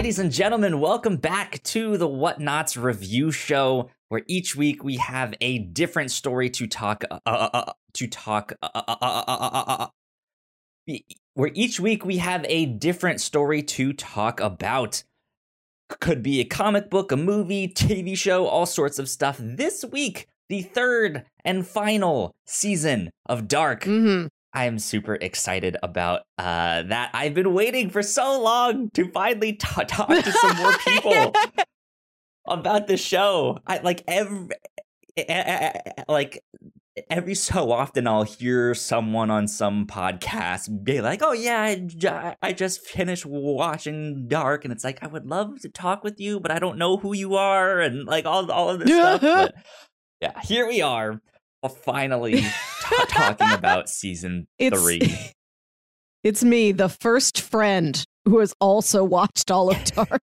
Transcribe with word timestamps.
Ladies 0.00 0.18
and 0.18 0.32
gentlemen, 0.32 0.80
welcome 0.80 1.18
back 1.18 1.62
to 1.64 1.98
the 1.98 2.08
Whatnauts 2.08 2.82
review 2.82 3.30
show, 3.30 3.90
where 4.08 4.22
each 4.26 4.56
week 4.56 4.82
we 4.82 4.96
have 4.96 5.34
a 5.42 5.58
different 5.58 6.10
story 6.10 6.48
to 6.48 6.66
talk 6.66 7.04
uh, 7.10 7.18
uh, 7.26 7.50
uh, 7.52 7.72
to 7.92 8.06
talk. 8.06 8.54
Where 11.34 11.50
each 11.52 11.78
week 11.78 12.06
we 12.06 12.16
have 12.16 12.46
a 12.48 12.64
different 12.64 13.20
story 13.20 13.62
to 13.62 13.92
talk 13.92 14.40
about. 14.40 15.04
Could 16.00 16.22
be 16.22 16.40
a 16.40 16.44
comic 16.44 16.88
book, 16.88 17.12
a 17.12 17.16
movie, 17.18 17.68
TV 17.68 18.16
show, 18.16 18.46
all 18.46 18.64
sorts 18.64 18.98
of 18.98 19.06
stuff. 19.06 19.36
This 19.38 19.84
week, 19.84 20.28
the 20.48 20.62
third 20.62 21.26
and 21.44 21.66
final 21.66 22.32
season 22.46 23.10
of 23.26 23.48
Dark. 23.48 23.82
Mm-hmm. 23.82 24.28
I 24.52 24.64
am 24.64 24.78
super 24.78 25.14
excited 25.14 25.76
about 25.82 26.22
uh, 26.38 26.82
that. 26.82 27.10
I've 27.14 27.34
been 27.34 27.54
waiting 27.54 27.90
for 27.90 28.02
so 28.02 28.40
long 28.40 28.90
to 28.94 29.10
finally 29.10 29.52
t- 29.52 29.84
talk 29.84 30.08
to 30.08 30.32
some 30.32 30.56
more 30.56 30.72
people 30.84 31.32
about 32.46 32.86
the 32.86 32.96
show. 32.96 33.58
I 33.66 33.78
like 33.78 34.02
every 34.08 34.48
like 36.08 36.42
every 37.08 37.34
so 37.34 37.70
often 37.70 38.06
I'll 38.06 38.24
hear 38.24 38.74
someone 38.74 39.30
on 39.30 39.48
some 39.48 39.86
podcast 39.86 40.84
be 40.84 41.00
like, 41.00 41.20
"Oh 41.22 41.32
yeah, 41.32 41.74
I, 42.04 42.36
I 42.42 42.52
just 42.52 42.86
finished 42.86 43.26
watching 43.26 44.28
Dark," 44.28 44.64
and 44.64 44.72
it's 44.72 44.84
like 44.84 45.02
I 45.02 45.06
would 45.06 45.26
love 45.26 45.60
to 45.60 45.68
talk 45.68 46.04
with 46.04 46.20
you, 46.20 46.40
but 46.40 46.50
I 46.50 46.58
don't 46.58 46.78
know 46.78 46.96
who 46.96 47.14
you 47.14 47.36
are, 47.36 47.80
and 47.80 48.06
like 48.06 48.26
all 48.26 48.50
all 48.50 48.70
of 48.70 48.80
this 48.80 48.90
stuff. 48.90 49.20
But 49.20 49.54
yeah, 50.20 50.40
here 50.42 50.66
we 50.66 50.82
are, 50.82 51.20
finally 51.68 52.40
t- 52.40 52.48
talking 53.08 53.52
about 53.52 53.88
season 53.88 54.46
It's- 54.58 54.80
three. 54.82 55.00
It's 56.22 56.44
me, 56.44 56.72
the 56.72 56.90
first 56.90 57.40
friend 57.40 58.04
who 58.26 58.40
has 58.40 58.52
also 58.60 59.02
watched 59.04 59.50
all 59.50 59.70
of 59.70 59.82
Dark. 59.96 60.20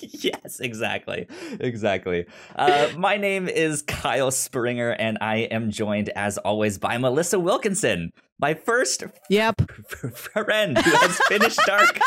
yes, 0.00 0.60
exactly. 0.60 1.26
Exactly. 1.58 2.26
Uh, 2.54 2.90
my 2.96 3.16
name 3.16 3.48
is 3.48 3.82
Kyle 3.82 4.30
Springer, 4.30 4.90
and 4.90 5.18
I 5.20 5.38
am 5.50 5.72
joined, 5.72 6.10
as 6.10 6.38
always, 6.38 6.78
by 6.78 6.96
Melissa 6.98 7.40
Wilkinson, 7.40 8.12
my 8.38 8.54
first 8.54 9.02
yep. 9.28 9.56
f- 9.90 10.12
friend 10.14 10.78
who 10.78 10.90
has 10.96 11.18
finished 11.26 11.58
Dark. 11.66 11.98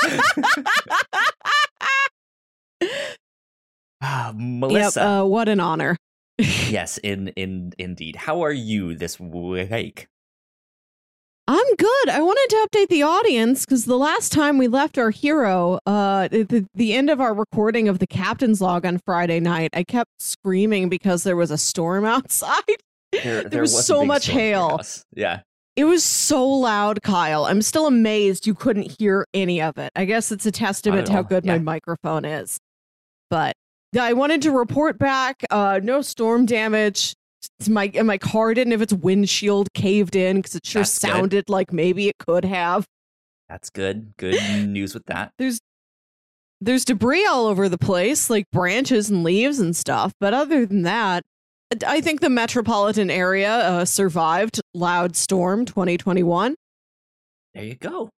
Ah, 4.01 4.27
Yep. 4.29 4.35
Melissa. 4.37 5.05
Uh, 5.05 5.25
what 5.25 5.49
an 5.49 5.59
honor. 5.59 5.97
yes, 6.69 6.97
in 6.99 7.27
in 7.29 7.73
indeed. 7.77 8.15
How 8.15 8.43
are 8.45 8.51
you 8.51 8.95
this 8.95 9.19
week? 9.19 10.07
I'm 11.49 11.75
good. 11.75 12.09
I 12.09 12.21
wanted 12.21 12.47
to 12.49 12.67
update 12.67 12.87
the 12.87 13.03
audience 13.03 13.65
because 13.65 13.85
the 13.85 13.97
last 13.97 14.31
time 14.31 14.57
we 14.57 14.67
left 14.67 14.97
our 14.97 15.09
hero, 15.09 15.79
uh, 15.85 16.29
at 16.31 16.47
the, 16.47 16.65
the 16.75 16.93
end 16.93 17.09
of 17.09 17.19
our 17.19 17.33
recording 17.33 17.89
of 17.89 17.99
the 17.99 18.07
captain's 18.07 18.61
log 18.61 18.85
on 18.85 18.99
Friday 18.99 19.39
night, 19.39 19.71
I 19.73 19.83
kept 19.83 20.11
screaming 20.19 20.87
because 20.87 21.23
there 21.23 21.35
was 21.35 21.51
a 21.51 21.57
storm 21.57 22.05
outside. 22.05 22.63
There, 23.11 23.61
was 23.61 23.73
a 23.73 23.81
so 23.81 24.05
much 24.05 24.27
hail. 24.27 24.79
Yeah. 25.15 25.41
It 25.75 25.85
was 25.85 26.03
so 26.03 26.47
loud, 26.47 27.01
Kyle. 27.01 27.45
I'm 27.45 27.63
still 27.63 27.87
amazed 27.87 28.45
you 28.47 28.53
couldn't 28.53 28.95
hear 28.99 29.25
any 29.33 29.61
of 29.61 29.77
it. 29.77 29.91
I 29.95 30.05
guess 30.05 30.31
it's 30.31 30.45
a 30.45 30.51
testament 30.51 31.07
to 31.07 31.13
how 31.13 31.23
good 31.23 31.45
yeah. 31.45 31.53
my 31.53 31.59
microphone 31.59 32.25
is. 32.25 32.59
But 33.29 33.55
I 33.97 34.13
wanted 34.13 34.41
to 34.43 34.51
report 34.51 34.97
back. 34.99 35.43
Uh, 35.49 35.79
no 35.81 36.01
storm 36.01 36.45
damage. 36.45 37.13
It's 37.59 37.69
My 37.69 37.89
and 37.95 38.05
my 38.05 38.17
car 38.17 38.53
didn't 38.53 38.71
have 38.71 38.81
its 38.81 38.93
windshield 38.93 39.73
caved 39.73 40.15
in 40.15 40.37
because 40.37 40.55
it 40.55 40.65
sure 40.65 40.81
That's 40.81 40.99
good. 40.99 41.07
sounded 41.09 41.49
like 41.49 41.71
maybe 41.71 42.07
it 42.09 42.17
could 42.19 42.43
have. 42.45 42.85
That's 43.47 43.69
good. 43.69 44.13
Good 44.17 44.67
news 44.67 44.93
with 44.93 45.05
that. 45.05 45.31
There's 45.39 45.59
there's 46.61 46.83
debris 46.83 47.25
all 47.25 47.47
over 47.47 47.69
the 47.69 47.77
place, 47.77 48.29
like 48.29 48.45
branches 48.51 49.09
and 49.09 49.23
leaves 49.23 49.59
and 49.59 49.73
stuff. 49.75 50.11
But 50.19 50.33
other 50.33 50.65
than 50.65 50.81
that, 50.83 51.23
I 51.87 52.01
think 52.01 52.19
the 52.19 52.29
metropolitan 52.29 53.09
area 53.09 53.49
uh, 53.51 53.85
survived 53.85 54.59
loud 54.73 55.15
storm 55.15 55.63
2021. 55.65 56.55
There 57.53 57.63
you 57.63 57.75
go. 57.75 58.09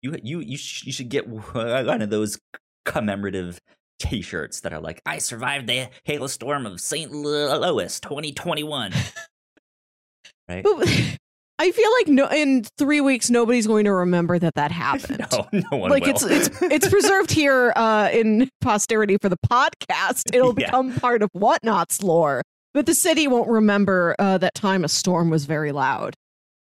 You 0.00 0.16
you 0.22 0.40
you, 0.40 0.56
sh- 0.56 0.84
you 0.86 0.92
should 0.92 1.10
get 1.10 1.28
one 1.52 2.00
of 2.02 2.08
those 2.10 2.38
commemorative 2.86 3.58
T-shirts 4.00 4.60
that 4.62 4.72
are 4.72 4.80
like, 4.80 5.00
"I 5.06 5.18
survived 5.18 5.68
the 5.68 5.88
hailstorm 6.04 6.66
of 6.66 6.80
St. 6.80 7.12
Louis, 7.12 8.00
2021." 8.00 8.92
right? 10.48 10.64
I 11.58 11.72
feel 11.72 11.92
like 11.92 12.08
no, 12.08 12.26
in 12.28 12.64
three 12.78 13.02
weeks 13.02 13.28
nobody's 13.28 13.66
going 13.66 13.84
to 13.84 13.92
remember 13.92 14.38
that 14.38 14.54
that 14.54 14.72
happened. 14.72 15.24
no, 15.30 15.46
no 15.70 15.76
one 15.76 15.90
like 15.90 16.04
will. 16.04 16.10
it's 16.10 16.24
it's 16.24 16.62
it's 16.62 16.88
preserved 16.88 17.30
here 17.30 17.72
uh, 17.76 18.08
in 18.12 18.48
posterity 18.60 19.18
for 19.20 19.28
the 19.28 19.36
podcast. 19.50 20.22
It'll 20.34 20.58
Yeah. 20.58 20.66
become 20.66 20.94
part 20.94 21.22
of 21.22 21.28
Whatnauts' 21.36 22.02
lore, 22.02 22.42
but 22.72 22.86
the 22.86 22.94
city 22.94 23.28
won't 23.28 23.48
remember 23.48 24.16
uh, 24.18 24.38
that 24.38 24.54
time 24.54 24.84
a 24.84 24.88
storm 24.88 25.28
was 25.30 25.44
very 25.44 25.70
loud. 25.72 26.14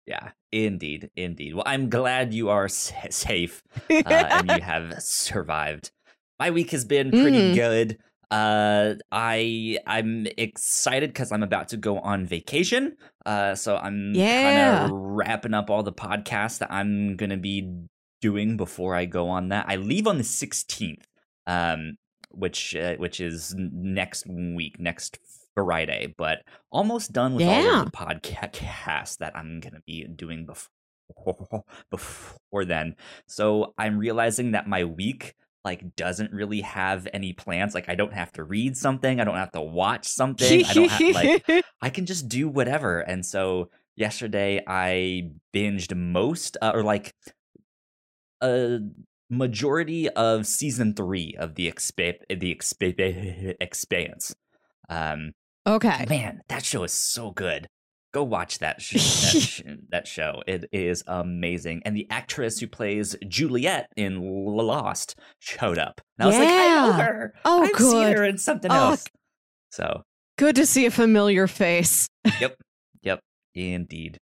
yeah, 0.08 0.30
indeed, 0.52 1.10
indeed. 1.16 1.54
Well, 1.54 1.64
I'm 1.68 1.90
glad 1.90 2.34
you 2.34 2.50
are 2.50 2.66
s- 2.66 2.92
safe 3.12 3.62
uh, 3.92 4.02
and 4.08 4.50
you 4.50 4.62
have 4.62 4.96
survived. 5.04 5.92
My 6.40 6.52
week 6.52 6.72
has 6.72 6.86
been 6.86 7.12
pretty 7.12 7.52
Mm. 7.52 7.56
good. 7.56 7.98
Uh, 8.30 8.96
I 9.12 9.80
I'm 9.88 10.28
excited 10.38 11.12
because 11.12 11.32
I'm 11.32 11.44
about 11.44 11.70
to 11.70 11.78
go 11.78 12.00
on 12.00 12.26
vacation. 12.26 12.98
Uh, 13.26 13.56
so 13.56 13.78
I'm 13.78 14.14
Yeah. 14.14 14.42
kind 14.44 14.58
of 14.60 14.92
wrapping 14.92 15.54
up 15.54 15.70
all 15.70 15.82
the 15.84 15.94
podcasts 15.94 16.60
that 16.60 16.72
I'm 16.72 17.16
gonna 17.16 17.38
be 17.38 17.72
doing 18.22 18.58
before 18.58 18.96
I 18.96 19.06
go 19.06 19.30
on 19.30 19.50
that. 19.50 19.66
I 19.70 19.78
leave 19.78 20.08
on 20.08 20.18
the 20.18 20.24
16th, 20.26 21.08
um, 21.46 21.98
which 22.32 22.76
uh, 22.76 22.96
which 22.98 23.20
is 23.22 23.56
next 23.58 24.26
week, 24.28 24.78
next 24.80 25.20
Friday. 25.56 26.14
But 26.18 26.40
almost 26.70 27.14
done 27.14 27.34
with 27.36 27.48
all 27.48 27.80
of 27.80 27.86
the 27.86 27.92
podcasts 27.92 29.18
that 29.20 29.36
I'm 29.38 29.62
gonna 29.62 29.82
be 29.88 30.06
doing 30.06 30.46
before 30.46 30.70
before 31.92 32.66
then. 32.66 32.96
So 33.28 33.74
I'm 33.78 33.98
realizing 33.98 34.52
that 34.52 34.68
my 34.68 34.84
week 34.84 35.34
like 35.68 35.98
doesn't 35.98 36.32
really 36.32 36.62
have 36.62 37.10
any 37.14 37.34
plans. 37.34 37.76
Like 37.76 37.90
I 37.90 37.96
don't 37.96 38.14
have 38.14 38.32
to 38.34 38.44
read 38.46 38.78
something, 38.78 39.20
I 39.20 39.26
don't 39.26 39.36
have 39.36 39.52
to 39.52 39.62
watch 39.62 40.08
something. 40.08 40.64
I 40.66 40.74
don't 40.74 40.90
have 40.90 41.16
like 41.16 41.66
I 41.82 41.90
can 41.90 42.06
just 42.06 42.30
do 42.30 42.48
whatever. 42.48 43.02
And 43.02 43.26
so 43.26 43.70
yesterday 43.98 44.64
I 44.66 45.32
binged 45.54 45.94
most 45.94 46.56
uh, 46.62 46.72
or 46.74 46.84
like 46.84 47.14
a 48.42 48.80
majority 49.30 50.08
of 50.08 50.48
season 50.48 50.94
3 50.94 51.36
of 51.38 51.56
the 51.56 51.70
expa- 51.70 52.22
the 52.30 52.56
expa- 52.56 53.56
expanse. 53.60 54.36
Um 54.90 55.34
okay. 55.68 56.06
man, 56.08 56.44
that 56.48 56.64
show 56.64 56.84
is 56.86 56.94
so 56.94 57.32
good. 57.32 57.68
Go 58.14 58.24
watch 58.24 58.60
that 58.60 58.82
sh- 58.82 58.94
that, 58.94 59.42
sh- 59.42 59.62
that 59.90 60.08
show. 60.08 60.42
It 60.48 60.70
is 60.72 61.04
amazing. 61.08 61.82
And 61.86 61.96
the 61.96 62.08
actress 62.10 62.60
who 62.60 62.68
plays 62.68 63.16
Juliet 63.28 63.90
in 63.98 64.22
Lost 64.22 65.20
showed 65.40 65.78
up. 65.78 66.02
And 66.18 66.24
I 66.24 66.28
was 66.28 66.38
like, 66.38 66.48
I 66.48 66.52
know 66.52 66.88
Yeah. 66.88 67.02
her. 67.04 67.34
Oh, 67.46 67.64
I've 67.64 67.76
seen 67.78 67.92
good. 67.92 68.18
her 68.18 68.24
in 68.24 68.38
something 68.38 68.72
Oh, 68.72 68.76
else. 68.92 69.06
So, 69.72 70.04
Good 70.38 70.56
to 70.56 70.66
see 70.66 70.86
a 70.86 70.92
familiar 70.92 71.48
face. 71.48 72.08
yep, 72.40 72.56
yep, 73.02 73.20
indeed, 73.56 74.18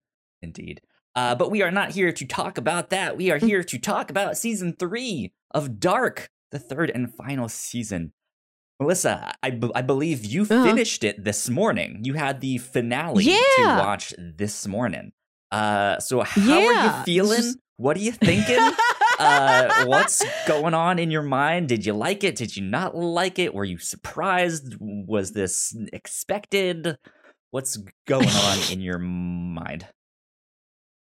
indeed. 0.42 0.80
Uh, 1.14 1.34
but 1.34 1.50
we 1.50 1.60
are 1.62 1.70
not 1.70 1.90
here 1.92 2.12
to 2.12 2.24
talk 2.26 2.56
about 2.58 2.90
that. 2.90 3.16
We 3.16 3.30
are 3.30 3.38
Mm. 3.38 3.46
here 3.46 3.64
to 3.64 3.78
talk 3.78 4.10
about 4.10 4.36
season 4.36 4.74
three 4.78 5.32
of 5.50 5.80
Dark, 5.80 6.28
the 6.50 6.58
third 6.58 6.90
and 6.90 7.12
final 7.14 7.48
season. 7.48 8.12
Melissa, 8.80 9.32
I, 9.42 9.50
b- 9.50 9.70
I 9.74 9.82
believe 9.82 10.24
you 10.24 10.42
Uh-huh. 10.42 10.64
finished 10.64 11.04
it 11.04 11.22
this 11.24 11.48
morning. 11.48 12.00
You 12.02 12.14
had 12.14 12.40
the 12.40 12.58
finale 12.58 13.24
to 13.24 13.40
watch 13.78 14.12
this 14.18 14.66
morning. 14.66 15.12
Uh, 15.50 15.98
so 16.00 16.22
how 16.22 16.58
are 16.60 16.84
you 16.98 17.04
feeling? 17.04 17.36
just- 17.42 17.58
What 17.76 17.96
are 17.96 18.00
you 18.00 18.12
thinking? 18.12 18.58
uh, 19.18 19.84
what's 19.86 20.24
going 20.48 20.74
on 20.74 20.98
in 20.98 21.10
your 21.10 21.22
mind? 21.22 21.68
Did 21.68 21.84
you 21.86 21.92
like 21.92 22.24
it? 22.24 22.36
Did 22.36 22.56
you 22.56 22.62
not 22.64 22.96
like 22.96 23.38
it? 23.38 23.54
Were 23.54 23.64
you 23.64 23.78
surprised? 23.78 24.76
Was 24.80 25.32
this 25.32 25.76
expected? 25.92 26.96
What's 27.50 27.76
going 28.06 28.28
on 28.28 28.58
in 28.72 28.80
your 28.80 28.98
mind? 28.98 29.86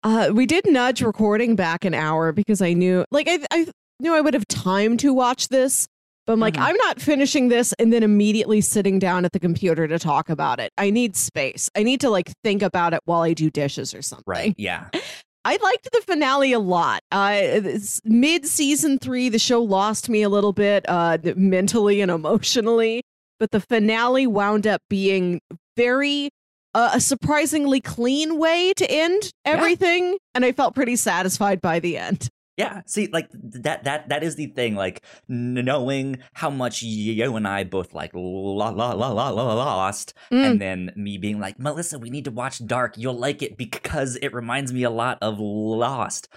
Uh, 0.03 0.31
we 0.33 0.45
did 0.45 0.65
nudge 0.69 1.01
recording 1.01 1.55
back 1.55 1.85
an 1.85 1.93
hour 1.93 2.31
because 2.33 2.61
I 2.61 2.73
knew, 2.73 3.05
like, 3.11 3.27
I, 3.29 3.39
I 3.51 3.67
knew 4.01 4.13
I 4.13 4.19
would 4.21 4.33
have 4.33 4.47
time 4.49 4.97
to 4.97 5.13
watch 5.13 5.47
this. 5.47 5.87
But 6.25 6.33
I'm 6.33 6.39
like, 6.39 6.53
Mhm. 6.55 6.61
I'm 6.63 6.75
not 6.77 7.01
finishing 7.01 7.49
this 7.49 7.73
and 7.79 7.91
then 7.91 8.01
immediately 8.03 8.61
sitting 8.61 8.97
down 8.99 9.25
at 9.25 9.33
the 9.33 9.39
computer 9.39 9.87
to 9.87 9.99
talk 9.99 10.29
about 10.29 10.59
it. 10.59 10.71
I 10.77 10.89
need 10.89 11.15
space. 11.15 11.69
I 11.75 11.83
need 11.83 11.99
to 12.01 12.09
like 12.09 12.31
think 12.43 12.61
about 12.61 12.93
it 12.93 13.01
while 13.05 13.21
I 13.21 13.33
do 13.33 13.49
dishes 13.49 13.93
or 13.93 14.01
something. 14.01 14.23
Right. 14.27 14.55
Yeah. 14.57 14.87
I 15.45 15.57
liked 15.61 15.89
the 15.91 15.99
finale 16.05 16.53
a 16.53 16.59
lot. 16.59 17.01
Uh, 17.11 17.59
Mid 18.05 18.45
season 18.45 18.97
three, 18.97 19.27
the 19.27 19.37
show 19.39 19.61
lost 19.61 20.07
me 20.07 20.21
a 20.21 20.29
little 20.29 20.53
bit 20.53 20.85
uh, 20.87 21.17
mentally 21.35 21.99
and 21.99 22.09
emotionally, 22.09 23.01
but 23.39 23.51
the 23.51 23.59
finale 23.59 24.25
wound 24.25 24.65
up 24.65 24.79
being 24.89 25.41
very 25.75 26.29
uh, 26.73 26.91
a 26.93 27.01
surprisingly 27.01 27.81
clean 27.81 28.37
way 28.39 28.71
to 28.77 28.89
end 28.89 29.31
everything, 29.43 30.17
and 30.33 30.45
I 30.45 30.53
felt 30.53 30.75
pretty 30.75 30.95
satisfied 30.95 31.59
by 31.59 31.79
the 31.79 31.97
end. 31.97 32.29
Yeah, 32.55 32.81
see, 32.85 33.07
like 33.07 33.29
that 33.33 33.83
that 33.85 34.09
that 34.09 34.23
is 34.23 34.35
the 34.35 34.45
thing. 34.47 34.75
Like 34.75 35.03
knowing 35.27 36.19
how 36.33 36.51
much 36.51 36.83
you 36.83 37.35
and 37.35 37.47
I 37.47 37.63
both 37.63 37.93
like 37.93 38.11
la 38.13 38.69
la 38.69 38.91
la 38.91 39.09
la 39.11 39.29
la 39.29 39.53
lost, 39.55 40.13
Mm. 40.31 40.45
and 40.51 40.61
then 40.61 40.91
me 40.95 41.17
being 41.17 41.39
like, 41.39 41.57
Melissa, 41.57 41.97
we 41.97 42.09
need 42.11 42.25
to 42.25 42.31
watch 42.31 42.63
Dark. 42.65 42.95
You'll 42.97 43.17
like 43.17 43.41
it 43.41 43.57
because 43.57 44.17
it 44.17 44.33
reminds 44.33 44.71
me 44.71 44.83
a 44.83 44.91
lot 44.91 45.17
of 45.21 45.39
Lost. 45.39 46.27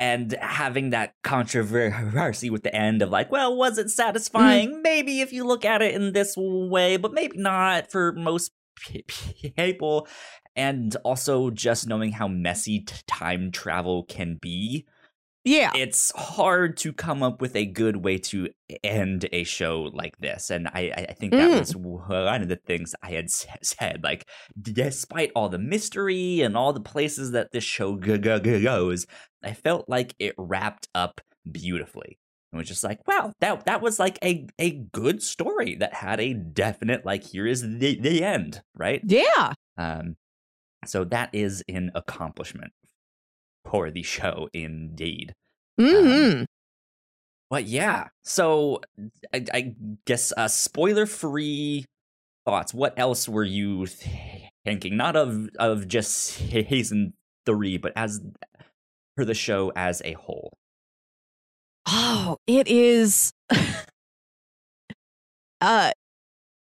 And 0.00 0.32
having 0.40 0.90
that 0.90 1.14
controversy 1.24 2.50
with 2.50 2.62
the 2.62 2.72
end 2.74 3.02
of 3.02 3.10
like, 3.10 3.32
well, 3.32 3.56
was 3.56 3.78
it 3.78 3.90
satisfying? 3.90 4.80
Maybe 4.80 5.20
if 5.20 5.32
you 5.32 5.44
look 5.44 5.64
at 5.64 5.82
it 5.82 5.92
in 5.94 6.12
this 6.12 6.34
way, 6.36 6.96
but 6.98 7.12
maybe 7.12 7.36
not 7.36 7.90
for 7.90 8.12
most 8.12 8.52
people. 9.56 10.06
And 10.56 10.96
also 11.04 11.50
just 11.50 11.86
knowing 11.88 12.12
how 12.12 12.28
messy 12.28 12.80
t- 12.80 12.94
time 13.06 13.50
travel 13.50 14.04
can 14.04 14.38
be 14.40 14.86
Yeah. 15.48 15.72
it's 15.74 16.12
hard 16.14 16.76
to 16.78 16.92
come 16.92 17.22
up 17.22 17.40
with 17.40 17.56
a 17.56 17.64
good 17.66 17.96
way 18.04 18.18
to 18.30 18.48
end 18.84 19.26
a 19.32 19.44
show 19.44 19.90
like 19.92 20.16
this 20.18 20.50
and 20.50 20.68
i 20.68 20.92
i 21.10 21.12
think 21.14 21.32
that 21.32 21.50
Mm. 21.50 21.58
was 21.60 21.74
one 21.76 22.42
of 22.42 22.48
the 22.48 22.60
things 22.66 22.94
i 23.02 23.10
had 23.12 23.30
said 23.62 24.00
like 24.02 24.26
despite 24.60 25.30
all 25.34 25.48
the 25.48 25.58
mystery 25.58 26.42
and 26.42 26.56
all 26.56 26.72
the 26.72 26.80
places 26.80 27.30
that 27.32 27.48
this 27.52 27.64
show 27.64 27.94
goes 27.96 29.06
i 29.42 29.52
felt 29.52 29.88
like 29.88 30.14
it 30.18 30.34
wrapped 30.36 30.88
up 30.94 31.20
beautifully 31.50 32.18
it 32.52 32.56
was 32.56 32.68
just 32.68 32.84
like 32.84 33.06
wow 33.08 33.32
that 33.40 33.64
that 33.66 33.80
was 33.80 33.98
like 33.98 34.18
a 34.22 34.46
a 34.58 34.70
good 34.92 35.22
story 35.22 35.76
that 35.76 35.94
had 35.94 36.20
a 36.20 36.34
definite 36.34 37.04
like 37.06 37.24
here 37.24 37.46
is 37.46 37.62
the 37.62 37.98
the 38.00 38.22
end 38.22 38.60
right 38.74 39.00
Yeah. 39.04 39.52
um 39.78 40.16
so 40.86 41.04
that 41.04 41.30
is 41.32 41.64
an 41.68 41.90
accomplishment 41.94 42.72
for 43.70 43.90
the 43.90 44.02
show 44.02 44.48
indeed 44.52 45.32
hmm 45.78 46.42
But 47.50 47.64
yeah, 47.64 48.08
so 48.24 48.80
I, 49.32 49.44
I 49.54 49.74
guess 50.06 50.32
uh, 50.36 50.48
spoiler-free 50.48 51.86
thoughts. 52.44 52.74
What 52.74 52.94
else 52.98 53.28
were 53.28 53.44
you 53.44 53.86
thinking? 53.86 54.96
Not 54.96 55.16
of 55.16 55.48
of 55.58 55.88
just 55.88 56.12
season 56.50 57.14
three, 57.46 57.78
but 57.78 57.92
as 57.96 58.20
for 59.16 59.24
the 59.24 59.34
show 59.34 59.72
as 59.76 60.02
a 60.04 60.12
whole. 60.12 60.52
Oh, 61.86 62.36
it 62.46 62.68
is. 62.68 63.32
uh, 65.60 65.92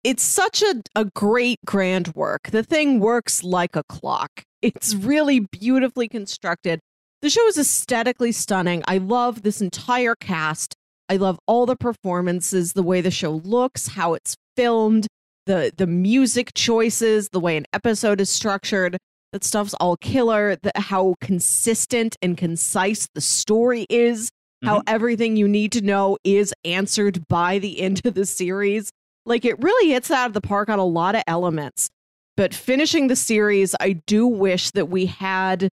it's 0.03 0.23
such 0.23 0.61
a, 0.61 0.81
a 0.95 1.05
great 1.05 1.59
grand 1.65 2.09
work. 2.15 2.49
The 2.51 2.63
thing 2.63 2.99
works 2.99 3.43
like 3.43 3.75
a 3.75 3.83
clock. 3.83 4.43
It's 4.61 4.95
really 4.95 5.41
beautifully 5.41 6.07
constructed. 6.07 6.79
The 7.21 7.29
show 7.29 7.45
is 7.47 7.57
aesthetically 7.57 8.31
stunning. 8.31 8.81
I 8.87 8.97
love 8.97 9.41
this 9.41 9.61
entire 9.61 10.15
cast. 10.15 10.75
I 11.09 11.17
love 11.17 11.37
all 11.47 11.65
the 11.65 11.75
performances, 11.75 12.73
the 12.73 12.83
way 12.83 13.01
the 13.01 13.11
show 13.11 13.31
looks, 13.31 13.87
how 13.87 14.13
it's 14.13 14.35
filmed, 14.55 15.07
the 15.45 15.73
the 15.75 15.87
music 15.87 16.53
choices, 16.53 17.29
the 17.29 17.39
way 17.39 17.57
an 17.57 17.65
episode 17.73 18.21
is 18.21 18.29
structured. 18.29 18.97
That 19.33 19.43
stuff's 19.43 19.73
all 19.75 19.97
killer. 19.97 20.55
The, 20.55 20.71
how 20.75 21.15
consistent 21.19 22.15
and 22.21 22.37
concise 22.37 23.07
the 23.13 23.21
story 23.21 23.85
is 23.89 24.29
how 24.63 24.79
mm-hmm. 24.79 24.93
everything 24.93 25.35
you 25.35 25.47
need 25.47 25.71
to 25.73 25.81
know 25.81 26.17
is 26.23 26.53
answered 26.63 27.27
by 27.27 27.59
the 27.59 27.81
end 27.81 28.01
of 28.05 28.13
the 28.13 28.25
series. 28.25 28.91
Like 29.25 29.45
it 29.45 29.61
really 29.61 29.91
hits 29.91 30.11
out 30.11 30.27
of 30.27 30.33
the 30.33 30.41
park 30.41 30.69
on 30.69 30.79
a 30.79 30.85
lot 30.85 31.15
of 31.15 31.23
elements. 31.27 31.89
But 32.37 32.53
finishing 32.53 33.07
the 33.07 33.15
series, 33.15 33.75
I 33.79 33.93
do 34.07 34.25
wish 34.25 34.71
that 34.71 34.89
we 34.89 35.07
had 35.07 35.69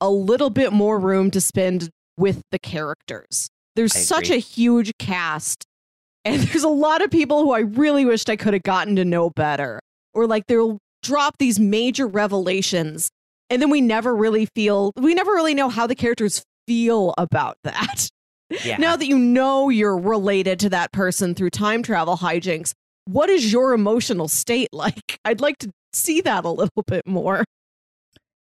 a 0.00 0.10
little 0.10 0.50
bit 0.50 0.72
more 0.72 0.98
room 0.98 1.30
to 1.32 1.40
spend 1.40 1.90
with 2.16 2.42
the 2.50 2.58
characters. 2.58 3.48
There's 3.76 3.94
I 3.94 4.00
such 4.00 4.24
agree. 4.26 4.36
a 4.36 4.40
huge 4.40 4.92
cast, 4.98 5.64
and 6.24 6.42
there's 6.48 6.64
a 6.64 6.68
lot 6.68 7.02
of 7.02 7.10
people 7.10 7.42
who 7.42 7.52
I 7.52 7.60
really 7.60 8.04
wished 8.04 8.28
I 8.28 8.36
could 8.36 8.54
have 8.54 8.62
gotten 8.62 8.96
to 8.96 9.04
know 9.04 9.30
better. 9.30 9.80
Or 10.14 10.26
like 10.26 10.46
they'll 10.46 10.78
drop 11.02 11.36
these 11.38 11.60
major 11.60 12.06
revelations, 12.06 13.10
and 13.50 13.62
then 13.62 13.70
we 13.70 13.80
never 13.80 14.14
really 14.14 14.46
feel, 14.54 14.92
we 14.96 15.14
never 15.14 15.32
really 15.32 15.54
know 15.54 15.68
how 15.68 15.86
the 15.86 15.94
characters 15.94 16.42
feel 16.66 17.14
about 17.18 17.56
that. 17.64 18.08
Yeah. 18.64 18.78
Now 18.78 18.96
that 18.96 19.06
you 19.06 19.18
know 19.18 19.68
you're 19.68 19.98
related 19.98 20.58
to 20.60 20.70
that 20.70 20.90
person 20.92 21.34
through 21.34 21.50
time 21.50 21.82
travel 21.82 22.16
hijinks, 22.16 22.72
what 23.04 23.30
is 23.30 23.52
your 23.52 23.72
emotional 23.72 24.28
state 24.28 24.68
like? 24.72 25.18
I'd 25.24 25.40
like 25.40 25.58
to 25.58 25.70
see 25.92 26.20
that 26.22 26.44
a 26.44 26.50
little 26.50 26.82
bit 26.86 27.06
more. 27.06 27.44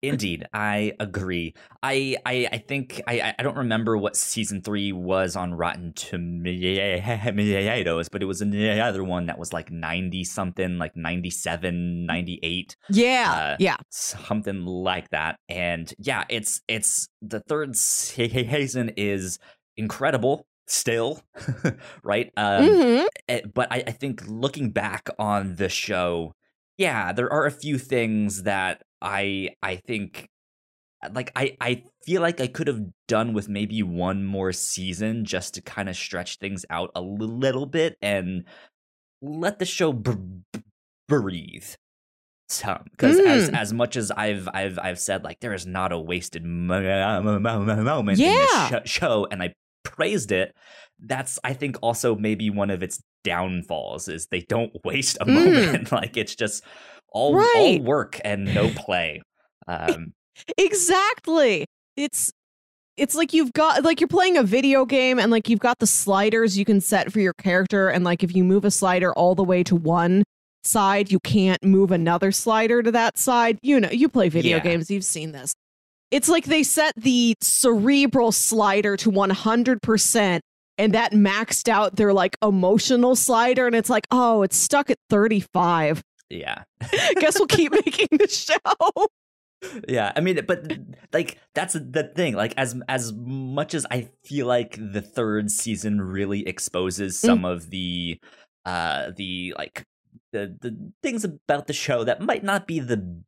Indeed, 0.03 0.47
I 0.53 0.93
agree. 0.99 1.53
I 1.83 2.17
I, 2.25 2.47
I 2.51 2.57
think 2.57 3.01
I 3.07 3.33
I 3.37 3.43
don't 3.43 3.57
remember 3.57 3.97
what 3.97 4.15
season 4.15 4.61
three 4.61 4.91
was 4.91 5.35
on 5.35 5.53
Rotten 5.53 5.93
Tomatoes, 5.93 8.09
but 8.09 8.21
it 8.21 8.25
was 8.25 8.41
another 8.41 9.03
one 9.03 9.27
that 9.27 9.37
was 9.37 9.53
like 9.53 9.71
ninety 9.71 10.23
something, 10.23 10.77
like 10.77 10.95
97, 10.95 12.05
98. 12.05 12.75
Yeah. 12.89 13.31
Uh, 13.31 13.55
yeah. 13.59 13.77
something 13.89 14.65
like 14.65 15.09
that 15.09 15.39
and 15.49 15.93
yeah 15.97 16.23
it's 16.29 16.61
it's 16.67 17.07
the 17.21 17.39
third 17.41 17.75
season 17.75 18.91
is 18.97 19.39
incredible 19.77 20.45
still 20.67 21.21
right 22.03 22.31
um 22.37 22.63
Mhm. 22.63 23.05
eh, 23.27 23.41
but 23.53 23.67
I, 23.71 23.83
I 23.87 23.91
think 23.91 24.23
looking 24.27 24.71
back 24.71 25.09
on 25.19 25.55
the 25.55 25.69
show 25.69 26.33
yeah 26.77 27.11
there 27.13 27.31
are 27.31 27.45
a 27.45 27.51
few 27.51 27.77
things 27.77 28.43
that 28.43 28.81
i 29.01 29.49
i 29.63 29.75
think 29.75 30.27
like 31.13 31.31
i 31.35 31.55
i 31.59 31.83
feel 32.05 32.21
like 32.21 32.39
i 32.39 32.47
could 32.47 32.67
have 32.67 32.81
done 33.07 33.33
with 33.33 33.49
maybe 33.49 33.81
one 33.81 34.23
more 34.23 34.51
season 34.51 35.25
just 35.25 35.53
to 35.55 35.61
kind 35.61 35.89
of 35.89 35.95
stretch 35.95 36.37
things 36.37 36.65
out 36.69 36.91
a 36.95 37.01
little 37.01 37.65
bit 37.65 37.97
and 38.01 38.43
let 39.21 39.57
the 39.59 39.65
show 39.65 39.91
b- 39.93 40.13
breathe 41.07 41.65
some 42.49 42.83
because 42.91 43.17
as 43.19 43.49
Mm. 43.49 43.57
as 43.57 43.71
much 43.73 43.95
as 43.95 44.11
I've 44.11 44.49
I've 44.53 44.77
I've 44.77 44.99
said 44.99 45.23
like 45.23 45.39
there 45.39 45.53
is 45.53 45.65
not 45.65 45.91
a 45.93 45.97
wasted 45.99 46.43
mo- 46.43 46.81
moment 47.39 48.19
Yeah. 48.19 48.27
in 48.67 48.71
this 48.73 48.81
sh- 48.89 48.91
show, 48.91 49.25
and 49.31 49.41
I 49.41 49.53
praised 49.83 50.31
it. 50.33 50.53
That's 50.99 51.39
I 51.45 51.53
think 51.53 51.77
also 51.81 52.15
maybe 52.15 52.49
one 52.49 52.69
of 52.69 52.83
its 52.83 53.01
downfalls 53.23 54.09
is 54.09 54.27
they 54.31 54.41
don't 54.41 54.73
waste 54.83 55.17
a 55.21 55.25
Mm. 55.25 55.33
moment. 55.33 55.91
like 55.93 56.17
it's 56.17 56.35
just 56.35 56.63
all 57.11 57.35
all 57.35 57.39
Right. 57.39 57.81
work 57.83 58.19
and 58.23 58.53
no 58.53 58.69
play. 58.69 59.21
Um, 59.67 60.13
Exactly. 60.57 61.65
It's 61.97 62.31
it's 62.97 63.15
like 63.15 63.33
you've 63.33 63.53
got 63.53 63.83
like 63.83 63.99
you're 64.01 64.07
playing 64.07 64.37
a 64.37 64.43
video 64.43 64.85
game 64.85 65.19
and 65.19 65.31
like 65.31 65.49
you've 65.49 65.59
got 65.59 65.79
the 65.79 65.87
sliders 65.87 66.57
you 66.57 66.65
can 66.65 66.81
set 66.81 67.11
for 67.11 67.19
your 67.19 67.33
character 67.33 67.89
and 67.89 68.03
like 68.03 68.23
if 68.23 68.35
you 68.35 68.43
move 68.43 68.65
a 68.65 68.71
slider 68.71 69.13
all 69.13 69.35
the 69.35 69.43
way 69.43 69.63
to 69.63 69.75
one 69.75 70.23
side, 70.63 71.11
you 71.11 71.19
can't 71.19 71.63
move 71.63 71.91
another 71.91 72.31
slider 72.31 72.83
to 72.83 72.91
that 72.91 73.17
side. 73.17 73.57
You 73.61 73.79
know, 73.79 73.89
you 73.91 74.07
play 74.09 74.29
video 74.29 74.57
Yeah. 74.57 74.63
games, 74.63 74.89
you've 74.91 75.03
seen 75.05 75.31
this. 75.31 75.53
It's 76.11 76.27
like 76.29 76.45
they 76.45 76.63
set 76.63 76.93
the 76.97 77.35
cerebral 77.41 78.31
slider 78.31 78.97
to 78.97 79.09
100% 79.11 80.39
and 80.77 80.93
that 80.93 81.11
maxed 81.13 81.69
out 81.69 81.95
their 81.95 82.13
like 82.13 82.35
emotional 82.43 83.15
slider 83.15 83.67
and 83.67 83.75
it's 83.75 83.89
like, 83.89 84.05
"Oh, 84.11 84.41
it's 84.43 84.57
stuck 84.57 84.89
at 84.89 84.97
35." 85.09 86.01
Yeah. 86.31 86.63
Guess 87.19 87.37
we'll 87.39 87.47
keep 87.47 87.71
making 87.71 88.07
the 88.11 88.27
show. 88.27 89.07
yeah 89.87 90.11
i 90.15 90.19
mean 90.19 90.39
but 90.47 90.65
like 91.13 91.37
that's 91.53 91.73
the 91.73 92.11
thing 92.15 92.33
like 92.33 92.51
as 92.57 92.75
as 92.89 93.13
much 93.13 93.75
as 93.75 93.85
i 93.91 94.09
feel 94.25 94.47
like 94.47 94.75
the 94.75 95.03
third 95.03 95.51
season 95.51 96.01
really 96.01 96.47
exposes 96.47 97.13
Mm. 97.15 97.25
some 97.27 97.45
of 97.45 97.69
the 97.69 98.17
uh 98.65 99.11
the 99.15 99.53
like 99.55 99.83
the 100.33 100.57
the 100.61 100.75
things 101.03 101.23
about 101.23 101.67
the 101.67 101.73
show 101.73 102.03
that 102.03 102.21
might 102.21 102.43
not 102.43 102.65
be 102.65 102.79
the 102.79 103.21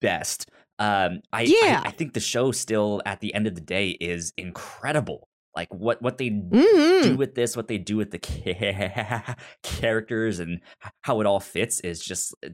best 0.00 0.48
um 0.78 1.20
i 1.34 1.42
Yeah. 1.42 1.82
I, 1.84 1.88
I 1.88 1.90
think 1.90 2.14
the 2.14 2.20
show 2.20 2.50
still 2.50 3.02
at 3.04 3.20
the 3.20 3.34
end 3.34 3.46
of 3.46 3.54
the 3.54 3.60
day 3.60 3.90
is 3.90 4.32
incredible 4.38 5.27
like 5.58 5.74
what 5.74 6.00
what 6.00 6.18
they 6.18 6.30
Mhm. 6.30 7.02
do 7.02 7.16
with 7.16 7.34
this, 7.34 7.56
what 7.56 7.66
they 7.66 7.78
do 7.78 7.96
with 7.96 8.12
the 8.12 8.20
ca- 8.20 9.34
characters, 9.64 10.38
and 10.38 10.60
how 11.02 11.20
it 11.20 11.26
all 11.26 11.40
fits 11.40 11.80
is 11.80 11.98
just 12.00 12.32
uh, 12.46 12.50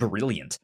brilliant. 0.00 0.58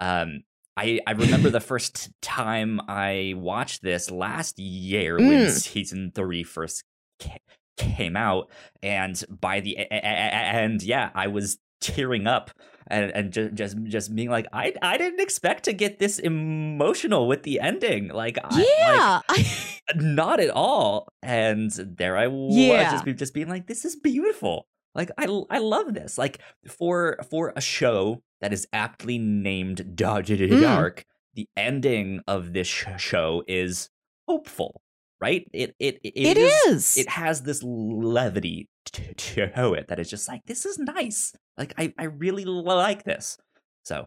Um, 0.00 0.42
I 0.76 1.00
I 1.06 1.12
remember 1.12 1.48
the 1.48 1.60
first 1.72 2.10
time 2.20 2.78
I 2.88 3.32
watched 3.36 3.82
this 3.82 4.10
last 4.10 4.58
year 4.58 5.16
when 5.16 5.46
Mm. 5.46 5.50
season 5.50 6.12
three 6.14 6.42
first 6.42 6.84
ca- 7.22 7.38
came 7.78 8.16
out, 8.16 8.50
and 8.82 9.22
by 9.30 9.60
the 9.60 9.70
e- 9.70 9.80
e- 9.80 9.84
e- 9.90 10.58
end, 10.62 10.82
yeah, 10.82 11.10
I 11.14 11.28
was 11.28 11.58
tearing 11.80 12.26
up 12.26 12.50
and 12.86 13.10
and 13.12 13.32
just 13.32 13.54
just 13.54 13.76
just 13.84 14.14
being 14.14 14.30
like, 14.30 14.46
I 14.52 14.74
I 14.82 14.98
didn't 14.98 15.20
expect 15.20 15.64
to 15.64 15.72
get 15.72 15.98
this 15.98 16.18
emotional 16.18 17.26
with 17.28 17.42
the 17.42 17.60
ending, 17.60 18.08
like 18.08 18.38
I, 18.42 18.56
like, 18.56 18.66
Yeah. 18.78 19.20
Not 19.96 20.40
at 20.40 20.50
all. 20.50 21.08
And 21.22 21.70
there 21.70 22.16
I 22.16 22.26
was, 22.28 22.56
Yeah. 22.56 22.90
just, 23.04 23.18
just 23.18 23.34
being 23.34 23.48
like, 23.48 23.66
this 23.66 23.84
is 23.84 23.96
beautiful. 23.96 24.66
Like 24.94 25.10
I, 25.18 25.24
I 25.50 25.58
love 25.58 25.94
this. 25.94 26.18
Like 26.18 26.40
for 26.68 27.18
for 27.30 27.52
a 27.54 27.60
show 27.60 28.22
that 28.40 28.52
is 28.52 28.66
aptly 28.72 29.18
named 29.18 29.94
Dark, 29.96 30.26
Mm. 30.26 30.60
Dark 30.62 31.04
the 31.34 31.46
ending 31.56 32.20
of 32.26 32.52
this 32.52 32.66
sh- 32.66 32.86
show 32.98 33.44
is 33.46 33.88
hopeful. 34.26 34.80
right? 35.20 35.46
It 35.52 35.76
it 35.78 36.00
it, 36.02 36.12
It 36.16 36.36
is. 36.38 36.96
It 36.96 37.08
has 37.10 37.42
this 37.42 37.62
levity 37.62 38.68
to, 38.86 39.14
to 39.14 39.74
it 39.74 39.88
that 39.88 39.98
is 39.98 40.10
just 40.10 40.28
like 40.28 40.42
this 40.46 40.66
is 40.66 40.78
nice. 40.78 41.32
Like 41.56 41.74
I 41.78 41.92
I 41.98 42.04
really 42.04 42.44
like 42.44 43.04
this. 43.04 43.36
So 43.84 44.06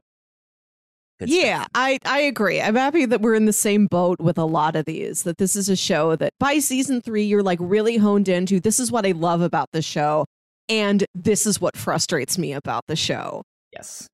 stuff. 1.18 1.30
yeah, 1.30 1.66
I 1.76 2.00
I 2.06 2.20
agree. 2.20 2.62
I'm 2.62 2.76
happy 2.76 3.06
that 3.06 3.22
we're 3.22 3.36
in 3.36 3.46
the 3.46 3.54
same 3.54 3.88
boat 3.88 4.20
with 4.20 4.38
a 4.38 4.46
lot 4.46 4.76
of 4.76 4.86
these. 4.86 5.24
That 5.24 5.38
this 5.38 5.56
is 5.56 5.70
a 5.70 5.76
show 5.76 6.16
that 6.16 6.34
by 6.40 6.60
season 6.60 7.02
three 7.02 7.24
you're 7.24 7.44
like 7.44 7.60
really 7.62 7.98
honed 7.98 8.28
into. 8.28 8.60
This 8.60 8.80
is 8.80 8.92
what 8.92 9.06
I 9.06 9.12
love 9.12 9.42
about 9.42 9.70
the 9.74 9.82
show, 9.82 10.26
and 10.70 11.06
this 11.14 11.46
is 11.46 11.62
what 11.62 11.78
frustrates 11.78 12.38
me 12.38 12.54
about 12.54 12.84
the 12.88 12.96
show. 12.96 13.44
Yes. 13.72 14.08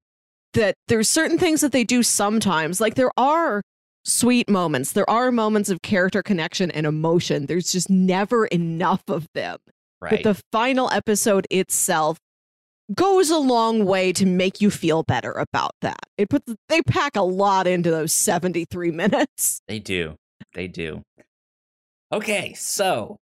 That 0.53 0.75
there's 0.87 1.09
certain 1.09 1.37
things 1.37 1.61
that 1.61 1.71
they 1.71 1.83
do 1.83 2.01
sometimes. 2.03 2.81
Like 2.81 2.95
there 2.95 3.11
are 3.17 3.61
sweet 4.03 4.49
moments. 4.49 4.93
There 4.93 5.09
are 5.09 5.31
moments 5.31 5.69
of 5.69 5.81
character 5.81 6.23
connection 6.23 6.71
and 6.71 6.85
emotion. 6.85 7.45
There's 7.45 7.71
just 7.71 7.89
never 7.89 8.45
enough 8.47 9.03
of 9.07 9.27
them. 9.33 9.57
Right. 10.01 10.23
But 10.23 10.35
the 10.35 10.41
final 10.51 10.89
episode 10.91 11.45
itself 11.49 12.17
goes 12.95 13.29
a 13.29 13.37
long 13.37 13.85
way 13.85 14.11
to 14.13 14.25
make 14.25 14.61
you 14.61 14.71
feel 14.71 15.03
better 15.03 15.31
about 15.33 15.71
that. 15.81 15.99
It 16.17 16.29
puts 16.29 16.53
they 16.69 16.81
pack 16.81 17.15
a 17.15 17.21
lot 17.21 17.67
into 17.67 17.91
those 17.91 18.13
73 18.13 18.91
minutes. 18.91 19.61
They 19.67 19.79
do. 19.79 20.15
They 20.55 20.67
do. 20.67 21.03
Okay, 22.11 22.53
so 22.55 23.17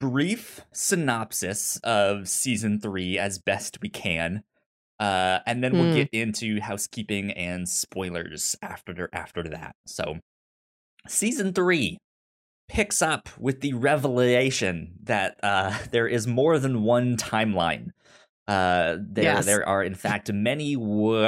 brief 0.00 0.60
synopsis 0.72 1.78
of 1.84 2.28
season 2.28 2.78
three 2.80 3.18
as 3.18 3.38
best 3.38 3.78
we 3.80 3.88
can. 3.88 4.42
Uh, 5.00 5.38
and 5.46 5.64
then 5.64 5.72
we'll 5.72 5.90
Hmm. 5.90 5.94
get 5.96 6.08
into 6.12 6.60
housekeeping 6.60 7.30
and 7.32 7.68
spoilers 7.68 8.54
after 8.62 9.08
after 9.12 9.42
that. 9.44 9.74
So, 9.86 10.18
season 11.08 11.52
three 11.52 11.98
picks 12.68 13.02
up 13.02 13.28
with 13.38 13.60
the 13.60 13.72
revelation 13.74 14.94
that 15.04 15.36
uh, 15.42 15.76
there 15.90 16.06
is 16.08 16.26
more 16.26 16.58
than 16.58 16.82
one 16.82 17.16
timeline. 17.16 17.88
Uh, 18.46 18.96
there, 19.00 19.24
Yes. 19.24 19.46
there 19.46 19.66
are 19.66 19.82
in 19.82 19.94
fact 19.94 20.30
many 20.32 20.76
wo- 20.76 21.22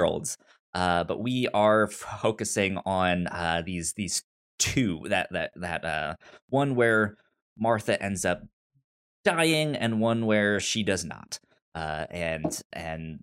worlds, 0.00 0.38
uh, 0.74 1.04
but 1.04 1.20
we 1.20 1.48
are 1.52 1.88
focusing 1.88 2.78
on 2.86 3.26
uh, 3.26 3.62
these 3.64 3.92
these 3.94 4.22
two. 4.58 5.00
That 5.08 5.28
that 5.32 5.50
that 5.56 5.84
uh, 5.84 6.14
one 6.48 6.74
where 6.76 7.16
Martha 7.58 8.00
ends 8.00 8.24
up 8.24 8.42
dying, 9.24 9.74
and 9.74 10.00
one 10.00 10.26
where 10.26 10.60
she 10.60 10.82
does 10.84 11.04
not. 11.04 11.40
Uh, 11.74 12.06
and 12.10 12.60
and 12.72 13.20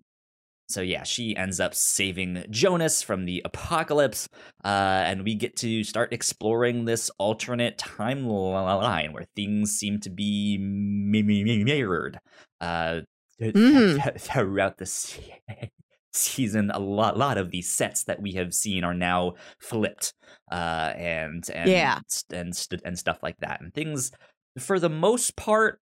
so 0.68 0.80
yeah, 0.80 1.02
she 1.02 1.36
ends 1.36 1.60
up 1.60 1.74
saving 1.74 2.44
Jonas 2.50 3.02
from 3.02 3.24
the 3.26 3.42
apocalypse, 3.44 4.28
uh, 4.64 4.68
and 5.06 5.24
we 5.24 5.34
get 5.34 5.56
to 5.56 5.84
start 5.84 6.12
exploring 6.12 6.84
this 6.84 7.10
alternate 7.18 7.78
timeline 7.78 9.12
where 9.12 9.26
things 9.36 9.72
seem 9.72 10.00
to 10.00 10.10
be 10.10 10.58
mi- 10.58 11.22
mi- 11.22 11.44
mi- 11.44 11.64
mirrored 11.64 12.18
uh, 12.60 13.00
Mhm. 13.40 14.20
throughout 14.20 14.78
the 14.78 14.86
season. 16.12 16.70
A 16.70 16.78
lot, 16.78 17.16
lot 17.18 17.38
of 17.38 17.50
these 17.50 17.72
sets 17.72 18.04
that 18.04 18.22
we 18.22 18.32
have 18.32 18.54
seen 18.54 18.84
are 18.84 18.94
now 18.94 19.34
flipped, 19.60 20.14
uh, 20.50 20.92
and 20.96 21.44
and 21.52 21.70
Yeah. 21.70 21.98
and 22.32 22.54
st- 22.54 22.82
and 22.84 22.98
stuff 22.98 23.18
like 23.22 23.36
that, 23.40 23.60
and 23.60 23.74
things 23.74 24.12
for 24.58 24.78
the 24.78 24.88
most 24.88 25.36
part 25.36 25.80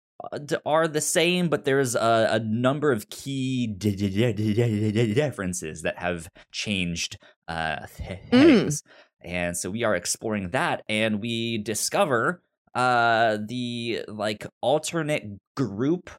are 0.67 0.89
the 0.89 1.01
same, 1.01 1.49
but 1.49 1.65
there's 1.65 1.95
a, 1.95 2.29
a 2.33 2.39
number 2.41 2.93
of 2.93 3.09
key 3.11 3.67
di- 3.67 3.95
di- 3.97 4.09
di- 4.11 4.33
di- 4.33 4.55
di- 4.55 4.93
di- 4.93 5.15
differences 5.15 5.83
that 5.83 5.99
have 5.99 6.29
changed 6.53 7.17
uh, 7.49 7.87
things. 7.87 8.83
And 9.25 9.57
so 9.57 9.71
we 9.71 9.85
are 9.85 9.95
exploring 9.95 10.51
that, 10.51 10.83
and 10.89 11.21
we 11.21 11.59
discover 11.59 12.43
uh, 12.75 13.39
the 13.47 14.03
like 14.09 14.47
alternate 14.61 15.25
group. 15.57 16.11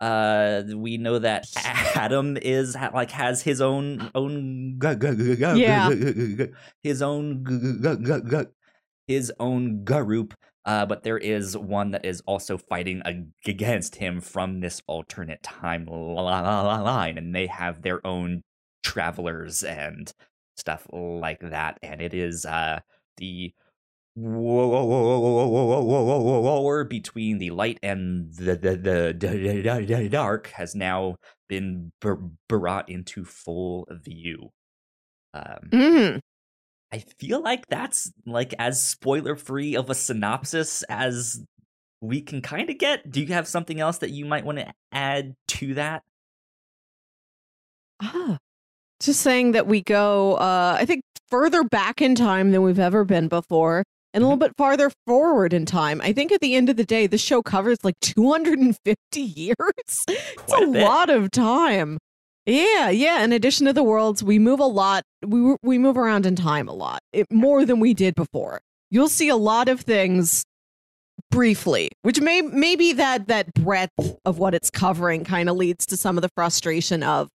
Uh, 0.00 0.62
we 0.74 0.96
know 0.98 1.18
that 1.20 1.46
Adam 1.94 2.36
is 2.36 2.74
ha- 2.74 2.90
like 2.92 3.10
has 3.12 3.40
his 3.42 3.60
own 3.60 4.10
own 4.16 4.76
Yeah. 5.56 5.88
his 6.82 7.02
own 7.02 7.44
his 9.06 9.32
own 9.38 9.84
group 9.84 10.34
uh, 10.64 10.86
but 10.86 11.02
there 11.02 11.18
is 11.18 11.56
one 11.56 11.90
that 11.90 12.04
is 12.04 12.22
also 12.26 12.56
fighting 12.56 13.02
ag- 13.04 13.32
against 13.46 13.96
him 13.96 14.20
from 14.20 14.60
this 14.60 14.80
alternate 14.86 15.42
timeline, 15.42 17.18
and 17.18 17.34
they 17.34 17.46
have 17.46 17.82
their 17.82 18.04
own 18.06 18.42
travelers 18.82 19.62
and 19.62 20.12
stuff 20.56 20.86
like 20.92 21.40
that. 21.40 21.78
And 21.82 22.00
it 22.00 22.14
is 22.14 22.46
uh, 22.46 22.80
the 23.16 23.52
war 24.14 25.24
between 26.84 27.38
the 27.38 27.50
light 27.50 27.78
and 27.82 28.32
the 28.34 28.56
the, 28.56 28.76
the, 28.76 29.16
the, 29.18 30.08
dark 30.10 30.48
has 30.48 30.74
now 30.74 31.16
been 31.48 31.92
br- 32.00 32.14
brought 32.48 32.88
into 32.88 33.24
full 33.24 33.86
view. 33.90 34.50
Um, 35.34 35.70
Mhm. 35.70 36.20
I 36.92 37.04
feel 37.18 37.42
like 37.42 37.66
that's 37.68 38.12
like 38.26 38.54
as 38.58 38.82
spoiler 38.82 39.34
free 39.34 39.76
of 39.76 39.88
a 39.88 39.94
synopsis 39.94 40.82
as 40.84 41.42
we 42.02 42.20
can 42.20 42.42
kind 42.42 42.68
of 42.68 42.78
get. 42.78 43.10
Do 43.10 43.20
you 43.20 43.32
have 43.32 43.48
something 43.48 43.80
else 43.80 43.98
that 43.98 44.10
you 44.10 44.26
might 44.26 44.44
want 44.44 44.58
to 44.58 44.72
add 44.92 45.34
to 45.48 45.74
that? 45.74 46.02
Ah. 48.02 48.36
Just 49.00 49.20
saying 49.20 49.52
that 49.52 49.66
we 49.66 49.82
go 49.82 50.34
uh 50.34 50.76
I 50.78 50.84
think 50.84 51.02
further 51.28 51.64
back 51.64 52.02
in 52.02 52.14
time 52.14 52.52
than 52.52 52.62
we've 52.62 52.78
ever 52.78 53.04
been 53.04 53.28
before 53.28 53.84
and 54.12 54.22
a 54.22 54.26
little 54.26 54.36
bit 54.36 54.56
farther 54.56 54.90
forward 55.06 55.52
in 55.54 55.64
time. 55.64 56.00
I 56.02 56.12
think 56.12 56.30
at 56.32 56.40
the 56.40 56.54
end 56.54 56.68
of 56.68 56.76
the 56.76 56.84
day, 56.84 57.06
the 57.06 57.18
show 57.18 57.42
covers 57.42 57.78
like 57.82 57.98
250 58.00 59.20
years. 59.20 59.56
it's 59.78 60.52
a, 60.52 60.64
a 60.64 60.66
lot 60.66 61.08
of 61.08 61.30
time. 61.30 61.98
Yeah, 62.46 62.90
yeah. 62.90 63.22
In 63.22 63.32
addition 63.32 63.66
to 63.66 63.72
the 63.72 63.84
worlds, 63.84 64.22
we 64.22 64.38
move 64.38 64.60
a 64.60 64.64
lot. 64.64 65.04
We 65.24 65.56
we 65.62 65.78
move 65.78 65.96
around 65.96 66.26
in 66.26 66.36
time 66.36 66.68
a 66.68 66.72
lot, 66.72 67.00
it, 67.12 67.26
more 67.30 67.64
than 67.64 67.78
we 67.78 67.94
did 67.94 68.14
before. 68.14 68.60
You'll 68.90 69.08
see 69.08 69.28
a 69.28 69.36
lot 69.36 69.68
of 69.68 69.80
things 69.80 70.44
briefly, 71.30 71.90
which 72.02 72.20
may 72.20 72.42
maybe 72.42 72.92
that 72.94 73.28
that 73.28 73.54
breadth 73.54 73.92
of 74.24 74.38
what 74.38 74.54
it's 74.54 74.70
covering 74.70 75.24
kind 75.24 75.48
of 75.48 75.56
leads 75.56 75.86
to 75.86 75.96
some 75.96 76.18
of 76.18 76.22
the 76.22 76.30
frustration 76.36 77.02
of 77.02 77.28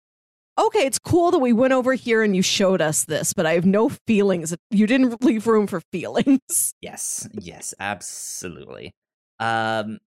okay, 0.59 0.87
it's 0.87 0.99
cool 0.99 1.31
that 1.31 1.39
we 1.39 1.53
went 1.53 1.73
over 1.73 1.95
here 1.95 2.23
and 2.23 2.35
you 2.35 2.43
showed 2.43 2.81
us 2.81 3.05
this, 3.05 3.33
but 3.33 3.47
I 3.47 3.53
have 3.53 3.67
no 3.67 3.91
feelings. 4.07 4.55
You 4.71 4.87
didn't 4.87 5.23
leave 5.23 5.47
room 5.47 5.67
for 5.67 5.81
feelings. 5.93 6.75
Yes, 6.83 7.29
yes, 7.33 7.75
absolutely. 7.81 8.93
Um, 9.41 9.99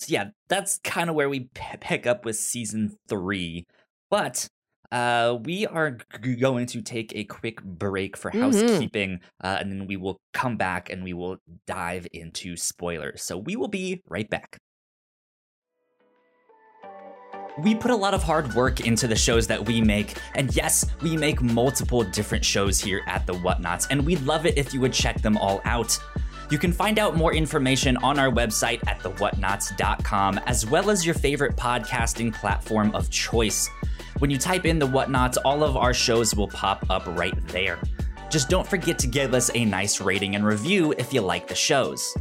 so 0.00 0.06
yeah, 0.08 0.30
that's 0.48 0.78
kind 0.82 1.08
of 1.08 1.14
where 1.14 1.28
we 1.28 1.48
p- 1.54 1.76
pick 1.80 2.06
up 2.06 2.24
with 2.24 2.36
season 2.36 2.96
three. 3.08 3.66
But 4.14 4.46
uh, 4.92 5.38
we 5.42 5.66
are 5.66 5.98
g- 6.22 6.36
going 6.36 6.66
to 6.66 6.80
take 6.82 7.10
a 7.16 7.24
quick 7.24 7.60
break 7.64 8.16
for 8.16 8.30
Mhm. 8.30 8.40
housekeeping, 8.42 9.18
uh, 9.42 9.56
and 9.58 9.72
then 9.72 9.88
we 9.88 9.96
will 9.96 10.18
come 10.32 10.56
back 10.56 10.88
and 10.88 11.02
we 11.02 11.12
will 11.12 11.38
dive 11.66 12.06
into 12.12 12.56
spoilers. 12.56 13.24
So 13.24 13.36
we 13.36 13.56
will 13.56 13.66
be 13.66 14.02
right 14.08 14.30
back. 14.30 14.58
We 17.58 17.74
put 17.74 17.90
a 17.90 17.96
lot 17.96 18.14
of 18.14 18.22
hard 18.22 18.54
work 18.54 18.80
into 18.86 19.08
the 19.08 19.16
shows 19.16 19.48
that 19.48 19.66
we 19.66 19.80
make, 19.80 20.16
and 20.36 20.54
yes, 20.54 20.86
we 21.02 21.16
make 21.16 21.42
multiple 21.42 22.04
different 22.04 22.44
shows 22.44 22.78
here 22.78 23.02
at 23.08 23.26
The 23.26 23.34
Whatnauts, 23.34 23.88
and 23.90 24.06
we'd 24.06 24.22
love 24.22 24.46
it 24.46 24.56
if 24.56 24.72
you 24.72 24.80
would 24.80 24.92
check 24.92 25.20
them 25.22 25.36
all 25.36 25.60
out. 25.64 25.98
You 26.50 26.58
can 26.58 26.72
find 26.72 27.00
out 27.00 27.16
more 27.16 27.32
information 27.34 27.96
on 27.96 28.18
our 28.20 28.30
website 28.30 28.80
at 28.86 29.00
thewhatnauts.com, 29.00 30.38
as 30.46 30.64
well 30.66 30.88
as 30.90 31.04
your 31.04 31.16
favorite 31.16 31.56
podcasting 31.56 32.32
platform 32.32 32.94
of 32.94 33.10
choice. 33.10 33.68
When 34.18 34.30
you 34.30 34.38
type 34.38 34.64
in 34.64 34.78
The 34.78 34.86
Whatnauts, 34.86 35.36
all 35.44 35.64
of 35.64 35.76
our 35.76 35.92
shows 35.92 36.34
will 36.34 36.48
pop 36.48 36.86
up 36.88 37.06
right 37.08 37.34
there. 37.48 37.78
Just 38.30 38.48
don't 38.48 38.66
forget 38.66 38.98
to 39.00 39.06
give 39.06 39.34
us 39.34 39.50
a 39.54 39.64
nice 39.64 40.00
rating 40.00 40.34
and 40.34 40.46
review 40.46 40.94
if 40.98 41.12
you 41.12 41.20
like 41.20 41.48
the 41.48 41.54
shows. 41.54 42.16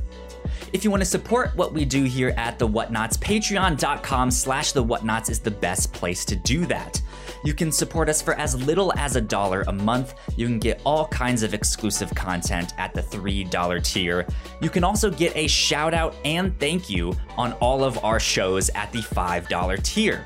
If 0.73 0.83
you 0.83 0.89
want 0.89 1.01
to 1.01 1.07
support 1.09 1.55
what 1.55 1.71
we 1.71 1.85
do 1.85 2.03
here 2.03 2.33
at 2.35 2.57
The 2.57 2.67
Whatnauts, 2.67 3.17
patreon.com 3.19 4.31
slash 4.31 4.71
The 4.71 4.83
Whatnauts 4.83 5.29
is 5.29 5.39
the 5.39 5.51
best 5.51 5.93
place 5.93 6.25
to 6.25 6.35
do 6.35 6.65
that. 6.65 6.99
You 7.43 7.53
can 7.53 7.71
support 7.71 8.09
us 8.09 8.21
for 8.21 8.33
as 8.35 8.55
little 8.65 8.91
as 8.97 9.15
a 9.15 9.21
dollar 9.21 9.63
a 9.67 9.71
month. 9.71 10.15
You 10.35 10.47
can 10.47 10.59
get 10.59 10.81
all 10.83 11.07
kinds 11.07 11.43
of 11.43 11.53
exclusive 11.53 12.13
content 12.15 12.73
at 12.79 12.93
the 12.93 13.01
$3 13.01 13.83
tier. 13.83 14.25
You 14.61 14.69
can 14.69 14.83
also 14.83 15.11
get 15.11 15.35
a 15.35 15.47
shout 15.47 15.93
out 15.93 16.15
and 16.25 16.57
thank 16.59 16.89
you 16.89 17.15
on 17.37 17.53
all 17.53 17.83
of 17.83 18.03
our 18.03 18.19
shows 18.19 18.69
at 18.69 18.91
the 18.91 19.01
$5 19.01 19.83
tier. 19.83 20.25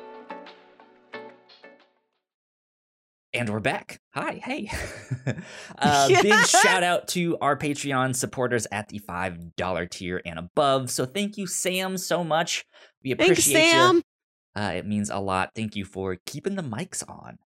And 3.33 3.49
we're 3.49 3.61
back. 3.61 4.01
Hi, 4.13 4.41
hey. 4.43 4.69
uh, 5.77 6.07
Yeah. 6.09 6.21
Big 6.21 6.45
shout 6.47 6.83
out 6.83 7.07
to 7.09 7.37
our 7.39 7.55
Patreon 7.57 8.15
supporters 8.15 8.67
at 8.71 8.89
the 8.89 8.99
$5 8.99 9.89
tier 9.89 10.21
and 10.25 10.37
above. 10.37 10.89
So 10.89 11.05
thank 11.05 11.37
you, 11.37 11.47
Sam, 11.47 11.97
so 11.97 12.23
much. 12.23 12.65
We 13.03 13.13
Thanks, 13.13 13.23
appreciate 13.31 13.65
you. 13.65 13.71
Sam. 13.71 14.01
Uh, 14.53 14.71
it 14.75 14.85
means 14.85 15.09
a 15.09 15.19
lot. 15.19 15.51
Thank 15.55 15.77
you 15.77 15.85
for 15.85 16.17
keeping 16.25 16.55
the 16.55 16.63
mics 16.63 17.07
on. 17.09 17.37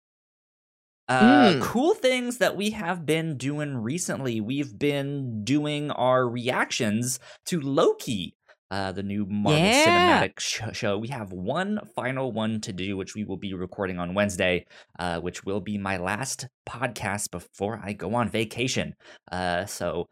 Uh, 1.07 1.21
Mm. 1.53 1.61
Cool 1.61 1.93
things 1.93 2.39
that 2.39 2.57
we 2.57 2.71
have 2.71 3.05
been 3.05 3.37
doing 3.37 3.77
recently. 3.77 4.41
We've 4.41 4.79
been 4.79 5.45
doing 5.45 5.91
our 5.91 6.27
reactions 6.27 7.21
to 7.45 7.61
Loki, 7.61 8.35
uh, 8.75 8.91
the 8.93 9.03
new 9.03 9.25
Marvel 9.27 9.61
Yeah. 9.63 9.85
Cinematic 10.23 10.41
sh- 10.41 10.63
show. 10.81 10.93
We 10.99 11.09
have 11.09 11.31
one 11.33 11.73
final 11.95 12.27
one 12.33 12.61
to 12.67 12.73
do, 12.73 12.97
which 12.97 13.15
we 13.15 13.23
will 13.29 13.37
be 13.47 13.53
recording 13.55 13.99
on 13.99 14.15
Wednesday, 14.15 14.55
uh, 14.99 15.21
which 15.21 15.45
will 15.45 15.61
be 15.61 15.77
my 15.79 15.97
last 16.11 16.49
podcast 16.69 17.31
before 17.31 17.81
I 17.89 17.93
go 17.93 18.09
on 18.21 18.29
vacation. 18.29 18.95
Uh, 19.31 19.67
so 19.67 20.09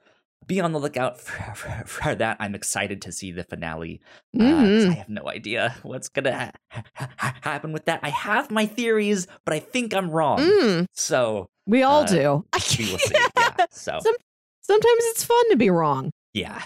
be 0.47 0.61
on 0.61 0.73
the 0.73 0.79
lookout 0.85 1.21
for, 1.25 1.55
for, 1.55 1.73
for 1.87 2.15
that. 2.23 2.37
I'm 2.41 2.55
excited 2.55 3.03
to 3.03 3.11
see 3.13 3.31
the 3.33 3.45
finale. 3.45 4.01
Uh, 4.39 4.43
'cause 4.43 4.85
Mhm. 4.87 4.91
I 4.91 4.95
have 4.95 5.09
no 5.09 5.25
idea 5.29 5.63
what's 5.83 6.09
gonna 6.09 6.53
ha- 6.71 6.83
ha- 7.23 7.37
happen 7.43 7.73
with 7.73 7.85
that. 7.87 8.01
I 8.03 8.11
have 8.11 8.51
my 8.51 8.67
theories, 8.67 9.27
but 9.45 9.55
I 9.55 9.61
think 9.61 9.95
I'm 9.95 10.11
wrong. 10.11 10.39
Mm, 10.41 10.87
So 10.95 11.47
we 11.67 11.83
all 11.83 12.03
Uh, 12.03 12.07
do. 12.19 12.45
we 12.79 12.91
will 12.91 12.99
see. 12.99 13.15
Yeah. 13.37 13.67
So 13.71 13.99
Some- 14.03 14.21
Sometimes 14.65 15.03
it's 15.11 15.25
fun 15.25 15.45
to 15.51 15.57
be 15.57 15.71
wrong. 15.71 16.11
Yeah, 16.35 16.63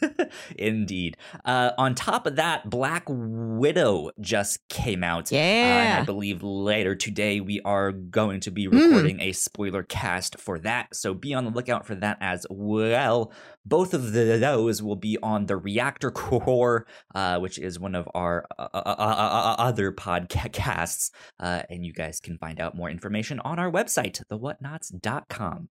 indeed. 0.56 1.16
Uh, 1.44 1.72
on 1.76 1.96
top 1.96 2.24
of 2.26 2.36
that, 2.36 2.70
Black 2.70 3.02
Widow 3.08 4.12
just 4.20 4.66
came 4.68 5.02
out. 5.02 5.32
Uh, 5.32 5.36
and 5.36 6.02
I 6.02 6.04
believe 6.04 6.42
later 6.44 6.94
today 6.94 7.40
we 7.40 7.60
are 7.62 7.90
going 7.90 8.38
to 8.40 8.50
be 8.52 8.68
Mm. 8.68 8.80
recording 8.80 9.20
a 9.20 9.32
spoiler 9.32 9.82
cast 9.82 10.38
for 10.38 10.58
that. 10.60 10.94
So 10.94 11.14
be 11.14 11.34
on 11.34 11.44
the 11.44 11.50
lookout 11.50 11.84
for 11.84 11.96
that 11.96 12.18
as 12.20 12.46
well. 12.48 13.32
Both 13.66 13.92
of 13.92 14.12
the, 14.12 14.38
those 14.38 14.82
will 14.82 14.94
be 14.96 15.18
on 15.20 15.46
the 15.46 15.56
Reactor 15.56 16.12
Core, 16.12 16.86
uh, 17.12 17.40
which 17.40 17.58
is 17.58 17.80
one 17.80 17.96
of 17.96 18.08
our 18.14 18.46
uh, 18.56 18.68
uh, 18.72 18.82
uh, 18.86 18.92
uh, 18.98 19.54
other 19.58 19.90
podcasts. 19.90 21.10
Uh, 21.40 21.62
and 21.68 21.84
you 21.84 21.92
guys 21.92 22.20
can 22.20 22.38
find 22.38 22.60
out 22.60 22.76
more 22.76 22.88
information 22.88 23.40
on 23.40 23.58
our 23.58 23.70
website, 23.70 24.22
thewhatnauts.com, 24.30 25.68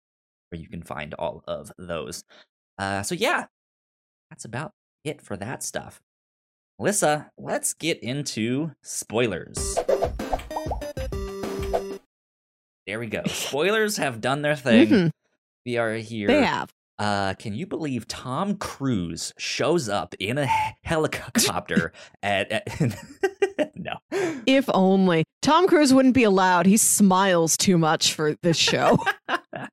where 0.49 0.61
you 0.61 0.69
can 0.69 0.83
find 0.83 1.13
all 1.15 1.43
of 1.47 1.71
those. 1.79 2.25
Uh, 2.79 3.03
so 3.03 3.15
yeah, 3.15 3.47
that's 4.31 4.45
about 4.45 4.73
it 5.05 5.21
for 5.21 5.37
that 5.37 5.63
stuff. 5.63 6.01
Melissa, 6.79 7.31
let's 7.37 7.75
get 7.75 8.01
into 8.03 8.73
spoilers. 8.83 9.77
There 12.87 12.99
we 12.99 13.07
go. 13.07 13.23
Spoilers 13.27 13.97
have 13.99 14.21
done 14.21 14.43
their 14.43 14.57
thing. 14.57 14.89
Mhm, 14.89 15.11
We 15.67 15.77
are 15.77 15.95
here. 15.95 16.27
They 16.29 16.43
have. 16.43 16.73
Uh, 16.99 17.35
can 17.35 17.55
you 17.55 17.67
believe 17.67 18.09
Tom 18.09 18.57
Cruise 18.57 19.33
shows 19.39 19.89
up 19.89 20.15
in 20.19 20.39
a 20.39 20.47
helicopter 20.83 21.93
at, 22.23 22.51
at. 22.51 23.68
If 24.11 24.69
only. 24.73 25.25
Tom 25.43 25.67
Cruise 25.67 25.93
wouldn't 25.93 26.15
be 26.15 26.25
allowed. 26.25 26.67
He 26.67 26.77
smiles 26.77 27.57
too 27.57 27.77
much 27.77 28.15
for 28.15 28.35
this 28.43 28.57
show. 28.57 28.99
yeah. 29.29 29.65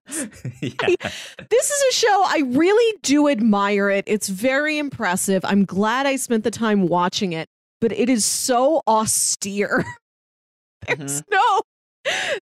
this 0.62 1.70
is 1.70 1.84
a 1.90 1.94
show 1.94 2.24
I 2.26 2.44
really 2.48 2.98
do 3.02 3.30
admire 3.30 3.90
it. 3.90 4.04
It's 4.08 4.28
very 4.28 4.78
impressive. 4.78 5.44
I'm 5.46 5.66
glad 5.66 6.06
I 6.06 6.18
spent 6.18 6.44
the 6.44 6.52
time 6.52 6.88
watching 6.88 7.32
it, 7.34 7.48
but 7.80 7.92
it 7.92 8.10
is 8.10 8.26
so 8.26 8.82
austere. 8.88 9.86
There's 10.88 11.24
no 11.32 11.62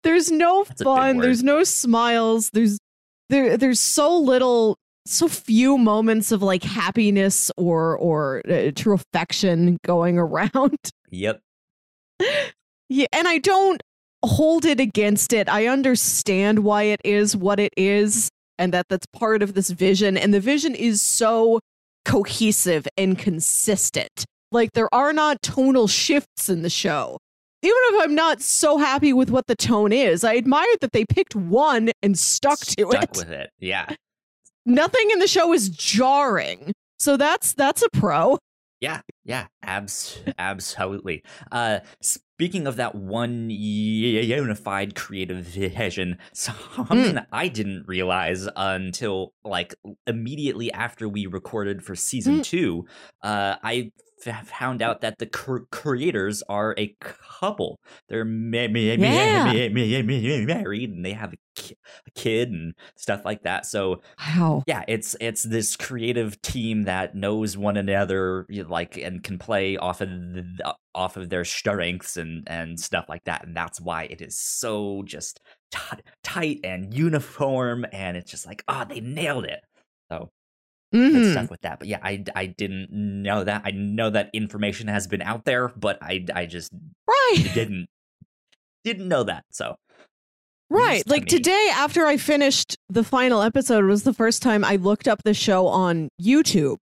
there's 0.02 0.30
no 0.30 0.62
Mm-hmm. 0.62 0.68
That's 0.68 0.82
fun. 0.82 1.18
There's 1.18 1.42
no 1.42 1.64
smiles. 1.64 2.50
There's 2.52 2.78
there 3.28 3.56
there's 3.56 3.80
so 3.80 4.16
little 4.16 4.76
so 5.06 5.28
few 5.28 5.78
moments 5.78 6.32
of 6.32 6.42
like 6.42 6.62
happiness 6.62 7.50
or 7.56 7.96
or 7.98 8.42
uh, 8.48 8.70
true 8.74 8.94
affection 8.94 9.78
going 9.84 10.18
around. 10.26 10.78
Yep. 11.10 11.40
Yeah, 12.88 13.06
and 13.12 13.28
I 13.28 13.38
don't 13.38 13.82
hold 14.24 14.64
it 14.64 14.80
against 14.80 15.32
it. 15.32 15.48
I 15.48 15.66
understand 15.66 16.60
why 16.60 16.82
it 16.84 17.00
is 17.04 17.36
what 17.36 17.60
it 17.60 17.72
is 17.76 18.28
and 18.58 18.74
that 18.74 18.86
that's 18.90 19.06
part 19.12 19.42
of 19.42 19.54
this 19.54 19.70
vision 19.70 20.16
and 20.16 20.34
the 20.34 20.40
vision 20.40 20.74
is 20.74 21.00
so 21.00 21.60
cohesive 22.04 22.86
and 22.96 23.16
consistent. 23.18 24.24
Like 24.52 24.72
there 24.72 24.92
are 24.92 25.12
not 25.12 25.40
tonal 25.42 25.86
shifts 25.86 26.48
in 26.48 26.62
the 26.62 26.70
show. 26.70 27.18
Even 27.62 27.76
if 27.92 28.04
I'm 28.04 28.14
not 28.14 28.40
so 28.42 28.78
happy 28.78 29.12
with 29.12 29.30
what 29.30 29.46
the 29.46 29.54
tone 29.54 29.92
is, 29.92 30.24
I 30.24 30.36
admire 30.36 30.66
that 30.80 30.92
they 30.92 31.04
picked 31.04 31.36
one 31.36 31.90
and 32.02 32.18
stuck 32.18 32.58
to 32.58 32.86
Stuck 32.90 33.02
it. 33.04 33.16
with 33.16 33.30
it. 33.30 33.50
Yeah. 33.58 33.86
Nothing 34.66 35.10
in 35.10 35.18
the 35.18 35.26
show 35.28 35.52
is 35.52 35.68
jarring. 35.68 36.72
So 36.98 37.16
that's 37.16 37.52
that's 37.54 37.82
a 37.82 37.88
pro. 37.92 38.38
Yeah, 38.80 39.02
yeah, 39.24 39.48
abs- 39.62 40.20
absolutely. 40.38 41.22
Uh, 41.52 41.80
speaking 42.00 42.66
of 42.66 42.76
that 42.76 42.94
one 42.94 43.50
unified 43.50 44.94
creative 44.94 45.44
vision, 45.44 46.16
something 46.32 47.14
that 47.14 47.28
I 47.30 47.48
didn't 47.48 47.86
realize 47.86 48.48
until 48.56 49.34
like 49.44 49.74
immediately 50.06 50.72
after 50.72 51.08
we 51.10 51.26
recorded 51.26 51.82
for 51.84 51.94
season 51.94 52.40
Mm. 52.40 52.42
two, 52.42 52.86
uh, 53.22 53.56
I 53.62 53.92
found 54.24 54.82
out 54.82 55.00
that 55.00 55.18
the 55.18 55.26
cr- 55.26 55.64
creators 55.70 56.42
are 56.48 56.74
a 56.78 56.94
couple. 57.00 57.78
They're 58.08 58.24
ma- 58.24 58.68
ma- 58.68 58.78
Yeah. 58.78 59.44
ma- 59.46 59.52
ma- 59.52 60.02
ma- 60.02 60.54
married 60.54 60.90
and 60.90 61.04
they 61.04 61.12
have 61.12 61.32
a, 61.32 61.36
ki- 61.56 61.76
a 62.06 62.10
kid 62.12 62.50
and 62.50 62.74
stuff 62.96 63.24
like 63.24 63.42
that. 63.42 63.66
So 63.66 64.02
Wow. 64.18 64.62
yeah 64.66 64.84
it's 64.88 65.16
it's 65.20 65.42
this 65.42 65.76
creative 65.76 66.40
team 66.42 66.82
that 66.84 67.14
knows 67.14 67.56
one 67.56 67.76
another 67.76 68.46
you 68.48 68.62
know, 68.62 68.68
like 68.68 68.96
and 68.96 69.22
can 69.22 69.38
play 69.38 69.76
off 69.76 70.00
of 70.00 70.08
the, 70.08 70.74
off 70.94 71.16
of 71.16 71.28
their 71.30 71.44
strengths 71.44 72.16
and 72.16 72.44
and 72.48 72.78
stuff 72.78 73.06
like 73.08 73.24
that 73.24 73.46
and 73.46 73.56
that's 73.56 73.80
why 73.80 74.04
it 74.04 74.20
is 74.20 74.38
so 74.40 75.02
just 75.04 75.40
t- 75.70 75.78
tight 76.24 76.58
and 76.64 76.92
uniform 76.94 77.86
and 77.92 78.16
it's 78.16 78.30
just 78.30 78.46
like 78.46 78.62
oh 78.68 78.84
they 78.88 79.00
nailed 79.00 79.44
it 79.44 79.60
Mhm. 80.94 81.32
stuff 81.32 81.50
with 81.50 81.60
that 81.60 81.78
but 81.78 81.86
yeah 81.88 81.98
i 82.02 82.22
i 82.34 82.46
didn't 82.46 82.90
know 82.90 83.44
that 83.44 83.62
i 83.64 83.70
know 83.70 84.10
that 84.10 84.28
information 84.32 84.88
has 84.88 85.06
been 85.06 85.22
out 85.22 85.44
there 85.44 85.68
but 85.68 85.98
i 86.02 86.24
i 86.34 86.46
just 86.46 86.70
Right. 87.08 87.50
didn't 87.54 87.86
didn't 88.84 89.08
know 89.08 89.22
that 89.24 89.44
so 89.50 89.76
Right. 90.72 91.02
To 91.04 91.10
Like 91.10 91.26
today, 91.26 91.68
after 91.74 92.06
I 92.06 92.16
finished 92.16 92.76
the 92.88 93.02
final 93.02 93.42
episode, 93.42 93.84
was 93.86 94.04
the 94.04 94.12
first 94.14 94.40
time 94.40 94.64
I 94.64 94.76
looked 94.76 95.08
up 95.08 95.20
the 95.24 95.34
show 95.34 95.66
on 95.66 96.10
YouTube. 96.22 96.76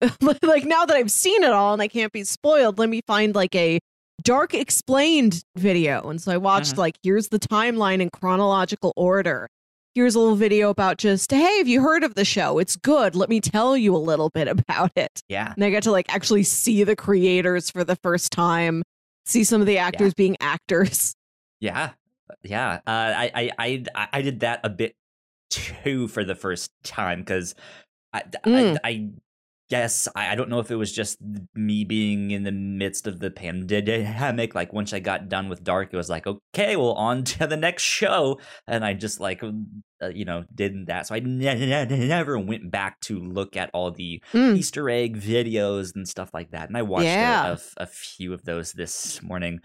like 0.22 0.64
now 0.64 0.86
that 0.86 0.96
I've 0.96 1.10
seen 1.10 1.42
it 1.42 1.50
all 1.52 1.74
and 1.74 1.82
I 1.82 1.88
can't 1.88 2.10
be 2.10 2.24
spoiled, 2.24 2.78
let 2.78 2.88
me 2.88 3.02
find 3.06 3.34
like 3.34 3.54
a 3.54 3.80
dark 4.22 4.54
explained 4.54 5.42
video. 5.58 6.08
And 6.08 6.22
so 6.22 6.32
I 6.32 6.38
watched 6.38 6.76
Mhm. 6.76 6.78
like, 6.78 6.96
here's 7.02 7.28
the 7.28 7.38
timeline 7.38 8.00
in 8.00 8.08
chronological 8.08 8.94
order. 8.96 9.48
Here's 9.94 10.16
a 10.16 10.18
little 10.18 10.34
video 10.34 10.70
about 10.70 10.98
just, 10.98 11.30
hey, 11.30 11.58
have 11.58 11.68
you 11.68 11.80
heard 11.80 12.02
of 12.02 12.16
the 12.16 12.24
show? 12.24 12.58
It's 12.58 12.74
good. 12.74 13.14
Let 13.14 13.28
me 13.28 13.40
tell 13.40 13.76
you 13.76 13.94
a 13.94 13.98
little 13.98 14.28
bit 14.28 14.48
about 14.48 14.90
it. 14.96 15.22
yeah 15.28 15.52
And 15.54 15.64
I 15.64 15.70
got 15.70 15.84
to 15.84 15.92
like 15.92 16.12
actually 16.12 16.42
see 16.42 16.82
the 16.82 16.96
creators 16.96 17.70
for 17.70 17.84
the 17.84 17.94
first 17.96 18.32
time, 18.32 18.82
see 19.24 19.44
some 19.44 19.60
of 19.60 19.68
the 19.68 19.78
actors 19.78 20.12
being 20.14 20.36
actors. 20.40 21.14
Yeah, 21.60 21.92
yeah. 22.42 22.80
Uh, 22.86 22.90
I, 22.90 23.30
I, 23.34 23.50
I, 23.94 24.08
I 24.12 24.22
did 24.22 24.40
that 24.40 24.60
a 24.64 24.68
bit 24.68 24.96
too 25.48 26.08
for 26.08 26.22
the 26.22 26.34
first 26.34 26.70
time 26.82 27.20
because 27.20 27.54
I, 28.12 28.22
Mm. 28.44 28.76
I, 28.84 28.88
I 28.90 29.08
guess 29.70 30.08
I, 30.14 30.32
I 30.32 30.34
don't 30.34 30.50
know 30.50 30.58
if 30.58 30.70
it 30.70 30.76
was 30.76 30.92
just 30.92 31.18
me 31.54 31.84
being 31.84 32.30
in 32.30 32.42
the 32.44 32.52
midst 32.52 33.06
of 33.06 33.18
the 33.20 33.30
pandemic. 33.30 34.54
Like 34.54 34.72
once 34.72 34.92
I 34.92 35.00
got 35.00 35.28
done 35.28 35.48
with 35.48 35.64
Dark, 35.64 35.90
it 35.92 35.96
was 35.96 36.10
like, 36.10 36.26
okay, 36.26 36.76
well, 36.76 36.92
on 36.92 37.24
to 37.24 37.46
the 37.46 37.56
next 37.56 37.82
show, 37.82 38.38
and 38.66 38.84
I 38.84 38.94
just 38.94 39.20
like, 39.20 39.42
uh, 39.42 40.08
you 40.08 40.24
know, 40.24 40.44
did 40.54 40.86
that. 40.86 41.06
So 41.06 41.14
I 41.14 41.20
ne- 41.20 41.66
ne- 41.86 42.06
never 42.08 42.38
went 42.38 42.70
back 42.70 43.00
to 43.02 43.18
look 43.18 43.56
at 43.56 43.70
all 43.72 43.90
the 43.90 44.22
Mm. 44.32 44.56
Easter 44.58 44.90
egg 44.90 45.18
videos 45.18 45.94
and 45.94 46.06
stuff 46.06 46.30
like 46.34 46.50
that. 46.50 46.68
And 46.68 46.76
I 46.76 46.82
watched 46.82 47.04
a- 47.04 47.08
Yeah. 47.08 47.56
a 47.78 47.86
few 47.86 48.32
of 48.34 48.44
those 48.44 48.72
this 48.72 49.22
morning. 49.22 49.60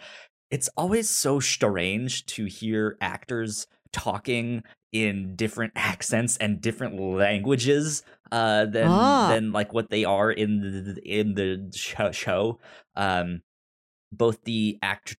It's 0.52 0.70
always 0.78 1.10
so 1.10 1.40
strange 1.40 2.26
to 2.28 2.46
hear 2.46 2.98
actors 3.02 3.68
talking 3.92 4.64
in 4.92 5.36
different 5.36 5.74
accents 5.76 6.38
and 6.38 6.62
different 6.62 7.00
languages 7.00 8.04
uh, 8.32 8.66
than 8.66 8.88
Ah. 8.90 9.30
than 9.30 9.52
like 9.52 9.74
what 9.74 9.90
they 9.90 10.06
are 10.06 10.32
in 10.32 10.62
the 10.62 11.02
in 11.04 11.34
the 11.36 11.72
sho- 11.76 12.12
show. 12.12 12.60
Um, 12.96 13.42
both 14.12 14.44
the 14.44 14.78
act 14.82 15.18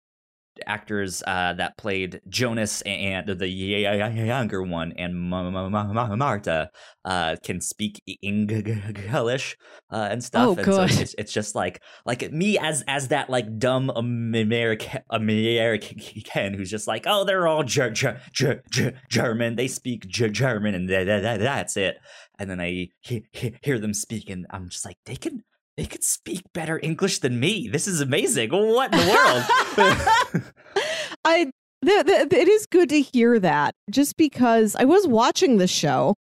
actors 0.66 1.24
uh, 1.26 1.54
that 1.54 1.78
played 1.78 2.22
Jonas 2.28 2.82
and 2.82 3.28
the 3.28 3.48
younger 3.48 4.64
one 4.64 4.94
and 4.94 5.30
Marta 5.30 6.70
uh, 7.06 7.36
can 7.44 7.62
speak 7.62 8.02
English 8.22 9.58
uh, 9.92 10.08
and 10.12 10.24
stuff. 10.24 10.50
Oh, 10.50 10.56
and. 10.56 10.66
So 10.94 11.02
it's, 11.02 11.16
it's 11.18 11.34
just 11.34 11.56
like 11.56 11.82
like 12.06 12.32
me 12.32 12.58
as 12.60 12.84
as 12.88 13.10
that 13.10 13.30
like 13.30 13.58
dumb 13.58 13.90
American 13.90 15.02
American 15.10 16.54
who's 16.54 16.70
just 16.70 16.88
like, 16.88 17.06
oh, 17.08 17.24
they're 17.24 17.48
all 17.48 17.64
ger- 17.64 17.90
ger- 17.92 18.20
ger- 18.34 18.64
ger- 18.72 18.94
German. 19.10 19.56
They 19.56 19.68
speak 19.68 20.08
ger- 20.08 20.30
German, 20.30 20.76
and 20.76 20.88
th- 20.88 21.06
th- 21.06 21.22
th- 21.24 21.40
that's 21.40 21.78
it. 21.78 21.98
And 22.38 22.50
then 22.50 22.60
I 22.62 22.90
he- 23.02 23.26
he- 23.32 23.56
hear 23.62 23.80
them 23.80 23.94
speak, 23.94 24.30
and 24.30 24.46
I'm 24.50 24.70
just 24.70 24.86
like, 24.86 24.98
they 25.06 25.16
can 25.16 25.44
they 25.80 25.86
could 25.86 26.04
speak 26.04 26.42
better 26.54 26.78
English 26.84 27.20
than 27.20 27.40
me. 27.40 27.70
This 27.70 27.88
is 27.88 28.02
amazing. 28.02 28.50
What 28.50 28.94
in 28.94 29.00
the 29.00 30.34
world? 30.36 30.44
I 31.24 31.50
th- 31.86 32.06
th- 32.06 32.34
it 32.34 32.50
is 32.50 32.66
good 32.66 32.90
to 32.90 33.00
hear 33.00 33.40
that 33.40 33.74
just 33.90 34.18
because 34.18 34.76
I 34.76 34.84
was 34.84 35.08
watching 35.08 35.56
the 35.58 35.68
show 35.68 36.16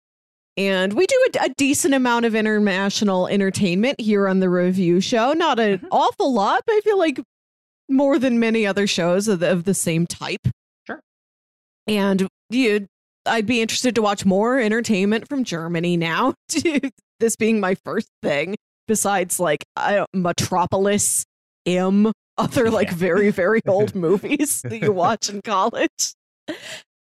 and 0.59 0.93
we 0.93 1.07
do 1.07 1.27
a, 1.41 1.47
a 1.47 1.49
decent 1.57 1.95
amount 1.95 2.27
of 2.27 2.35
international 2.35 3.29
entertainment 3.29 3.99
here 3.99 4.29
on 4.29 4.41
the 4.41 4.51
review 4.51 5.01
show. 5.01 5.33
Not 5.33 5.59
an 5.59 5.79
Mhm. 5.79 5.89
awful 5.91 6.35
lot, 6.35 6.61
but 6.67 6.75
I 6.75 6.81
feel 6.81 6.99
like 6.99 7.19
more 7.89 8.19
than 8.19 8.39
many 8.39 8.67
other 8.67 8.87
shows 8.87 9.27
of 9.27 9.41
the, 9.41 9.51
of 9.51 9.65
the 9.65 9.73
same 9.73 10.07
type. 10.07 10.49
Sure. 10.87 11.01
And 11.87 12.29
you, 12.51 12.89
I'd 13.25 13.47
be 13.47 13.63
interested 13.63 13.95
to 13.95 14.03
watch 14.03 14.27
more 14.27 14.59
entertainment 14.61 15.29
from 15.31 15.45
Germany 15.45 15.97
now. 15.97 16.35
this 17.21 17.37
being 17.37 17.59
my 17.59 17.75
first 17.87 18.09
thing, 18.23 18.55
besides 18.87 19.39
like 19.41 19.65
I 19.77 20.05
Metropolis, 20.13 21.25
M, 21.67 22.13
other 22.39 22.71
like 22.71 22.89
Yeah. 22.89 22.95
very 22.97 23.31
very 23.31 23.61
old 23.67 23.95
movies 23.95 24.63
that 24.63 24.81
you 24.83 24.93
watch 24.93 25.29
in 25.29 25.43
college. 25.43 26.15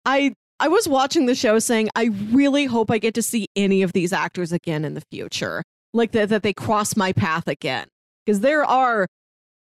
I 0.05 0.35
I 0.61 0.69
was 0.69 0.89
watching 0.89 1.27
the 1.27 1.35
show 1.35 1.59
saying 1.59 1.91
I 1.97 2.05
really 2.31 2.65
hope 2.67 2.91
I 2.91 2.99
get 2.99 3.15
to 3.15 3.23
see 3.23 3.47
any 3.57 3.83
of 3.83 3.93
these 3.93 4.13
actors 4.13 4.53
again 4.53 4.85
in 4.85 4.95
the 4.95 5.03
future, 5.11 5.63
like 5.93 6.13
that 6.13 6.29
that 6.29 6.43
they 6.43 6.53
cross 6.53 6.97
my 6.97 7.13
path 7.13 7.49
again, 7.49 7.87
because 8.25 8.41
there 8.41 8.65
are 8.65 9.07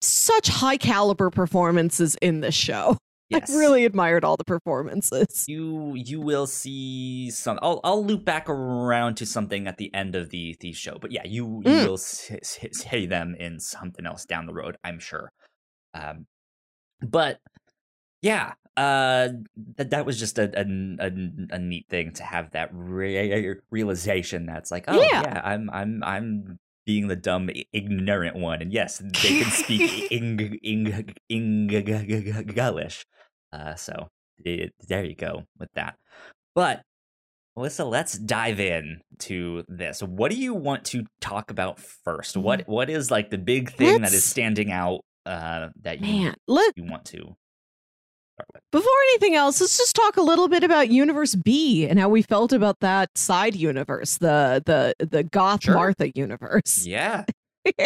such 0.03 0.49
high 0.49 0.77
caliber 0.77 1.31
performances 1.31 2.17
in 2.23 2.41
this 2.41 2.55
show. 2.55 2.97
Yes. 3.29 3.51
I 3.53 3.57
really 3.59 3.85
admired 3.85 4.25
all 4.25 4.37
the 4.37 4.45
performances. 4.45 5.45
you 5.49 5.95
you 5.97 6.21
will 6.21 6.47
see 6.47 7.31
some. 7.31 7.59
I'll 7.61 7.81
I'll 7.83 8.05
loop 8.05 8.25
back 8.25 8.49
around 8.49 9.17
to 9.17 9.27
something 9.27 9.67
at 9.67 9.79
the 9.79 9.93
end 9.95 10.15
of 10.15 10.31
the 10.31 10.57
the 10.61 10.73
show, 10.73 10.99
but 11.01 11.11
yeah, 11.11 11.25
you 11.25 11.63
you 11.65 11.71
Mm. 11.73 11.87
will 11.89 11.97
see, 11.99 12.39
see 12.73 13.07
them 13.07 13.35
in 13.39 13.59
something 13.59 14.07
else 14.07 14.25
down 14.25 14.47
the 14.47 14.55
road. 14.55 14.77
I'm 14.85 15.01
sure. 15.01 15.33
Um, 15.93 16.27
but 17.03 17.41
yeah, 18.23 18.55
uh, 18.77 19.29
that 19.77 19.91
that 19.91 20.07
was 20.07 20.19
just 20.19 20.39
a 20.39 20.45
a, 20.59 20.65
a, 21.01 21.11
a 21.57 21.59
neat 21.59 21.87
thing 21.89 22.13
to 22.15 22.23
have 22.23 22.53
that 22.53 22.71
re- 22.73 23.57
realization. 23.71 24.47
That's 24.47 24.71
like, 24.71 24.85
oh 24.89 25.01
Yeah. 25.01 25.23
yeah, 25.23 25.41
I'm 25.45 25.69
I'm 25.71 26.03
I'm 26.05 26.59
being 26.87 27.09
the 27.09 27.17
dumb 27.17 27.51
ignorant 27.73 28.37
one, 28.37 28.63
and 28.63 28.73
yes, 28.73 28.99
they 28.99 29.41
can 29.43 29.51
speak 29.51 30.11
ing, 30.13 30.59
ing. 30.63 31.15
Uh, 33.53 33.75
so 33.75 34.09
it, 34.39 34.73
there 34.89 35.05
you 35.05 35.15
go 35.15 35.43
with 35.59 35.69
that. 35.75 35.97
But 36.55 36.83
Melissa, 37.57 37.85
let's 37.85 38.19
dive 38.19 38.61
in 38.61 39.01
to 39.21 39.65
this. 39.69 40.03
What 40.03 40.31
do 40.31 40.37
you 40.37 40.55
want 40.55 40.85
to 40.87 41.05
talk 41.21 41.51
about 41.51 41.79
first? 41.81 42.37
What 42.37 42.63
what 42.69 42.91
is 42.91 43.11
like 43.11 43.31
the 43.31 43.39
big 43.39 43.73
thing 43.73 44.01
that 44.03 44.09
is 44.09 44.13
Let's- 44.15 44.25
standing 44.25 44.71
out 44.71 45.01
uh, 45.25 45.69
that 45.83 46.01
you 46.05 46.25
Man, 46.25 46.35
let 46.47 46.73
you 46.77 46.85
want 46.85 47.05
to 47.07 47.35
before 48.73 48.93
anything 49.13 49.35
else, 49.35 49.61
let's 49.61 49.79
just 49.79 49.95
talk 49.97 50.17
a 50.17 50.23
little 50.23 50.49
bit 50.49 50.65
about 50.65 50.91
Universe 50.91 51.35
B 51.35 51.87
and 51.87 51.99
how 51.99 52.09
we 52.09 52.23
felt 52.23 52.53
about 52.53 52.81
that 52.81 53.17
side 53.17 53.55
universe, 53.55 54.19
the 54.19 54.63
the 54.65 54.95
the 55.05 55.23
Goth 55.25 55.65
Sure. 55.65 55.75
Martha 55.75 56.11
universe. 56.15 56.87
Yeah, 56.87 57.25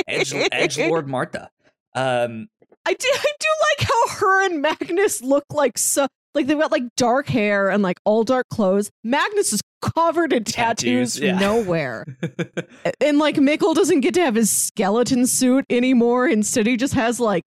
Edge 0.07 0.79
Lord 0.79 1.09
Martha. 1.09 1.51
Um, 1.95 2.49
I 2.87 2.95
do 2.95 3.09
I 3.13 3.33
do 3.39 3.49
like 3.79 3.89
how 3.89 4.09
her 4.17 4.47
and 4.47 4.63
Magnus 4.63 5.23
look 5.23 5.45
like 5.51 5.79
so 5.79 6.07
like 6.35 6.47
they've 6.47 6.59
got 6.59 6.73
like 6.73 6.85
dark 6.97 7.29
hair 7.29 7.71
and 7.71 7.83
like 7.83 7.99
all 8.05 8.25
dark 8.25 8.49
clothes. 8.49 8.91
Magnus 9.05 9.53
is 9.53 9.61
covered 9.83 10.33
in 10.33 10.45
tattoos, 10.45 11.15
Tattoos, 11.15 11.19
from 11.19 11.27
yeah. 11.27 11.39
nowhere. 11.39 12.05
And 13.01 13.19
like 13.19 13.37
Mikkel 13.37 13.75
doesn't 13.75 14.01
get 14.01 14.15
to 14.15 14.21
have 14.21 14.35
his 14.35 14.51
skeleton 14.51 15.27
suit 15.27 15.65
anymore. 15.71 16.29
Instead, 16.29 16.67
he 16.67 16.77
just 16.77 16.95
has 16.95 17.19
like 17.19 17.43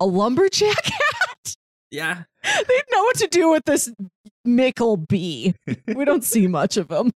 a 0.00 0.06
lumberjack. 0.06 0.90
Yeah, 1.90 2.24
they 2.44 2.82
know 2.92 3.02
what 3.02 3.16
to 3.18 3.26
do 3.28 3.50
with 3.50 3.64
this 3.64 3.92
Mikkel 4.46 5.06
B. 5.08 5.54
We 5.86 6.04
don't 6.04 6.24
see 6.24 6.46
much 6.48 6.76
of 6.76 6.90
him. 6.90 7.12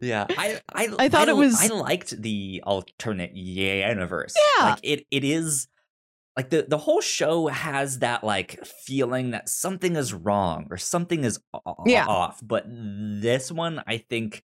Yeah, 0.00 0.26
I 0.30 0.60
I, 0.74 0.88
I 0.98 1.08
thought 1.08 1.28
it 1.28 1.36
was- 1.36 1.60
I 1.60 1.68
liked 1.74 2.20
the 2.20 2.62
alternate 2.66 3.36
Yeah 3.36 3.88
universe. 3.88 4.34
Yeah. 4.58 4.70
like 4.70 4.80
it 4.82 5.06
it 5.10 5.22
is 5.24 5.68
like 6.36 6.50
the 6.50 6.64
the 6.66 6.78
whole 6.78 7.00
show 7.00 7.46
has 7.46 8.00
that 8.00 8.24
like 8.24 8.58
feeling 8.66 9.30
that 9.30 9.48
something 9.48 9.94
is 9.96 10.12
wrong 10.12 10.66
or 10.70 10.76
something 10.76 11.24
is 11.24 11.38
o- 11.54 11.76
Yeah. 11.86 12.06
off. 12.06 12.40
But 12.42 12.64
this 12.68 13.52
one, 13.52 13.82
I 13.86 13.98
think, 13.98 14.42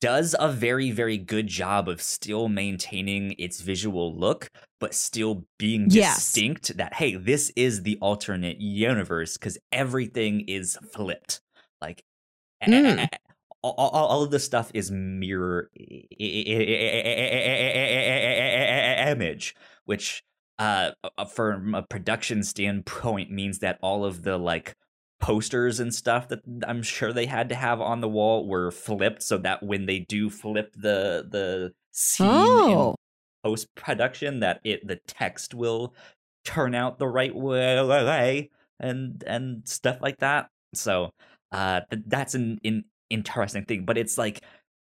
does 0.00 0.34
a 0.38 0.50
very 0.52 0.90
very 0.90 1.18
good 1.18 1.46
job 1.48 1.88
of 1.88 2.00
still 2.02 2.48
maintaining 2.48 3.34
its 3.38 3.60
visual 3.60 4.14
look, 4.16 4.48
but 4.80 4.94
still 4.94 5.44
being 5.58 5.88
Yes. 5.88 6.18
distinct. 6.18 6.76
That 6.76 6.94
hey, 6.94 7.16
this 7.16 7.50
is 7.56 7.82
the 7.82 7.98
alternate 8.00 8.60
universe 8.60 9.36
because 9.36 9.58
everything 9.72 10.42
is 10.48 10.76
flipped. 10.92 11.40
Like 11.80 12.02
Mm. 12.66 13.08
all, 13.62 13.74
all, 13.76 13.90
all 13.90 14.22
of 14.22 14.30
the 14.30 14.38
stuff 14.38 14.70
is 14.74 14.90
mirror 14.90 15.70
image, 18.98 19.54
which 19.84 20.22
uh 20.58 20.90
from 21.32 21.74
a 21.74 21.82
production 21.84 22.42
standpoint 22.42 23.30
means 23.30 23.60
that 23.60 23.78
all 23.82 24.04
of 24.04 24.22
the 24.22 24.36
like 24.38 24.74
posters 25.20 25.80
and 25.80 25.94
stuff 25.94 26.28
that 26.28 26.40
I'm 26.66 26.82
sure 26.82 27.12
they 27.12 27.26
had 27.26 27.48
to 27.48 27.54
have 27.54 27.80
on 27.80 28.00
the 28.00 28.08
wall 28.08 28.46
were 28.46 28.70
flipped 28.70 29.22
so 29.22 29.38
that 29.38 29.62
when 29.62 29.86
they 29.86 30.00
do 30.00 30.30
flip 30.30 30.72
the 30.74 31.26
the 31.28 31.72
scene 31.90 32.60
in 32.68 32.78
Oh, 32.78 32.94
post 33.44 33.68
production 33.74 34.40
that 34.40 34.60
it 34.64 34.86
the 34.86 35.00
text 35.06 35.54
will 35.54 35.94
turn 36.44 36.74
out 36.74 36.98
the 36.98 37.08
right 37.08 37.34
way 37.34 38.50
and 38.80 39.22
and 39.26 39.68
stuff 39.68 39.98
like 40.00 40.18
that. 40.18 40.48
So 40.74 41.10
uh 41.52 41.80
that's 41.90 42.34
an, 42.34 42.58
an 42.64 42.84
interesting 43.10 43.64
thing, 43.64 43.84
but 43.84 43.98
it's 43.98 44.18
like 44.18 44.42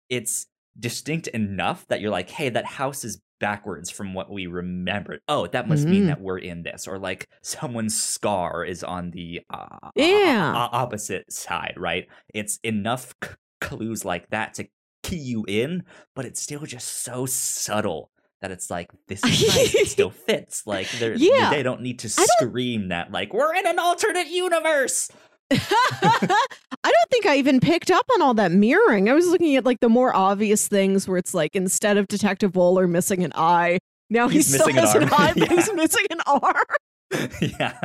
it's 0.09 0.47
distinct 0.79 1.29
enough 1.29 1.87
that 1.89 2.01
you're 2.01 2.11
like, 2.11 2.31
hey, 2.31 2.49
that 2.51 2.67
house 2.67 3.05
is 3.05 3.21
backwards 3.39 3.91
from 3.91 4.15
what 4.15 4.31
we 4.31 4.47
remembered. 4.47 5.21
Oh, 5.29 5.47
that 5.49 5.69
must 5.69 5.87
mean 5.87 6.05
Mm. 6.05 6.07
that 6.09 6.21
we're 6.21 6.39
in 6.39 6.63
this, 6.63 6.87
or 6.89 6.99
like 6.99 7.29
someone's 7.43 8.01
scar 8.01 8.65
is 8.65 8.83
on 8.85 9.11
the 9.11 9.41
uh, 9.51 9.91
Yeah. 9.95 10.53
o- 10.55 10.77
opposite 10.77 11.31
side, 11.33 11.75
right? 11.77 12.07
It's 12.35 12.59
enough 12.63 13.15
c- 13.23 13.31
clues 13.61 14.05
like 14.05 14.29
that 14.31 14.55
to 14.55 14.69
key 15.03 15.17
you 15.17 15.45
in, 15.47 15.85
but 16.15 16.25
it's 16.25 16.41
still 16.41 16.65
just 16.67 17.03
so 17.05 17.27
subtle 17.27 18.11
that 18.43 18.51
it's 18.51 18.71
like 18.71 18.91
this 19.09 19.25
is 19.25 19.57
nice. 19.57 19.75
it 19.75 19.87
still 19.89 20.11
fits. 20.27 20.67
Like 20.67 20.89
Yeah. 21.01 21.51
they 21.51 21.63
don't 21.63 21.81
need 21.81 21.99
to 22.01 22.09
I 22.09 22.25
scream 22.39 22.89
that 22.89 23.11
like 23.11 23.33
we're 23.33 23.55
in 23.55 23.67
an 23.67 23.79
alternate 23.79 24.27
universe. 24.29 25.11
I 25.53 26.91
don't 26.93 27.11
think 27.11 27.27
I 27.27 27.37
even 27.37 27.61
picked 27.61 27.91
up 27.91 28.05
on 28.15 28.23
all 28.23 28.35
that 28.35 28.53
mirroring. 28.53 29.09
I 29.09 29.13
was 29.15 29.29
looking 29.29 29.57
at 29.57 29.65
like 29.65 29.81
the 29.81 29.89
more 29.89 30.15
obvious 30.15 30.69
things 30.69 31.09
where 31.09 31.19
it's 31.19 31.35
like 31.35 31.55
instead 31.55 31.97
of 31.97 32.09
Detective 32.09 32.53
Wöller 32.53 32.89
missing 32.89 33.23
an 33.25 33.33
eye, 33.35 33.79
now 34.11 34.29
he 34.29 34.39
He's 34.39 34.47
still 34.53 34.67
missing 34.67 34.79
an 34.79 34.85
has 34.87 34.95
an, 34.95 35.03
arm. 35.05 35.13
eye, 35.17 35.33
but 35.37 35.51
Yeah. 35.51 35.57
he's 35.57 35.73
missing 35.75 36.07
an 36.11 36.21
arm. 36.27 37.31
yeah. 37.59 37.79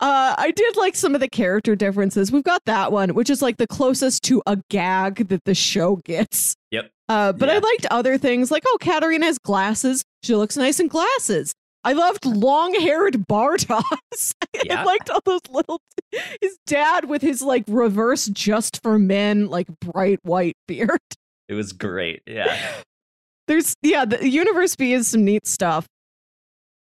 Uh, 0.00 0.34
I 0.38 0.52
did 0.54 0.76
like 0.76 0.94
some 0.94 1.14
of 1.14 1.20
the 1.20 1.28
character 1.28 1.74
differences. 1.74 2.30
We've 2.30 2.44
got 2.44 2.62
that 2.66 2.92
one, 2.92 3.14
which 3.14 3.30
is 3.30 3.40
like 3.40 3.56
the 3.56 3.66
closest 3.66 4.22
to 4.24 4.42
a 4.46 4.58
gag 4.68 5.28
that 5.28 5.44
the 5.44 5.54
show 5.54 5.96
gets. 6.04 6.54
Yep. 6.70 6.90
Uh, 7.08 7.32
but 7.32 7.48
I 7.48 7.58
liked 7.58 7.86
other 7.90 8.18
things 8.18 8.50
like, 8.50 8.62
oh, 8.66 8.78
Katharina 8.80 9.26
has 9.26 9.38
glasses. 9.38 10.02
She 10.22 10.34
looks 10.34 10.56
nice 10.56 10.78
in 10.80 10.88
glasses. 10.88 11.52
I 11.84 11.92
loved 11.94 12.24
long 12.24 12.74
haired 12.74 13.14
Bartos. 13.28 14.34
Yeah. 14.64 14.82
I 14.82 14.84
liked 14.84 15.10
all 15.10 15.18
those 15.24 15.40
little. 15.50 15.80
His 16.40 16.56
dad 16.66 17.08
with 17.08 17.20
his 17.20 17.42
like 17.42 17.64
reverse 17.66 18.26
just 18.26 18.80
for 18.80 18.96
men, 18.96 19.46
like 19.48 19.66
bright 19.80 20.20
white 20.22 20.56
beard. 20.68 21.00
It 21.48 21.54
was 21.54 21.72
great. 21.72 22.22
Yeah. 22.26 22.56
There's 23.48 23.74
yeah, 23.82 24.04
the 24.04 24.28
Universe 24.28 24.76
B 24.76 24.92
is 24.92 25.08
some 25.08 25.24
neat 25.24 25.46
stuff. 25.46 25.86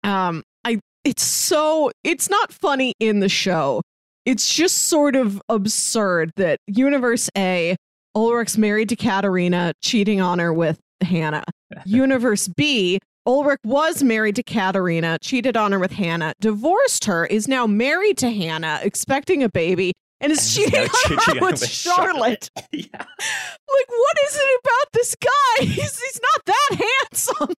Um, 0.02 0.42
I 0.64 0.80
it's 1.04 1.22
so 1.22 1.90
it's 2.02 2.30
not 2.30 2.52
funny 2.52 2.94
in 2.98 3.20
the 3.20 3.28
show. 3.28 3.82
It's 4.24 4.52
just 4.52 4.88
sort 4.88 5.14
of 5.14 5.40
absurd 5.48 6.32
that 6.36 6.58
Universe 6.66 7.30
A, 7.36 7.76
Ulrich's 8.16 8.58
married 8.58 8.88
to 8.88 8.96
Katharina, 8.96 9.72
cheating 9.84 10.20
on 10.20 10.38
her 10.38 10.52
with 10.52 10.80
Hannah. 11.02 11.44
Universe 11.84 12.48
B, 12.48 12.98
Ulrich 13.26 13.60
was 13.64 14.02
married 14.02 14.36
to 14.36 14.42
Katharina, 14.42 15.18
cheated 15.20 15.56
on 15.56 15.72
her 15.72 15.78
with 15.78 15.92
Hannah, 15.92 16.32
divorced 16.40 17.06
her, 17.06 17.26
is 17.26 17.48
now 17.48 17.66
married 17.66 18.18
to 18.18 18.30
Hannah, 18.30 18.78
expecting 18.82 19.42
a 19.42 19.48
baby, 19.48 19.92
and 20.20 20.30
is 20.32 20.54
cheating 20.54 20.80
on 20.88 21.18
her 21.18 21.32
with 21.34 21.40
with 21.60 21.68
Charlotte. 21.68 22.50
yeah. 22.72 22.86
Like, 22.92 23.88
what 23.88 24.16
is 24.28 24.36
it 24.36 24.60
about 24.64 24.92
this 24.92 25.16
guy? 25.16 25.30
He's, 25.64 26.00
he's 26.00 26.20
not 26.22 26.44
that 26.46 26.88
handsome. 27.10 27.54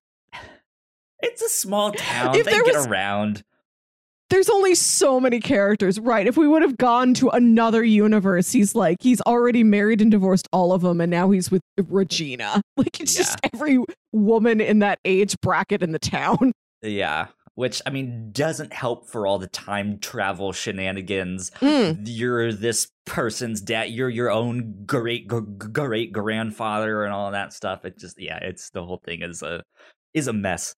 It's 1.21 1.41
a 1.41 1.49
small 1.49 1.91
town. 1.91 2.35
If 2.35 2.45
they 2.45 2.51
there 2.51 2.63
get 2.63 2.75
was- 2.75 2.87
around. 2.87 3.43
There's 4.29 4.49
only 4.49 4.75
so 4.75 5.19
many 5.19 5.39
characters, 5.39 5.99
right? 5.99 6.27
If 6.27 6.37
we 6.37 6.47
would 6.47 6.61
have 6.61 6.77
gone 6.77 7.13
to 7.15 7.29
another 7.29 7.83
universe, 7.83 8.51
he's 8.51 8.75
like, 8.75 8.97
he's 9.01 9.21
already 9.21 9.63
married 9.63 10.01
and 10.01 10.11
divorced 10.11 10.47
all 10.53 10.71
of 10.71 10.81
them, 10.81 11.01
and 11.01 11.09
now 11.09 11.31
he's 11.31 11.49
with 11.51 11.61
Regina. 11.87 12.61
Like, 12.77 13.01
it's 13.01 13.13
just 13.13 13.37
every 13.53 13.83
woman 14.13 14.61
in 14.61 14.79
that 14.79 14.99
age 15.03 15.35
bracket 15.41 15.83
in 15.83 15.91
the 15.91 15.99
town. 15.99 16.53
Yeah. 16.81 17.27
Which, 17.55 17.81
I 17.85 17.89
mean, 17.89 18.29
doesn't 18.31 18.71
help 18.71 19.09
for 19.09 19.27
all 19.27 19.37
the 19.37 19.47
time 19.47 19.99
travel 19.99 20.53
shenanigans. 20.53 21.51
Mm. 21.59 22.03
You're 22.05 22.53
this 22.53 22.87
person's 23.05 23.59
dad. 23.59 23.89
You're 23.89 24.07
your 24.07 24.31
own 24.31 24.85
great 24.85 25.27
great 25.27 26.13
grandfather 26.13 27.03
and 27.03 27.13
all 27.13 27.31
that 27.31 27.51
stuff. 27.51 27.83
It 27.83 27.97
just, 27.97 28.17
yeah, 28.17 28.37
it's 28.41 28.69
the 28.69 28.85
whole 28.85 29.01
thing 29.03 29.23
is 29.23 29.41
a 29.41 29.61
is 30.13 30.27
a 30.27 30.33
mess. 30.33 30.73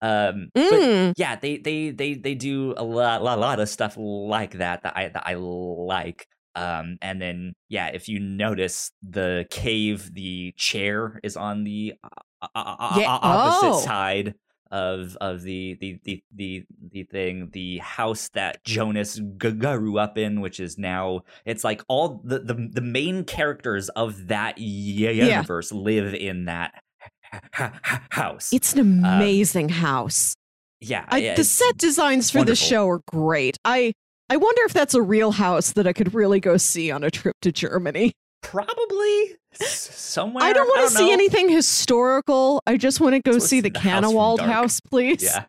Um, 0.00 0.50
but 0.54 0.64
Mm. 0.80 1.12
yeah, 1.16 1.36
they 1.36 1.58
they 1.58 1.90
they 1.90 2.14
they 2.14 2.34
do 2.34 2.74
a 2.76 2.84
lot 2.84 3.22
lot, 3.22 3.38
lot 3.38 3.60
of 3.60 3.68
stuff 3.68 3.96
like 3.98 4.52
that 4.58 4.82
that 4.82 4.96
I 4.96 5.08
that 5.08 5.24
I 5.26 5.34
like. 5.34 6.26
Um, 6.54 6.98
and 7.02 7.20
then 7.20 7.54
yeah, 7.68 7.88
if 7.88 8.08
you 8.08 8.18
notice 8.20 8.90
the 9.02 9.46
cave, 9.50 10.12
the 10.14 10.52
chair 10.56 11.20
is 11.22 11.36
on 11.36 11.64
the 11.64 11.94
uh, 12.02 12.46
uh, 12.54 12.76
uh, 12.78 12.94
Yeah. 13.00 13.12
uh, 13.14 13.18
opposite 13.22 13.74
Oh. 13.76 13.80
side 13.80 14.34
of 14.70 15.16
of 15.20 15.42
the 15.42 15.76
the 15.80 15.98
the 16.04 16.22
the 16.34 16.64
the 16.92 17.04
thing. 17.04 17.50
The 17.52 17.78
house 17.78 18.28
that 18.34 18.62
Jonas 18.64 19.14
g- 19.16 19.50
grew 19.52 19.98
up 19.98 20.18
in, 20.18 20.40
which 20.40 20.60
is 20.60 20.76
now 20.78 21.22
it's 21.44 21.64
like 21.64 21.82
all 21.88 22.20
the 22.24 22.38
the, 22.40 22.54
the 22.72 22.80
main 22.82 23.24
characters 23.24 23.88
of 23.90 24.28
that 24.28 24.58
universe 24.58 25.72
live 25.72 26.14
in 26.14 26.44
that 26.46 26.74
house. 28.10 28.50
It's 28.52 28.72
an 28.74 28.80
amazing 28.80 29.68
house. 29.68 30.34
yeah, 30.80 31.04
I, 31.08 31.18
yeah, 31.18 31.34
the 31.34 31.44
set 31.44 31.76
designs 31.78 32.30
for 32.30 32.44
this 32.44 32.58
show 32.60 32.88
are 32.88 33.00
great. 33.06 33.56
I 33.64 33.92
I 34.30 34.36
wonder 34.36 34.62
if 34.64 34.72
that's 34.72 34.94
a 34.94 35.02
real 35.02 35.32
house 35.32 35.72
that 35.72 35.86
I 35.86 35.92
could 35.92 36.14
really 36.14 36.40
go 36.40 36.56
see 36.56 36.90
on 36.90 37.02
a 37.04 37.10
trip 37.10 37.36
to 37.42 37.52
Germany. 37.52 38.12
Probably 38.42 39.36
somewhere. 39.54 40.44
I 40.44 40.52
don't 40.52 40.68
want 40.68 40.90
to 40.90 40.96
see 40.96 41.06
know. 41.08 41.12
anything 41.12 41.48
historical. 41.48 42.62
I 42.66 42.76
just 42.76 43.00
want 43.00 43.14
to 43.14 43.20
go 43.20 43.38
see 43.38 43.60
the 43.60 43.70
the 43.70 43.78
Kahnwald 43.78 44.36
Dark. 44.38 44.50
house, 44.50 44.80
please. 44.80 45.22
Yeah, 45.22 45.44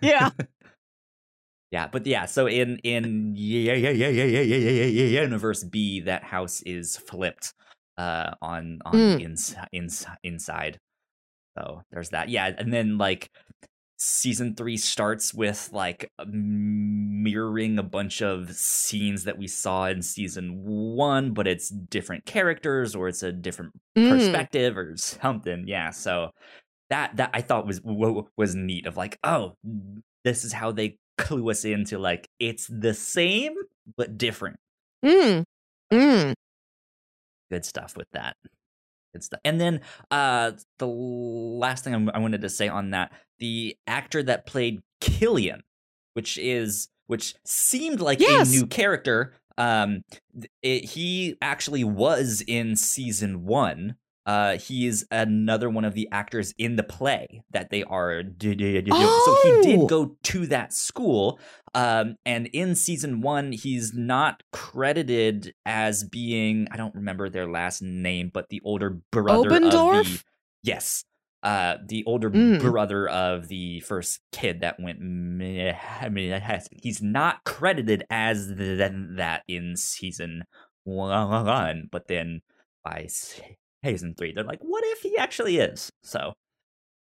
Yeah. 0.00 0.30
yeah, 1.72 1.88
but 1.88 2.06
yeah. 2.06 2.26
So 2.26 2.46
in 2.46 2.78
in 2.84 3.34
yeah 3.36 3.74
yeah 3.74 3.90
yeah 3.90 4.08
yeah 4.08 4.24
yeah 4.24 4.40
yeah 4.40 4.70
yeah 4.70 4.84
yeah 5.04 5.22
universe 5.22 5.64
B, 5.64 6.00
that 6.02 6.22
house 6.24 6.62
is 6.62 6.96
flipped 6.96 7.52
uh 7.96 8.34
on 8.40 8.78
on 8.84 8.94
Mm. 8.94 9.20
ins, 9.22 9.56
ins, 9.72 10.06
inside. 10.22 10.78
So 11.58 11.82
there's 11.90 12.10
that. 12.10 12.28
Yeah, 12.28 12.52
and 12.56 12.72
then 12.72 12.98
like 12.98 13.30
season 14.00 14.54
three 14.54 14.76
starts 14.76 15.34
with 15.34 15.70
like 15.72 16.10
mirroring 16.24 17.78
a 17.78 17.82
bunch 17.82 18.22
of 18.22 18.52
scenes 18.54 19.24
that 19.24 19.38
we 19.38 19.48
saw 19.48 19.86
in 19.86 20.02
season 20.02 20.62
one, 20.64 21.32
but 21.34 21.48
it's 21.48 21.68
different 21.68 22.24
characters 22.24 22.94
or 22.94 23.08
it's 23.08 23.22
a 23.22 23.32
different 23.32 23.72
Mm. 23.96 24.10
perspective 24.10 24.76
or 24.78 24.96
something. 24.96 25.64
Yeah, 25.66 25.90
so 25.90 26.30
that 26.90 27.16
that 27.16 27.30
I 27.34 27.40
thought 27.40 27.66
was 27.66 27.80
wa- 27.82 28.22
was 28.36 28.54
neat. 28.54 28.86
Of 28.86 28.96
like, 28.96 29.18
oh, 29.24 29.54
this 30.24 30.44
is 30.44 30.52
how 30.52 30.70
they 30.72 30.98
clue 31.16 31.50
us 31.50 31.64
into 31.64 31.98
like 31.98 32.28
it's 32.38 32.68
the 32.68 32.94
same 32.94 33.54
but 33.96 34.16
different. 34.16 34.56
Mm. 35.04 35.42
Mm. 35.92 36.34
Good 37.50 37.64
stuff 37.64 37.96
with 37.96 38.08
that. 38.12 38.36
Good 39.18 39.24
stuff. 39.24 39.40
And 39.44 39.60
then 39.60 39.80
uh 40.10 40.52
the 40.78 40.86
last 40.86 41.82
thing 41.84 41.92
I'm- 41.92 42.10
I 42.14 42.18
wanted 42.18 42.42
to 42.42 42.48
say 42.48 42.68
on 42.68 42.90
that, 42.90 43.12
the 43.38 43.76
actor 43.86 44.22
that 44.22 44.46
played 44.46 44.80
Kilian, 45.00 45.60
which 46.14 46.38
is 46.38 46.88
which 47.08 47.34
seemed 47.44 48.00
like 48.00 48.20
Yes. 48.20 48.48
a 48.48 48.52
new 48.60 48.66
character. 48.66 49.34
Um, 49.56 50.02
it, 50.62 50.84
he 50.84 51.36
actually 51.42 51.82
was 51.82 52.44
in 52.46 52.76
season 52.76 53.44
one. 53.44 53.96
Uh, 54.26 54.58
he 54.58 54.86
is 54.86 55.06
another 55.10 55.70
one 55.70 55.84
of 55.86 55.94
the 55.94 56.06
actors 56.12 56.52
in 56.58 56.76
the 56.76 56.82
play 56.82 57.42
that 57.50 57.70
they 57.70 57.82
are. 57.84 58.22
d- 58.22 58.52
So 58.58 59.36
he 59.42 59.50
Oh. 59.50 59.62
did 59.64 59.88
go 59.88 60.16
to 60.24 60.46
that 60.48 60.72
school. 60.74 61.40
Um, 61.74 62.16
and 62.24 62.46
in 62.48 62.74
season 62.74 63.20
one, 63.20 63.52
he's 63.52 63.92
not 63.94 64.42
credited 64.52 65.52
as 65.66 66.04
being. 66.04 66.66
I 66.70 66.76
don't 66.76 66.94
remember 66.94 67.28
their 67.28 67.48
last 67.48 67.82
name, 67.82 68.30
but 68.32 68.48
the 68.48 68.60
older 68.64 68.98
brother 69.12 69.48
of 69.48 69.62
the. 69.62 69.68
Obendorf? 69.68 70.24
Yes. 70.62 71.04
Uh, 71.42 71.76
the 71.86 72.02
older 72.04 72.30
Mm. 72.30 72.60
brother 72.60 73.08
of 73.08 73.46
the 73.48 73.78
first 73.80 74.20
kid 74.32 74.60
that 74.62 74.80
went. 74.80 74.98
meh. 75.00 75.72
I 76.00 76.08
mean, 76.08 76.40
he's 76.72 77.00
not 77.00 77.44
credited 77.44 78.02
as 78.10 78.52
th- 78.58 78.90
that 79.16 79.42
in 79.46 79.76
season 79.76 80.42
one, 80.84 81.88
but 81.92 82.08
then 82.08 82.40
by 82.84 83.06
season 83.84 84.14
three, 84.16 84.32
they're 84.32 84.42
like, 84.44 84.60
"What 84.62 84.82
if 84.86 85.00
he 85.02 85.16
actually 85.16 85.58
is?" 85.58 85.90
So, 86.02 86.32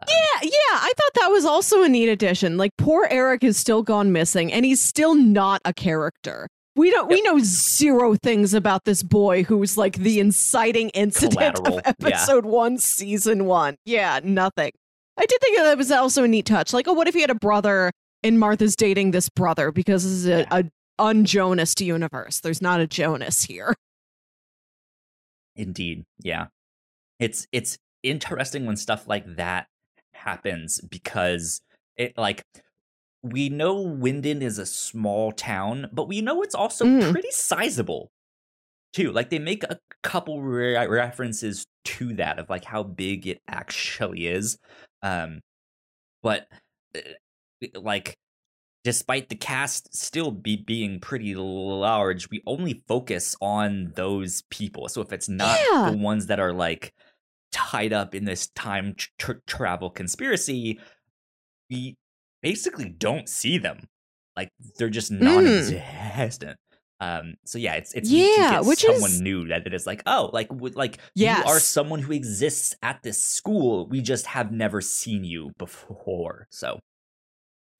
Yeah, 0.06 0.40
yeah. 0.42 0.50
I 0.72 0.92
thought 0.96 1.20
that 1.20 1.28
was 1.28 1.44
also 1.44 1.82
a 1.82 1.88
neat 1.88 2.08
addition. 2.08 2.56
Like 2.56 2.72
poor 2.78 3.08
Eric 3.10 3.42
is 3.42 3.56
still 3.56 3.82
gone 3.82 4.12
missing 4.12 4.52
and 4.52 4.64
he's 4.64 4.80
still 4.80 5.14
not 5.14 5.60
a 5.64 5.72
character. 5.72 6.48
We 6.76 6.92
don't 6.92 7.08
we 7.08 7.20
know 7.22 7.38
zero 7.40 8.14
things 8.14 8.54
about 8.54 8.84
this 8.84 9.02
boy 9.02 9.42
who's 9.42 9.76
like 9.76 9.96
the 9.96 10.20
inciting 10.20 10.90
incident 10.90 11.56
Collateral, 11.56 11.78
of 11.78 11.84
yeah. 12.00 12.08
episode 12.08 12.46
1 12.46 12.78
season 12.78 13.46
1. 13.46 13.76
Yeah, 13.84 14.20
nothing. 14.22 14.70
I 15.16 15.26
did 15.26 15.40
think 15.40 15.56
that 15.56 15.76
was 15.76 15.90
also 15.90 16.22
a 16.22 16.28
neat 16.28 16.46
touch. 16.46 16.72
Like, 16.72 16.86
oh, 16.86 16.92
what 16.92 17.08
if 17.08 17.14
he 17.14 17.20
had 17.20 17.30
a 17.30 17.34
brother 17.34 17.90
and 18.22 18.38
Martha's 18.38 18.76
dating 18.76 19.10
this 19.10 19.28
brother 19.28 19.72
because 19.72 20.04
this 20.04 20.12
is 20.12 20.26
a, 20.28 20.46
a 20.50 20.64
un-Jonas 20.98 21.74
universe. 21.80 22.40
There's 22.40 22.62
not 22.62 22.80
a 22.80 22.86
Jonas 22.86 23.44
here. 23.44 23.74
Indeed, 25.56 26.04
yeah. 26.20 26.46
It's 27.18 27.48
it's 27.50 27.78
interesting 28.04 28.66
when 28.66 28.76
stuff 28.76 29.08
like 29.08 29.36
that 29.36 29.66
happens 30.18 30.80
because 30.80 31.60
it 31.96 32.12
like 32.16 32.42
we 33.22 33.48
know 33.48 33.84
Winden 33.84 34.42
is 34.42 34.58
a 34.58 34.66
small 34.66 35.32
town, 35.32 35.88
but 35.92 36.06
we 36.08 36.20
know 36.20 36.42
it's 36.42 36.54
also 36.54 36.84
Mm. 36.84 37.10
pretty 37.10 37.30
sizable 37.32 38.10
too. 38.92 39.10
Like 39.12 39.30
they 39.30 39.38
make 39.38 39.64
a 39.64 39.78
couple 40.02 40.40
re- 40.42 40.86
references 40.86 41.64
to 41.84 42.14
that 42.14 42.38
of 42.38 42.48
like 42.48 42.64
how 42.64 42.82
big 42.82 43.26
it 43.26 43.38
actually 43.48 44.26
is. 44.28 44.58
Um 45.02 45.40
but 46.22 46.46
uh, 46.96 47.00
like 47.80 48.14
despite 48.84 49.28
the 49.28 49.34
cast 49.36 49.94
still 49.94 50.30
be 50.30 50.56
being 50.56 51.00
pretty 51.00 51.34
large, 51.34 52.30
we 52.30 52.40
only 52.46 52.82
focus 52.86 53.34
on 53.40 53.92
those 53.96 54.42
people. 54.50 54.88
So 54.88 55.00
if 55.02 55.12
it's 55.12 55.28
not 55.28 55.58
Yeah. 55.72 55.90
the 55.90 55.96
ones 55.98 56.26
that 56.26 56.38
are 56.40 56.52
like 56.52 56.94
tied 57.52 57.92
up 57.92 58.14
in 58.14 58.24
this 58.24 58.48
time 58.48 58.94
tr- 59.18 59.32
travel 59.46 59.90
conspiracy, 59.90 60.78
we 61.70 61.96
basically 62.42 62.88
don't 62.88 63.28
see 63.28 63.58
them. 63.58 63.88
Like 64.36 64.50
they're 64.76 64.90
just 64.90 65.12
Mm. 65.12 65.20
non-existent. 65.20 66.58
Um, 67.00 67.34
so 67.44 67.58
yeah, 67.58 67.74
it's 67.74 67.92
it's 67.94 68.10
Yeah, 68.10 68.60
which 68.60 68.80
someone 68.80 69.10
is- 69.10 69.20
new 69.20 69.46
that 69.48 69.66
it 69.66 69.74
is 69.74 69.86
like, 69.86 70.02
oh, 70.06 70.30
like 70.32 70.48
like 70.74 70.98
you 71.14 71.28
are 71.28 71.60
someone 71.60 72.00
who 72.00 72.12
exists 72.12 72.74
at 72.82 73.02
this 73.02 73.22
school. 73.22 73.86
We 73.86 74.00
just 74.00 74.26
have 74.26 74.50
never 74.52 74.80
seen 74.80 75.24
you 75.24 75.52
before. 75.58 76.46
So 76.50 76.80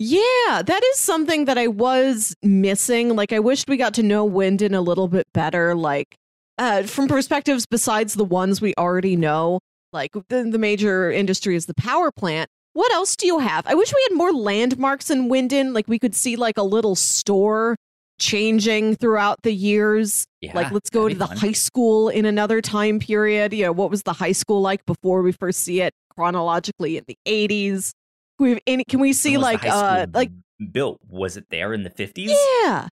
Yeah, 0.01 0.63
that 0.65 0.81
is 0.93 0.99
something 0.99 1.47
that 1.47 1.59
I 1.59 1.67
was 1.67 2.33
missing. 2.45 3.17
Like, 3.17 3.33
I 3.33 3.41
wished 3.41 3.69
we 3.69 3.77
got 3.77 3.95
to 3.95 4.03
know 4.05 4.29
Winden 4.31 4.73
a 4.73 4.81
little 4.81 5.09
bit 5.09 5.27
better, 5.35 5.75
like, 5.75 6.15
uh, 6.59 6.83
from 6.83 7.09
perspectives 7.09 7.67
besides 7.67 8.15
the 8.15 8.25
ones 8.25 8.61
we 8.61 8.75
already 8.77 9.17
know. 9.17 9.61
Like, 9.93 10.11
the, 10.29 10.43
the 10.45 10.59
major 10.59 11.11
industry 11.11 11.57
is 11.57 11.67
the 11.67 11.75
power 11.75 12.11
plant. 12.11 12.51
What 12.75 12.93
else 12.93 13.17
do 13.17 13.27
you 13.27 13.39
have? 13.39 13.67
I 13.67 13.75
wish 13.75 13.93
we 13.93 14.07
had 14.09 14.17
more 14.17 14.33
landmarks 14.33 15.11
in 15.11 15.29
Winden. 15.29 15.75
Like, 15.75 15.89
we 15.89 15.99
could 15.99 16.15
see, 16.15 16.37
like, 16.37 16.59
a 16.59 16.63
little 16.63 16.95
store 16.95 17.77
changing 18.19 18.97
throughout 18.97 19.43
the 19.43 19.53
years. 19.53 20.27
yeah, 20.41 20.53
like, 20.55 20.71
let's 20.73 20.91
go 20.91 21.09
to 21.09 21.15
the 21.15 21.27
fun. 21.27 21.37
high 21.37 21.53
school 21.53 22.09
in 22.09 22.25
another 22.27 22.61
time 22.61 22.99
period. 22.99 23.53
You 23.55 23.65
know, 23.65 23.73
what 23.73 23.91
was 23.91 24.03
the 24.03 24.13
high 24.13 24.33
school 24.33 24.61
like 24.61 24.85
before 24.87 25.23
we 25.23 25.33
first 25.33 25.61
see 25.61 25.81
it 25.81 25.95
chronologically 26.15 26.97
in 26.99 27.05
the 27.07 27.17
80s? 27.27 27.93
We 28.39 28.61
can 28.89 29.01
we 29.01 29.13
see 29.15 29.37
When 29.37 29.41
was 29.41 29.61
the 29.61 29.67
like 29.67 29.75
uh 29.75 30.07
like 30.15 30.31
built? 30.71 31.01
Was 31.09 31.37
it 31.37 31.47
there 31.51 31.73
in 31.73 31.83
the 31.83 31.91
fifties? 31.91 32.31
yeah. 32.63 32.87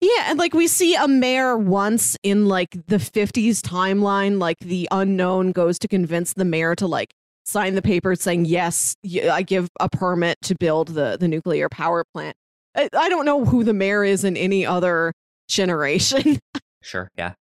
Yeah, 0.00 0.30
and 0.30 0.38
like 0.38 0.54
we 0.54 0.66
see 0.66 0.94
a 0.94 1.06
mayor 1.06 1.58
once 1.58 2.16
in 2.22 2.46
like 2.46 2.70
the 2.86 2.96
50s 2.96 3.60
timeline, 3.60 4.38
like 4.38 4.58
the 4.60 4.88
unknown 4.90 5.52
goes 5.52 5.78
to 5.80 5.88
convince 5.88 6.32
the 6.32 6.44
mayor 6.44 6.74
to 6.76 6.86
like 6.86 7.12
sign 7.44 7.74
the 7.74 7.82
paper 7.82 8.16
saying 8.16 8.46
yes, 8.46 8.96
I 9.04 9.42
give 9.42 9.68
a 9.78 9.90
permit 9.90 10.38
to 10.42 10.54
build 10.54 10.88
the 10.88 11.18
the 11.20 11.28
nuclear 11.28 11.68
power 11.68 12.04
plant. 12.14 12.36
I, 12.74 12.88
I 12.96 13.08
don't 13.10 13.26
know 13.26 13.44
who 13.44 13.62
the 13.62 13.74
mayor 13.74 14.02
is 14.02 14.24
in 14.24 14.36
any 14.36 14.64
other 14.64 15.12
generation. 15.48 16.38
sure, 16.82 17.10
yeah. 17.18 17.34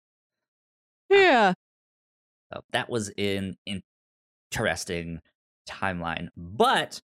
Yeah. 1.09 1.53
So 2.51 2.61
that 2.71 2.89
was 2.89 3.11
an 3.17 3.57
interesting 4.51 5.19
timeline. 5.69 6.29
But 6.35 7.01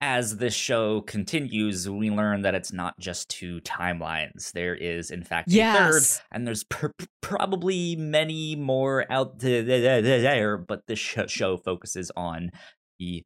as 0.00 0.38
this 0.38 0.54
show 0.54 1.02
continues, 1.02 1.88
we 1.88 2.10
learn 2.10 2.42
that 2.42 2.54
it's 2.54 2.72
not 2.72 2.98
just 2.98 3.28
two 3.28 3.60
timelines. 3.60 4.52
There 4.52 4.74
is, 4.74 5.10
in 5.10 5.22
fact, 5.22 5.50
yes. 5.50 5.76
a 5.76 5.92
third, 5.92 6.24
and 6.32 6.46
there's 6.46 6.64
pr- 6.64 6.86
probably 7.20 7.96
many 7.96 8.56
more 8.56 9.04
out 9.10 9.40
there. 9.40 10.56
But 10.56 10.86
this 10.86 10.98
show 10.98 11.56
focuses 11.58 12.10
on 12.16 12.50
the 12.98 13.22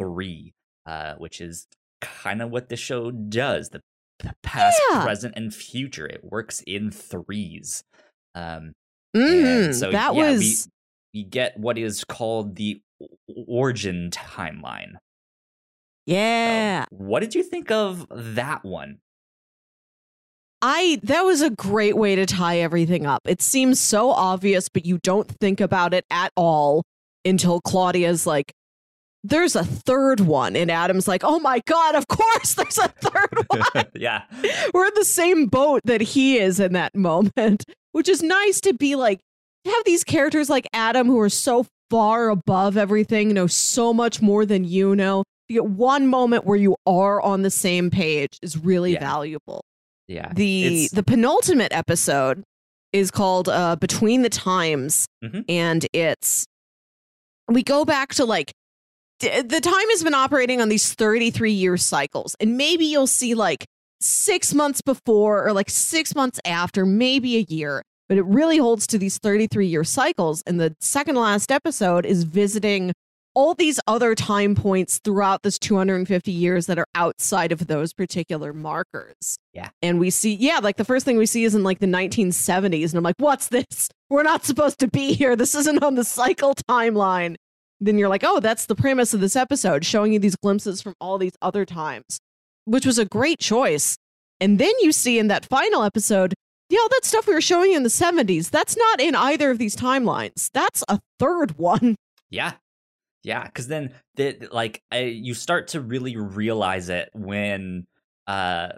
three, 0.00 0.54
uh, 0.86 1.14
which 1.14 1.40
is 1.40 1.66
kind 2.00 2.42
of 2.42 2.50
what 2.50 2.68
the 2.68 2.76
show 2.76 3.10
does. 3.10 3.70
The 3.70 3.82
past, 4.44 4.80
yeah. 4.90 5.02
present, 5.02 5.34
and 5.36 5.52
future. 5.52 6.06
It 6.06 6.20
works 6.22 6.62
in 6.64 6.92
threes. 6.92 7.82
Um, 8.36 8.72
mm, 9.16 9.74
so 9.74 9.90
that 9.90 10.14
yeah, 10.14 10.30
was. 10.30 10.68
We, 11.12 11.22
we 11.22 11.24
get 11.24 11.58
what 11.58 11.76
is 11.76 12.04
called 12.04 12.54
the 12.54 12.80
origin 13.46 14.10
timeline 14.10 14.94
yeah. 16.06 16.84
what 16.90 17.20
did 17.20 17.34
you 17.34 17.42
think 17.42 17.70
of 17.70 18.06
that 18.10 18.64
one? 18.64 18.98
I 20.66 20.98
that 21.02 21.22
was 21.22 21.42
a 21.42 21.50
great 21.50 21.94
way 21.94 22.16
to 22.16 22.24
tie 22.24 22.58
everything 22.60 23.04
up. 23.04 23.20
It 23.26 23.42
seems 23.42 23.78
so 23.78 24.10
obvious, 24.10 24.70
but 24.70 24.86
you 24.86 24.98
don't 25.02 25.28
think 25.28 25.60
about 25.60 25.92
it 25.92 26.06
at 26.10 26.32
all 26.36 26.84
until 27.22 27.60
Claudia's 27.60 28.26
like, 28.26 28.52
there's 29.22 29.56
a 29.56 29.64
third 29.64 30.20
one. 30.20 30.56
And 30.56 30.70
Adam's 30.70 31.08
like, 31.08 31.22
oh 31.24 31.38
my 31.38 31.60
God, 31.66 31.94
of 31.94 32.08
course 32.08 32.54
there's 32.54 32.78
a 32.78 32.88
third 32.88 33.46
one. 33.48 33.86
yeah. 33.94 34.22
We're 34.74 34.86
in 34.86 34.94
the 34.94 35.04
same 35.04 35.46
boat 35.46 35.82
that 35.84 36.00
he 36.00 36.38
is 36.38 36.60
in 36.60 36.72
that 36.74 36.94
moment, 36.94 37.64
which 37.92 38.08
is 38.08 38.22
nice 38.22 38.60
to 38.62 38.72
be 38.72 38.96
like, 38.96 39.20
have 39.66 39.84
these 39.84 40.04
characters 40.04 40.48
like 40.48 40.66
Adam 40.72 41.06
who 41.06 41.18
are 41.20 41.30
so 41.30 41.66
far 41.90 42.28
above 42.28 42.76
everything, 42.76 43.32
know 43.32 43.46
so 43.46 43.92
much 43.92 44.20
more 44.20 44.44
than 44.46 44.64
you 44.64 44.94
know 44.94 45.24
one 45.50 46.06
moment 46.06 46.44
where 46.44 46.56
you 46.56 46.76
are 46.86 47.20
on 47.20 47.42
the 47.42 47.50
same 47.50 47.90
page 47.90 48.38
is 48.42 48.56
really 48.56 48.94
yeah. 48.94 49.00
valuable. 49.00 49.64
Yeah. 50.08 50.32
The 50.34 50.84
it's... 50.84 50.92
the 50.92 51.02
penultimate 51.02 51.72
episode 51.72 52.42
is 52.92 53.10
called 53.10 53.48
uh 53.48 53.76
Between 53.76 54.22
the 54.22 54.30
Times 54.30 55.06
mm-hmm. 55.22 55.40
and 55.48 55.86
it's 55.92 56.46
we 57.48 57.62
go 57.62 57.84
back 57.84 58.14
to 58.14 58.24
like 58.24 58.52
the 59.20 59.60
time 59.62 59.90
has 59.90 60.02
been 60.02 60.14
operating 60.14 60.60
on 60.60 60.68
these 60.68 60.92
33 60.92 61.52
year 61.52 61.76
cycles 61.76 62.36
and 62.40 62.56
maybe 62.56 62.84
you'll 62.84 63.06
see 63.06 63.34
like 63.34 63.64
6 64.00 64.54
months 64.54 64.82
before 64.82 65.46
or 65.46 65.52
like 65.52 65.70
6 65.70 66.14
months 66.14 66.40
after 66.44 66.84
maybe 66.84 67.36
a 67.36 67.46
year 67.48 67.82
but 68.08 68.18
it 68.18 68.24
really 68.24 68.58
holds 68.58 68.86
to 68.88 68.98
these 68.98 69.18
33 69.18 69.66
year 69.66 69.84
cycles 69.84 70.42
and 70.46 70.60
the 70.60 70.76
second 70.80 71.16
last 71.16 71.50
episode 71.50 72.04
is 72.04 72.24
visiting 72.24 72.92
all 73.34 73.54
these 73.54 73.80
other 73.86 74.14
time 74.14 74.54
points 74.54 75.00
throughout 75.02 75.42
this 75.42 75.58
250 75.58 76.30
years 76.30 76.66
that 76.66 76.78
are 76.78 76.86
outside 76.94 77.52
of 77.52 77.66
those 77.66 77.92
particular 77.92 78.52
markers. 78.52 79.38
Yeah. 79.52 79.70
And 79.82 79.98
we 79.98 80.10
see, 80.10 80.34
yeah, 80.34 80.60
like 80.62 80.76
the 80.76 80.84
first 80.84 81.04
thing 81.04 81.16
we 81.16 81.26
see 81.26 81.44
is 81.44 81.54
in 81.54 81.62
like 81.64 81.80
the 81.80 81.86
1970s. 81.86 82.90
And 82.90 82.94
I'm 82.94 83.02
like, 83.02 83.16
what's 83.18 83.48
this? 83.48 83.88
We're 84.08 84.22
not 84.22 84.44
supposed 84.44 84.78
to 84.80 84.88
be 84.88 85.14
here. 85.14 85.36
This 85.36 85.54
isn't 85.54 85.82
on 85.82 85.96
the 85.96 86.04
cycle 86.04 86.54
timeline. 86.68 87.36
Then 87.80 87.98
you're 87.98 88.08
like, 88.08 88.24
oh, 88.24 88.40
that's 88.40 88.66
the 88.66 88.76
premise 88.76 89.12
of 89.14 89.20
this 89.20 89.36
episode, 89.36 89.84
showing 89.84 90.12
you 90.12 90.18
these 90.18 90.36
glimpses 90.36 90.80
from 90.80 90.94
all 91.00 91.18
these 91.18 91.36
other 91.42 91.64
times, 91.64 92.20
which 92.64 92.86
was 92.86 92.98
a 92.98 93.04
great 93.04 93.40
choice. 93.40 93.96
And 94.40 94.58
then 94.58 94.72
you 94.80 94.92
see 94.92 95.18
in 95.18 95.28
that 95.28 95.44
final 95.44 95.82
episode, 95.82 96.34
yeah, 96.70 96.78
all 96.80 96.88
that 96.88 97.04
stuff 97.04 97.26
we 97.26 97.34
were 97.34 97.40
showing 97.40 97.72
you 97.72 97.76
in 97.76 97.82
the 97.82 97.88
70s, 97.88 98.50
that's 98.50 98.76
not 98.76 99.00
in 99.00 99.14
either 99.14 99.50
of 99.50 99.58
these 99.58 99.76
timelines. 99.76 100.50
That's 100.54 100.84
a 100.88 101.00
third 101.18 101.58
one. 101.58 101.96
Yeah. 102.30 102.52
Yeah, 103.24 103.44
because 103.44 103.68
then 103.68 103.94
the, 104.16 104.48
like 104.52 104.82
I, 104.92 105.00
you 105.00 105.34
start 105.34 105.68
to 105.68 105.80
really 105.80 106.16
realize 106.16 106.90
it 106.90 107.08
when 107.14 107.86
uh 108.26 108.68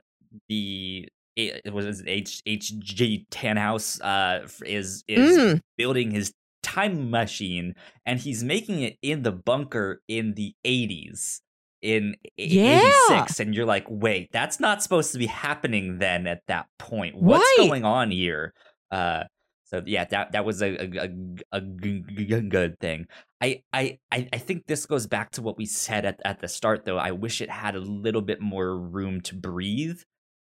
the 0.49 1.09
it, 1.35 1.73
was 1.73 2.03
H 2.07 2.43
H 2.47 2.79
G 2.79 3.27
Tannhaus 3.31 4.01
uh 4.03 4.47
is 4.65 5.05
is 5.09 5.37
mm. 5.37 5.61
building 5.77 6.13
his 6.13 6.33
time 6.63 7.11
machine 7.11 7.75
and 8.07 8.21
he's 8.21 8.43
making 8.43 8.83
it 8.83 8.97
in 9.03 9.23
the 9.23 9.33
bunker 9.33 10.01
in 10.09 10.35
the 10.35 10.53
80s 10.65 11.41
in 11.81 12.17
yeah. 12.37 12.81
86 13.09 13.39
and 13.39 13.55
you're 13.55 13.67
like 13.67 13.87
wait 13.89 14.31
that's 14.33 14.59
not 14.59 14.83
supposed 14.83 15.13
to 15.13 15.19
be 15.19 15.27
happening 15.27 15.99
then 15.99 16.27
at 16.27 16.41
that 16.49 16.67
point 16.81 17.15
what's 17.15 17.45
right. 17.59 17.69
going 17.69 17.85
on 17.85 18.11
here 18.11 18.53
uh 18.91 19.23
so 19.67 19.83
yeah, 19.85 20.05
that 20.05 20.33
that 20.33 20.45
was 20.45 20.63
a 20.63 20.69
a, 20.69 21.11
a, 21.53 21.57
a 21.57 21.61
good 21.61 22.79
thing. 22.79 23.07
I, 23.41 23.63
I 23.73 23.99
I 24.11 24.21
think 24.39 24.67
this 24.67 24.87
goes 24.87 25.07
back 25.07 25.33
to 25.33 25.43
what 25.43 25.59
we 25.59 25.67
said 25.67 26.07
at, 26.07 26.21
at 26.25 26.41
the 26.41 26.49
start 26.49 26.85
though. 26.85 26.97
I 26.97 27.13
wish 27.13 27.41
it 27.41 27.51
had 27.51 27.77
a 27.77 27.81
little 27.81 28.23
bit 28.23 28.41
more 28.41 28.79
room 28.79 29.21
to 29.23 29.35
breathe. 29.35 30.01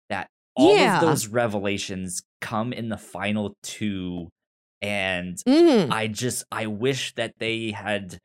That 0.09 0.29
all 0.55 0.75
yeah. 0.77 0.95
of 0.95 1.01
those 1.01 1.27
revelations 1.27 2.21
come 2.39 2.71
in 2.71 2.89
the 2.89 2.97
final 2.97 3.55
two 3.63 4.29
and 4.81 5.37
mm. 5.47 5.91
I 5.91 6.07
just 6.07 6.43
I 6.51 6.67
wish 6.67 7.15
that 7.15 7.33
they 7.39 7.71
had 7.71 8.19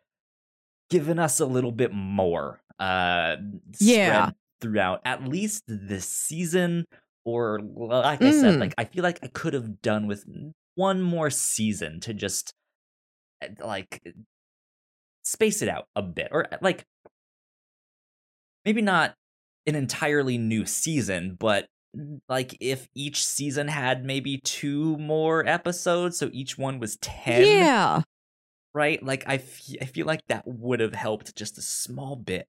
given 0.91 1.19
us 1.19 1.41
a 1.41 1.47
little 1.47 1.73
bit 1.73 1.93
more 1.93 2.61
uh 2.79 3.37
yeah 3.81 4.31
throughout 4.61 5.01
at 5.05 5.25
least 5.25 5.65
this 5.67 6.07
season 6.07 6.85
or 7.25 7.61
like 7.61 8.23
I 8.23 8.31
said, 8.31 8.55
mm. 8.55 8.61
like 8.61 8.75
I 8.79 8.85
feel 8.85 9.03
like 9.03 9.19
I 9.23 9.27
could 9.27 9.53
have 9.53 9.83
done 9.83 10.07
with 10.07 10.25
one 10.77 11.03
more 11.03 11.29
season 11.29 12.01
to 12.01 12.15
just 12.15 12.55
eh, 13.43 13.49
like 13.63 14.03
space 15.29 15.61
it 15.63 15.69
out 15.69 15.87
a 15.95 16.03
bit 16.03 16.29
or 16.33 16.47
eh, 16.53 16.57
like 16.63 16.85
maybe 18.65 18.81
not 18.81 19.15
an 19.67 19.75
entirely 19.75 20.39
new 20.39 20.65
season 20.65 21.37
but 21.39 21.67
like 22.29 22.57
if 22.61 22.89
each 22.95 23.27
season 23.27 23.69
had 23.69 24.05
maybe 24.05 24.41
two 24.43 24.97
more 24.97 25.47
episodes 25.47 26.19
so 26.19 26.31
each 26.33 26.57
one 26.57 26.79
was 26.79 26.97
10 26.97 27.45
yeah. 27.45 28.03
right? 28.75 29.03
Like 29.03 29.25
I, 29.27 29.35
f- 29.35 29.75
I 29.81 29.87
feel 29.87 30.07
like 30.07 30.21
that 30.29 30.45
would 30.47 30.81
have 30.81 30.95
helped 30.95 31.35
just 31.35 31.59
a 31.59 31.63
small 31.63 32.17
bit. 32.17 32.47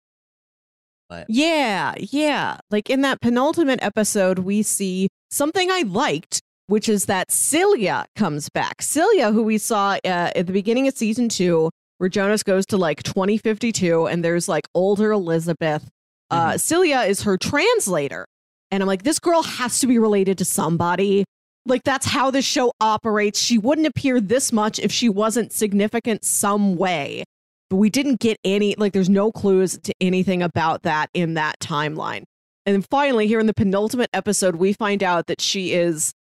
But 1.10 1.26
yeah 1.30 1.96
yeah. 1.98 2.58
Like 2.70 2.90
in 2.90 3.02
that 3.02 3.22
penultimate 3.22 3.82
episode 3.82 4.40
we 4.40 4.62
see 4.62 5.10
something 5.32 5.70
i 5.70 5.82
liked 5.82 6.42
which 6.70 6.88
is 6.88 7.06
that 7.06 7.32
Celia 7.32 8.06
comes 8.16 8.48
back. 8.48 8.84
Celia, 8.84 9.32
who 9.32 9.42
we 9.42 9.58
saw 9.58 9.94
uh, 10.06 10.32
at 10.36 10.46
the 10.46 10.54
beginning 10.54 10.88
of 10.88 10.96
season 10.96 11.28
two, 11.28 11.72
where 12.00 12.10
Jonas 12.10 12.44
goes 12.44 12.66
to 12.68 12.78
like 12.78 13.04
2052 13.04 14.08
and 14.08 14.26
there's 14.26 14.50
like 14.50 14.68
older 14.74 15.12
Elizabeth. 15.12 15.88
Uh, 16.32 16.50
mm-hmm. 16.50 16.58
Celia 16.58 17.02
is 17.02 17.24
her 17.24 17.38
translator. 17.38 18.26
And 18.72 18.82
I'm 18.82 18.88
like, 18.88 19.04
this 19.04 19.20
girl 19.20 19.44
has 19.44 19.80
to 19.80 19.88
be 19.88 20.00
related 20.00 20.38
to 20.40 20.46
somebody. 20.46 21.26
Like, 21.66 21.84
that's 21.84 22.06
how 22.06 22.32
this 22.32 22.46
show 22.46 22.72
operates. 22.80 23.40
She 23.40 23.58
wouldn't 23.58 23.88
appear 23.88 24.22
this 24.22 24.52
much 24.52 24.80
if 24.80 24.92
she 24.92 25.10
wasn't 25.10 25.52
significant 25.52 26.24
some 26.24 26.76
way. 26.76 27.24
But 27.70 27.78
we 27.78 27.90
didn't 27.90 28.20
get 28.20 28.38
any, 28.44 28.76
like, 28.76 28.94
there's 28.94 29.10
no 29.10 29.32
clues 29.32 29.78
to 29.78 29.94
anything 30.00 30.42
about 30.42 30.84
that 30.84 31.10
in 31.14 31.34
that 31.34 31.60
timeline. 31.60 32.24
And 32.66 32.76
then 32.76 32.82
finally, 32.84 33.28
here 33.28 33.40
in 33.40 33.48
the 33.48 33.54
penultimate 33.54 34.10
episode, 34.14 34.56
we 34.56 34.74
find 34.74 35.04
out 35.04 35.28
that 35.28 35.42
she 35.42 35.74
is 35.74 36.14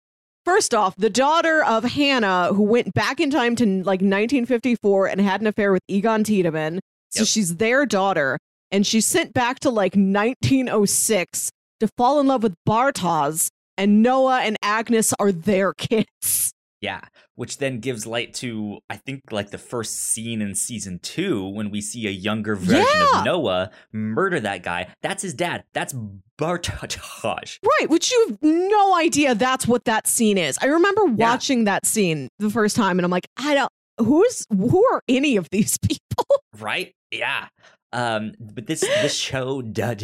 First 0.46 0.74
off, 0.74 0.94
the 0.94 1.10
daughter 1.10 1.64
of 1.64 1.82
Hannah, 1.82 2.52
who 2.54 2.62
went 2.62 2.94
back 2.94 3.18
in 3.18 3.30
time 3.30 3.56
to 3.56 3.66
like 3.66 4.00
1954 4.00 5.08
and 5.08 5.20
had 5.20 5.40
an 5.40 5.48
affair 5.48 5.72
with 5.72 5.82
Egon 5.88 6.22
Tiedemann. 6.22 6.78
So 7.10 7.22
yep. 7.22 7.26
she's 7.26 7.56
their 7.56 7.84
daughter. 7.84 8.38
And 8.70 8.86
she's 8.86 9.06
sent 9.06 9.34
back 9.34 9.58
to 9.60 9.70
like 9.70 9.94
1906 9.94 11.50
to 11.80 11.88
fall 11.96 12.20
in 12.20 12.28
love 12.28 12.44
with 12.44 12.54
Bartosz. 12.66 13.48
And 13.76 14.04
Noah 14.04 14.42
and 14.42 14.56
Agnes 14.62 15.12
are 15.18 15.32
their 15.32 15.74
kids. 15.78 16.52
Yeah, 16.80 17.00
which 17.36 17.58
then 17.58 17.80
gives 17.80 18.06
light 18.06 18.34
to 18.34 18.78
I 18.90 18.96
think 18.96 19.22
like 19.30 19.50
the 19.50 19.58
first 19.58 19.96
scene 19.96 20.42
in 20.42 20.54
season 20.54 20.98
two 20.98 21.48
when 21.48 21.70
we 21.70 21.80
see 21.80 22.06
a 22.06 22.10
younger 22.10 22.54
version 22.54 22.84
yeah. 22.94 23.18
of 23.20 23.24
Noah 23.24 23.70
murder 23.92 24.40
that 24.40 24.62
guy. 24.62 24.88
That's 25.02 25.22
his 25.22 25.32
dad. 25.34 25.64
That's 25.72 25.94
Bartosz. 26.38 27.58
Right, 27.64 27.88
which 27.88 28.12
you 28.12 28.26
have 28.28 28.38
no 28.42 28.96
idea 28.96 29.34
that's 29.34 29.66
what 29.66 29.84
that 29.86 30.06
scene 30.06 30.36
is. 30.36 30.58
I 30.60 30.66
remember 30.66 31.02
yeah. 31.06 31.30
watching 31.30 31.64
that 31.64 31.86
scene 31.86 32.28
the 32.38 32.50
first 32.50 32.76
time 32.76 32.98
and 32.98 33.06
I'm 33.06 33.10
like, 33.10 33.26
I 33.38 33.54
don't 33.54 33.72
who's 33.98 34.46
who 34.50 34.84
are 34.92 35.02
any 35.08 35.36
of 35.36 35.48
these 35.50 35.78
people? 35.78 36.26
Right? 36.58 36.94
Yeah. 37.10 37.48
Um, 37.92 38.32
but 38.38 38.66
this 38.66 38.80
this 38.80 39.16
show 39.16 39.62
does 39.62 40.02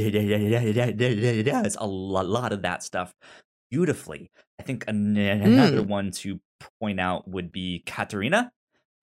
a 1.78 1.86
lot 1.86 2.52
of 2.52 2.62
that 2.62 2.82
stuff 2.82 3.12
beautifully. 3.70 4.30
I 4.58 4.62
think 4.62 4.84
another 4.86 5.82
mm. 5.82 5.86
one 5.86 6.10
to 6.12 6.40
point 6.80 7.00
out 7.00 7.28
would 7.28 7.50
be 7.52 7.82
Katharina. 7.86 8.52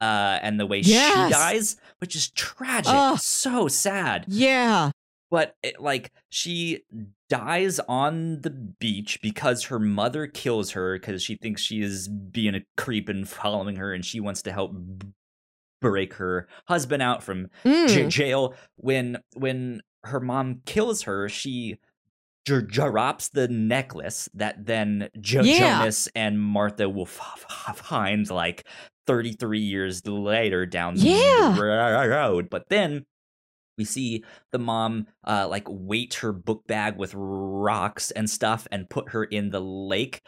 uh, 0.02 0.40
and 0.42 0.58
the 0.58 0.66
way 0.66 0.80
Yes. 0.80 1.28
she 1.28 1.34
dies, 1.34 1.76
which 1.98 2.16
is 2.16 2.30
tragic, 2.32 2.94
Ugh. 2.94 3.20
so 3.20 3.68
sad. 3.68 4.24
Yeah. 4.30 4.92
But 5.30 5.56
it, 5.62 5.82
like 5.82 6.12
she 6.30 6.84
dies 7.30 7.80
on 7.82 8.40
the 8.42 8.50
beach 8.50 9.20
because 9.22 9.66
her 9.66 9.78
mother 9.78 10.26
kills 10.26 10.72
her 10.72 10.98
because 10.98 11.22
she 11.22 11.36
thinks 11.36 11.62
she 11.62 11.82
is 11.82 12.08
being 12.08 12.56
a 12.56 12.62
creep 12.78 13.10
and 13.10 13.28
following 13.28 13.76
her, 13.76 13.94
and 13.94 14.06
she 14.06 14.20
wants 14.22 14.42
to 14.44 14.54
help 14.54 14.74
break 15.82 16.14
her 16.16 16.48
husband 16.68 17.02
out 17.02 17.24
from 17.24 17.50
Mm. 17.64 17.88
j- 17.90 18.08
jail. 18.08 18.54
When 18.76 19.18
when 19.36 19.82
her 20.06 20.20
mom 20.20 20.62
kills 20.66 21.04
her, 21.04 21.28
she 21.30 21.78
j- 22.46 22.62
drops 22.62 23.30
the 23.30 23.48
necklace 23.48 24.30
that 24.34 24.66
then 24.66 25.10
jo- 25.20 25.42
Yeah. 25.44 25.80
Jonas 25.80 26.08
and 26.16 26.40
Martha 26.42 26.90
will 26.90 27.04
f- 27.06 27.46
f- 27.68 27.78
find 27.78 28.30
like 28.30 28.66
33 29.08 29.60
years 29.60 30.06
later 30.08 30.66
down 30.66 30.96
Yeah. 30.98 31.54
the 31.56 31.62
road. 31.64 32.50
But 32.50 32.70
then 32.70 33.06
we 33.78 33.86
see 33.86 34.24
the 34.52 34.60
mom 34.60 35.08
uh, 35.26 35.48
like 35.50 35.66
weight 35.70 36.16
her 36.16 36.32
book 36.34 36.68
bag 36.68 36.98
with 36.98 37.14
rocks 37.16 38.12
and 38.12 38.30
stuff 38.30 38.68
and 38.72 38.90
put 38.90 39.10
her 39.10 39.24
in 39.24 39.50
the 39.52 39.62
lake. 39.62 40.22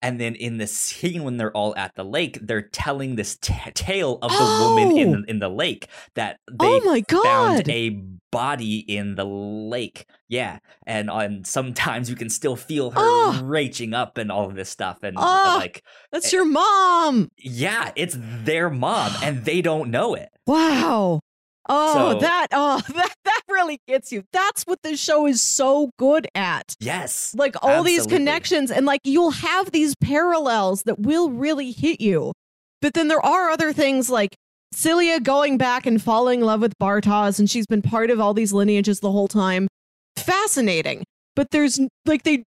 And 0.00 0.20
then 0.20 0.34
in 0.36 0.58
the 0.58 0.66
scene 0.68 1.24
when 1.24 1.38
they're 1.38 1.56
all 1.56 1.74
at 1.76 1.94
the 1.96 2.04
lake, 2.04 2.38
they're 2.40 2.62
telling 2.62 3.16
this 3.16 3.36
t- 3.36 3.52
tale 3.74 4.18
of 4.22 4.30
the 4.30 4.64
woman 4.64 4.96
in 4.96 5.08
Oh. 5.08 5.20
the, 5.22 5.30
in 5.30 5.38
the 5.40 5.48
lake 5.48 5.88
that 6.14 6.38
oh 6.48 6.54
they 6.60 6.80
oh 6.80 6.84
my 6.84 7.02
found 7.24 7.68
a 7.68 7.90
body 8.30 8.78
in 8.78 9.14
the 9.16 9.24
lake. 9.24 10.06
Yeah, 10.28 10.58
and 10.86 11.10
and 11.10 11.46
sometimes 11.46 12.08
you 12.10 12.14
can 12.16 12.30
still 12.30 12.54
feel 12.56 12.90
her 12.90 13.00
Oh. 13.00 13.40
reaching 13.42 13.92
up 13.94 14.18
and 14.18 14.30
all 14.30 14.46
of 14.46 14.54
this 14.54 14.68
stuff, 14.70 14.98
and 15.02 15.16
Oh. 15.18 15.54
like, 15.58 15.82
That's 16.12 16.32
eh 16.32 16.36
your 16.36 16.44
mom. 16.44 17.30
yeah, 17.38 17.90
it's 17.96 18.16
their 18.18 18.70
mom, 18.70 19.12
and 19.22 19.44
they 19.44 19.62
don't 19.62 19.90
know 19.90 20.14
it. 20.14 20.28
Wow. 20.46 21.20
Oh, 21.68 22.12
So- 22.12 22.20
that 22.20 22.46
oh 22.52 22.80
that 22.94 23.14
that 23.24 23.37
really 23.48 23.80
gets 23.88 24.12
you. 24.12 24.24
That's 24.32 24.64
what 24.64 24.82
this 24.82 25.00
show 25.00 25.26
is 25.26 25.42
so 25.42 25.90
good 25.98 26.28
at. 26.34 26.74
Yes, 26.80 27.34
Like 27.36 27.56
all 27.62 27.82
these 27.82 28.06
connections 28.06 28.70
and 28.70 28.86
like 28.86 29.00
you'll 29.04 29.30
have 29.30 29.70
these 29.70 29.94
parallels 29.96 30.82
that 30.84 30.98
will 30.98 31.30
really 31.30 31.72
hit 31.72 32.00
you. 32.00 32.32
But 32.80 32.94
then 32.94 33.08
there 33.08 33.24
are 33.24 33.50
other 33.50 33.72
things 33.72 34.08
like 34.10 34.36
Celia 34.72 35.20
going 35.20 35.58
back 35.58 35.86
and 35.86 36.00
falling 36.00 36.40
in 36.40 36.46
love 36.46 36.60
with 36.60 36.78
Bartosz 36.78 37.38
and 37.38 37.48
she's 37.48 37.66
been 37.66 37.82
part 37.82 38.10
of 38.10 38.20
all 38.20 38.34
these 38.34 38.52
lineages 38.52 39.00
the 39.00 39.10
whole 39.10 39.28
time. 39.28 39.68
Fascinating. 40.16 41.04
But 41.34 41.50
there's 41.50 41.80
like 42.06 42.22
they 42.24 42.44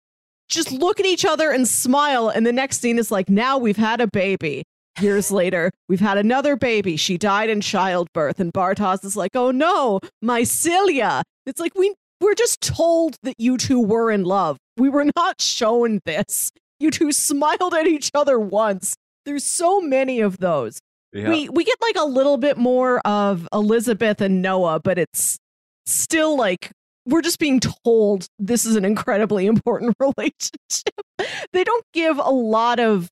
just 0.50 0.72
look 0.72 1.00
at 1.00 1.06
each 1.06 1.26
other 1.26 1.52
and 1.52 1.68
smile 1.68 2.30
and 2.30 2.46
the 2.46 2.54
next 2.54 2.80
scene 2.82 2.98
is 2.98 3.12
like 3.12 3.30
now 3.30 3.58
we've 3.58 3.78
had 3.78 4.02
a 4.02 4.08
baby. 4.08 4.64
Years 5.00 5.32
later, 5.32 5.72
we've 5.88 6.00
had 6.00 6.18
another 6.18 6.56
baby. 6.56 6.98
She 6.98 7.18
died 7.18 7.50
in 7.50 7.62
childbirth, 7.62 8.40
and 8.40 8.52
Bartosz 8.52 9.06
is 9.06 9.16
like, 9.16 9.36
"Oh 9.36 9.52
no, 9.52 10.00
my 10.22 10.44
Celia!" 10.44 11.24
It's 11.46 11.60
like 11.60 11.74
we 11.76 11.94
we're 12.20 12.34
just 12.34 12.62
told 12.62 13.16
that 13.24 13.36
you 13.38 13.58
two 13.58 13.80
were 13.80 14.12
in 14.12 14.24
love. 14.24 14.58
We 14.76 14.90
were 14.90 15.06
not 15.16 15.40
shown 15.40 16.00
this. 16.06 16.52
You 16.80 16.90
two 16.92 17.12
smiled 17.12 17.74
at 17.74 17.88
each 17.88 18.10
other 18.14 18.40
once. 18.40 18.96
There's 19.26 19.44
so 19.44 19.82
many 19.82 20.20
of 20.20 20.38
those. 20.40 20.80
We 21.30 21.50
we 21.50 21.64
get 21.64 21.78
like 21.82 21.96
a 21.96 22.06
little 22.06 22.38
bit 22.38 22.58
more 22.58 23.00
of 23.00 23.48
Elizabeth 23.54 24.22
and 24.22 24.42
Noah, 24.42 24.80
but 24.84 24.98
it's 24.98 25.38
still 25.86 26.38
like 26.38 26.72
we're 27.06 27.22
just 27.22 27.40
being 27.40 27.60
told 27.60 28.28
this 28.38 28.66
is 28.66 28.76
an 28.76 28.84
incredibly 28.84 29.46
important 29.54 29.96
relationship. 30.00 31.40
they 31.54 31.64
don't 31.64 31.86
give 31.94 32.18
a 32.18 32.32
lot 32.32 32.80
of 32.80 33.10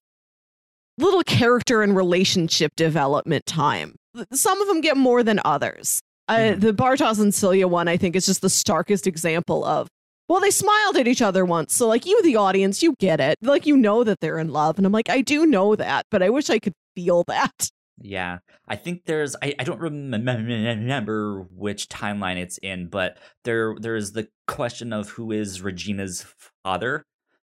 little 0.98 1.24
character 1.24 1.82
and 1.82 1.96
relationship 1.96 2.72
development 2.76 3.46
time. 3.46 3.96
Some 4.32 4.62
of 4.62 4.68
them 4.68 4.82
get 4.82 4.96
more 4.98 5.24
than 5.24 5.40
others. 5.44 6.00
Uh, 6.28 6.36
Mhm. 6.38 6.62
the 6.62 6.74
Bartosz 6.74 7.20
and 7.20 7.34
Celia 7.34 7.68
one, 7.68 7.88
I 7.88 7.98
think, 7.98 8.16
is 8.16 8.26
just 8.26 8.42
the 8.42 8.50
starkest 8.50 9.06
example 9.06 9.64
of. 9.66 9.88
Well, 10.28 10.40
they 10.40 10.50
smiled 10.52 10.98
at 10.98 11.08
each 11.08 11.22
other 11.22 11.46
once, 11.46 11.76
so 11.76 11.88
like 11.88 12.06
you, 12.06 12.20
the 12.24 12.36
audience, 12.38 12.82
you 12.82 12.96
get 13.00 13.20
it. 13.20 13.38
Like 13.44 13.68
you 13.68 13.78
know 13.78 14.04
that 14.04 14.22
they're 14.22 14.40
in 14.40 14.52
love, 14.52 14.78
and 14.78 14.86
I'm 14.88 14.92
like, 14.92 15.10
I 15.10 15.22
do 15.22 15.46
know 15.46 15.76
that, 15.76 16.06
but 16.10 16.24
I 16.24 16.30
wish 16.32 16.50
I 16.50 16.58
could 16.60 16.74
feel 16.96 17.24
that. 17.28 17.70
Yeah, 18.02 18.40
I 18.68 18.76
think 18.76 19.06
there's 19.06 19.38
I, 19.42 19.54
I 19.58 19.64
don't 19.64 19.80
remember 19.80 21.48
which 21.56 21.88
timeline 21.88 22.36
it's 22.36 22.58
in, 22.58 22.88
but 22.88 23.18
there 23.46 23.76
there's 23.80 24.12
the 24.12 24.28
question 24.48 24.92
of 24.92 25.10
who 25.12 25.32
is 25.32 25.62
Regina's 25.62 26.26
father. 26.64 27.04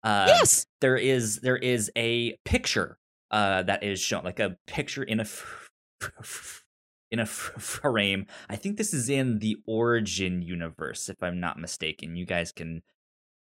Uh, 0.05 0.27
yes, 0.29 0.65
there 0.81 0.97
is 0.97 1.41
there 1.41 1.57
is 1.57 1.91
a 1.97 2.37
picture 2.45 2.98
uh, 3.31 3.63
that 3.65 3.83
is 3.83 4.01
shown, 4.01 4.25
like 4.25 4.41
a 4.41 4.57
picture 4.67 5.03
in 5.03 5.21
a 5.21 5.23
f- 5.25 5.69
f- 6.03 6.63
in 7.11 7.19
a 7.19 7.23
f- 7.23 7.29
frame. 7.59 8.27
I 8.49 8.57
think 8.57 8.77
this 8.77 8.93
is 8.95 9.09
in 9.09 9.39
the 9.39 9.57
Origin 9.67 10.43
universe, 10.43 11.09
if 11.09 11.23
I'm 11.23 11.41
not 11.41 11.59
mistaken. 11.59 12.17
You 12.17 12.27
guys 12.27 12.53
can 12.53 12.83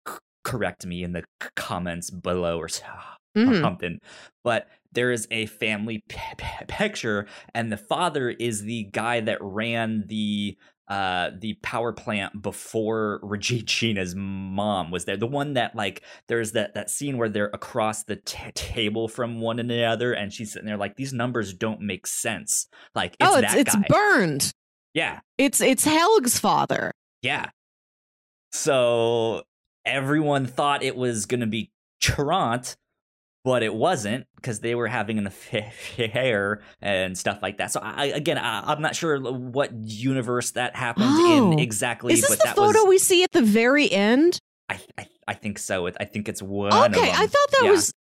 c- 0.08 0.14
correct 0.44 0.86
me 0.86 1.02
in 1.02 1.12
the 1.12 1.24
c- 1.42 1.48
comments 1.56 2.10
below 2.10 2.58
or 2.58 2.68
Mhm. 3.36 3.60
something. 3.60 3.98
But 4.44 4.68
there 4.92 5.10
is 5.10 5.26
a 5.32 5.46
family 5.46 6.02
p- 6.08 6.18
p- 6.36 6.64
picture, 6.68 7.26
and 7.52 7.72
the 7.72 7.76
father 7.76 8.30
is 8.30 8.62
the 8.62 8.84
guy 8.84 9.20
that 9.20 9.38
ran 9.40 10.04
the 10.06 10.56
uh 10.88 11.30
the 11.38 11.54
power 11.62 11.92
plant 11.92 12.42
before 12.42 13.18
Regina's 13.22 14.14
mom 14.16 14.90
was 14.90 15.04
there. 15.06 15.16
The 15.16 15.26
one 15.26 15.54
that 15.54 15.74
like 15.74 16.02
there's 16.28 16.52
that 16.52 16.74
that 16.74 16.90
scene 16.90 17.16
where 17.16 17.28
they're 17.28 17.50
across 17.54 18.04
the 18.04 18.16
t- 18.16 18.52
table 18.54 19.08
from 19.08 19.40
one 19.40 19.58
another, 19.58 20.12
and 20.12 20.32
she's 20.32 20.52
sitting 20.52 20.66
there 20.66 20.76
like 20.76 20.96
these 20.96 21.12
numbers 21.12 21.54
don't 21.54 21.80
make 21.80 22.06
sense. 22.06 22.66
Like 22.94 23.16
it's 23.18 23.30
oh, 23.30 23.38
it's 23.38 23.54
it's 23.54 23.76
burned. 23.88 24.52
yeah, 24.92 25.20
It's 25.38 25.60
it's 25.60 25.84
Helge's 25.84 26.38
father. 26.38 26.92
yeah. 27.22 27.50
So 28.52 29.42
everyone 29.84 30.46
thought 30.46 30.82
it 30.82 30.96
was 30.96 31.26
gonna 31.26 31.46
be 31.46 31.70
Tronte, 32.00 32.76
but 33.44 33.62
it 33.62 33.74
wasn't 33.74 34.26
because 34.36 34.60
they 34.60 34.74
were 34.74 34.86
having 34.88 35.18
an 35.18 35.26
affair 35.52 36.62
and 36.80 37.16
stuff 37.16 37.38
like 37.42 37.58
that. 37.58 37.70
So 37.72 37.80
I 37.82 38.06
again, 38.06 38.38
I, 38.38 38.72
I'm 38.72 38.80
not 38.82 38.96
sure 38.96 39.20
what 39.20 39.72
universe 39.74 40.52
that 40.52 40.74
happened 40.76 41.06
Oh. 41.10 41.52
in 41.52 41.58
exactly, 41.58 42.12
Is 42.14 42.22
this 42.22 42.30
but 42.30 42.38
the 42.38 42.44
that 42.46 42.56
photo 42.56 42.80
was. 42.80 42.88
we 42.88 42.98
see 42.98 43.22
at 43.22 43.32
the 43.32 43.42
very 43.42 43.90
end? 43.90 44.38
I, 44.68 44.80
I 44.98 45.06
I 45.28 45.34
think 45.34 45.58
so. 45.58 45.86
I 45.86 46.04
think 46.04 46.28
it's 46.28 46.42
one. 46.42 46.72
of 46.72 46.96
okay, 46.96 47.10
I 47.10 47.26
thought 47.26 47.50
that 47.52 47.60
Yeah. 47.64 47.70
was. 47.70 47.92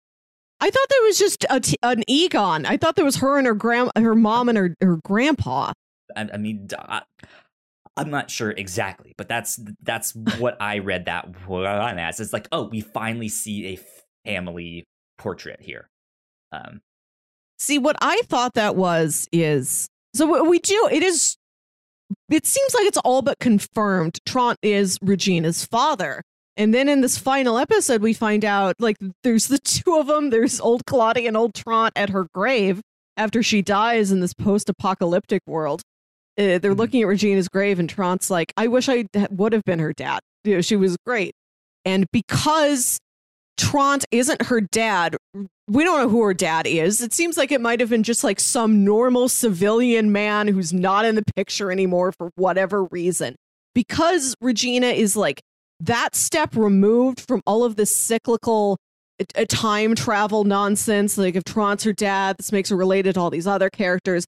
I 0.61 0.71
thought 0.71 0.89
that 0.89 1.03
was 1.05 1.19
just 1.19 1.45
a 1.51 1.59
t- 1.59 1.77
an 1.83 2.05
Egon. 2.07 2.67
I 2.67 2.77
thought 2.77 2.95
that 2.95 3.05
was 3.05 3.17
her 3.17 3.37
and 3.37 3.49
her 3.49 3.55
grand, 3.55 3.91
her 3.97 4.15
mom 4.15 4.49
and 4.49 4.57
her 4.57 4.77
her 4.81 4.99
grandpa. 5.05 5.73
I, 6.15 6.29
I 6.35 6.37
mean, 6.37 6.69
I'm 7.97 8.11
not 8.11 8.31
sure 8.31 8.51
exactly, 8.53 9.13
but 9.19 9.29
that's 9.29 9.59
that's 9.83 10.15
what 10.39 10.57
I 10.61 10.79
read 10.79 11.07
that 11.07 11.47
one 11.49 11.99
as. 11.99 12.21
It's 12.21 12.33
like, 12.33 12.47
oh, 12.53 12.69
we 12.69 12.81
finally 12.81 13.29
see 13.29 13.75
a 13.75 13.79
family 14.25 14.85
portrait 15.19 15.61
here. 15.61 15.89
Um, 16.53 16.81
See, 17.59 17.79
what 17.79 17.97
I 18.03 18.21
thought 18.29 18.55
that 18.55 18.75
was 18.77 19.29
is 19.33 19.87
so 20.15 20.45
we 20.45 20.59
do. 20.59 20.89
It 20.91 21.03
is. 21.03 21.37
It 22.29 22.45
seems 22.45 22.75
like 22.75 22.85
it's 22.87 22.99
all 22.99 23.23
but 23.23 23.39
confirmed. 23.39 24.19
Tronte 24.27 24.59
is 24.63 24.99
Regina's 25.03 25.65
father. 25.65 26.23
And 26.57 26.75
then 26.75 26.89
in 26.89 27.01
this 27.01 27.17
final 27.17 27.57
episode, 27.59 28.03
we 28.03 28.13
find 28.13 28.45
out 28.45 28.75
like 28.81 28.97
there's 29.23 29.47
the 29.47 29.59
two 29.65 29.97
of 29.99 30.09
them. 30.09 30.31
There's 30.31 30.61
old 30.61 30.85
Claudia 30.87 31.29
and 31.29 31.37
old 31.37 31.55
Tronte 31.55 31.93
at 31.97 32.11
her 32.11 32.27
grave 32.35 32.81
after 33.17 33.43
she 33.43 33.63
dies 33.63 34.11
in 34.11 34.21
this 34.21 34.35
post-apocalyptic 34.35 35.43
world. 35.47 35.83
Uh, 36.39 36.59
they're 36.59 36.75
Mhm. 36.75 36.79
looking 36.79 37.03
at 37.03 37.09
Regina's 37.09 37.49
grave, 37.49 37.79
and 37.79 37.89
Tronte's 37.89 38.31
like, 38.31 38.53
"I 38.57 38.67
wish 38.67 38.89
I 38.89 39.05
would 39.31 39.53
have 39.53 39.65
been 39.65 39.79
her 39.79 39.93
dad. 39.93 40.21
You 40.45 40.57
know, 40.57 40.61
she 40.63 40.77
was 40.77 40.97
great." 41.07 41.33
And 41.85 42.07
because 42.11 42.99
Tronte 43.63 44.05
isn't 44.11 44.43
her 44.43 44.61
dad, 44.61 45.17
we 45.69 45.85
don't 45.85 46.01
know 46.01 46.09
who 46.09 46.23
her 46.23 46.35
dad 46.35 46.67
is. 46.67 47.01
It 47.01 47.13
seems 47.13 47.37
like 47.37 47.53
it 47.53 47.61
might 47.61 47.79
have 47.79 47.91
been 47.91 48.03
just 48.03 48.25
like 48.25 48.41
some 48.41 48.85
normal 48.85 49.29
civilian 49.29 50.11
man 50.11 50.49
who's 50.49 50.73
not 50.73 51.05
in 51.05 51.15
the 51.15 51.23
picture 51.37 51.71
anymore 51.71 52.11
for 52.13 52.31
whatever 52.35 52.85
reason. 52.87 53.37
Because 53.75 54.35
Regina 54.41 54.89
is 54.89 55.17
like 55.17 55.41
that 55.81 56.17
step 56.17 56.57
removed 56.57 57.21
from 57.21 57.41
all 57.47 57.65
of 57.65 57.77
this 57.77 57.95
cyclical 57.95 58.77
uh, 59.21 59.25
uh, 59.37 59.45
time 59.49 59.95
travel 59.95 60.43
nonsense. 60.45 61.17
Like 61.17 61.37
if 61.37 61.45
Tronte's 61.45 61.85
her 61.85 61.93
dad, 61.93 62.39
this 62.39 62.51
makes 62.51 62.71
her 62.71 62.77
related 62.77 63.15
to 63.15 63.21
all 63.21 63.31
these 63.31 63.47
other 63.47 63.71
characters. 63.71 64.25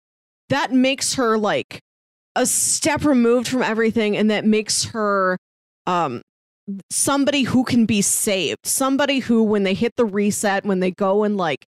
That 0.49 0.72
makes 0.72 1.14
her 1.14 1.37
like 1.37 1.80
a 2.37 2.47
step 2.47 3.05
removed 3.05 3.49
from 3.49 3.62
everything, 3.62 4.16
and 4.16 4.30
that 4.30 4.45
makes 4.45 4.85
her 4.85 5.37
um 5.87 6.22
somebody 6.90 7.42
who 7.42 7.64
can 7.64 7.86
be 7.86 8.02
saved. 8.02 8.64
Somebody 8.64 9.18
who, 9.20 9.42
when 9.42 9.62
they 9.64 9.74
hit 9.74 9.92
the 9.96 10.04
reset, 10.04 10.64
when 10.64 10.80
they 10.80 10.90
go 10.90 11.24
and 11.24 11.36
like 11.36 11.64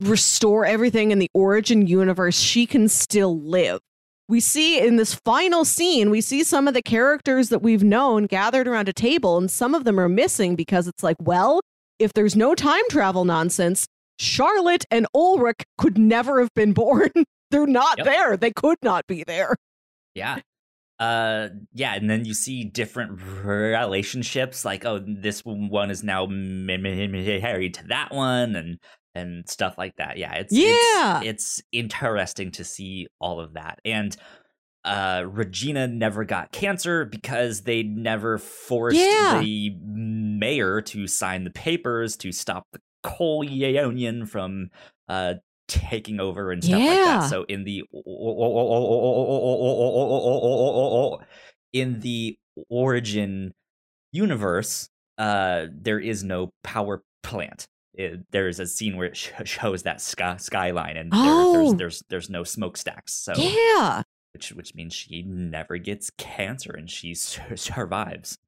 restore 0.00 0.66
everything 0.66 1.10
in 1.10 1.18
the 1.18 1.30
origin 1.34 1.86
universe, 1.86 2.38
she 2.38 2.66
can 2.66 2.88
still 2.88 3.38
live. 3.40 3.80
We 4.28 4.40
see 4.40 4.78
in 4.80 4.96
this 4.96 5.14
final 5.14 5.64
scene, 5.64 6.10
we 6.10 6.20
see 6.20 6.42
some 6.42 6.66
of 6.66 6.74
the 6.74 6.82
characters 6.82 7.48
that 7.50 7.62
we've 7.62 7.84
known 7.84 8.24
gathered 8.26 8.66
around 8.66 8.88
a 8.88 8.92
table, 8.92 9.38
and 9.38 9.48
some 9.50 9.74
of 9.74 9.84
them 9.84 10.00
are 10.00 10.08
missing 10.08 10.56
because 10.56 10.88
it's 10.88 11.02
like, 11.04 11.16
well, 11.20 11.60
if 12.00 12.12
there's 12.12 12.34
no 12.34 12.54
time 12.54 12.82
travel 12.90 13.24
nonsense, 13.24 13.86
Charlotte 14.18 14.84
and 14.90 15.06
Ulrich 15.14 15.62
could 15.78 15.96
never 15.96 16.40
have 16.40 16.52
been 16.54 16.72
born. 16.72 17.10
They're 17.52 17.66
not 17.68 17.98
Yep. 17.98 18.06
there. 18.06 18.36
They 18.36 18.50
could 18.50 18.78
not 18.82 19.06
be 19.06 19.22
there. 19.24 19.54
Yeah. 20.16 20.40
Uh 20.98 21.48
yeah, 21.74 21.94
and 21.94 22.08
then 22.08 22.24
you 22.24 22.32
see 22.32 22.64
different 22.64 23.20
relationships 23.44 24.64
like 24.64 24.84
oh 24.86 24.98
this 25.06 25.42
one 25.44 25.90
is 25.90 26.02
now 26.02 26.26
married 26.26 27.74
to 27.74 27.86
that 27.88 28.14
one 28.14 28.56
and 28.56 28.78
and 29.14 29.48
stuff 29.48 29.76
like 29.78 29.96
that. 29.96 30.16
Yeah, 30.18 30.34
it's 30.34 30.52
Yeah. 30.52 31.20
it's, 31.22 31.58
it's 31.58 31.62
interesting 31.72 32.50
to 32.52 32.64
see 32.64 33.08
all 33.20 33.40
of 33.40 33.54
that. 33.54 33.78
And 33.84 34.16
uh 34.84 35.24
Regina 35.26 35.86
never 35.88 36.24
got 36.24 36.52
cancer 36.52 37.04
because 37.04 37.62
they 37.62 37.82
never 37.82 38.38
forced 38.38 38.96
Yeah. 38.96 39.40
the 39.42 39.74
mayor 39.82 40.80
to 40.82 41.06
sign 41.06 41.44
the 41.44 41.50
papers 41.50 42.16
to 42.18 42.32
stop 42.32 42.66
the 42.72 42.80
coal 43.02 43.44
union 43.44 44.26
from 44.26 44.68
uh 45.08 45.34
taking 45.68 46.20
over 46.20 46.50
and 46.52 46.62
stuff 46.62 46.78
like 46.78 46.84
Yeah. 46.84 47.04
that. 47.20 47.30
So 47.30 47.44
in 47.44 47.64
the 47.64 47.84
in 51.72 52.00
the 52.00 52.38
origin 52.68 53.52
universe, 54.12 54.88
uh, 55.18 55.66
there 55.72 55.98
is 55.98 56.24
no 56.24 56.50
power 56.62 57.02
plant. 57.22 57.66
It, 57.94 58.20
there's 58.30 58.60
a 58.60 58.66
scene 58.66 58.96
where 58.96 59.08
it 59.08 59.16
sh- 59.16 59.30
shows 59.44 59.82
that 59.84 60.00
sky- 60.00 60.36
skyline, 60.36 60.96
and 60.96 61.10
there, 61.12 61.20
Oh. 61.22 61.52
there's 61.52 61.74
there's 61.78 62.02
there's 62.10 62.30
no 62.30 62.44
smokestacks. 62.44 63.12
So 63.14 63.32
Yeah. 63.36 64.02
which 64.34 64.52
which 64.52 64.74
means 64.74 64.92
she 64.94 65.22
never 65.22 65.78
gets 65.78 66.10
cancer 66.18 66.72
and 66.72 66.90
she 66.90 67.14
sur- 67.14 67.56
survives. 67.56 68.38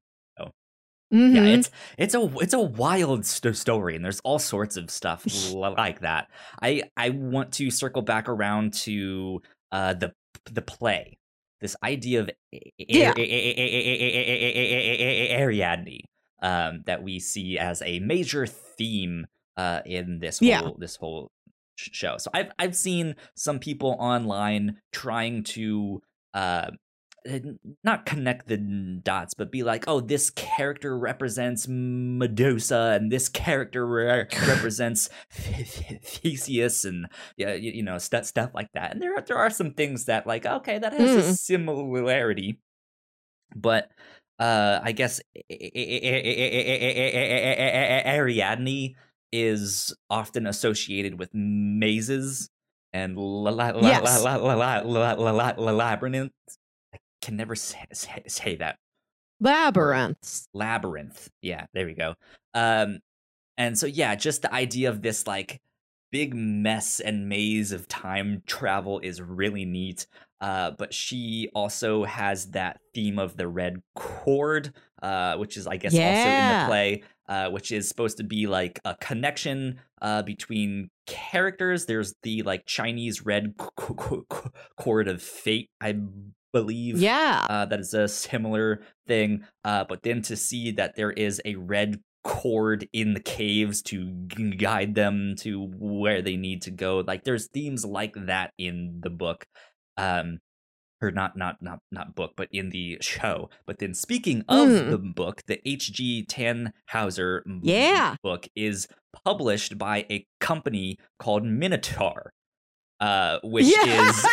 Mhm. 1.13 1.35
Yeah, 1.35 1.43
it's 1.45 1.71
it's 1.97 2.13
a 2.13 2.21
it's 2.39 2.53
a 2.53 2.61
wild 2.61 3.25
st- 3.25 3.55
story, 3.57 3.95
and 3.95 4.05
there's 4.05 4.19
all 4.21 4.37
sorts 4.39 4.77
of 4.77 4.91
stuff 4.91 5.25
like 5.51 6.01
that. 6.01 6.29
I 6.61 6.83
I 6.97 7.09
want 7.09 7.51
to 7.53 7.71
circle 7.71 8.03
back 8.03 8.29
around 8.29 8.73
to 8.85 9.41
uh 9.71 9.93
the 9.95 10.13
the 10.51 10.61
play, 10.61 11.17
this 11.61 11.75
idea 11.83 12.21
of 12.21 12.29
Yeah. 12.77 13.13
Ariadne, 15.31 15.99
um, 16.41 16.83
that 16.85 17.03
we 17.03 17.19
see 17.19 17.57
as 17.57 17.81
a 17.83 17.99
major 17.99 18.45
theme 18.47 19.25
uh 19.57 19.81
in 19.85 20.19
this 20.19 20.39
whole 20.39 20.47
Yeah. 20.47 20.69
this 20.77 20.95
whole 20.95 21.31
show. 21.75 22.17
So 22.17 22.29
I've 22.33 22.51
I've 22.59 22.75
seen 22.75 23.15
some 23.35 23.59
people 23.59 23.95
online 23.99 24.77
trying 24.91 25.43
to 25.55 26.01
uh 26.33 26.71
not 27.83 28.05
connect 28.05 28.47
the 28.47 28.57
dots, 28.57 29.33
but 29.33 29.51
be 29.51 29.63
like, 29.63 29.85
oh, 29.87 29.99
this 29.99 30.29
character 30.29 30.97
represents 30.97 31.67
Medusa, 31.67 32.97
and 32.99 33.11
this 33.11 33.29
character 33.29 33.85
re- 33.85 34.25
represents 34.47 35.09
Theseus, 35.31 36.85
and 36.85 37.07
yeah, 37.37 37.53
you, 37.53 37.71
you 37.71 37.83
know, 37.83 37.97
stuff 37.97 38.25
stuff 38.25 38.51
like 38.53 38.69
that. 38.73 38.91
And 38.91 39.01
there 39.01 39.15
are- 39.15 39.21
there 39.21 39.37
are 39.37 39.49
some 39.49 39.73
things 39.73 40.05
that 40.05 40.25
like, 40.27 40.45
okay, 40.45 40.79
that 40.79 40.93
has 40.93 41.15
a 41.15 41.29
Mm. 41.29 41.37
similarity, 41.37 42.59
but 43.55 43.89
uh, 44.39 44.79
I 44.81 44.93
guess 44.93 45.19
Ariadne 48.05 48.95
is 49.31 49.95
often 50.09 50.47
associated 50.47 51.19
with 51.19 51.29
mazes 51.33 52.49
and 52.93 53.17
la- 53.17 53.51
can 57.21 57.35
never 57.35 57.55
say, 57.55 57.85
say, 57.93 58.23
say 58.27 58.55
that 58.57 58.77
Labyrinth. 59.39 60.47
labyrinth. 60.53 61.29
Yeah, 61.41 61.65
there 61.73 61.85
we 61.85 61.93
go. 61.93 62.15
Um, 62.53 62.99
and 63.57 63.77
so 63.77 63.85
yeah, 63.85 64.15
just 64.15 64.41
the 64.41 64.53
idea 64.53 64.89
of 64.89 65.01
this 65.01 65.27
like 65.27 65.59
big 66.11 66.33
mess 66.33 66.99
and 66.99 67.29
maze 67.29 67.71
of 67.71 67.87
time 67.87 68.41
travel 68.45 68.99
is 68.99 69.21
really 69.21 69.65
neat. 69.65 70.07
Uh, 70.41 70.71
but 70.77 70.93
she 70.93 71.49
also 71.53 72.05
has 72.05 72.47
that 72.51 72.79
theme 72.93 73.19
of 73.19 73.35
the 73.35 73.47
red 73.47 73.81
cord, 73.95 74.73
uh, 75.03 75.35
which 75.35 75.57
is 75.57 75.67
I 75.67 75.77
guess 75.77 75.93
also 75.93 76.29
in 76.29 76.47
the 76.47 76.65
play, 76.65 77.03
uh, 77.27 77.49
which 77.49 77.71
is 77.71 77.89
supposed 77.89 78.17
to 78.17 78.23
be 78.23 78.47
like 78.47 78.79
a 78.85 78.95
connection 78.95 79.79
uh, 80.01 80.21
between 80.23 80.89
characters. 81.07 81.85
There's 81.85 82.13
the 82.23 82.41
like 82.43 82.65
Chinese 82.65 83.25
red 83.25 83.53
c- 83.59 83.93
c- 83.99 84.19
c- 84.31 84.49
cord 84.77 85.09
of 85.09 85.21
fate, 85.21 85.69
I 85.81 85.95
believe 86.53 86.99
Yeah. 86.99 87.45
uh, 87.49 87.65
that 87.65 87.79
is 87.79 87.93
a 87.93 88.07
similar 88.07 88.81
thing. 89.07 89.45
Uh, 89.63 89.85
but 89.87 90.03
then 90.03 90.21
to 90.23 90.35
see 90.35 90.71
that 90.71 90.95
there 90.95 91.11
is 91.11 91.41
a 91.45 91.55
red 91.55 92.01
cord 92.23 92.87
in 92.91 93.13
the 93.13 93.19
caves 93.21 93.81
to 93.81 94.11
guide 94.57 94.93
them 94.95 95.35
to 95.37 95.67
where 95.77 96.21
they 96.21 96.35
need 96.35 96.61
to 96.63 96.71
go, 96.71 96.99
like 97.05 97.23
there's 97.23 97.47
themes 97.47 97.85
like 97.85 98.13
that 98.15 98.51
in 98.57 98.99
the 99.01 99.09
book. 99.09 99.45
Um, 99.97 100.39
or 101.01 101.11
not, 101.11 101.37
not, 101.37 101.61
not, 101.61 101.79
not 101.93 102.13
book, 102.13 102.33
but 102.35 102.49
in 102.51 102.71
the 102.71 102.97
show. 102.99 103.49
But 103.65 103.79
then, 103.79 103.93
speaking 103.93 104.43
of 104.49 104.67
Mm. 104.67 104.89
the 104.91 104.97
book, 104.97 105.41
the 105.47 105.61
H.G. 105.65 106.25
Tannhauser 106.29 107.41
Yeah. 107.63 108.15
book 108.21 108.49
is 108.53 108.85
published 109.23 109.77
by 109.77 110.05
a 110.11 110.25
company 110.41 110.97
called 111.17 111.45
Minotaur, 111.45 112.33
uh, 112.99 113.39
which 113.43 113.65
Yeah. 113.67 114.09
is 114.09 114.25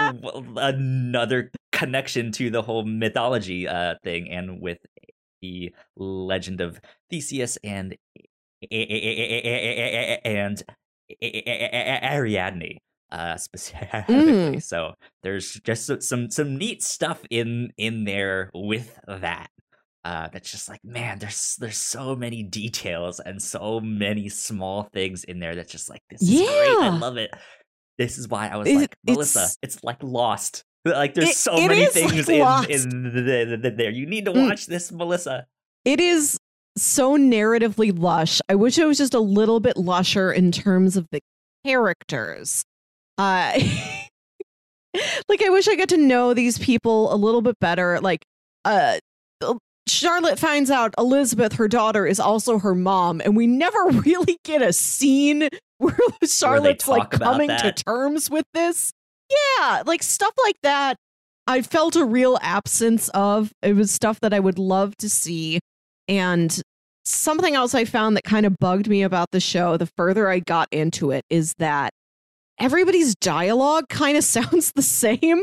uh, 0.00 0.12
another 0.56 1.50
connection 1.72 2.32
to 2.32 2.50
the 2.50 2.62
whole 2.62 2.84
mythology 2.84 3.68
uh 3.68 3.94
thing 4.02 4.28
and 4.30 4.60
with 4.60 4.78
the 5.42 5.72
legend 5.96 6.60
of 6.60 6.80
Theseus 7.10 7.56
and 7.62 7.96
and 8.70 10.62
Ariadne 11.22 12.78
uh 13.10 13.36
specifically 13.36 13.94
Mm. 14.08 14.62
so 14.62 14.92
there's 15.22 15.54
just 15.64 16.02
some 16.02 16.30
some 16.30 16.56
neat 16.58 16.82
stuff 16.82 17.22
in 17.30 17.72
in 17.78 18.04
there 18.04 18.50
with 18.54 18.98
that 19.06 19.48
uh 20.04 20.28
that's 20.32 20.50
just 20.50 20.68
like 20.68 20.80
man 20.84 21.18
there's 21.18 21.56
there's 21.58 21.78
so 21.78 22.14
many 22.14 22.42
details 22.42 23.18
and 23.20 23.40
so 23.40 23.80
many 23.80 24.28
small 24.28 24.82
things 24.92 25.24
in 25.24 25.38
there 25.38 25.54
that's 25.54 25.72
just 25.72 25.88
like 25.88 26.02
this 26.10 26.20
is 26.22 26.28
great 26.40 26.76
i 26.82 26.90
love 26.98 27.16
it 27.16 27.30
this 27.98 28.16
is 28.18 28.28
why 28.28 28.48
i 28.48 28.56
was 28.56 28.68
It- 28.68 28.76
like 28.76 28.96
melissa 29.06 29.38
it's- 29.40 29.58
it's 29.62 29.84
like 29.84 30.02
lost 30.02 30.64
like 30.84 31.14
there's 31.14 31.30
It- 31.30 31.36
so 31.36 31.56
it 31.56 31.68
many 31.68 31.82
is 31.82 31.94
like 31.96 32.10
things 32.24 32.28
in, 32.28 32.94
in 32.94 33.02
the, 33.14 33.58
the, 33.60 33.70
there 33.70 33.90
you 33.90 34.06
need 34.06 34.24
to 34.24 34.32
Mm. 34.32 34.48
watch 34.48 34.66
this 34.66 34.90
melissa 34.92 35.46
It 35.84 36.00
is 36.00 36.38
so 36.76 37.16
narratively 37.18 37.98
lush. 37.98 38.40
I 38.48 38.54
wish 38.54 38.78
it 38.78 38.84
was 38.86 38.98
just 38.98 39.12
a 39.12 39.18
little 39.20 39.58
bit 39.58 39.76
lusher 39.76 40.30
in 40.32 40.52
terms 40.52 40.96
of 40.96 41.06
the 41.10 41.20
characters. 41.66 42.62
Uh 43.18 43.58
like 45.28 45.42
I 45.42 45.48
wish 45.50 45.68
I 45.68 45.76
got 45.76 45.88
to 45.90 45.96
know 45.96 46.34
these 46.34 46.58
people 46.58 47.12
a 47.12 47.16
little 47.16 47.42
bit 47.42 47.58
better. 47.60 48.00
Like 48.00 48.24
uh 48.64 48.98
Charlotte 49.88 50.38
finds 50.38 50.70
out 50.70 50.94
Elizabeth, 50.98 51.54
her 51.54 51.66
daughter, 51.66 52.06
is 52.06 52.20
also 52.20 52.58
her 52.58 52.74
mom, 52.74 53.20
and 53.22 53.34
we 53.36 53.46
never 53.46 53.86
really 54.06 54.38
get 54.44 54.60
a 54.62 54.72
scene 54.72 55.48
where 55.78 55.96
Charlotte's 56.24 56.88
like 56.88 57.10
coming 57.10 57.48
to 57.48 57.72
terms 57.72 58.30
with 58.30 58.46
this. 58.52 58.92
Yeah, 59.30 59.82
like 59.86 60.02
stuff 60.02 60.34
like 60.44 60.56
that. 60.62 60.96
I 61.46 61.62
felt 61.62 61.96
a 61.96 62.04
real 62.04 62.38
absence 62.42 63.08
of. 63.10 63.52
It 63.62 63.74
was 63.74 63.90
stuff 63.90 64.20
that 64.20 64.34
I 64.34 64.40
would 64.40 64.58
love 64.58 64.96
to 64.98 65.08
see. 65.08 65.60
And 66.08 66.60
something 67.04 67.54
else 67.54 67.74
I 67.74 67.84
found 67.84 68.16
that 68.16 68.24
kind 68.24 68.46
of 68.46 68.56
bugged 68.58 68.88
me 68.88 69.02
about 69.02 69.30
the 69.32 69.40
show 69.40 69.76
the 69.76 69.86
further 69.86 70.28
I 70.28 70.40
got 70.40 70.68
into 70.70 71.10
it 71.10 71.24
is 71.30 71.54
that 71.58 71.92
everybody's 72.58 73.14
dialogue 73.16 73.88
kind 73.88 74.16
of 74.16 74.24
sounds 74.24 74.72
the 74.72 74.82
same. 74.82 75.42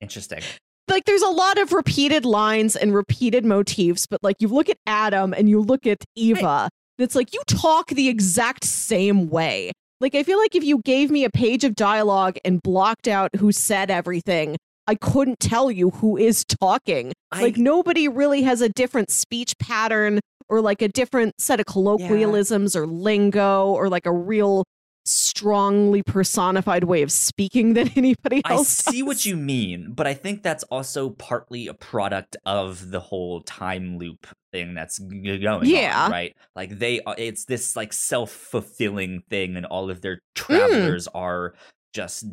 interesting 0.00 0.40
Like 0.88 1.04
there's 1.04 1.22
a 1.22 1.28
lot 1.28 1.58
of 1.58 1.72
repeated 1.72 2.24
lines 2.24 2.76
and 2.76 2.94
repeated 2.94 3.44
motifs, 3.44 4.06
but 4.06 4.22
like 4.22 4.36
you 4.40 4.48
look 4.48 4.68
at 4.68 4.78
Adam 4.86 5.32
and 5.32 5.48
you 5.48 5.60
look 5.60 5.86
at 5.86 6.04
Eva, 6.16 6.68
it's 7.02 7.14
like 7.14 7.32
you 7.34 7.40
talk 7.46 7.88
the 7.88 8.08
exact 8.08 8.64
same 8.64 9.28
way. 9.28 9.72
Like 10.00 10.14
I 10.14 10.22
feel 10.22 10.38
like 10.38 10.54
if 10.54 10.64
you 10.64 10.80
gave 10.84 11.10
me 11.10 11.24
a 11.24 11.30
page 11.30 11.64
of 11.64 11.74
dialogue 11.74 12.36
and 12.44 12.62
blocked 12.62 13.06
out 13.08 13.30
who 13.36 13.52
said 13.52 13.90
everything, 13.90 14.56
I 14.86 14.94
couldn't 14.94 15.40
tell 15.40 15.70
you 15.70 15.90
who 15.90 16.16
is 16.16 16.44
talking. 16.44 17.12
I- 17.30 17.42
like 17.42 17.56
nobody 17.58 18.08
really 18.08 18.42
has 18.42 18.60
a 18.60 18.68
different 18.68 19.10
speech 19.10 19.54
pattern 19.58 20.20
or 20.48 20.60
like 20.60 20.82
a 20.82 20.88
different 20.88 21.34
set 21.40 21.60
of 21.60 21.66
colloquialisms 21.66 22.74
or 22.74 22.86
lingo 22.86 23.68
or 23.68 23.88
like 23.88 24.06
a 24.06 24.12
real 24.12 24.64
strongly 25.10 26.02
personified 26.02 26.84
way 26.84 27.02
of 27.02 27.10
speaking 27.12 27.74
than 27.74 27.88
anybody 27.96 28.42
else. 28.44 28.86
I 28.86 28.92
see 28.92 29.02
what 29.02 29.26
you 29.26 29.36
mean, 29.36 29.92
but 29.92 30.06
I 30.06 30.14
think 30.14 30.42
that's 30.42 30.64
also 30.64 31.10
partly 31.10 31.66
a 31.66 31.74
product 31.74 32.36
of 32.46 32.90
the 32.90 33.00
whole 33.00 33.40
time 33.42 33.98
loop 33.98 34.26
thing 34.52 34.74
that's 34.74 34.98
going 34.98 35.64
Yeah. 35.66 36.04
on, 36.04 36.10
right? 36.10 36.36
Like 36.56 36.78
they 36.78 37.00
are, 37.02 37.14
it's 37.18 37.44
this 37.44 37.76
like 37.76 37.92
self-fulfilling 37.92 39.22
thing 39.28 39.56
and 39.56 39.66
all 39.66 39.90
of 39.90 40.00
their 40.00 40.16
Mm. 40.16 40.20
travelers 40.34 41.08
are 41.08 41.54
just 41.92 42.24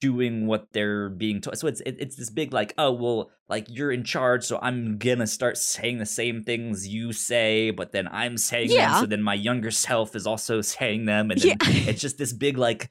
doing 0.00 0.46
what 0.46 0.66
they're 0.72 1.08
being 1.10 1.40
told. 1.40 1.56
So 1.58 1.66
it's 1.68 1.80
it, 1.82 1.96
it's 1.98 2.16
this 2.16 2.30
big 2.30 2.52
like, 2.52 2.72
oh, 2.78 2.92
well, 2.92 3.30
like 3.48 3.66
you're 3.68 3.92
in 3.92 4.04
charge, 4.04 4.44
so 4.44 4.58
I'm 4.62 4.98
going 4.98 5.18
to 5.18 5.26
start 5.26 5.58
saying 5.58 5.98
the 5.98 6.06
same 6.06 6.42
things 6.42 6.88
you 6.88 7.12
say, 7.12 7.70
but 7.70 7.92
then 7.92 8.08
I'm 8.10 8.38
saying 8.38 8.68
them, 8.70 9.00
so 9.00 9.06
then 9.06 9.22
my 9.22 9.34
younger 9.34 9.70
self 9.70 10.14
is 10.16 10.26
also 10.26 10.60
saying 10.76 11.04
them 11.06 11.30
and 11.30 11.40
then 11.40 11.56
Yeah. 11.62 11.90
it's 11.90 12.00
just 12.00 12.18
this 12.18 12.32
big 12.32 12.56
like 12.58 12.90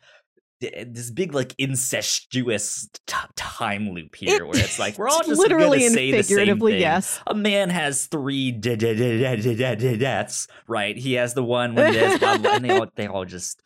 this 0.61 1.09
big 1.09 1.33
like 1.33 1.55
incestuous 1.57 2.89
t- 3.07 3.15
time 3.37 3.89
loop 3.91 4.13
here 4.15 4.43
It- 4.43 4.47
where 4.47 4.59
it's 4.59 4.77
like 4.77 4.97
we're 4.97 5.07
all 5.09 5.23
just 5.23 5.39
literally 5.39 5.79
gonna 5.79 5.89
say 5.91 6.11
the 6.11 6.21
same 6.23 6.37
figuratively, 6.37 6.73
thing. 6.73 6.81
yes. 6.81 7.19
A 7.27 7.33
man 7.33 7.69
has 7.69 8.07
three 8.07 8.51
de- 8.51 8.75
de- 8.75 8.93
de- 8.95 9.17
de- 9.19 9.37
de- 9.41 9.55
de- 9.55 9.75
de- 9.75 9.97
deaths, 9.97 10.47
right? 10.67 10.97
He 10.97 11.13
has 11.13 11.33
the 11.33 11.43
one 11.43 11.75
when 11.75 11.93
this, 11.93 12.19
blah, 12.19 12.37
blah, 12.37 12.55
and 12.55 12.65
they 12.65 12.71
all 12.71 12.87
they 12.95 13.07
all 13.07 13.23
just 13.25 13.61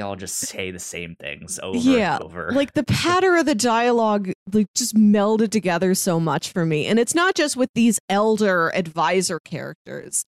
they 0.00 0.04
all 0.04 0.16
just 0.16 0.36
say 0.38 0.70
the 0.70 0.78
same 0.78 1.14
things 1.20 1.60
over 1.62 1.76
Yeah, 1.76 2.16
and 2.16 2.24
over. 2.24 2.50
like 2.52 2.72
the 2.72 2.84
patter 2.88 3.36
of 3.36 3.44
the 3.44 3.54
dialogue 3.54 4.32
like 4.52 4.66
just 4.74 4.96
melded 4.96 5.50
together 5.50 5.94
so 5.94 6.18
much 6.18 6.52
for 6.52 6.64
me 6.64 6.86
and 6.86 6.98
it's 6.98 7.14
not 7.14 7.34
just 7.34 7.54
with 7.56 7.68
these 7.74 7.98
elder 8.08 8.70
advisor 8.74 9.38
characters 9.44 10.24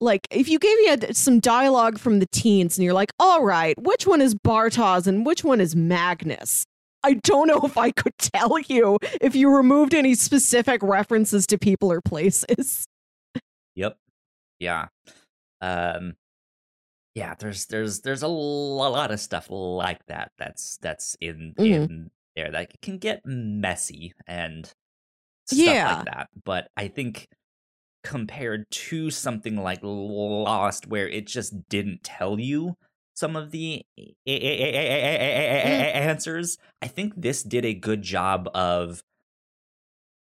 like 0.00 0.28
if 0.30 0.48
you 0.48 0.58
gave 0.60 0.78
me 0.78 0.88
a, 1.08 1.12
some 1.14 1.40
dialogue 1.40 1.98
from 1.98 2.20
the 2.20 2.26
teens 2.30 2.78
and 2.78 2.84
you're 2.84 2.94
like 2.94 3.10
all 3.18 3.44
right 3.44 3.76
which 3.82 4.06
one 4.06 4.20
is 4.20 4.34
bartosz 4.36 5.08
and 5.08 5.26
which 5.26 5.42
one 5.42 5.60
is 5.60 5.74
magnus 5.74 6.64
i 7.02 7.14
don't 7.24 7.48
know 7.48 7.60
if 7.64 7.76
i 7.76 7.90
could 7.90 8.16
tell 8.18 8.58
you 8.68 8.96
if 9.20 9.34
you 9.34 9.50
removed 9.54 9.92
any 9.92 10.14
specific 10.14 10.80
references 10.84 11.46
to 11.48 11.58
people 11.58 11.90
or 11.90 12.00
places 12.00 12.84
Yep. 13.74 13.98
Yeah. 14.60 14.86
Um 15.60 16.14
yeah, 17.16 17.34
there's 17.38 17.64
there's 17.66 18.02
there's 18.02 18.22
a 18.22 18.28
lot 18.28 19.10
of 19.10 19.18
stuff 19.18 19.46
like 19.50 20.04
that 20.06 20.30
that's 20.38 20.76
that's 20.82 21.16
in 21.20 21.54
Mhm. 21.58 21.84
in 21.88 22.10
there 22.36 22.52
that 22.52 22.80
can 22.82 22.98
get 22.98 23.22
messy 23.24 24.12
and 24.26 24.66
stuff 25.46 25.58
Yeah. 25.58 25.96
like 25.96 26.04
that. 26.04 26.28
But 26.44 26.68
I 26.76 26.88
think 26.88 27.26
compared 28.04 28.70
to 28.70 29.10
something 29.10 29.56
like 29.56 29.80
Lost 29.82 30.86
where 30.86 31.08
it 31.08 31.26
just 31.26 31.68
didn't 31.70 32.04
tell 32.04 32.38
you 32.38 32.76
some 33.14 33.34
of 33.34 33.50
the 33.50 33.82
a- 33.98 34.12
a- 34.26 34.74
a- 34.74 35.96
answers, 35.96 36.58
I 36.82 36.88
think 36.88 37.14
this 37.16 37.42
did 37.42 37.64
a 37.64 37.72
good 37.72 38.02
job 38.02 38.48
of 38.54 39.02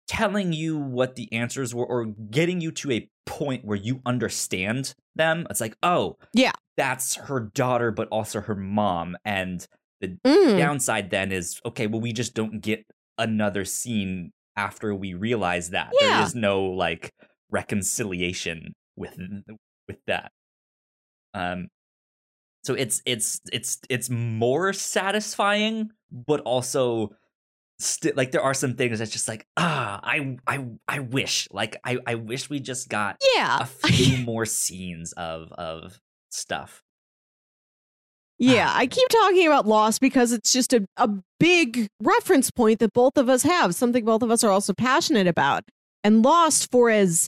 telling 0.07 0.53
you 0.53 0.77
what 0.77 1.15
the 1.15 1.31
answers 1.33 1.73
were 1.75 1.85
or 1.85 2.05
getting 2.05 2.61
you 2.61 2.71
to 2.71 2.91
a 2.91 3.09
point 3.25 3.65
where 3.65 3.75
you 3.77 4.01
understand 4.05 4.93
them. 5.15 5.45
It's 5.49 5.59
like, 5.59 5.75
oh, 5.83 6.17
Yeah. 6.33 6.53
That's 6.77 7.15
her 7.15 7.39
daughter, 7.39 7.91
but 7.91 8.07
also 8.09 8.39
her 8.41 8.55
mom. 8.55 9.17
And 9.25 9.65
the 9.99 10.17
Mm. 10.25 10.57
downside 10.57 11.09
then 11.09 11.31
is, 11.31 11.59
okay, 11.65 11.87
well, 11.87 11.99
we 12.01 12.13
just 12.13 12.33
don't 12.35 12.61
get 12.61 12.85
another 13.17 13.65
scene 13.65 14.31
after 14.55 14.93
we 14.93 15.13
realize 15.15 15.71
that. 15.71 15.91
Yeah. 15.99 16.07
There 16.17 16.23
is 16.23 16.35
no 16.35 16.63
like 16.65 17.11
reconciliation 17.49 18.73
with 18.95 19.17
with 19.87 19.97
that. 20.07 20.31
Um 21.33 21.67
so 22.63 22.73
it's 22.73 23.01
it's 23.05 23.39
it's 23.51 23.79
it's 23.89 24.09
more 24.09 24.73
satisfying, 24.73 25.91
but 26.11 26.41
also 26.41 27.15
sti- 27.79 28.13
like 28.15 28.31
there 28.31 28.41
are 28.41 28.53
some 28.53 28.75
things 28.75 28.99
that's 28.99 29.11
just 29.11 29.27
like 29.27 29.45
ah 29.57 29.99
I 30.03 30.37
I 30.47 30.65
I 30.87 30.99
wish 30.99 31.47
like 31.51 31.77
I 31.85 31.97
I 32.05 32.15
wish 32.15 32.49
we 32.49 32.59
just 32.59 32.89
got 32.89 33.17
yeah 33.35 33.59
a 33.61 33.65
few 33.87 34.17
more 34.25 34.45
scenes 34.45 35.13
of 35.13 35.51
of 35.53 35.99
stuff. 36.37 36.83
Yeah, 38.39 38.71
I 38.73 38.87
keep 38.87 39.09
talking 39.09 39.47
about 39.47 39.67
Lost 39.67 40.01
because 40.01 40.31
it's 40.31 40.53
just 40.53 40.73
a, 40.73 40.85
a 40.97 41.09
big 41.39 41.87
reference 42.01 42.51
point 42.51 42.79
that 42.79 42.93
both 42.93 43.17
of 43.17 43.29
us 43.29 43.43
have, 43.43 43.75
something 43.75 44.05
both 44.05 44.21
of 44.21 44.31
us 44.31 44.43
are 44.43 44.51
also 44.51 44.73
passionate 44.73 45.27
about. 45.27 45.63
And 46.03 46.23
Lost, 46.23 46.71
for 46.71 46.89
as 46.89 47.27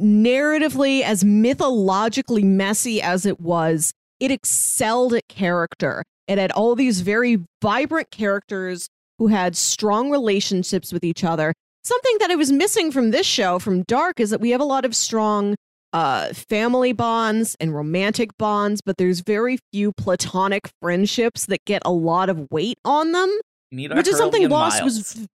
narratively, 0.00 1.02
as 1.02 1.24
mythologically 1.24 2.44
messy 2.44 3.00
as 3.00 3.24
it 3.24 3.40
was, 3.40 3.92
it 4.20 4.30
excelled 4.30 5.14
at 5.14 5.28
character. 5.28 6.02
It 6.28 6.38
had 6.38 6.50
all 6.52 6.74
these 6.74 7.00
very 7.00 7.38
vibrant 7.62 8.10
characters 8.10 8.88
who 9.18 9.28
had 9.28 9.56
strong 9.56 10.10
relationships 10.10 10.92
with 10.92 11.04
each 11.04 11.24
other. 11.24 11.54
Something 11.84 12.16
that 12.18 12.30
I 12.30 12.34
was 12.34 12.50
missing 12.50 12.90
from 12.90 13.10
this 13.10 13.26
show, 13.26 13.58
from 13.58 13.82
Dark, 13.82 14.18
is 14.18 14.30
that 14.30 14.40
we 14.40 14.50
have 14.50 14.60
a 14.60 14.64
lot 14.64 14.84
of 14.84 14.94
strong 14.94 15.54
uh, 15.96 16.30
family 16.34 16.92
bonds 16.92 17.56
and 17.58 17.74
romantic 17.74 18.36
bonds, 18.36 18.82
but 18.84 18.98
there's 18.98 19.20
very 19.20 19.58
few 19.72 19.92
platonic 19.92 20.68
friendships 20.82 21.46
that 21.46 21.64
get 21.64 21.80
a 21.86 21.90
lot 21.90 22.28
of 22.28 22.46
weight 22.50 22.76
on 22.84 23.12
them, 23.12 23.30
which 23.72 24.06
is 24.06 24.18
something 24.18 24.46
Lost 24.50 24.80
Miles. 24.82 24.94
was. 24.98 25.26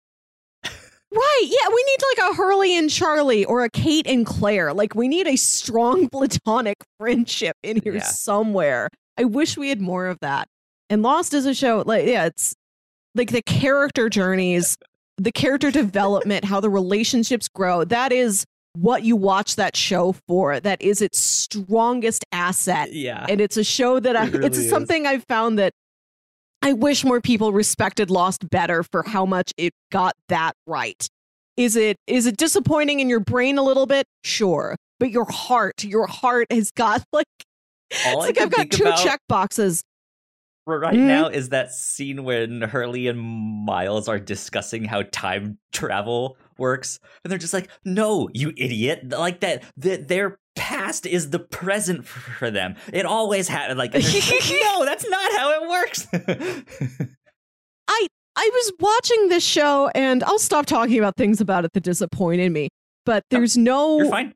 Right. 1.12 1.42
Yeah. 1.44 1.68
We 1.74 1.82
need 1.84 1.98
like 2.20 2.30
a 2.30 2.34
Hurley 2.36 2.76
and 2.76 2.88
Charlie 2.90 3.44
or 3.44 3.64
a 3.64 3.70
Kate 3.70 4.06
and 4.06 4.24
Claire. 4.26 4.72
Like, 4.74 4.94
we 4.94 5.08
need 5.08 5.26
a 5.26 5.36
strong 5.36 6.08
platonic 6.12 6.76
friendship 6.98 7.56
in 7.62 7.80
here 7.82 7.94
Yeah. 7.94 8.02
somewhere. 8.02 8.90
I 9.18 9.24
wish 9.24 9.56
we 9.56 9.70
had 9.70 9.80
more 9.80 10.06
of 10.06 10.18
that. 10.20 10.46
And 10.88 11.02
Lost 11.02 11.32
is 11.34 11.46
a 11.46 11.54
show, 11.54 11.82
like, 11.86 12.06
yeah, 12.06 12.26
it's 12.26 12.54
like 13.14 13.30
the 13.30 13.42
character 13.42 14.08
journeys, 14.08 14.76
the 15.16 15.32
character 15.32 15.70
development, 15.70 16.44
how 16.44 16.60
the 16.60 16.70
relationships 16.70 17.48
grow. 17.48 17.84
That 17.84 18.12
is 18.12 18.44
what 18.74 19.02
you 19.02 19.16
watch 19.16 19.56
that 19.56 19.76
show 19.76 20.12
for. 20.28 20.60
That 20.60 20.80
is 20.80 21.02
its 21.02 21.18
strongest 21.18 22.24
asset. 22.32 22.92
yeah. 22.92 23.26
And 23.28 23.40
it's 23.40 23.56
a 23.56 23.64
show 23.64 23.98
that 24.00 24.16
I, 24.16 24.26
It 24.26 24.32
really 24.32 24.46
it's 24.46 24.58
is. 24.58 24.70
something 24.70 25.06
I've 25.06 25.24
found 25.24 25.58
that 25.58 25.72
I 26.62 26.72
wish 26.74 27.04
more 27.04 27.20
people 27.20 27.52
respected 27.52 28.10
Lost 28.10 28.48
better 28.50 28.82
for 28.82 29.02
how 29.02 29.24
much 29.26 29.52
it 29.56 29.72
got 29.90 30.14
that 30.28 30.52
right. 30.66 31.08
Is 31.56 31.74
it 31.76 31.96
is 32.06 32.26
it 32.26 32.36
disappointing 32.36 33.00
in 33.00 33.08
your 33.08 33.20
brain 33.20 33.58
a 33.58 33.62
little 33.62 33.86
bit? 33.86 34.06
Sure. 34.24 34.76
But 34.98 35.10
your 35.10 35.24
heart, 35.24 35.82
your 35.84 36.06
heart 36.06 36.46
has 36.52 36.70
got 36.70 37.02
like 37.12 37.26
All 38.06 38.22
it's 38.22 38.24
I 38.24 38.26
like 38.26 38.40
i've 38.40 38.50
got 38.50 38.70
two 38.70 38.92
check 39.02 39.20
boxes. 39.28 39.82
right 40.66 40.94
Mhm. 40.94 41.06
now 41.06 41.26
is 41.28 41.48
that 41.48 41.72
scene 41.72 42.22
when 42.24 42.60
Hurley 42.62 43.08
and 43.08 43.18
Miles 43.18 44.06
are 44.08 44.20
discussing 44.20 44.84
how 44.84 45.02
time 45.10 45.58
travel 45.72 46.36
works, 46.60 47.00
and 47.24 47.30
they're 47.30 47.38
just 47.38 47.52
like, 47.54 47.68
"No, 47.84 48.28
you 48.32 48.52
idiot! 48.56 49.08
Like 49.08 49.40
that, 49.40 49.64
that 49.78 50.06
their 50.06 50.38
past 50.54 51.06
is 51.06 51.30
the 51.30 51.38
present 51.40 52.06
for 52.06 52.50
them. 52.50 52.76
It 52.92 53.04
always 53.06 53.48
had 53.48 53.76
like, 53.76 53.94
and 53.94 54.04
they're 54.04 54.10
just 54.10 54.30
like, 54.50 54.60
no, 54.62 54.84
that's 54.84 55.08
not 55.08 55.32
how 55.32 55.62
it 55.62 55.68
works." 55.68 56.06
I 57.88 58.06
I 58.36 58.50
was 58.52 58.72
watching 58.78 59.28
this 59.28 59.44
show 59.44 59.90
and 59.94 60.22
I'll 60.24 60.38
stop 60.38 60.66
talking 60.66 60.98
about 60.98 61.16
things 61.16 61.40
about 61.40 61.64
it 61.64 61.72
that 61.72 61.82
disappointed 61.82 62.50
me. 62.52 62.68
But 63.04 63.24
there's 63.30 63.56
no 63.56 63.98
You're 63.98 64.10
fine. 64.10 64.34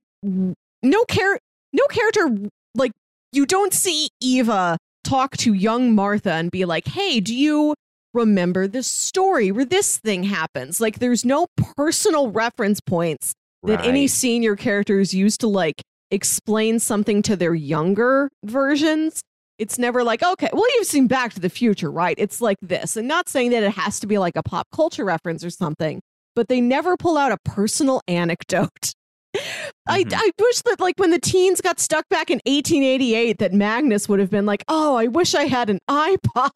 no 0.83 1.05
char- 1.09 1.39
no 1.73 1.87
character 1.89 2.31
like 2.75 2.93
you 3.33 3.47
don't 3.47 3.73
see 3.73 4.09
Eva 4.21 4.77
talk 5.05 5.37
to 5.37 5.53
young 5.53 5.95
Martha 5.95 6.33
and 6.33 6.51
be 6.51 6.65
like, 6.65 6.87
"Hey, 6.89 7.21
do 7.21 7.35
you 7.35 7.75
remember 8.15 8.67
this 8.67 8.87
story 8.87 9.51
where 9.53 9.65
this 9.65 9.99
thing 9.99 10.23
happens?" 10.25 10.81
Like 10.81 10.99
there's 11.01 11.25
no 11.25 11.47
personal 11.77 12.31
reference 12.31 12.81
points 12.81 13.33
that 13.65 13.85
any 13.85 14.07
senior 14.07 14.57
characters 14.57 15.13
use 15.15 15.37
to 15.39 15.47
like 15.49 15.83
explain 16.11 16.79
something 16.79 17.23
to 17.23 17.35
their 17.37 17.55
younger 17.55 18.31
versions. 18.45 19.23
It's 19.59 19.79
never 19.79 20.03
like, 20.05 20.23
okay, 20.23 20.51
well, 20.53 20.67
you've 20.75 20.87
seen 20.87 21.07
Back 21.07 21.33
to 21.35 21.41
the 21.41 21.49
Future, 21.49 21.91
right? 21.91 22.15
It's 22.19 22.41
like 22.41 22.59
this. 22.61 22.97
And 22.97 23.07
not 23.09 23.29
saying 23.29 23.51
that 23.51 23.63
it 23.63 23.71
has 23.71 24.01
to 24.01 24.07
be 24.07 24.19
like 24.19 24.37
a 24.37 24.43
pop 24.43 24.67
culture 24.75 25.05
reference 25.05 25.45
or 25.45 25.51
something, 25.51 26.01
but 26.35 26.49
they 26.49 26.61
never 26.61 26.97
pull 26.97 27.17
out 27.17 27.33
a 27.33 27.39
personal 27.45 28.01
anecdote. 28.09 28.93
I, 29.87 30.05
Mhm. 30.05 30.13
I 30.15 30.31
wish 30.41 30.63
that 30.63 30.79
like 30.81 30.95
when 30.99 31.11
the 31.11 31.19
teens 31.21 31.61
got 31.61 31.81
stuck 31.81 32.09
back 32.09 32.31
in 32.31 32.41
1888 32.47 33.39
that 33.39 33.53
Magnus 33.53 34.09
would 34.09 34.21
have 34.21 34.31
been 34.31 34.47
like, 34.47 34.63
"Oh, 34.69 34.95
I 34.97 35.07
wish 35.07 35.35
I 35.35 35.45
had 35.45 35.71
an 35.71 35.79
iPod." 35.91 36.51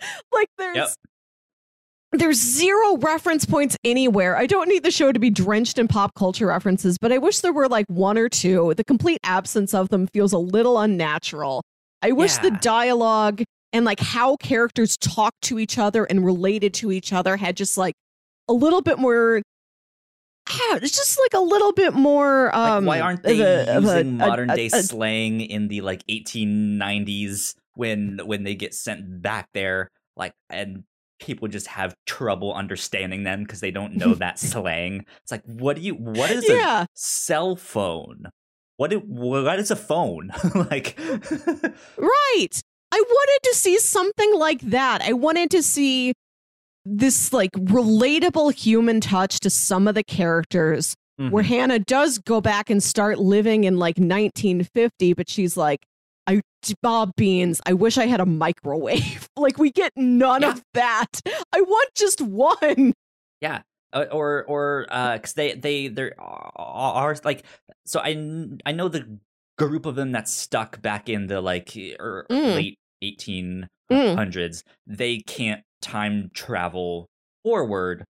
like 0.32 0.48
there's 0.58 0.76
Yep. 0.76 0.88
there's 2.12 2.36
zero 2.40 2.96
reference 2.98 3.44
points 3.46 3.76
anywhere. 3.84 4.36
I 4.36 4.46
don't 4.46 4.68
need 4.68 4.82
the 4.82 4.90
show 4.90 5.12
to 5.12 5.18
be 5.18 5.30
drenched 5.30 5.78
in 5.78 5.86
pop 5.88 6.14
culture 6.14 6.46
references, 6.46 6.98
but 7.00 7.12
I 7.12 7.18
wish 7.18 7.40
there 7.40 7.52
were 7.52 7.68
like 7.68 7.86
one 7.88 8.18
or 8.18 8.28
two. 8.28 8.74
The 8.76 8.84
complete 8.84 9.18
absence 9.24 9.74
of 9.74 9.88
them 9.90 10.06
feels 10.08 10.32
a 10.32 10.38
little 10.38 10.78
unnatural. 10.78 11.62
I 12.02 12.12
wish 12.12 12.36
the 12.38 12.50
dialogue 12.50 13.42
and 13.72 13.84
like 13.84 14.00
how 14.00 14.36
characters 14.36 14.96
talk 14.96 15.34
to 15.42 15.58
each 15.58 15.78
other 15.78 16.04
and 16.04 16.24
related 16.24 16.74
to 16.74 16.90
each 16.90 17.12
other 17.12 17.36
had 17.36 17.56
just 17.56 17.76
like 17.78 17.94
a 18.48 18.52
little 18.52 18.80
bit 18.82 18.98
more 18.98 19.42
ah, 20.48 20.78
it's 20.82 20.96
just 20.96 21.20
like 21.20 21.34
a 21.40 21.44
little 21.44 21.72
bit 21.72 21.94
more 21.94 22.46
Like, 22.46 22.54
um 22.56 22.84
why 22.86 22.98
aren't 23.00 23.22
they 23.22 23.38
a- 23.40 23.78
using 23.80 24.20
a- 24.20 24.26
modern 24.26 24.50
a- 24.50 24.56
day 24.56 24.66
a- 24.66 24.82
slang 24.82 25.40
in 25.42 25.68
the 25.68 25.82
like 25.82 26.02
1890s 26.08 27.54
when 27.80 28.20
when 28.24 28.44
they 28.44 28.54
get 28.54 28.74
sent 28.74 29.22
back 29.22 29.48
there? 29.54 29.88
Like, 30.16 30.32
and 30.50 30.84
people 31.18 31.48
just 31.48 31.66
have 31.66 31.94
trouble 32.06 32.52
understanding 32.54 33.24
them 33.24 33.42
because 33.42 33.60
they 33.60 33.70
don't 33.70 33.94
know 33.96 34.14
that 34.14 34.38
slang. 34.50 35.04
It's 35.22 35.32
like, 35.32 35.42
what 35.44 35.76
do 35.76 35.82
you? 35.82 35.94
What 35.94 36.30
is 36.30 36.48
a 36.48 36.54
yeah 36.54 36.86
cell 36.94 37.56
phone? 37.56 38.24
What? 38.76 38.92
It, 38.92 39.06
what 39.06 39.58
is 39.58 39.70
a 39.70 39.76
phone? 39.76 40.30
like, 40.54 40.98
Right. 41.98 42.60
I 42.92 43.04
wanted 43.08 43.38
to 43.50 43.54
see 43.54 43.78
something 43.78 44.34
like 44.38 44.60
that. 44.62 45.02
I 45.02 45.12
wanted 45.12 45.50
to 45.52 45.62
see 45.62 46.12
this 46.84 47.32
like 47.32 47.52
relatable 47.52 48.54
human 48.54 49.00
touch 49.00 49.38
to 49.40 49.50
some 49.50 49.86
of 49.86 49.94
the 49.94 50.02
characters 50.02 50.94
where 51.16 51.44
Mhm. 51.44 51.48
Hannah 51.48 51.78
does 51.78 52.18
go 52.18 52.40
back 52.40 52.70
and 52.70 52.82
start 52.82 53.18
living 53.18 53.64
in 53.64 53.76
like 53.78 53.98
1950, 53.98 55.12
but 55.12 55.28
she's 55.28 55.54
like, 55.56 55.80
I 56.30 56.40
Bob 56.82 57.12
Beans. 57.16 57.60
I 57.66 57.72
wish 57.72 57.98
I 57.98 58.06
had 58.06 58.20
a 58.20 58.26
microwave. 58.26 59.28
like 59.36 59.58
we 59.58 59.70
get 59.70 59.92
none 59.96 60.42
Yeah. 60.42 60.50
of 60.52 60.62
that. 60.74 61.20
I 61.52 61.60
want 61.62 61.90
just 61.94 62.20
one. 62.20 62.92
Yeah. 63.40 63.62
Uh, 63.92 64.04
or 64.12 64.44
or 64.44 64.86
uh 64.90 65.18
cuz 65.18 65.32
they 65.32 65.54
they 65.54 65.88
there 65.88 66.14
are 66.20 67.16
like 67.24 67.44
so 67.86 67.98
I 68.00 68.10
I 68.64 68.72
know 68.72 68.88
the 68.88 69.18
group 69.58 69.84
of 69.86 69.96
them 69.96 70.12
that's 70.12 70.32
stuck 70.32 70.80
back 70.80 71.08
in 71.08 71.26
the 71.26 71.40
like 71.40 71.76
er, 71.98 72.24
Mm. 72.30 72.54
late 72.54 72.78
1800s 73.02 73.68
Mm. 73.90 74.62
they 74.86 75.18
can't 75.18 75.62
time 75.82 76.30
travel 76.34 77.08
forward 77.44 78.04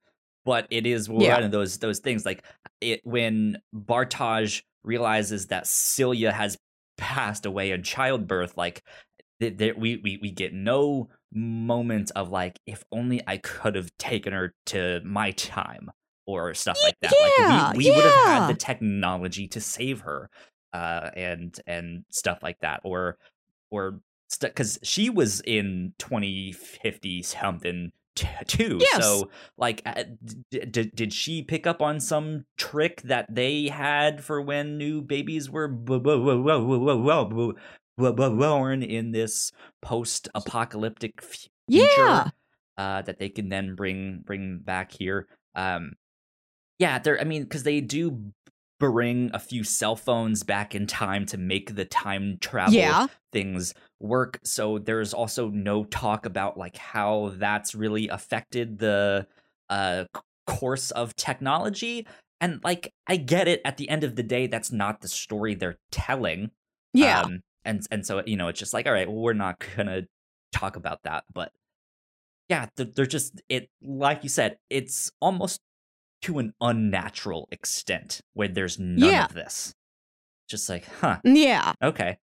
but 0.44 0.66
it 0.70 0.86
is 0.86 1.08
one 1.08 1.22
Yeah. 1.22 1.38
of 1.38 1.50
those 1.50 1.78
those 1.78 2.00
things 2.00 2.26
like 2.26 2.44
it 2.80 3.00
when 3.04 3.58
Bartosz 3.74 4.62
realizes 4.84 5.46
that 5.46 5.66
Celia 5.66 6.32
has 6.32 6.56
passed 7.00 7.46
away 7.46 7.72
in 7.72 7.82
childbirth 7.82 8.56
like 8.56 8.82
th- 9.40 9.76
we, 9.76 9.96
we 9.96 10.18
we 10.20 10.30
get 10.30 10.52
no 10.52 11.08
moment 11.32 12.10
of 12.14 12.30
like 12.30 12.60
if 12.66 12.84
only 12.92 13.22
I 13.26 13.38
could 13.38 13.74
have 13.74 13.90
taken 13.98 14.32
her 14.32 14.54
to 14.66 15.00
my 15.04 15.30
time 15.32 15.90
or 16.26 16.54
stuff 16.54 16.78
like 16.84 16.96
that. 17.02 17.12
yeah, 17.38 17.68
like 17.68 17.76
we, 17.76 17.84
we 17.84 17.96
would 17.96 18.04
have 18.04 18.26
had 18.26 18.46
the 18.48 18.54
technology 18.54 19.48
to 19.48 19.60
save 19.60 20.00
her 20.00 20.30
uh 20.72 21.10
and 21.16 21.58
and 21.66 22.04
stuff 22.10 22.38
like 22.42 22.58
that 22.60 22.80
or 22.84 23.16
or 23.70 24.00
because 24.40 24.78
she 24.82 25.10
was 25.10 25.40
in 25.40 25.92
2050 25.98 27.22
something 27.22 27.90
too. 28.46 28.78
Yes. 28.80 29.04
So, 29.04 29.30
like, 29.56 29.82
uh, 29.84 30.04
d- 30.50 30.60
d- 30.60 30.92
did 30.94 31.12
she 31.12 31.42
pick 31.42 31.66
up 31.66 31.82
on 31.82 32.00
some 32.00 32.44
trick 32.56 33.02
that 33.02 33.34
they 33.34 33.68
had 33.68 34.24
for 34.24 34.40
when 34.40 34.78
new 34.78 35.02
babies 35.02 35.50
were 35.50 35.68
born 35.68 36.02
in 38.82 39.12
this 39.12 39.52
post-apocalyptic 39.82 41.22
future? 41.22 41.50
Yeah. 41.68 42.30
Uh, 42.78 43.02
that 43.02 43.18
they 43.18 43.28
can 43.28 43.48
then 43.48 43.74
bring 43.74 44.22
bring 44.24 44.58
back 44.58 44.92
here. 44.92 45.26
Um, 45.54 45.92
yeah, 46.78 46.98
there. 46.98 47.20
I 47.20 47.24
mean, 47.24 47.42
because 47.42 47.62
they 47.62 47.82
do 47.82 48.32
bring 48.80 49.30
a 49.32 49.38
few 49.38 49.62
cell 49.62 49.94
phones 49.94 50.42
back 50.42 50.74
in 50.74 50.88
time 50.88 51.24
to 51.26 51.38
make 51.38 51.76
the 51.76 51.84
time 51.84 52.38
travel 52.40 52.74
Yeah. 52.74 53.06
things 53.32 53.74
work. 54.00 54.40
So 54.42 54.78
there's 54.78 55.14
also 55.14 55.50
no 55.50 55.84
talk 55.84 56.26
about 56.26 56.56
like 56.56 56.76
how 56.76 57.32
that's 57.36 57.76
really 57.76 58.08
affected 58.08 58.78
the 58.78 59.28
uh 59.68 60.06
course 60.48 60.90
of 60.90 61.14
technology. 61.14 62.08
And 62.40 62.60
like 62.64 62.92
I 63.06 63.16
get 63.18 63.46
it 63.46 63.60
at 63.64 63.76
the 63.76 63.88
end 63.88 64.02
of 64.02 64.16
the 64.16 64.24
day 64.24 64.48
that's 64.48 64.72
not 64.72 65.02
the 65.02 65.08
story 65.08 65.54
they're 65.54 65.78
telling. 65.92 66.50
Yeah. 66.92 67.20
Um 67.20 67.42
and 67.64 67.86
and 67.92 68.04
so 68.04 68.22
you 68.26 68.36
know 68.36 68.48
it's 68.48 68.58
just 68.58 68.74
like 68.74 68.86
all 68.86 68.92
right, 68.92 69.06
well 69.06 69.20
we're 69.20 69.34
not 69.34 69.60
going 69.76 69.86
to 69.86 70.08
talk 70.52 70.74
about 70.76 71.02
that, 71.04 71.24
but 71.32 71.52
yeah, 72.48 72.66
they're, 72.76 72.86
they're 72.86 73.06
just 73.06 73.40
it 73.48 73.68
like 73.82 74.22
you 74.24 74.28
said, 74.28 74.56
it's 74.70 75.12
almost 75.20 75.60
to 76.22 76.38
an 76.38 76.52
unnatural 76.60 77.48
extent 77.50 78.20
where 78.34 78.48
there's 78.48 78.78
none 78.78 79.08
Yeah. 79.10 79.24
of 79.24 79.34
this. 79.34 79.72
Just 80.48 80.68
like, 80.68 80.84
huh, 81.00 81.18
yeah. 81.24 81.72
okay. 81.82 82.18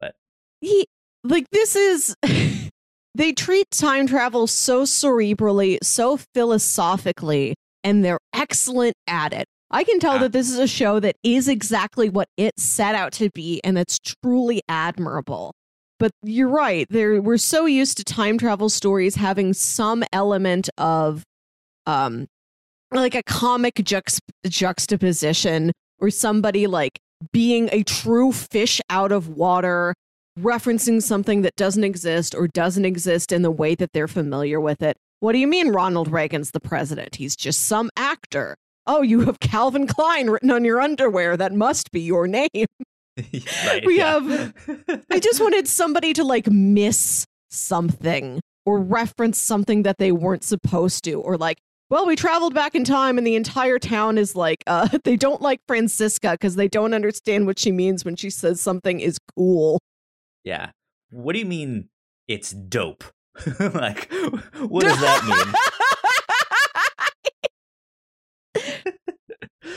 But 0.00 0.14
he 0.60 0.86
like 1.24 1.46
this 1.50 1.76
is 1.76 2.14
they 3.14 3.32
treat 3.32 3.70
time 3.70 4.06
travel 4.06 4.46
so 4.46 4.82
cerebrally 4.84 5.78
so 5.82 6.18
philosophically 6.34 7.54
and 7.84 8.04
they're 8.04 8.18
excellent 8.32 8.94
at 9.06 9.32
it 9.32 9.44
i 9.70 9.84
can 9.84 9.98
tell 10.00 10.14
Ah. 10.14 10.18
that 10.18 10.32
this 10.32 10.50
is 10.50 10.58
a 10.58 10.66
show 10.66 10.98
that 11.00 11.16
is 11.22 11.46
exactly 11.48 12.08
what 12.08 12.28
it 12.38 12.52
set 12.58 12.94
out 12.94 13.12
to 13.14 13.28
be 13.34 13.60
and 13.64 13.76
that's 13.76 13.98
truly 14.22 14.62
admirable 14.68 15.52
but 15.98 16.10
you're 16.22 16.48
right 16.48 16.86
there 16.88 17.20
we're 17.20 17.36
so 17.36 17.66
used 17.66 17.96
to 17.98 18.04
time 18.04 18.38
travel 18.38 18.68
stories 18.70 19.16
having 19.16 19.52
some 19.52 20.02
element 20.12 20.70
of 20.78 21.22
um 21.86 22.26
like 22.92 23.14
a 23.14 23.22
comic 23.22 23.74
juxt- 23.76 24.20
juxtaposition 24.46 25.72
or 25.98 26.10
somebody 26.10 26.66
like 26.66 26.98
being 27.32 27.68
a 27.72 27.82
true 27.82 28.32
fish 28.32 28.80
out 28.90 29.12
of 29.12 29.28
water 29.28 29.94
referencing 30.38 31.02
something 31.02 31.42
that 31.42 31.54
doesn't 31.56 31.84
exist 31.84 32.34
or 32.34 32.48
doesn't 32.48 32.84
exist 32.84 33.32
in 33.32 33.42
the 33.42 33.50
way 33.50 33.74
that 33.74 33.90
they're 33.92 34.08
familiar 34.08 34.60
with 34.60 34.82
it. 34.82 34.96
What 35.20 35.32
do 35.32 35.38
you 35.38 35.46
mean 35.46 35.68
Ronald 35.68 36.10
Reagan's 36.10 36.52
the 36.52 36.60
president? 36.60 37.16
He's 37.16 37.36
just 37.36 37.66
some 37.66 37.90
actor. 37.96 38.56
Oh, 38.86 39.02
you 39.02 39.20
have 39.22 39.38
Calvin 39.40 39.86
Klein 39.86 40.30
written 40.30 40.50
on 40.50 40.64
your 40.64 40.80
underwear. 40.80 41.36
That 41.36 41.52
must 41.52 41.90
be 41.92 42.00
your 42.00 42.26
name. 42.26 42.48
right, 43.18 43.84
We 43.84 43.98
yeah. 43.98 44.12
have- 44.20 45.04
I 45.10 45.18
just 45.18 45.40
wanted 45.42 45.68
somebody 45.68 46.14
to 46.14 46.24
like 46.24 46.46
miss 46.50 47.26
something 47.50 48.40
or 48.64 48.78
reference 48.80 49.38
something 49.38 49.82
that 49.82 49.98
they 49.98 50.12
weren't 50.12 50.44
supposed 50.44 51.04
to 51.04 51.14
or 51.20 51.36
like 51.36 51.58
well, 51.90 52.06
we 52.06 52.14
traveled 52.14 52.54
back 52.54 52.76
in 52.76 52.84
time 52.84 53.18
and 53.18 53.26
the 53.26 53.34
entire 53.34 53.78
town 53.78 54.16
is 54.16 54.36
like, 54.36 54.62
uh, 54.66 54.88
they 55.04 55.16
don't 55.16 55.42
like 55.42 55.60
Franziska 55.66 56.32
because 56.32 56.54
they 56.54 56.68
don't 56.68 56.94
understand 56.94 57.46
what 57.46 57.58
she 57.58 57.72
means 57.72 58.04
when 58.04 58.16
she 58.16 58.30
says 58.30 58.60
something 58.60 59.00
is 59.00 59.18
cool. 59.36 59.80
Yeah. 60.44 60.70
What 61.10 61.32
do 61.32 61.40
you 61.40 61.46
mean 61.46 61.88
it's 62.28 62.52
dope? 62.52 63.04
like, 63.60 64.10
what 64.58 64.84
does 64.84 65.00
that 65.00 65.52
mean? 68.54 68.74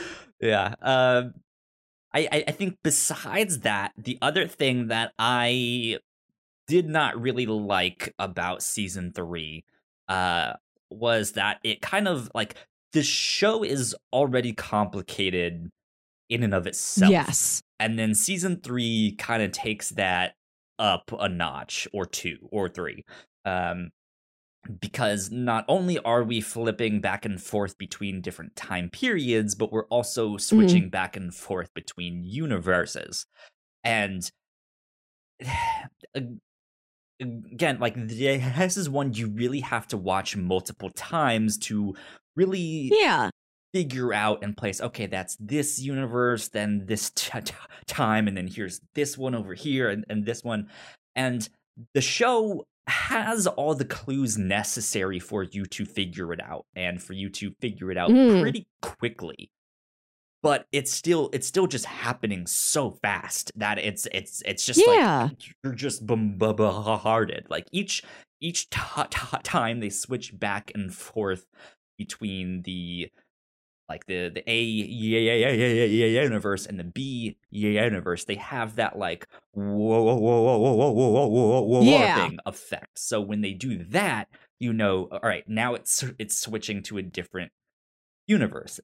yeah. 0.40 0.74
Um, 0.80 1.34
I, 2.12 2.28
I 2.30 2.44
I 2.48 2.50
think 2.52 2.78
besides 2.82 3.60
that, 3.60 3.92
the 3.96 4.18
other 4.22 4.46
thing 4.46 4.88
that 4.88 5.12
I 5.18 5.98
did 6.66 6.88
not 6.88 7.20
really 7.20 7.46
like 7.46 8.14
about 8.18 8.62
season 8.62 9.12
three, 9.12 9.64
uh, 10.08 10.54
was 10.94 11.32
that 11.32 11.58
it 11.64 11.80
kind 11.80 12.08
of 12.08 12.30
like 12.34 12.54
the 12.92 13.02
show 13.02 13.62
is 13.62 13.94
already 14.12 14.52
complicated 14.52 15.70
in 16.30 16.42
and 16.42 16.54
of 16.54 16.66
itself. 16.66 17.10
Yes. 17.10 17.62
and 17.78 17.98
then 17.98 18.14
season 18.14 18.60
three 18.60 19.14
kind 19.18 19.42
of 19.42 19.52
takes 19.52 19.90
that 19.90 20.34
up 20.78 21.10
a 21.18 21.28
notch 21.28 21.86
or 21.92 22.04
two 22.06 22.38
or 22.50 22.68
three 22.68 23.04
um 23.44 23.90
because 24.80 25.30
not 25.30 25.64
only 25.68 25.98
are 26.00 26.24
we 26.24 26.40
flipping 26.40 27.00
back 27.00 27.24
and 27.26 27.42
forth 27.42 27.76
between 27.76 28.22
different 28.22 28.56
time 28.56 28.88
periods 28.88 29.54
but 29.54 29.70
we're 29.70 29.86
also 29.86 30.36
switching 30.38 30.88
back 30.88 31.16
and 31.16 31.34
forth 31.34 31.68
between 31.74 32.22
universes. 32.24 33.26
And 33.84 34.28
again 37.20 37.78
like 37.80 37.94
this 37.96 38.76
is 38.76 38.88
one 38.90 39.12
you 39.14 39.28
really 39.28 39.60
have 39.60 39.86
to 39.88 39.96
watch 39.96 40.36
multiple 40.36 40.90
times 40.96 41.56
to 41.58 41.94
really 42.36 42.90
Yeah. 42.92 43.30
figure 43.72 44.12
out 44.12 44.42
and 44.42 44.56
place 44.56 44.80
okay 44.80 45.06
that's 45.06 45.36
this 45.38 45.80
universe 45.80 46.48
then 46.48 46.84
this 46.86 47.10
t- 47.10 47.40
t- 47.40 47.54
time 47.86 48.26
and 48.28 48.36
then 48.36 48.46
here's 48.48 48.80
this 48.94 49.16
one 49.16 49.34
over 49.34 49.54
here 49.54 49.88
and, 49.90 50.04
and 50.08 50.24
this 50.26 50.42
one 50.42 50.68
and 51.14 51.48
the 51.94 52.00
show 52.00 52.64
has 52.86 53.46
all 53.46 53.74
the 53.74 53.84
clues 53.84 54.36
necessary 54.36 55.18
for 55.18 55.42
you 55.42 55.64
to 55.66 55.84
figure 55.86 56.32
it 56.32 56.40
out 56.42 56.66
and 56.76 57.02
for 57.02 57.14
you 57.14 57.30
to 57.30 57.50
figure 57.60 57.90
it 57.90 57.96
out 57.96 58.10
Mm. 58.10 58.40
pretty 58.42 58.66
quickly 58.82 59.48
but 60.44 60.66
it's 60.72 60.92
still 60.92 61.30
it's 61.32 61.46
still 61.48 61.66
just 61.66 61.86
happening 61.86 62.46
so 62.46 62.90
fast 63.02 63.50
that 63.56 63.78
it's 63.78 64.06
it's 64.12 64.42
it's 64.44 64.64
just 64.66 64.80
Yeah. 64.86 65.28
like 65.30 65.42
you're 65.64 65.72
just 65.74 66.06
bombarded 66.06 67.46
like 67.48 67.66
each 67.72 68.02
each 68.40 68.68
t- 68.70 68.78
t- 69.10 69.36
time 69.42 69.80
they 69.80 69.88
switch 69.90 70.38
back 70.38 70.70
and 70.74 70.94
forth 70.94 71.46
between 71.96 72.62
the 72.62 73.10
like 73.88 74.04
the 74.06 74.28
the 74.28 74.42
A 74.50 74.60
yeah 74.62 75.18
yeah 75.18 75.48
yeah 75.48 75.50
yeah 75.50 75.84
yeah 75.84 76.06
yeah 76.06 76.22
universe 76.22 76.66
and 76.66 76.78
the 76.78 76.84
B 76.84 77.36
yeah 77.50 77.84
universe, 77.84 78.24
they 78.24 78.36
have 78.36 78.76
that 78.76 78.98
like 78.98 79.26
whoa 79.52 79.64
whoa 79.64 80.14
whoa 80.16 80.42
whoa 80.42 80.58
whoa 80.58 80.90
whoa 80.92 81.08
whoa 81.10 81.28
whoa 81.28 81.60
whoa 81.62 81.82
Yeah. 81.82 82.18
warping 82.18 82.38
effect. 82.46 82.98
So 82.98 83.20
when 83.20 83.40
they 83.40 83.52
do 83.52 83.82
that, 83.84 84.28
you 84.58 84.72
know, 84.72 85.08
all 85.12 85.20
right, 85.22 85.44
now 85.48 85.74
it's 85.74 86.04
it's 86.18 86.36
switching 86.38 86.82
to 86.84 86.98
a 86.98 87.02
different 87.02 87.52
universe. 88.26 88.80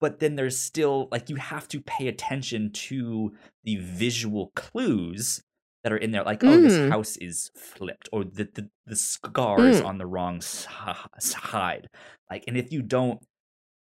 But 0.00 0.20
then 0.20 0.36
there's 0.36 0.58
still 0.58 1.08
like 1.10 1.28
you 1.28 1.36
have 1.36 1.68
to 1.68 1.80
pay 1.80 2.08
attention 2.08 2.70
to 2.72 3.34
the 3.64 3.76
visual 3.76 4.52
clues 4.54 5.42
that 5.84 5.92
are 5.92 5.96
in 5.96 6.10
there, 6.12 6.24
like 6.24 6.42
oh, 6.46 6.60
this 6.60 6.78
Mhm. 6.78 6.90
house 6.90 7.16
is 7.16 7.50
flipped, 7.56 8.08
or 8.12 8.24
the 8.24 8.44
the, 8.44 8.70
the 8.86 8.96
scar 8.96 9.66
is 9.66 9.80
Mm. 9.80 9.84
on 9.86 9.98
the 9.98 10.06
wrong 10.06 10.40
side. 10.40 11.88
Like, 12.30 12.44
and 12.46 12.56
if 12.56 12.72
you 12.72 12.82
don't 12.82 13.22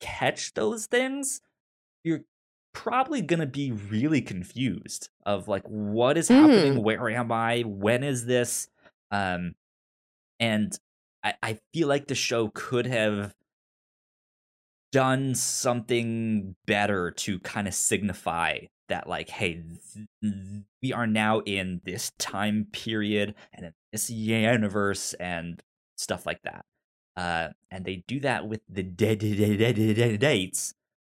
catch 0.02 0.54
those 0.54 0.88
things, 0.88 1.42
you're 2.04 2.24
probably 2.74 3.22
gonna 3.22 3.48
be 3.48 3.72
really 3.72 4.22
confused 4.22 5.10
of 5.26 5.48
like 5.48 5.64
what 5.68 6.18
is 6.18 6.30
happening, 6.30 6.84
where 6.84 7.10
am 7.10 7.32
I, 7.32 7.62
when 7.64 8.04
is 8.04 8.26
this, 8.26 8.70
um, 9.12 9.56
and 10.40 10.78
I, 11.24 11.34
I 11.44 11.60
feel 11.74 11.88
like 11.88 12.08
the 12.08 12.16
show 12.16 12.50
could 12.54 12.86
have 12.88 13.36
done 14.92 15.36
something 15.36 16.56
better 16.66 17.12
to 17.12 17.40
kind 17.40 17.68
of 17.68 17.74
signify 17.74 18.58
that 18.88 19.08
like 19.08 19.30
hey 19.30 19.62
we 20.82 20.92
are 20.94 21.06
now 21.06 21.40
in 21.42 21.80
this 21.86 22.12
time 22.18 22.66
period 22.72 23.36
and 23.54 23.68
in 23.68 23.74
this 23.92 24.10
universe 24.10 25.14
and 25.20 25.62
stuff 25.96 26.26
like 26.26 26.42
that 26.44 26.66
uh 27.18 27.50
and 27.70 27.86
they 27.86 28.04
do 28.08 28.20
that 28.20 28.48
with 28.48 28.62
the 28.68 28.82
dates 30.18 30.74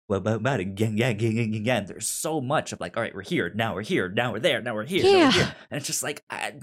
well, 0.10 0.20
but, 0.20 0.60
again, 0.60 0.94
again, 0.94 1.12
again, 1.12 1.54
again, 1.54 1.86
there's 1.86 2.08
so 2.08 2.42
much 2.42 2.74
of 2.74 2.82
like, 2.82 2.98
all 2.98 3.04
right, 3.04 3.16
we're 3.16 3.22
here, 3.22 3.52
now 3.56 3.74
we're 3.74 3.84
here, 3.84 4.10
now 4.10 4.34
we're 4.34 4.40
there, 4.40 4.62
now 4.62 4.76
we're 4.76 4.86
here, 4.86 5.02
now 5.02 5.10
Yeah. 5.10 5.26
we're 5.28 5.32
here. 5.32 5.56
and 5.72 5.78
it's 5.78 5.88
just 5.88 6.04
like, 6.04 6.22
I, 6.30 6.54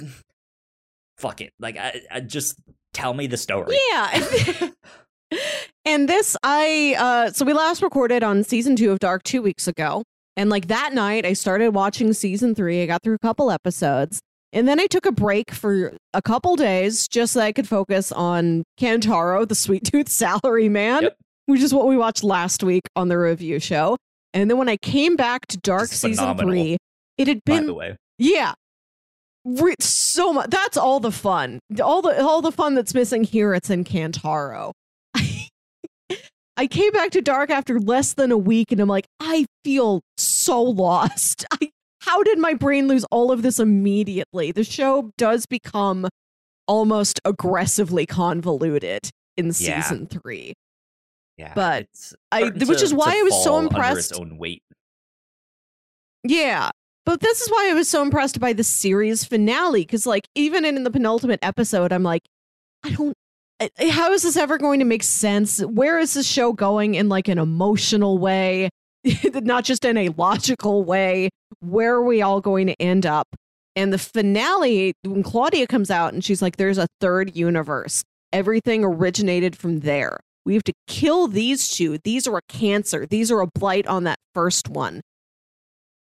fuck 1.17 1.41
it, 1.41 1.55
like, 1.59 1.79
I, 1.79 2.03
I 2.11 2.21
just 2.21 2.61
tell 2.93 3.15
me 3.15 3.27
the 3.27 3.39
story. 3.39 3.77
Yeah. 3.91 4.71
and 5.91 6.09
this 6.09 6.37
I 6.43 6.95
uh 6.99 7.33
so 7.33 7.45
we 7.45 7.53
last 7.53 7.83
recorded 7.83 8.23
on 8.23 8.45
season 8.45 8.77
2 8.77 8.93
of 8.93 8.99
Dark 9.01 9.23
2 9.25 9.43
weeks 9.43 9.67
ago. 9.67 10.03
And 10.37 10.49
like 10.49 10.69
that 10.69 10.95
night 10.95 11.27
I 11.27 11.33
started 11.33 11.75
watching 11.75 12.13
season 12.13 12.55
3. 12.55 12.83
I 12.83 12.87
got 12.87 13.03
through 13.03 13.17
a 13.17 13.19
couple 13.19 13.51
episodes. 13.51 14.21
And 14.53 14.67
then 14.67 14.81
I 14.81 14.87
took 14.87 15.07
a 15.07 15.13
break 15.13 15.51
for 15.53 15.93
a 16.15 16.23
couple 16.23 16.57
days 16.57 17.07
just 17.07 17.35
so 17.35 17.41
I 17.41 17.53
could 17.53 17.69
focus 17.69 18.11
on 18.13 18.65
Kantaro, 18.81 19.47
the 19.47 19.55
sweet 19.55 19.85
tooth 19.85 20.09
salary 20.09 20.69
man, 20.69 21.03
Yep. 21.05 21.17
which 21.47 21.61
is 21.61 21.73
what 21.75 21.87
we 21.87 21.97
watched 21.97 22.25
last 22.25 22.63
week 22.65 22.83
on 22.97 23.09
the 23.09 23.19
review 23.19 23.61
show. 23.61 23.97
And 24.35 24.51
then 24.51 24.59
when 24.59 24.69
I 24.69 24.77
came 24.77 25.17
back 25.17 25.47
to 25.49 25.59
Dark 25.59 25.85
It's 25.85 25.97
season 25.97 26.25
phenomenal, 26.25 26.53
3, 26.65 26.77
it 27.19 27.29
had 27.29 27.45
been, 27.45 27.63
By 27.63 27.67
the 27.67 27.75
way, 27.75 27.97
yeah. 28.19 28.55
So 29.81 30.33
much. 30.33 30.51
That's 30.51 30.77
all 30.77 31.01
the 31.01 31.13
fun. 31.13 31.61
All 31.83 32.03
the 32.03 32.23
all 32.23 32.43
the 32.43 32.53
fun 32.53 32.75
that's 32.75 32.93
missing 32.93 33.25
here. 33.25 33.55
It's 33.55 33.71
in 33.71 33.85
Kantaro. 33.85 34.73
I 36.61 36.67
came 36.67 36.93
back 36.93 37.11
to 37.13 37.23
Dark 37.23 37.49
after 37.49 37.81
less 37.81 38.13
than 38.13 38.31
a 38.31 38.37
week, 38.37 38.71
and 38.71 38.81
I'm 38.83 38.89
like, 38.89 39.07
I 39.19 39.47
feel 39.65 40.03
so 40.19 40.63
lost. 40.63 41.47
I, 41.53 41.71
how 42.03 42.23
did 42.23 42.39
my 42.39 42.53
brain 42.53 42.87
lose 42.87 43.03
all 43.11 43.33
of 43.33 43.41
this 43.41 43.59
immediately? 43.59 44.53
The 44.53 44.63
show 44.65 45.11
does 45.17 45.47
become 45.47 46.07
almost 46.69 47.19
aggressively 47.25 48.05
convoluted 48.05 49.09
in 49.39 49.47
Yeah. 49.47 49.81
season 49.81 50.07
three. 50.07 50.53
yeah, 51.39 51.53
But 51.55 51.87
I- 52.31 52.41
starting 52.43 52.69
which 52.69 52.79
to- 52.81 52.85
is 52.85 52.93
why 52.93 53.19
I 53.19 53.23
was 53.23 53.43
so 53.43 53.59
impressed- 53.59 54.11
its 54.11 54.21
own 54.21 54.37
weight. 54.37 54.63
Yeah. 56.25 56.69
But 57.07 57.21
this 57.21 57.41
is 57.41 57.49
why 57.49 57.71
I 57.71 57.73
was 57.73 57.89
so 57.89 58.03
impressed 58.03 58.39
by 58.39 58.53
the 58.53 58.63
series 58.65 59.25
finale. 59.25 59.87
Cause, 59.87 60.05
like, 60.07 60.29
even 60.35 60.67
in 60.67 60.85
the 60.85 60.91
penultimate 60.91 61.39
episode, 61.43 61.91
I'm 61.93 62.03
like, 62.03 62.23
I 62.85 62.91
don't. 62.91 63.15
How 63.91 64.13
is 64.13 64.23
this 64.23 64.37
ever 64.37 64.59
going 64.59 64.79
to 64.79 64.85
make 64.85 65.03
sense? 65.03 65.61
Where 65.61 65.99
is 65.99 66.15
this 66.15 66.27
show 66.27 66.53
going 66.53 66.95
in 66.95 67.09
like 67.09 67.29
an 67.29 67.39
emotional 67.39 68.19
way, 68.19 68.71
not 69.35 69.65
just 69.65 69.85
in 69.85 69.97
a 69.97 70.09
logical 70.11 70.85
way? 70.85 71.29
Where 71.61 71.95
are 71.95 72.05
we 72.05 72.23
all 72.23 72.41
going 72.41 72.69
to 72.69 72.81
end 72.81 73.05
up? 73.05 73.29
And 73.77 73.93
the 73.93 73.99
finale, 73.99 74.95
when 75.05 75.23
Claudia 75.23 75.67
comes 75.67 75.91
out 75.91 76.13
and 76.13 76.25
she's 76.25 76.43
like, 76.43 76.57
there's 76.57 76.79
a 76.79 76.87
third 77.01 77.37
universe, 77.37 78.03
everything 78.33 78.85
originated 78.85 79.57
from 79.57 79.81
there. 79.81 80.19
We 80.47 80.55
have 80.55 80.65
to 80.65 80.73
kill 80.87 81.29
these 81.29 81.69
two. 81.69 81.99
These 81.99 82.27
are 82.27 82.39
a 82.39 82.43
cancer. 82.49 83.07
These 83.07 83.31
are 83.31 83.41
a 83.41 83.47
blight 83.47 83.87
on 83.87 84.05
that 84.05 84.19
first 84.35 84.69
one 84.69 85.03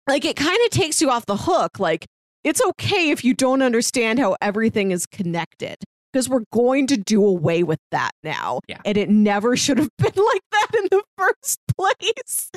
like 0.08 0.26
it 0.26 0.36
kind 0.36 0.58
of 0.64 0.70
takes 0.72 1.02
you 1.02 1.10
off 1.10 1.26
the 1.26 1.38
hook 1.38 1.80
like 1.80 2.06
it's 2.44 2.62
okay 2.64 3.10
if 3.10 3.24
you 3.24 3.34
don't 3.34 3.62
understand 3.62 4.20
how 4.20 4.36
everything 4.42 4.92
is 4.92 5.06
connected 5.06 5.76
because 6.18 6.30
we're 6.30 6.44
going 6.52 6.88
to 6.88 6.98
do 6.98 7.24
away 7.24 7.62
with 7.64 7.80
that 7.92 8.10
now 8.24 8.60
Yeah. 8.68 8.80
and 8.86 8.98
it 8.98 9.10
never 9.10 9.56
should 9.56 9.78
have 9.78 9.90
been 10.00 10.12
like 10.16 10.42
that 10.52 10.68
in 10.76 10.88
the 10.90 11.04
first 11.18 11.60
place 11.78 12.50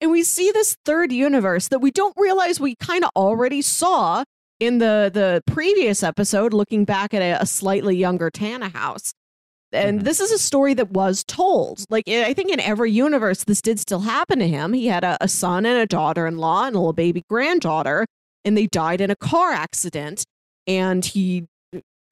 and 0.00 0.10
we 0.12 0.22
see 0.22 0.52
this 0.52 0.76
third 0.84 1.10
universe 1.10 1.66
that 1.68 1.80
we 1.80 1.90
don't 1.90 2.14
realize 2.16 2.60
we 2.60 2.76
kind 2.76 3.02
of 3.02 3.10
already 3.16 3.60
saw 3.62 4.22
in 4.60 4.78
the 4.78 5.10
the 5.12 5.42
previous 5.52 6.02
episode 6.04 6.52
looking 6.52 6.84
back 6.84 7.12
at 7.12 7.22
a, 7.22 7.42
a 7.42 7.46
slightly 7.46 7.96
younger 7.96 8.30
Tannhaus 8.30 9.10
and 9.72 10.00
Mhm. 10.00 10.04
this 10.04 10.20
is 10.20 10.30
a 10.30 10.38
story 10.38 10.72
that 10.74 10.90
was 10.92 11.24
told. 11.24 11.84
Like 11.90 12.08
I 12.08 12.32
think 12.32 12.50
in 12.50 12.58
every 12.60 12.90
universe, 12.90 13.44
this 13.44 13.60
did 13.60 13.78
still 13.78 14.00
happen 14.00 14.38
to 14.38 14.48
him. 14.48 14.72
He 14.72 14.86
had 14.86 15.04
a, 15.04 15.18
a 15.20 15.28
son 15.28 15.66
and 15.66 15.76
a 15.78 15.84
daughter-in-law 15.86 16.64
and 16.68 16.74
a 16.74 16.78
little 16.78 16.94
baby 16.94 17.22
granddaughter, 17.28 18.06
and 18.46 18.56
they 18.56 18.66
died 18.66 19.02
in 19.02 19.10
a 19.10 19.16
car 19.16 19.50
accident. 19.52 20.24
And 20.66 21.04
he 21.04 21.44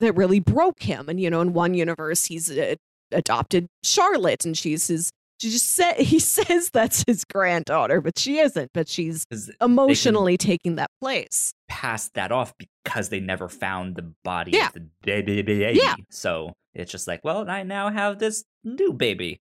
that 0.01 0.14
really 0.14 0.40
broke 0.40 0.82
him. 0.82 1.09
And 1.09 1.20
you 1.20 1.30
know, 1.30 1.40
in 1.40 1.53
one 1.53 1.74
universe, 1.74 2.26
he's 2.26 2.51
uh, 2.51 2.74
adopted 3.12 3.66
Charlotte, 3.82 4.44
and 4.44 4.57
she's 4.57 4.86
his. 4.88 5.11
She 5.40 5.51
just 5.51 5.74
said 5.74 5.94
he 5.99 6.18
says 6.18 6.70
that's 6.70 7.05
his 7.07 7.24
granddaughter, 7.24 8.01
but 8.01 8.18
she 8.18 8.38
isn't. 8.38 8.70
But 8.72 8.88
she's 8.88 9.24
emotionally 9.61 10.36
taking 10.38 10.76
that 10.76 10.90
place. 11.01 11.53
passed 11.68 12.14
that 12.14 12.32
off 12.32 12.55
because 12.84 13.11
they 13.11 13.20
never 13.20 13.49
found 13.49 13.97
the 13.97 14.12
body 14.24 14.53
Yeah. 14.53 14.68
of 14.68 14.72
the 14.74 14.86
baby. 15.03 15.42
baby. 15.42 15.78
Yeah. 15.78 15.97
So 16.11 16.53
it's 16.74 16.90
just 16.90 17.07
like, 17.07 17.20
well, 17.24 17.49
I 17.51 17.62
now 17.64 17.90
have 17.90 18.18
this 18.18 18.44
new 18.64 18.92
baby. 18.92 19.38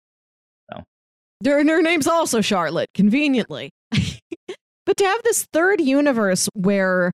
Her, 1.44 1.58
and 1.58 1.70
her 1.70 1.80
name's 1.80 2.06
also 2.06 2.42
Charlotte, 2.42 2.90
conveniently. 2.94 3.70
but 3.90 4.96
to 4.98 5.04
have 5.04 5.22
this 5.24 5.46
third 5.54 5.80
universe 5.80 6.48
where 6.54 7.12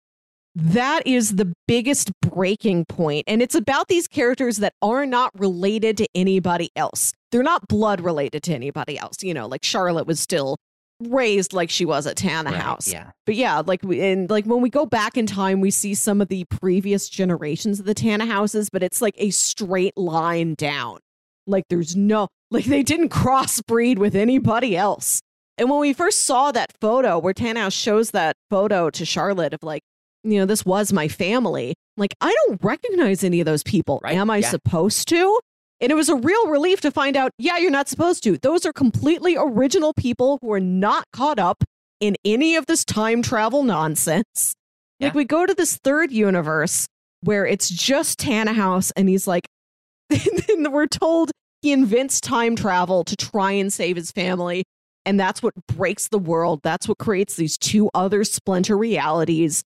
that 0.57 1.07
is 1.07 1.37
the 1.37 1.53
biggest 1.69 2.11
breaking 2.23 2.87
point, 2.87 3.25
and 3.27 3.43
it's 3.43 3.55
about 3.55 3.89
these 3.89 4.09
characters 4.09 4.57
that 4.57 4.73
are 4.81 5.05
not 5.05 5.39
related 5.39 5.99
to 5.99 6.09
anybody 6.15 6.71
else. 6.75 7.13
They're 7.31 7.43
not 7.43 7.69
blood 7.69 8.01
related 8.01 8.43
to 8.45 8.55
anybody 8.55 8.99
else. 8.99 9.23
You 9.23 9.35
know, 9.35 9.47
like 9.47 9.63
Charlotte 9.65 10.07
was 10.07 10.19
still 10.19 10.57
raised 11.01 11.53
like 11.53 11.69
she 11.69 11.85
was 11.85 12.07
at 12.07 12.17
Tana 12.17 12.51
Right, 12.51 12.59
House. 12.59 12.91
Yeah. 12.91 13.11
But 13.27 13.35
yeah, 13.35 13.61
like 13.67 13.81
we 13.83 14.01
and 14.01 14.31
like 14.31 14.47
when 14.47 14.63
we 14.63 14.71
go 14.71 14.87
back 14.87 15.19
in 15.19 15.27
time, 15.27 15.61
we 15.61 15.71
see 15.71 15.95
some 15.95 16.23
of 16.23 16.29
the 16.29 16.45
previous 16.51 17.11
generations 17.11 17.79
of 17.79 17.87
the 17.87 17.95
Tannhauses, 17.95 18.69
but 18.73 18.83
it's 18.83 19.03
like 19.03 19.15
a 19.19 19.29
straight 19.31 19.97
line 19.97 20.55
down. 20.55 21.01
Like 21.47 21.65
there's 21.69 21.95
no 21.95 22.29
like 22.51 22.65
they 22.65 22.83
didn't 22.83 23.11
crossbreed 23.11 23.99
with 23.99 24.15
anybody 24.15 24.77
else. 24.77 25.21
And 25.59 25.71
when 25.71 25.81
we 25.81 25.93
first 25.93 26.25
saw 26.25 26.53
that 26.53 26.73
photo 26.81 27.19
where 27.19 27.35
Tannhaus 27.35 27.73
shows 27.73 28.11
that 28.11 28.37
photo 28.51 28.91
to 28.91 29.05
Charlotte 29.05 29.55
of 29.55 29.63
like, 29.63 29.83
you 30.27 30.39
know, 30.39 30.47
this 30.47 30.65
was 30.65 30.93
my 30.93 31.09
family, 31.09 31.75
like 31.97 32.15
I 32.21 32.35
don't 32.47 32.63
recognize 32.63 33.25
any 33.25 33.41
of 33.41 33.47
those 33.47 33.63
people. 33.63 34.01
Right, 34.03 34.17
Am 34.17 34.31
I 34.31 34.39
yeah. 34.39 34.51
supposed 34.51 35.09
to? 35.09 35.39
And 35.81 35.93
it 35.93 35.95
was 35.95 36.09
a 36.09 36.17
real 36.17 36.49
relief 36.49 36.81
to 36.83 36.91
find 36.91 37.17
out, 37.17 37.33
yeah, 37.39 37.59
you're 37.59 37.71
not 37.71 37.89
supposed 37.89 38.23
to. 38.25 38.39
Those 38.39 38.65
are 38.65 38.73
completely 38.73 39.37
original 39.37 39.93
people 39.93 40.39
who 40.41 40.51
are 40.53 40.61
not 40.61 41.05
caught 41.13 41.39
up 41.39 41.65
in 42.01 42.17
any 42.25 42.57
of 42.57 42.67
this 42.67 42.85
time 42.85 43.23
travel 43.23 43.63
nonsense. 43.63 44.55
Like 44.99 45.15
we 45.15 45.25
go 45.25 45.45
to 45.45 45.53
this 45.53 45.77
third 45.77 46.11
universe 46.11 46.87
where 47.21 47.47
it's 47.47 47.69
just 47.69 48.19
Tannhaus, 48.19 48.93
and 48.97 49.09
he's 49.09 49.27
like, 49.27 49.47
and 50.11 50.73
we're 50.73 50.87
told 50.87 51.31
he 51.63 51.73
invents 51.73 52.21
time 52.21 52.57
travel 52.57 53.05
to 53.05 53.17
try 53.17 53.53
and 53.53 53.73
save 53.73 53.97
his 53.97 54.11
family, 54.11 54.65
and 55.05 55.21
that's 55.21 55.43
what 55.43 55.55
breaks 55.67 56.09
the 56.09 56.19
world. 56.19 56.61
That's 56.63 56.89
what 56.89 56.99
creates 56.99 57.37
these 57.37 57.59
two 57.59 57.91
other 57.95 58.25
splinter 58.25 58.77
realities. 58.77 59.63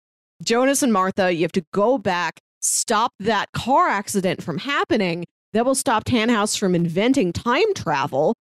Jonas 0.42 0.82
and 0.82 0.92
Martha, 0.92 1.32
you 1.32 1.42
have 1.42 1.52
to 1.52 1.64
go 1.72 1.98
back, 1.98 2.40
stop 2.60 3.12
that 3.20 3.52
car 3.52 3.88
accident 3.88 4.42
from 4.42 4.58
happening. 4.58 5.24
That 5.52 5.64
will 5.64 5.74
stop 5.76 6.04
Tannhaus 6.04 6.58
from 6.58 6.74
inventing 6.74 7.32
time 7.32 7.72
travel. 7.74 8.34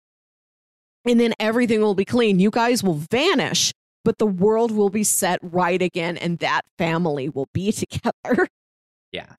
And 1.06 1.20
then 1.20 1.34
everything 1.40 1.82
will 1.82 1.96
be 1.96 2.06
clean. 2.06 2.40
You 2.40 2.50
guys 2.52 2.84
will 2.84 3.02
vanish, 3.12 3.74
but 4.06 4.18
the 4.18 4.26
world 4.28 4.72
will 4.72 4.90
be 4.90 5.04
set 5.04 5.40
right 5.42 5.82
again, 5.82 6.16
and 6.18 6.38
that 6.40 6.62
family 6.78 7.28
will 7.28 7.48
be 7.54 7.72
together. 7.72 8.48
Yeah. 9.12 9.34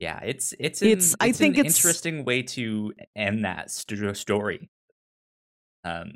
Yeah, 0.00 0.18
it's 0.24 0.52
it's 0.58 0.82
an, 0.82 0.88
It's- 0.88 1.14
I 1.20 1.28
it's 1.28 1.38
think 1.38 1.54
an 1.56 1.60
it's- 1.66 1.76
interesting 1.78 2.24
way 2.24 2.42
to 2.42 2.92
end 3.14 3.44
that 3.44 3.70
st- 3.70 4.16
story. 4.16 4.68
Um, 5.84 6.14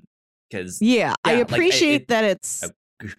because 0.51 0.80
Yeah, 0.82 1.14
I 1.24 1.32
Yeah, 1.34 1.39
I- 1.39 1.41
appreciate 1.43 2.03
it- 2.03 2.09
that 2.09 2.24
it's. 2.24 2.64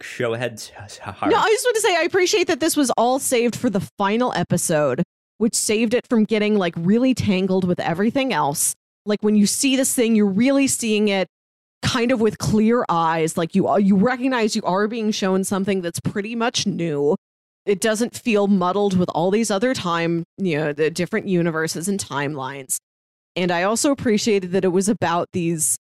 Show 0.02 0.34
ahead. 0.34 0.62
No, 1.06 1.38
I 1.38 1.50
just 1.50 1.66
want 1.66 1.76
to 1.76 1.82
say 1.82 1.96
I 1.96 2.02
appreciate 2.02 2.48
that 2.48 2.60
this 2.60 2.76
was 2.76 2.90
all 2.92 3.20
saved 3.20 3.56
for 3.56 3.70
the 3.70 3.80
final 3.98 4.34
episode, 4.34 5.04
which 5.38 5.56
saved 5.56 5.94
it 5.94 6.06
from 6.10 6.26
getting 6.26 6.58
like 6.58 6.74
really 6.78 7.14
tangled 7.14 7.66
with 7.66 7.80
everything 7.80 8.34
else. 8.34 8.76
Like 9.06 9.20
when 9.22 9.36
you 9.36 9.46
see 9.46 9.76
this 9.76 9.94
thing, 9.94 10.16
you're 10.16 10.26
really 10.26 10.68
seeing 10.68 11.08
it 11.08 11.28
kind 11.82 12.12
of 12.12 12.20
with 12.20 12.38
clear 12.38 12.86
eyes. 12.90 13.38
Like 13.38 13.56
you 13.56 13.78
you 13.80 13.96
recognize 13.96 14.56
you 14.56 14.62
are 14.64 14.88
being 14.88 15.12
shown 15.12 15.44
something 15.44 15.82
that's 15.82 16.00
pretty 16.00 16.36
much 16.36 16.68
new. 16.68 17.16
It 17.66 17.82
doesn't 17.82 18.16
feel 18.16 18.48
muddled 18.48 18.98
with 18.98 19.10
all 19.10 19.32
these 19.32 19.52
other 19.52 19.74
time, 19.74 20.24
you 20.38 20.58
know, 20.58 20.74
the 20.74 20.90
different 20.90 21.28
universes 21.28 21.88
and 21.88 22.00
timelines. 22.00 22.78
And 23.36 23.52
I 23.52 23.64
also 23.64 23.92
appreciated 23.92 24.52
that 24.52 24.66
it 24.66 24.70
was 24.70 24.90
about 24.90 25.30
these 25.34 25.78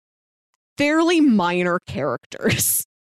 fairly 0.77 1.21
minor 1.21 1.79
characters 1.87 2.83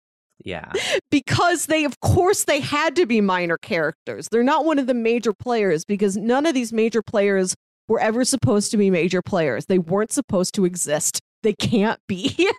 yeah, 0.43 0.71
because 1.09 1.67
they 1.67 1.85
of 1.85 1.99
course 1.99 2.43
they 2.45 2.59
had 2.59 2.95
to 2.97 3.05
be 3.05 3.21
minor 3.21 3.57
characters. 3.57 4.27
They're 4.29 4.43
not 4.43 4.65
one 4.65 4.79
of 4.79 4.87
the 4.87 4.93
major 4.93 5.33
players 5.33 5.85
because 5.85 6.17
none 6.17 6.45
of 6.45 6.53
these 6.53 6.73
major 6.73 7.01
players 7.01 7.55
were 7.87 7.99
ever 7.99 8.25
supposed 8.25 8.71
to 8.71 8.77
be 8.77 8.89
major 8.89 9.21
players. 9.21 9.65
They 9.65 9.79
weren't 9.79 10.11
supposed 10.11 10.53
to 10.55 10.65
exist. 10.65 11.19
They 11.43 11.53
can't 11.53 11.99
be 12.07 12.27
here. 12.27 12.53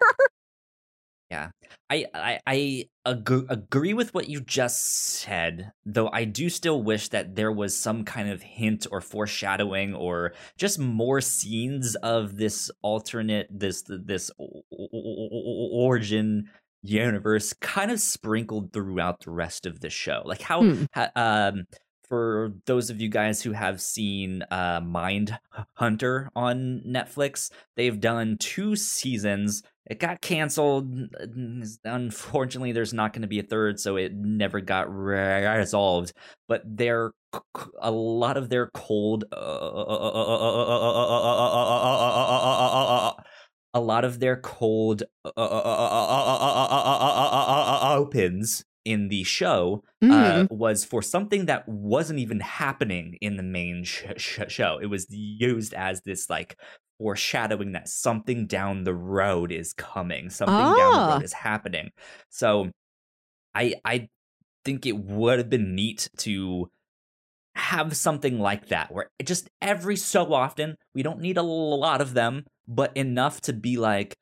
Yeah, 1.31 1.51
I 1.91 2.07
I, 2.15 2.41
I 2.47 2.85
ag- 3.07 3.47
agree 3.49 3.95
with 3.95 4.15
what 4.15 4.29
you 4.29 4.41
just 4.41 4.83
said, 5.21 5.73
though 5.85 6.09
I 6.13 6.25
do 6.25 6.49
still 6.49 6.83
wish 6.83 7.09
that 7.09 7.35
there 7.35 7.53
was 7.53 7.77
some 7.77 8.05
kind 8.05 8.31
of 8.31 8.43
hint 8.43 8.87
or 8.91 9.01
foreshadowing 9.01 9.95
or 9.95 10.33
just 10.57 10.79
more 10.79 11.21
scenes 11.21 11.97
of 11.97 12.37
this 12.37 12.71
alternate 12.83 13.49
this 13.51 13.83
this 13.89 14.31
origin 14.71 16.51
universe 16.85 17.53
kind 17.55 17.91
of 17.91 18.01
sprinkled 18.01 18.73
throughout 18.73 19.21
the 19.25 19.31
rest 19.31 19.67
of 19.67 19.81
the 19.81 19.91
show. 19.91 20.23
Like 20.25 20.43
how 20.43 20.63
Hmm. 20.63 20.85
ha- 20.95 21.11
um 21.17 21.65
for 22.09 22.53
those 22.67 22.91
of 22.91 23.01
you 23.01 23.09
guys 23.09 23.41
who 23.43 23.53
have 23.53 23.81
seen 23.81 24.43
uh 24.51 24.81
Mind 24.85 25.39
Hunter 25.73 26.31
on 26.37 26.83
Netflix, 26.87 27.51
they've 27.77 27.99
done 27.99 28.37
two 28.39 28.77
seasons. 28.77 29.63
It 29.87 29.99
got 30.01 30.21
canceled. 30.21 30.91
Unfortunately, 31.85 32.73
there's 32.73 32.95
not 32.95 33.13
going 33.13 33.23
to 33.23 33.29
be 33.29 33.39
a 33.39 33.43
third, 33.43 33.79
so 33.81 33.97
it 33.97 34.15
never 34.15 34.61
got 34.61 34.91
resolved. 34.91 36.13
But 36.49 36.63
their 36.65 37.13
a 37.81 37.91
lot 37.91 38.37
of 38.37 38.49
their 38.49 38.69
cold, 38.73 39.25
a 43.75 43.81
lot 43.81 44.05
of 44.05 44.21
their 44.21 44.37
cold 44.37 45.03
opens 47.83 48.65
in 48.85 49.09
the 49.09 49.25
show 49.25 49.83
uh, 50.03 50.07
Mm. 50.07 50.51
was 50.51 50.85
for 50.85 51.01
something 51.01 51.47
that 51.47 51.67
wasn't 51.67 52.19
even 52.19 52.41
happening 52.41 53.17
in 53.23 53.37
the 53.39 53.43
main 53.43 53.83
sh- 53.85 54.05
sh- 54.19 54.41
show. 54.49 54.79
It 54.83 54.87
was 54.87 55.07
used 55.09 55.73
as 55.73 56.03
this 56.03 56.29
like 56.29 56.59
foreshadowing 56.99 57.73
that 57.73 57.89
something 57.89 58.47
down 58.47 58.85
the 58.85 58.95
road 58.95 59.51
is 59.51 59.73
coming, 59.73 60.29
something 60.29 60.55
down 60.55 60.75
the 60.77 60.99
Ah. 60.99 61.15
road 61.15 61.25
is 61.25 61.33
happening. 61.33 61.89
So 62.29 62.71
I 63.55 63.75
I 63.85 64.09
think 64.67 64.85
it 64.85 64.99
would 64.99 65.39
have 65.39 65.49
been 65.49 65.75
neat 65.75 66.11
to 66.19 66.69
have 67.55 67.97
something 67.97 68.39
like 68.39 68.69
that 68.69 68.93
where 68.93 69.09
just 69.25 69.49
every 69.63 69.97
so 69.97 70.35
often 70.35 70.77
we 70.95 71.03
don't 71.03 71.21
need 71.21 71.39
a 71.39 71.43
lot 71.43 72.01
of 72.03 72.13
them 72.13 72.45
but 72.67 72.97
enough 72.97 73.41
to 73.43 73.53
be 73.53 73.77
like 73.77 74.17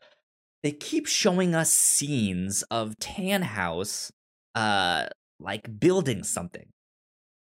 they 0.62 0.72
keep 0.72 1.06
showing 1.06 1.54
us 1.54 1.72
scenes 1.72 2.62
of 2.64 2.96
Tannhaus 2.98 4.10
uh 4.54 5.06
like 5.40 5.80
building 5.80 6.22
something. 6.22 6.66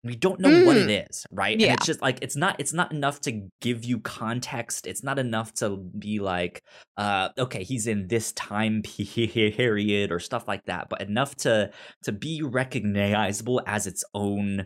We 0.04 0.16
don't 0.16 0.40
know 0.40 0.50
what 0.50 0.78
it 0.78 0.90
is 0.90 1.26
right? 1.32 1.62
And 1.62 1.62
Yeah. 1.62 1.74
it's 1.74 1.86
just 1.86 2.02
like 2.02 2.20
it's 2.22 2.36
not 2.36 2.56
it's 2.60 2.74
not 2.74 2.92
enough 2.92 3.22
to 3.22 3.48
give 3.62 3.84
you 3.86 4.00
context. 4.00 4.88
It's 4.88 5.04
not 5.04 5.20
enough 5.20 5.54
to 5.56 5.78
be 5.78 6.20
like 6.20 6.62
uh 6.98 7.30
okay 7.38 7.64
he's 7.64 7.86
in 7.88 8.08
this 8.08 8.32
time 8.34 8.82
period 8.84 10.12
or 10.12 10.20
stuff 10.20 10.48
like 10.48 10.66
that 10.66 10.88
but 10.90 11.02
enough 11.02 11.36
to 11.38 11.72
to 12.04 12.12
be 12.12 12.42
recognizable 12.42 13.62
as 13.68 13.86
its 13.88 14.04
own 14.14 14.66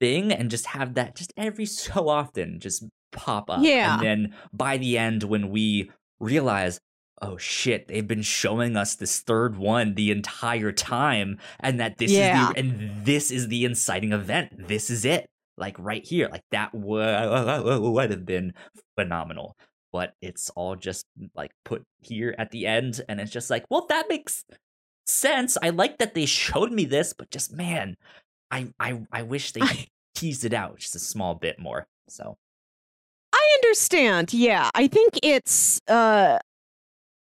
thing 0.00 0.32
and 0.32 0.50
just 0.50 0.66
have 0.66 0.94
that 0.94 1.16
just 1.16 1.32
every 1.36 1.66
so 1.66 2.08
often 2.08 2.60
just 2.60 2.84
pop 3.12 3.50
up 3.50 3.60
Yeah. 3.62 3.94
and 3.94 4.02
then 4.02 4.34
by 4.52 4.76
the 4.78 4.98
end 4.98 5.22
when 5.24 5.50
we 5.50 5.90
realize 6.20 6.80
oh 7.20 7.36
shit 7.36 7.88
they've 7.88 8.06
been 8.06 8.22
showing 8.22 8.76
us 8.76 8.94
this 8.94 9.20
third 9.20 9.56
one 9.56 9.94
the 9.94 10.10
entire 10.10 10.70
time 10.72 11.38
and 11.60 11.80
that 11.80 11.98
this 11.98 12.12
Yeah. 12.12 12.48
is 12.48 12.54
the 12.54 12.58
and 12.60 13.04
this 13.04 13.30
is 13.30 13.48
the 13.48 13.64
inciting 13.64 14.12
event. 14.12 14.68
This 14.68 14.88
is 14.90 15.04
it. 15.04 15.26
Like 15.56 15.76
right 15.78 16.04
here. 16.06 16.28
Like 16.30 16.44
that 16.52 16.72
would, 16.74 17.80
would 17.82 18.10
have 18.10 18.24
been 18.24 18.54
phenomenal. 18.96 19.56
But 19.92 20.12
it's 20.22 20.50
all 20.50 20.76
just 20.76 21.06
like 21.34 21.50
put 21.64 21.82
here 22.00 22.34
at 22.38 22.50
the 22.52 22.66
end 22.66 23.00
and 23.08 23.20
it's 23.20 23.32
just 23.32 23.50
like 23.50 23.64
well 23.70 23.86
that 23.88 24.08
makes 24.08 24.44
sense. 25.06 25.56
I 25.62 25.70
like 25.70 25.98
that 25.98 26.14
they 26.14 26.26
showed 26.26 26.70
me 26.72 26.84
this 26.84 27.12
but 27.12 27.30
just 27.30 27.52
man 27.52 27.96
i 28.50 28.68
i, 28.78 29.00
I 29.12 29.22
wish 29.22 29.52
they 29.52 29.62
I- 29.62 29.86
teased 30.14 30.44
it 30.44 30.52
out 30.52 30.78
just 30.78 30.94
a 30.94 30.98
small 31.00 31.34
bit 31.34 31.58
more. 31.58 31.86
So 32.08 32.36
I 33.48 33.58
understand. 33.64 34.32
Yeah, 34.34 34.70
I 34.74 34.86
think 34.88 35.18
it's 35.22 35.80
uh 35.88 36.38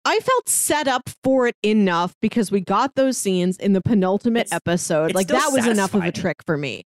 I 0.04 0.20
felt 0.20 0.50
set 0.50 0.88
up 0.88 1.10
for 1.24 1.48
it 1.48 1.56
enough 1.64 2.14
because 2.22 2.52
we 2.52 2.60
got 2.62 2.96
those 2.96 3.18
scenes 3.18 3.58
in 3.58 3.74
the 3.74 3.82
penultimate 3.82 4.48
It's- 4.48 4.56
episode. 4.56 5.06
it's 5.12 5.16
like 5.16 5.28
that 5.28 5.52
was 5.52 5.68
enough 5.68 5.94
of 5.94 6.04
a 6.04 6.12
trick 6.12 6.38
for 6.46 6.58
me. 6.58 6.84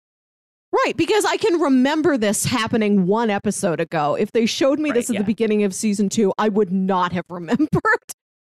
Right, 0.73 0.97
because 0.97 1.23
I 1.23 1.37
can 1.37 1.61
remember 1.61 2.17
this 2.17 2.43
happening 2.43 3.07
one 3.07 3.29
episode 3.29 3.79
ago. 3.79 4.15
If 4.15 4.33
they 4.33 4.45
showed 4.45 4.77
me 4.79 4.91
this 4.91 5.09
at 5.09 5.13
yeah. 5.13 5.19
the 5.21 5.25
beginning 5.25 5.63
of 5.63 5.73
season 5.73 6.09
2, 6.09 6.33
I 6.37 6.49
would 6.49 6.69
not 6.73 7.13
have 7.13 7.23
remembered. 7.29 7.69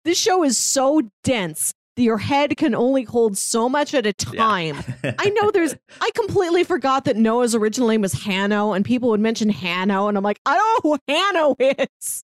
This 0.04 0.18
show 0.18 0.42
is 0.42 0.58
so 0.58 1.02
dense 1.22 1.72
your 1.96 2.18
head 2.18 2.56
can 2.56 2.74
only 2.74 3.04
hold 3.04 3.36
so 3.38 3.68
much 3.68 3.94
at 3.94 4.06
a 4.06 4.14
Yeah. 4.32 4.38
time. 4.40 4.76
I 5.18 5.28
know 5.30 5.50
there's. 5.50 5.74
I 6.00 6.10
completely 6.14 6.64
forgot 6.64 7.04
that 7.04 7.16
Noah's 7.16 7.54
original 7.54 7.88
name 7.88 8.00
was 8.00 8.12
Hanno, 8.12 8.72
and 8.72 8.84
people 8.84 9.08
would 9.10 9.20
mention 9.20 9.48
Hanno, 9.48 10.08
and 10.08 10.16
I'm 10.18 10.24
like, 10.24 10.40
I 10.46 10.54
don't 10.54 10.84
know 10.84 10.90
who 10.90 11.12
Hanno 11.12 11.56
is. 11.60 12.24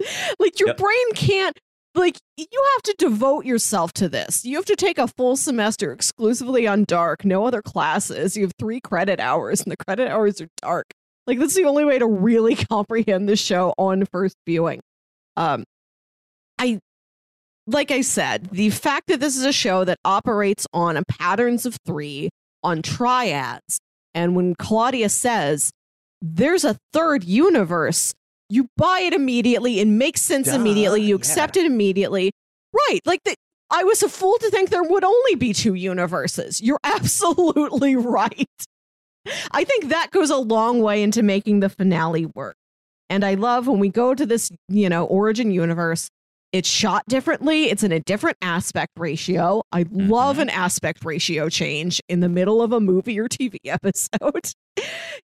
like 0.38 0.58
your 0.58 0.68
Yep. 0.70 0.76
brain 0.78 1.12
can't. 1.14 1.58
Like 1.94 2.16
you 2.38 2.46
have 2.76 2.82
to 2.84 2.94
devote 2.98 3.44
yourself 3.44 3.92
to 3.94 4.08
this. 4.08 4.46
You 4.46 4.56
have 4.56 4.64
to 4.64 4.76
take 4.76 4.96
a 4.96 5.06
full 5.08 5.36
semester 5.36 5.92
exclusively 5.92 6.66
on 6.66 6.84
dark, 6.84 7.22
no 7.24 7.44
other 7.44 7.60
classes. 7.60 8.34
You 8.34 8.44
have 8.44 8.52
three 8.58 8.80
credit 8.80 9.20
hours, 9.20 9.60
and 9.60 9.70
the 9.70 9.76
credit 9.76 10.08
hours 10.10 10.40
are 10.40 10.48
dark. 10.62 10.86
Like 11.26 11.38
that's 11.38 11.54
the 11.54 11.64
only 11.66 11.84
way 11.84 11.98
to 11.98 12.06
really 12.06 12.54
comprehend 12.70 13.28
the 13.28 13.36
show 13.36 13.74
on 13.76 14.06
first 14.06 14.36
viewing. 14.46 14.80
Um, 15.36 15.64
I 16.58 16.78
like 17.66 17.90
I 17.90 18.00
said, 18.00 18.50
the 18.50 18.70
fact 18.70 19.08
that 19.08 19.20
this 19.20 19.36
is 19.36 19.44
a 19.44 19.52
show 19.52 19.84
that 19.84 19.98
operates 20.04 20.66
on 20.72 20.96
a 20.96 21.02
patterns 21.04 21.64
of 21.66 21.76
three, 21.86 22.30
on 22.62 22.82
triads, 22.82 23.78
and 24.14 24.36
when 24.36 24.54
Claudia 24.54 25.08
says 25.08 25.70
there's 26.20 26.64
a 26.64 26.76
third 26.92 27.24
universe, 27.24 28.14
you 28.48 28.68
buy 28.76 29.00
it 29.00 29.14
immediately. 29.14 29.80
It 29.80 29.88
makes 29.88 30.20
sense 30.20 30.48
Duh, 30.48 30.56
immediately. 30.56 31.02
You 31.02 31.14
yeah. 31.14 31.16
accept 31.16 31.56
it 31.56 31.66
immediately. 31.66 32.30
Right. 32.72 33.00
Like 33.04 33.20
the, 33.24 33.34
I 33.70 33.84
was 33.84 34.02
a 34.02 34.08
fool 34.08 34.38
to 34.38 34.50
think 34.50 34.70
there 34.70 34.82
would 34.82 35.04
only 35.04 35.34
be 35.34 35.52
two 35.52 35.74
universes. 35.74 36.60
You're 36.60 36.80
absolutely 36.84 37.96
right. 37.96 38.48
I 39.52 39.64
think 39.64 39.88
that 39.88 40.10
goes 40.10 40.30
a 40.30 40.36
long 40.36 40.80
way 40.80 41.02
into 41.02 41.22
making 41.22 41.60
the 41.60 41.68
finale 41.68 42.26
work. 42.26 42.56
And 43.08 43.24
I 43.24 43.34
love 43.34 43.66
when 43.66 43.78
we 43.78 43.88
go 43.88 44.14
to 44.14 44.26
this, 44.26 44.50
you 44.68 44.88
know, 44.88 45.04
origin 45.04 45.50
universe, 45.50 46.08
it's 46.52 46.68
shot 46.68 47.02
differently. 47.08 47.64
It's 47.70 47.82
in 47.82 47.92
a 47.92 48.00
different 48.00 48.36
aspect 48.42 48.92
ratio. 48.98 49.62
I 49.72 49.84
love 49.90 50.36
Mhm. 50.36 50.42
an 50.42 50.50
aspect 50.50 51.04
ratio 51.04 51.48
change 51.48 52.00
in 52.08 52.20
the 52.20 52.28
middle 52.28 52.60
of 52.62 52.72
a 52.72 52.80
movie 52.80 53.18
or 53.18 53.28
TV 53.28 53.56
episode. 53.64 54.52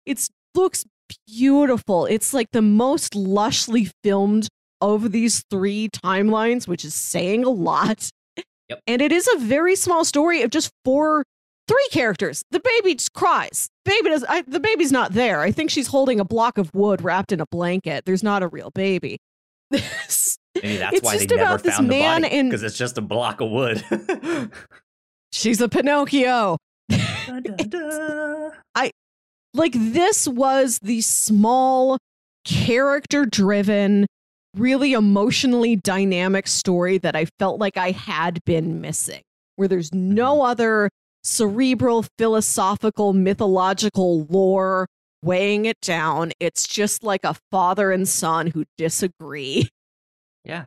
It 0.07 0.29
looks 0.55 0.85
beautiful. 1.27 2.07
It's 2.07 2.33
like 2.35 2.49
the 2.53 2.63
most 2.63 3.13
lushly 3.15 3.91
filmed 4.03 4.49
of 4.81 5.13
these 5.13 5.43
three 5.51 5.89
timelines, 5.89 6.67
which 6.69 6.85
is 6.85 6.95
saying 6.95 7.45
a 7.45 7.51
lot. 7.51 8.09
Yep. 8.71 8.81
And 8.87 9.03
it 9.03 9.13
is 9.13 9.29
a 9.35 9.39
very 9.39 9.75
small 9.77 10.05
story 10.05 10.43
of 10.43 10.51
just 10.51 10.71
four, 10.85 11.25
three 11.67 11.89
characters. 11.91 12.43
The 12.51 12.61
baby 12.61 12.95
just 12.95 13.13
cries. 13.15 13.69
Baby 13.85 14.11
does. 14.11 14.25
I, 14.29 14.43
the 14.43 14.61
baby's 14.61 14.93
not 14.93 15.13
there. 15.15 15.41
I 15.41 15.51
think 15.53 15.71
she's 15.71 15.89
holding 15.89 16.21
a 16.21 16.25
block 16.25 16.59
of 16.59 16.71
wood 16.75 17.03
wrapped 17.03 17.33
in 17.33 17.41
a 17.41 17.47
blanket. 17.51 18.05
There's 18.05 18.23
not 18.23 18.43
a 18.43 18.49
real 18.49 18.71
baby. 18.75 19.19
maybe 20.55 20.77
that's 20.79 20.97
It's 20.97 21.05
why 21.05 21.13
they 21.13 21.27
just 21.27 21.31
never 21.31 21.43
about 21.43 21.63
this 21.63 21.77
found 21.77 21.87
the 21.87 21.91
man 21.91 22.23
body 22.23 22.35
in- 22.35 22.49
because 22.49 22.63
it's 22.63 22.77
just 22.77 22.99
a 22.99 23.03
block 23.03 23.41
of 23.41 23.51
wood 23.51 23.85
she's 25.33 25.61
a 25.61 25.69
Pinocchio. 25.69 26.57
Dun. 26.89 28.53
like 29.55 29.73
this 29.75 30.29
was 30.29 30.79
the 30.81 31.01
small 31.01 31.99
character 32.45 33.27
driven 33.27 34.07
really 34.57 34.93
emotionally 34.93 35.77
dynamic 35.77 36.47
story 36.47 36.97
that 36.99 37.15
i 37.15 37.27
felt 37.39 37.61
like 37.61 37.77
i 37.77 37.91
had 37.91 38.43
been 38.45 38.81
missing 38.81 39.21
where 39.57 39.69
there's 39.69 39.91
mm-hmm. 39.91 40.15
no 40.15 40.43
other 40.43 40.89
cerebral 41.23 42.07
philosophical 42.17 43.13
mythological 43.13 44.25
lore 44.25 44.87
weighing 45.23 45.67
it 45.67 45.79
down 45.83 46.33
it's 46.41 46.67
just 46.67 47.03
like 47.03 47.25
a 47.25 47.37
father 47.51 47.91
and 47.91 48.09
son 48.09 48.47
who 48.47 48.65
disagree 48.79 49.69
Yeah. 50.49 50.65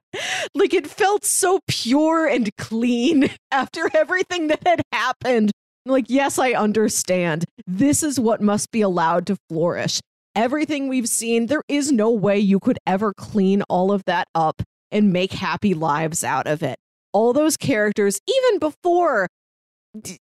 like 0.54 0.74
it 0.74 0.86
felt 0.88 1.26
so 1.26 1.60
pure 1.68 2.28
and 2.28 2.56
clean 2.58 3.30
after 3.52 3.90
everything 3.94 4.48
that 4.48 4.66
had 4.66 4.82
happened 4.94 5.52
like, 5.86 6.06
yes, 6.10 6.38
I 6.38 6.52
understand. 6.52 7.46
This 7.66 8.04
is 8.04 8.20
what 8.20 8.42
must 8.42 8.72
be 8.72 8.82
allowed 8.82 9.26
to 9.28 9.38
flourish. 9.50 10.00
Everything 10.36 10.88
we've 10.88 11.10
seen, 11.10 11.48
there 11.48 11.64
is 11.68 11.92
no 11.92 12.12
way 12.12 12.38
you 12.40 12.60
could 12.60 12.78
ever 12.86 13.14
clean 13.14 13.64
all 13.64 13.92
of 13.92 14.04
that 14.06 14.28
up 14.36 14.62
and 14.92 15.12
make 15.12 15.34
happy 15.34 15.74
lives 15.74 16.24
out 16.24 16.48
of 16.48 16.62
it. 16.62 16.78
All 17.14 17.34
those 17.34 17.58
characters, 17.58 18.20
even 18.28 18.60
before, 18.60 19.28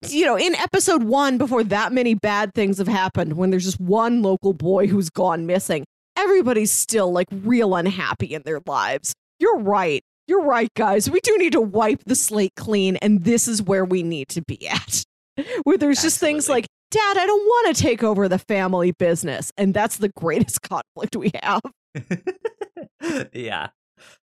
you 0.07 0.25
know, 0.25 0.37
in 0.37 0.55
episode 0.55 1.03
one, 1.03 1.37
before 1.37 1.63
that 1.65 1.91
many 1.91 2.13
bad 2.13 2.53
things 2.53 2.77
have 2.77 2.87
happened, 2.87 3.33
when 3.33 3.49
there's 3.49 3.65
just 3.65 3.79
one 3.81 4.21
local 4.21 4.53
boy 4.53 4.87
who's 4.87 5.09
gone 5.09 5.45
missing, 5.45 5.83
everybody's 6.15 6.71
still 6.71 7.11
like 7.11 7.27
real 7.31 7.75
unhappy 7.75 8.33
in 8.33 8.43
their 8.45 8.61
lives. 8.65 9.13
You're 9.39 9.59
right. 9.59 10.03
you're 10.27 10.43
right, 10.43 10.73
guys. 10.75 11.09
We 11.09 11.19
do 11.21 11.37
need 11.37 11.53
to 11.53 11.61
wipe 11.61 12.03
the 12.05 12.15
slate 12.15 12.55
clean, 12.55 12.97
and 12.97 13.23
this 13.23 13.47
is 13.47 13.61
where 13.61 13.85
we 13.85 14.03
need 14.03 14.29
to 14.29 14.41
be 14.41 14.67
at. 14.67 15.03
Where 15.63 15.77
there's 15.77 16.01
just 16.01 16.19
things 16.19 16.49
like, 16.49 16.65
Dad, 16.89 17.17
I 17.17 17.25
don't 17.25 17.45
want 17.45 17.75
to 17.75 17.81
take 17.83 18.03
over 18.03 18.27
the 18.27 18.39
family 18.39 18.91
business. 18.91 19.51
And 19.57 19.73
that's 19.73 19.97
the 19.97 20.09
greatest 20.09 20.61
conflict 20.63 21.15
we 21.15 21.31
have. 21.43 21.61
yeah. 23.33 23.67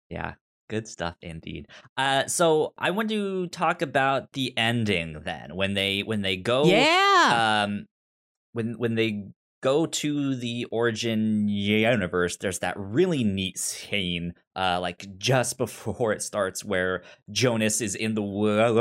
Yeah. 0.09 0.33
Good 0.69 0.87
stuff 0.87 1.15
indeed. 1.21 1.67
Uh 1.95 2.27
so 2.27 2.73
I 2.77 2.91
want 2.91 3.09
to 3.09 3.47
talk 3.47 3.81
about 3.81 4.33
the 4.33 4.57
ending 4.57 5.21
then. 5.23 5.55
When 5.55 5.75
they 5.75 6.01
when 6.01 6.21
they 6.21 6.35
go 6.35 6.65
yeah. 6.65 7.63
um 7.63 7.85
when 8.51 8.77
when 8.77 8.95
they 8.95 9.27
go 9.61 9.85
to 9.85 10.35
the 10.35 10.65
origin 10.71 11.47
universe 11.49 12.37
there's 12.37 12.59
that 12.59 12.75
really 12.77 13.23
neat 13.23 13.57
scene 13.57 14.33
uh 14.55 14.79
like 14.79 15.05
just 15.17 15.57
before 15.63 16.11
it 16.11 16.21
starts 16.21 16.63
where 16.63 17.03
jonas 17.31 17.81
is 17.81 17.95
in 17.95 18.13
the 18.13 18.21
woods 18.21 18.77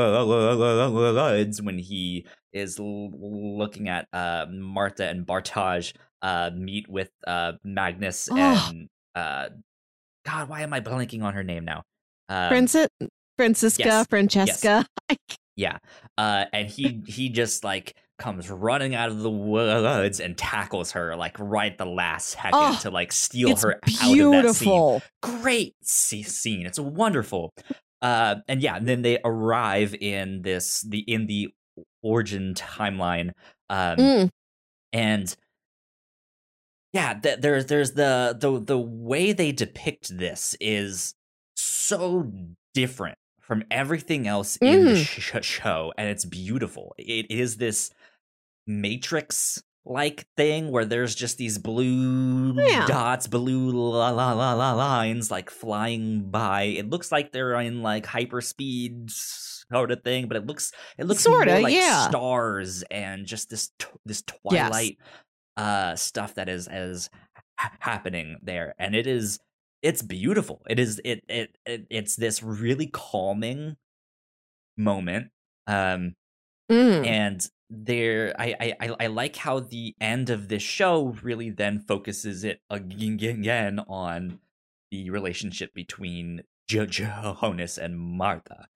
when 1.62 1.78
he 1.78 2.26
is 2.52 2.78
l- 2.78 3.10
looking 3.58 3.88
at 3.88 4.06
uh 4.12 4.46
martha 4.50 5.08
and 5.08 5.26
Bartosz 5.26 5.92
uh 6.22 6.50
meet 6.54 6.88
with 6.88 7.10
uh 7.26 7.52
magnus 7.64 8.28
Oh. 8.30 8.66
and 8.70 8.88
uh 9.14 9.48
god 10.24 10.48
why 10.48 10.62
am 10.62 10.72
i 10.72 10.80
blanking 10.80 11.22
on 11.22 11.34
her 11.34 11.44
name 11.44 11.64
now 11.64 11.82
um, 12.28 12.48
Francis, 12.48 12.88
Franziska, 13.36 13.84
yes, 13.84 14.06
Francesca. 14.08 14.84
yeah. 15.56 15.78
Uh, 16.18 16.46
and 16.52 16.68
he 16.68 17.00
he 17.06 17.28
just 17.28 17.62
like 17.62 17.94
comes 18.18 18.50
running 18.50 18.94
out 18.94 19.08
of 19.10 19.20
the 19.20 19.30
woods 19.30 20.20
and 20.20 20.36
tackles 20.38 20.92
her 20.92 21.14
like 21.16 21.36
right 21.38 21.76
the 21.76 21.84
last 21.84 22.28
second 22.28 22.50
Oh, 22.54 22.78
to 22.82 22.90
like 22.90 23.12
steal 23.12 23.54
her 23.56 23.74
out 23.74 23.76
of 23.76 23.82
that 23.84 23.90
scene. 23.90 24.14
beautiful. 24.14 25.02
Great 25.22 25.74
scene. 25.82 26.66
It's 26.66 26.78
wonderful. 26.80 27.52
Uh, 28.02 28.36
and 28.48 28.60
yeah, 28.62 28.76
and 28.76 28.86
then 28.86 29.02
they 29.02 29.18
arrive 29.24 29.94
in 30.00 30.42
this 30.42 30.82
the 30.82 31.00
in 31.00 31.26
the 31.26 31.48
origin 32.02 32.54
timeline. 32.54 33.30
Um, 33.68 33.96
Mm. 33.98 34.30
and 34.92 35.36
yeah 36.92 37.14
th- 37.14 37.40
there's 37.40 37.66
there's 37.66 37.92
the 37.92 38.36
the 38.38 38.60
the 38.60 38.78
way 38.78 39.32
they 39.32 39.52
depict 39.52 40.16
this 40.16 40.56
is 40.60 41.14
so 41.56 42.30
different 42.74 43.18
from 43.40 43.64
everything 43.70 44.26
else 44.26 44.56
in 44.58 44.84
the 44.84 44.96
sh- 45.04 45.30
show 45.42 45.92
and 45.98 46.08
it's 46.08 46.24
beautiful 46.24 46.94
it 46.98 47.26
is 47.30 47.56
this 47.56 47.90
matrix 48.66 49.62
like 49.84 50.26
thing 50.36 50.72
where 50.72 50.84
there's 50.84 51.14
just 51.14 51.38
these 51.38 51.58
blue 51.58 52.54
Yeah. 52.56 52.86
dots 52.86 53.28
blue 53.28 53.70
la 53.70 54.10
la 54.10 54.32
la 54.32 54.52
la 54.54 54.72
lines 54.72 55.30
like 55.30 55.48
flying 55.48 56.28
by 56.30 56.62
it 56.64 56.90
looks 56.90 57.12
like 57.12 57.30
they're 57.30 57.54
in 57.60 57.82
like 57.82 58.04
hyperspeed 58.04 59.10
sort 59.10 59.92
of 59.92 60.02
thing 60.02 60.26
but 60.26 60.36
it 60.36 60.46
looks 60.46 60.72
it 60.98 61.04
looks 61.04 61.20
Sorta, 61.22 61.60
like 61.60 61.72
yeah. 61.74 62.08
stars 62.08 62.82
and 62.90 63.26
just 63.26 63.48
this 63.48 63.70
t- 63.78 63.86
this 64.04 64.24
Yes. 64.50 64.68
twilight 64.68 64.98
uh 65.56 65.94
stuff 65.94 66.34
that 66.34 66.48
is 66.48 66.66
is 66.70 67.08
ha- 67.56 67.72
happening 67.78 68.38
there 68.42 68.74
and 68.80 68.96
it 68.96 69.06
is 69.06 69.38
it's 69.82 70.02
beautiful 70.02 70.62
it 70.68 70.80
is 70.80 71.00
it, 71.04 71.22
it 71.28 71.56
it 71.64 71.86
it's 71.90 72.16
this 72.16 72.42
really 72.42 72.88
calming 72.88 73.76
moment 74.76 75.28
um 75.68 76.14
Mm. 76.70 77.06
and 77.06 77.48
there 77.70 78.34
I, 78.38 78.74
I 78.80 78.90
I- 79.00 79.06
like 79.08 79.36
how 79.36 79.60
the 79.60 79.94
end 80.00 80.30
of 80.30 80.48
this 80.48 80.62
show 80.62 81.16
really 81.22 81.50
then 81.50 81.80
focuses 81.80 82.44
it 82.44 82.60
ag- 82.70 82.92
again 83.00 83.80
on 83.88 84.38
the 84.90 85.10
relationship 85.10 85.74
between 85.74 86.42
jo- 86.68 86.86
Jonas 86.86 87.76
and 87.78 87.98
Martha 87.98 88.68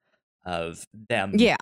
of 0.45 0.85
them 1.09 1.33
Yeah. 1.37 1.57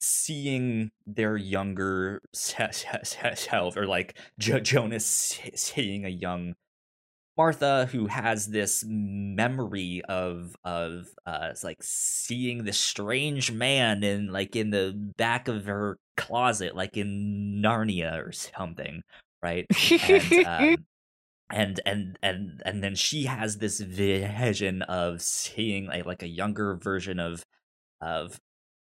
seeing 0.00 0.90
their 1.06 1.36
younger 1.36 2.20
se- 2.32 2.68
se- 2.72 3.00
se- 3.04 3.34
self 3.34 3.76
or 3.76 3.86
like 3.86 4.16
jo- 4.38 4.60
Jonas 4.60 5.40
seeing 5.54 6.04
a 6.04 6.08
young 6.10 6.54
Martha 7.38 7.88
who 7.92 8.08
has 8.08 8.48
this 8.48 8.84
memory 8.86 10.02
of 10.08 10.56
of 10.64 11.06
uh 11.24 11.52
like 11.62 11.78
seeing 11.80 12.64
this 12.64 12.78
strange 12.78 13.52
man 13.52 14.02
in 14.02 14.32
like 14.32 14.56
in 14.56 14.70
the 14.70 14.92
back 15.16 15.48
of 15.48 15.66
her 15.66 15.98
closet 16.16 16.74
like 16.74 16.96
in 16.96 17.62
Narnia 17.64 18.26
or 18.26 18.32
something 18.32 19.02
right? 19.42 19.66
And 20.08 20.46
um, 20.46 20.76
and 21.50 21.80
and 21.86 22.18
and 22.22 22.62
and 22.64 22.84
then 22.84 22.94
she 22.94 23.24
has 23.24 23.58
this 23.58 23.80
vision 23.80 24.82
of 24.82 25.22
seeing 25.22 25.86
like 25.86 26.06
like 26.06 26.22
a 26.22 26.28
younger 26.28 26.74
version 26.76 27.18
of 27.18 27.44
of 28.00 28.38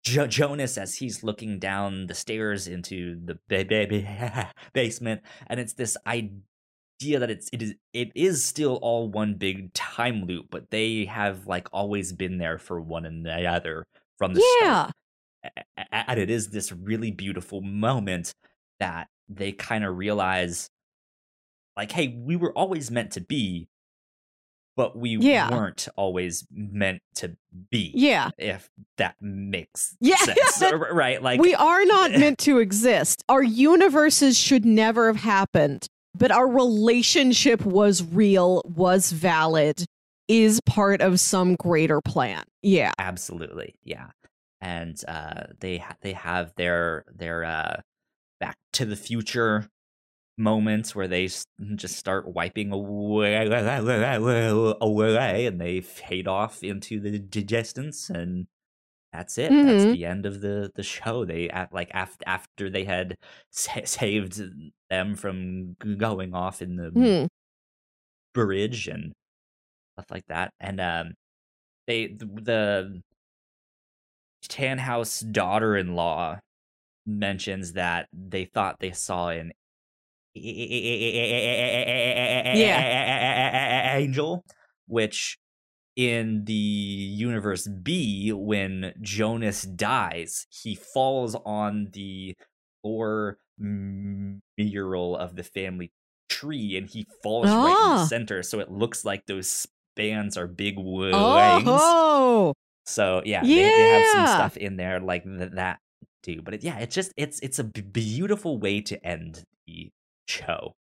jo- 0.03 0.27
Jonas 0.27 0.77
as 0.77 0.95
he's 0.95 1.23
looking 1.23 1.59
down 1.59 2.07
the 2.07 2.13
stairs 2.13 2.67
into 2.67 3.19
the 3.23 3.35
ba- 3.47 3.65
ba- 3.65 3.87
ba- 3.89 4.51
basement, 4.73 5.21
and 5.47 5.59
it's 5.59 5.73
this 5.73 5.97
idea 6.05 6.41
that 7.01 7.29
it's 7.29 7.49
it 7.53 7.61
is 7.61 7.75
it 7.93 8.11
is 8.15 8.43
still 8.43 8.75
all 8.81 9.07
one 9.09 9.35
big 9.35 9.73
time 9.73 10.25
loop, 10.25 10.47
but 10.51 10.69
they 10.69 11.05
have 11.05 11.47
like 11.47 11.67
always 11.71 12.11
been 12.11 12.37
there 12.37 12.57
for 12.57 12.79
one 12.81 13.05
another 13.05 13.85
from 14.17 14.33
the 14.33 14.41
start 14.59 14.93
yeah. 15.43 15.51
a- 15.77 16.09
and 16.11 16.19
it 16.19 16.29
is 16.29 16.49
this 16.49 16.71
really 16.73 17.09
beautiful 17.11 17.61
moment 17.61 18.33
that 18.81 19.07
they 19.29 19.51
kind 19.53 19.85
of 19.85 19.97
realize 19.97 20.69
like 21.77 21.91
hey 21.91 22.09
we 22.09 22.35
were 22.35 22.51
always 22.51 22.91
meant 22.91 23.11
to 23.11 23.21
be 23.21 23.67
but 24.75 24.97
we 24.97 25.11
Yeah. 25.17 25.49
weren't 25.51 25.87
always 25.95 26.45
meant 26.51 27.01
to 27.15 27.35
be 27.71 27.91
Yeah. 27.95 28.29
if 28.37 28.69
that 28.97 29.15
makes 29.21 29.95
Yeah. 30.01 30.15
sense 30.17 30.61
right 30.91 31.21
like 31.23 31.39
we 31.39 31.55
are 31.55 31.85
not 31.85 32.11
meant 32.19 32.39
to 32.39 32.59
exist. 32.59 33.23
Our 33.29 33.43
universes 33.43 34.37
should 34.37 34.65
never 34.65 35.07
have 35.07 35.21
happened, 35.23 35.87
but 36.15 36.31
our 36.31 36.47
relationship 36.47 37.65
was 37.65 38.03
real, 38.03 38.61
was 38.65 39.11
valid, 39.11 39.85
is 40.27 40.59
part 40.65 41.01
of 41.01 41.19
some 41.19 41.55
greater 41.55 42.01
plan. 42.01 42.43
Yeah. 42.61 42.91
absolutely 42.99 43.75
yeah 43.83 44.07
and 44.61 45.01
uh 45.07 45.43
they 45.61 45.77
ha- 45.77 45.95
they 46.01 46.11
have 46.13 46.53
their 46.57 47.05
their 47.15 47.45
uh 47.45 47.79
back 48.41 48.57
to 48.73 48.85
the 48.85 48.97
future 48.97 49.69
moments 50.37 50.93
where 50.93 51.07
they 51.07 51.29
just 51.75 51.95
start 51.97 52.27
wiping 52.33 52.71
away, 52.71 53.35
away 54.81 55.45
and 55.45 55.59
they 55.61 55.81
fade 55.81 56.27
off 56.27 56.63
into 56.63 56.99
the 56.99 57.19
distance 57.19 58.09
and 58.09 58.47
that's 59.13 59.37
it 59.37 59.49
that's 59.49 59.85
Mhm. 59.85 59.93
the 59.93 60.05
end 60.05 60.25
of 60.25 60.41
the 60.41 60.71
the 60.75 60.83
show 60.83 61.25
they 61.25 61.49
at 61.49 61.73
like 61.73 61.89
after 61.93 62.23
after 62.27 62.69
they 62.69 62.83
had 62.83 63.15
sa- 63.51 63.81
saved 63.85 64.41
them 64.89 65.15
from 65.15 65.75
going 65.97 66.33
off 66.33 66.61
in 66.61 66.75
the 66.75 66.89
Hmm. 66.89 67.25
bridge 68.33 68.87
and 68.87 69.13
stuff 69.95 70.11
like 70.11 70.25
that. 70.27 70.51
And 70.59 70.79
um, 70.81 71.13
they 71.87 72.07
the, 72.07 72.25
the 72.25 73.01
Tannhaus 74.47 75.21
daughter-in-law 75.31 76.39
mentions 77.05 77.73
that 77.73 78.07
they 78.13 78.45
thought 78.45 78.77
they 78.79 78.91
saw 78.91 79.29
an 79.29 79.51
angel, 83.95 84.43
which 84.87 85.37
in 85.95 86.45
the 86.45 86.53
universe 86.53 87.67
B, 87.67 88.31
when 88.31 88.93
Jonas 89.01 89.63
dies, 89.63 90.45
he 90.49 90.75
falls 90.75 91.35
on 91.45 91.89
the 91.91 92.35
floor 92.81 93.37
mural 93.59 95.15
of 95.17 95.35
the 95.35 95.43
family 95.43 95.91
tree 96.29 96.77
and 96.77 96.87
he 96.89 97.05
falls 97.23 97.47
right 97.47 97.55
in 97.55 97.95
the 97.95 98.01
Ah. 98.01 98.05
center. 98.05 98.43
So 98.43 98.59
it 98.59 98.71
looks 98.71 99.03
like 99.05 99.25
those 99.25 99.49
spans 99.95 100.37
are 100.37 100.47
big 100.47 100.75
wings. 100.77 101.13
Oh, 101.17 102.53
So 102.85 103.21
yeah, 103.25 103.41
they, 103.41 103.47
they 103.55 103.89
have 103.89 104.05
some 104.13 104.27
stuff 104.27 104.57
in 104.57 104.77
there 104.77 104.99
like 104.99 105.23
th- 105.23 105.51
that 105.53 105.79
too. 106.23 106.41
But 106.43 106.55
it, 106.55 106.63
yeah, 106.63 106.77
it's 106.79 106.93
just 106.95 107.13
it's 107.17 107.39
it's 107.41 107.59
a 107.59 107.63
b- 107.63 107.81
beautiful 107.81 108.57
way 108.59 108.81
to 108.81 109.05
end 109.05 109.43
the 109.67 109.89
show. 110.27 110.73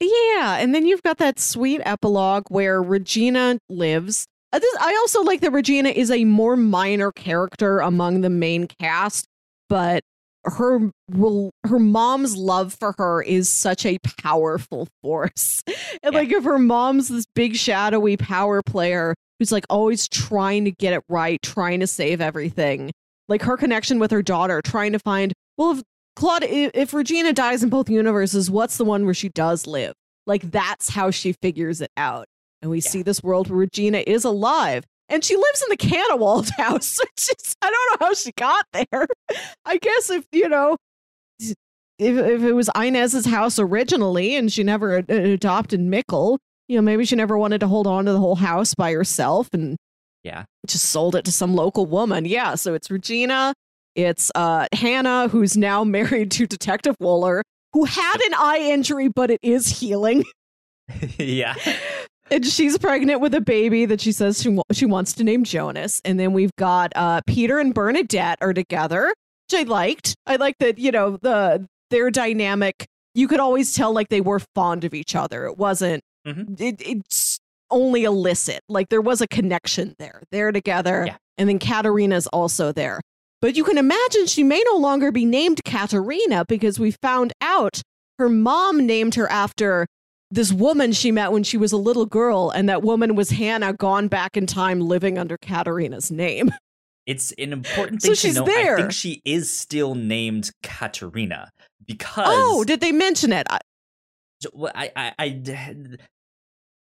yeah. 0.00 0.56
And 0.58 0.74
then 0.74 0.86
you've 0.86 1.02
got 1.02 1.18
that 1.18 1.38
sweet 1.38 1.80
epilogue 1.84 2.44
where 2.48 2.82
Regina 2.82 3.58
lives. 3.68 4.26
Uh, 4.52 4.58
this, 4.58 4.76
I 4.80 4.94
also 5.00 5.22
like 5.22 5.40
that 5.40 5.52
Regina 5.52 5.88
is 5.88 6.10
a 6.10 6.24
more 6.24 6.56
minor 6.56 7.10
character 7.12 7.78
among 7.80 8.20
the 8.20 8.30
main 8.30 8.68
cast, 8.78 9.26
but 9.68 10.02
her 10.44 10.90
will 11.10 11.50
her 11.64 11.78
mom's 11.78 12.36
love 12.36 12.74
for 12.74 12.94
her 12.98 13.22
is 13.22 13.48
such 13.50 13.84
a 13.86 13.98
powerful 14.20 14.88
force. 15.02 15.62
And 15.66 16.12
Yeah. 16.12 16.18
like 16.20 16.32
if 16.32 16.44
her 16.44 16.58
mom's 16.58 17.08
this 17.08 17.26
big 17.34 17.56
shadowy 17.56 18.16
power 18.16 18.62
player 18.62 19.14
who's 19.38 19.50
like 19.52 19.64
always 19.70 20.06
trying 20.08 20.64
to 20.66 20.70
get 20.70 20.92
it 20.92 21.02
right, 21.08 21.40
trying 21.42 21.80
to 21.80 21.86
save 21.86 22.20
everything. 22.20 22.90
Like 23.28 23.42
her 23.42 23.56
connection 23.56 23.98
with 23.98 24.10
her 24.10 24.22
daughter, 24.22 24.60
trying 24.62 24.92
to 24.92 24.98
find 24.98 25.32
well 25.56 25.72
if 25.72 25.82
Claude 26.16 26.44
if 26.44 26.92
Regina 26.94 27.32
dies 27.32 27.62
in 27.62 27.70
both 27.70 27.88
universes, 27.90 28.50
what's 28.50 28.76
the 28.76 28.84
one 28.84 29.04
where 29.04 29.14
she 29.14 29.30
does 29.30 29.66
live? 29.66 29.94
Like 30.26 30.50
that's 30.50 30.90
how 30.90 31.10
she 31.10 31.32
figures 31.32 31.80
it 31.80 31.90
out. 31.96 32.26
And 32.62 32.70
we 32.70 32.78
Yeah. 32.78 32.88
see 32.90 33.02
this 33.02 33.22
world 33.22 33.48
where 33.50 33.58
Regina 33.58 34.02
is 34.06 34.24
alive. 34.24 34.84
And 35.08 35.22
she 35.24 35.36
lives 35.36 35.62
in 35.62 35.68
the 35.70 35.76
Kahnwald 35.76 36.50
house, 36.56 36.98
is, 37.18 37.54
I 37.62 37.70
don't 37.70 38.00
know 38.00 38.06
how 38.06 38.14
she 38.14 38.30
got 38.36 38.64
there. 38.72 39.06
I 39.64 39.76
guess 39.76 40.10
if, 40.10 40.24
you 40.32 40.48
know, 40.48 40.76
if, 41.38 41.54
if 41.98 42.42
it 42.42 42.52
was 42.54 42.70
Ines's 42.74 43.26
house 43.26 43.58
originally 43.58 44.34
and 44.36 44.50
she 44.52 44.62
never 44.64 44.98
ad- 44.98 45.10
adopted 45.10 45.80
Mikkel, 45.80 46.38
you 46.68 46.76
know, 46.76 46.82
maybe 46.82 47.04
she 47.04 47.16
never 47.16 47.36
wanted 47.36 47.58
to 47.60 47.68
hold 47.68 47.86
on 47.86 48.06
to 48.06 48.12
the 48.12 48.18
whole 48.18 48.36
house 48.36 48.74
by 48.74 48.92
herself 48.92 49.48
and 49.52 49.76
Yeah. 50.22 50.44
just 50.66 50.86
sold 50.86 51.14
it 51.14 51.24
to 51.26 51.32
some 51.32 51.54
local 51.54 51.86
woman. 51.86 52.24
Yeah, 52.24 52.54
so 52.54 52.72
it's 52.74 52.90
Regina, 52.90 53.52
it's 53.94 54.32
uh 54.34 54.66
Hannah, 54.72 55.28
who's 55.28 55.56
now 55.56 55.84
married 55.98 56.30
to 56.32 56.46
Detective 56.46 56.96
Wöller, 57.00 57.42
who 57.74 57.84
had 57.84 58.16
an 58.26 58.34
eye 58.34 58.58
injury, 58.72 59.08
but 59.08 59.30
it 59.30 59.40
is 59.42 59.80
healing. 59.80 60.24
yeah. 61.18 61.54
And 62.30 62.44
she's 62.46 62.78
pregnant 62.78 63.20
with 63.20 63.34
a 63.34 63.40
baby 63.40 63.84
that 63.86 64.00
she 64.00 64.10
says 64.12 64.42
she, 64.42 64.58
she 64.72 64.86
wants 64.86 65.12
to 65.14 65.24
name 65.24 65.44
Jonas. 65.44 66.00
And 66.04 66.18
then 66.18 66.32
we've 66.32 66.54
got 66.56 66.92
uh, 66.96 67.20
Peter 67.26 67.58
and 67.58 67.74
Bernadette 67.74 68.38
are 68.40 68.54
together, 68.54 69.12
which 69.50 69.60
I 69.60 69.64
liked. 69.64 70.14
I 70.26 70.36
like 70.36 70.56
that, 70.58 70.78
you 70.78 70.90
know, 70.90 71.18
the 71.18 71.66
their 71.90 72.10
dynamic. 72.10 72.86
You 73.14 73.28
could 73.28 73.40
always 73.40 73.74
tell 73.74 73.92
like 73.92 74.08
they 74.08 74.20
were 74.22 74.40
fond 74.54 74.84
of 74.84 74.94
each 74.94 75.14
other. 75.14 75.44
It 75.46 75.58
wasn't, 75.58 76.02
Mhm. 76.26 76.58
it, 76.60 76.80
it's 76.80 77.38
only 77.70 78.04
illicit. 78.04 78.60
Like 78.68 78.88
there 78.88 79.02
was 79.02 79.20
a 79.20 79.28
connection 79.28 79.94
there. 79.98 80.22
They're 80.32 80.50
together. 80.52 81.04
Yeah. 81.06 81.16
And 81.38 81.48
then 81.48 81.58
Katharina's 81.58 82.26
also 82.28 82.72
there. 82.72 83.00
But 83.42 83.54
you 83.56 83.64
can 83.64 83.76
imagine 83.76 84.26
she 84.26 84.42
may 84.42 84.62
no 84.72 84.78
longer 84.78 85.12
be 85.12 85.26
named 85.26 85.60
Katharina 85.64 86.46
because 86.48 86.80
we 86.80 86.92
found 86.92 87.32
out 87.42 87.82
her 88.18 88.28
mom 88.30 88.86
named 88.86 89.16
her 89.16 89.30
after 89.30 89.86
this 90.34 90.52
woman 90.52 90.92
she 90.92 91.12
met 91.12 91.30
when 91.32 91.44
she 91.44 91.56
was 91.56 91.72
a 91.72 91.76
little 91.76 92.06
girl, 92.06 92.50
and 92.50 92.68
that 92.68 92.82
woman 92.82 93.14
was 93.14 93.30
Hannah 93.30 93.72
gone 93.72 94.08
back 94.08 94.36
in 94.36 94.46
time 94.46 94.80
living 94.80 95.16
under 95.16 95.38
Katharina's 95.38 96.10
name. 96.10 96.50
It's 97.06 97.32
an 97.32 97.52
important 97.52 98.00
thing 98.00 98.14
So 98.14 98.14
she's 98.14 98.36
to 98.36 98.46
know. 98.46 98.46
I 98.46 98.76
think 98.76 98.90
she 98.90 99.20
is 99.26 99.50
still 99.50 99.94
named 99.94 100.50
Katerina 100.62 101.50
oh, 101.52 101.64
because 101.86 102.24
Oh, 102.26 102.64
did 102.64 102.80
they 102.80 102.92
mention 102.92 103.30
it? 103.30 103.46
I, 103.50 103.58
I, 104.74 105.12
I, 105.18 105.28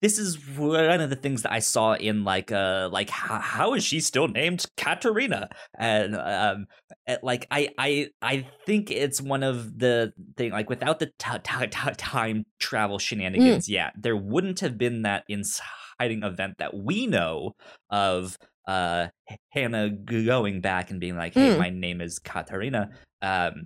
this 0.02 0.18
is 0.18 0.36
one 0.58 1.00
of 1.02 1.10
the 1.10 1.16
things 1.16 1.44
that 1.44 1.52
I 1.52 1.60
saw 1.60 1.94
in 1.94 2.24
like, 2.24 2.52
uh, 2.52 2.90
like 2.92 3.10
how, 3.10 3.40
how 3.40 3.74
is 3.76 3.84
she 3.84 4.00
still 4.00 4.28
named 4.28 4.66
Katharina? 4.78 5.50
And 5.78 6.16
um, 6.16 6.66
eh, 7.08 7.18
like 7.22 7.46
I, 7.52 7.70
I, 7.78 8.10
I 8.22 8.48
think 8.66 8.90
it's 8.92 9.22
one 9.22 9.44
of 9.44 9.78
the 9.78 10.12
thing 10.38 10.52
like 10.52 10.70
without 10.70 11.00
the 11.00 11.12
t- 11.20 11.38
t- 11.44 11.68
t- 11.68 11.92
time 11.98 12.44
travel 12.60 12.98
shenanigans, 13.00 13.70
yeah, 13.70 13.92
there 13.96 14.18
wouldn't 14.18 14.60
have 14.62 14.78
been 14.78 15.04
that 15.04 15.24
inciting 15.30 16.24
event 16.24 16.56
that 16.60 16.74
we 16.76 17.08
know 17.08 17.54
of. 17.90 18.38
Uh, 18.68 19.08
Hannah 19.50 19.90
going 19.90 20.62
back 20.62 20.92
and 20.92 21.00
being 21.00 21.18
like, 21.18 21.34
"Hey, 21.34 21.50
Mm. 21.50 21.58
my 21.58 21.70
name 21.72 22.00
is 22.00 22.20
Katharina." 22.20 22.92
Um, 23.22 23.66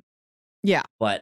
Yeah. 0.63 0.83
but 0.99 1.21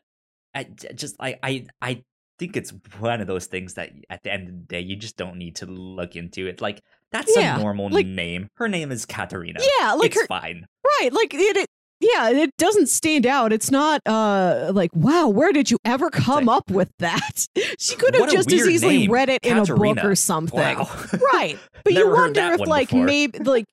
I 0.54 0.66
just 0.66 1.16
I 1.20 1.40
I 1.42 1.66
I 1.82 2.04
think 2.40 2.58
it's 2.58 2.74
one 3.00 3.22
of 3.22 3.28
those 3.28 3.46
things 3.46 3.76
that 3.76 3.92
at 4.10 4.24
the 4.24 4.32
end 4.34 4.48
of 4.50 4.54
the 4.56 4.62
day 4.66 4.80
you 4.82 4.96
just 4.96 5.18
don't 5.18 5.38
need 5.38 5.56
to 5.58 5.66
look 5.66 6.16
into 6.16 6.48
it. 6.48 6.62
Like 6.62 6.82
that's 7.12 7.32
Yeah, 7.36 7.58
a 7.58 7.62
normal 7.62 7.90
like- 7.90 8.06
name. 8.06 8.48
Her 8.56 8.68
name 8.68 8.92
is 8.92 9.06
Katharina. 9.06 9.60
yeah, 9.80 9.94
like 9.94 10.12
it's 10.12 10.22
her, 10.22 10.28
fine. 10.28 10.66
right? 11.02 11.10
Like 11.14 11.34
it, 11.34 11.58
it. 11.58 11.68
Yeah, 12.00 12.32
it 12.32 12.50
doesn't 12.58 12.88
stand 12.90 13.26
out. 13.26 13.54
It's 13.54 13.72
not 13.72 14.02
uh 14.06 14.72
like 14.74 14.92
wow, 14.94 15.30
where 15.30 15.54
did 15.54 15.72
you 15.72 15.78
ever 15.86 16.10
come 16.10 16.50
up 16.50 16.70
with 16.70 16.90
that? 17.00 17.48
She 17.80 17.96
could 17.96 18.14
have 18.16 18.30
just 18.30 18.52
as 18.52 18.68
easily 18.68 19.00
name, 19.00 19.12
read 19.12 19.30
it 19.30 19.40
in 19.44 19.58
a 19.58 19.66
book 19.66 20.04
or 20.04 20.16
something. 20.16 20.60
Wow. 20.60 20.90
Right. 21.34 21.58
But 21.84 21.94
you 21.94 22.10
wonder 22.12 22.42
if 22.54 22.60
like 22.62 22.90
before. 22.90 23.06
maybe 23.06 23.40
like 23.40 23.66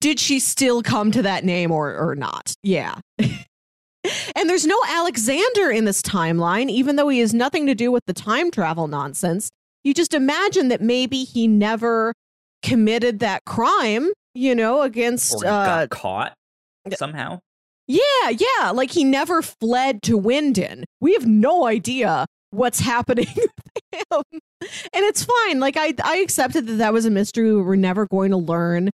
did 0.00 0.18
she 0.20 0.40
still 0.40 0.82
come 0.82 1.10
to 1.12 1.22
that 1.22 1.44
name 1.44 1.70
or 1.70 1.94
or 1.96 2.14
not? 2.14 2.54
Yeah. 2.62 2.96
and 4.36 4.48
there's 4.48 4.66
no 4.66 4.78
Alexander 4.88 5.70
in 5.70 5.84
this 5.84 6.02
timeline 6.02 6.68
even 6.70 6.96
though 6.96 7.08
he 7.08 7.20
has 7.20 7.32
nothing 7.34 7.66
to 7.66 7.74
do 7.74 7.90
with 7.90 8.04
the 8.06 8.12
time 8.12 8.50
travel 8.50 8.88
nonsense. 8.88 9.50
You 9.82 9.92
just 9.94 10.14
imagine 10.14 10.68
that 10.68 10.80
maybe 10.80 11.24
he 11.24 11.46
never 11.46 12.14
committed 12.62 13.18
that 13.20 13.44
crime, 13.44 14.10
you 14.34 14.54
know, 14.54 14.82
against 14.82 15.34
or 15.34 15.46
uh 15.46 15.66
got 15.66 15.90
caught 15.90 16.34
somehow. 16.96 17.40
yeah, 17.86 18.30
yeah, 18.30 18.70
like 18.70 18.90
he 18.90 19.04
never 19.04 19.42
fled 19.42 20.02
to 20.02 20.18
Winden. 20.18 20.84
We 21.00 21.12
have 21.14 21.26
no 21.26 21.66
idea 21.66 22.24
what's 22.50 22.80
happening 22.92 23.26
with 23.36 23.50
him. 23.92 24.40
And 24.60 25.04
it's 25.04 25.24
fine. 25.24 25.60
Like 25.60 25.76
I 25.76 25.94
I 26.02 26.16
accepted 26.18 26.66
that 26.66 26.74
that 26.74 26.92
was 26.92 27.04
a 27.04 27.10
mystery 27.10 27.54
we 27.54 27.60
were 27.60 27.76
never 27.76 28.06
going 28.06 28.30
to 28.30 28.38
learn. 28.38 28.90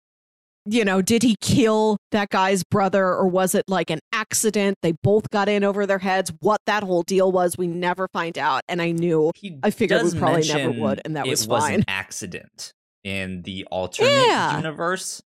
You 0.70 0.84
know, 0.84 1.02
did 1.02 1.24
he 1.24 1.36
kill 1.40 1.98
that 2.12 2.30
guy's 2.30 2.64
brother 2.64 3.06
or 3.06 3.28
was 3.28 3.56
it 3.56 3.66
like 3.68 3.90
an 3.90 4.00
accident? 4.12 4.78
They 4.82 4.94
both 5.04 5.30
got 5.30 5.48
in 5.48 5.64
over 5.64 5.86
their 5.86 6.00
heads. 6.00 6.32
What 6.42 6.60
that 6.66 6.84
whole 6.84 7.04
deal 7.04 7.32
was, 7.32 7.58
we 7.58 7.68
never 7.68 8.08
find 8.10 8.38
out. 8.38 8.62
And 8.68 8.82
I 8.82 8.92
knew 8.92 9.32
He 9.36 9.58
I 9.64 9.70
figured 9.72 10.04
we 10.04 10.20
probably 10.20 10.48
never 10.48 10.72
would, 10.72 11.02
and 11.06 11.16
that 11.16 11.26
was 11.26 11.46
fine. 11.46 11.50
it 11.50 11.54
was 11.56 11.64
fine. 11.64 11.74
an 11.76 11.86
accident 11.88 12.74
in 13.04 13.44
the 13.44 13.66
alternate 13.72 14.28
Yeah. 14.28 14.58
universe. 14.58 15.22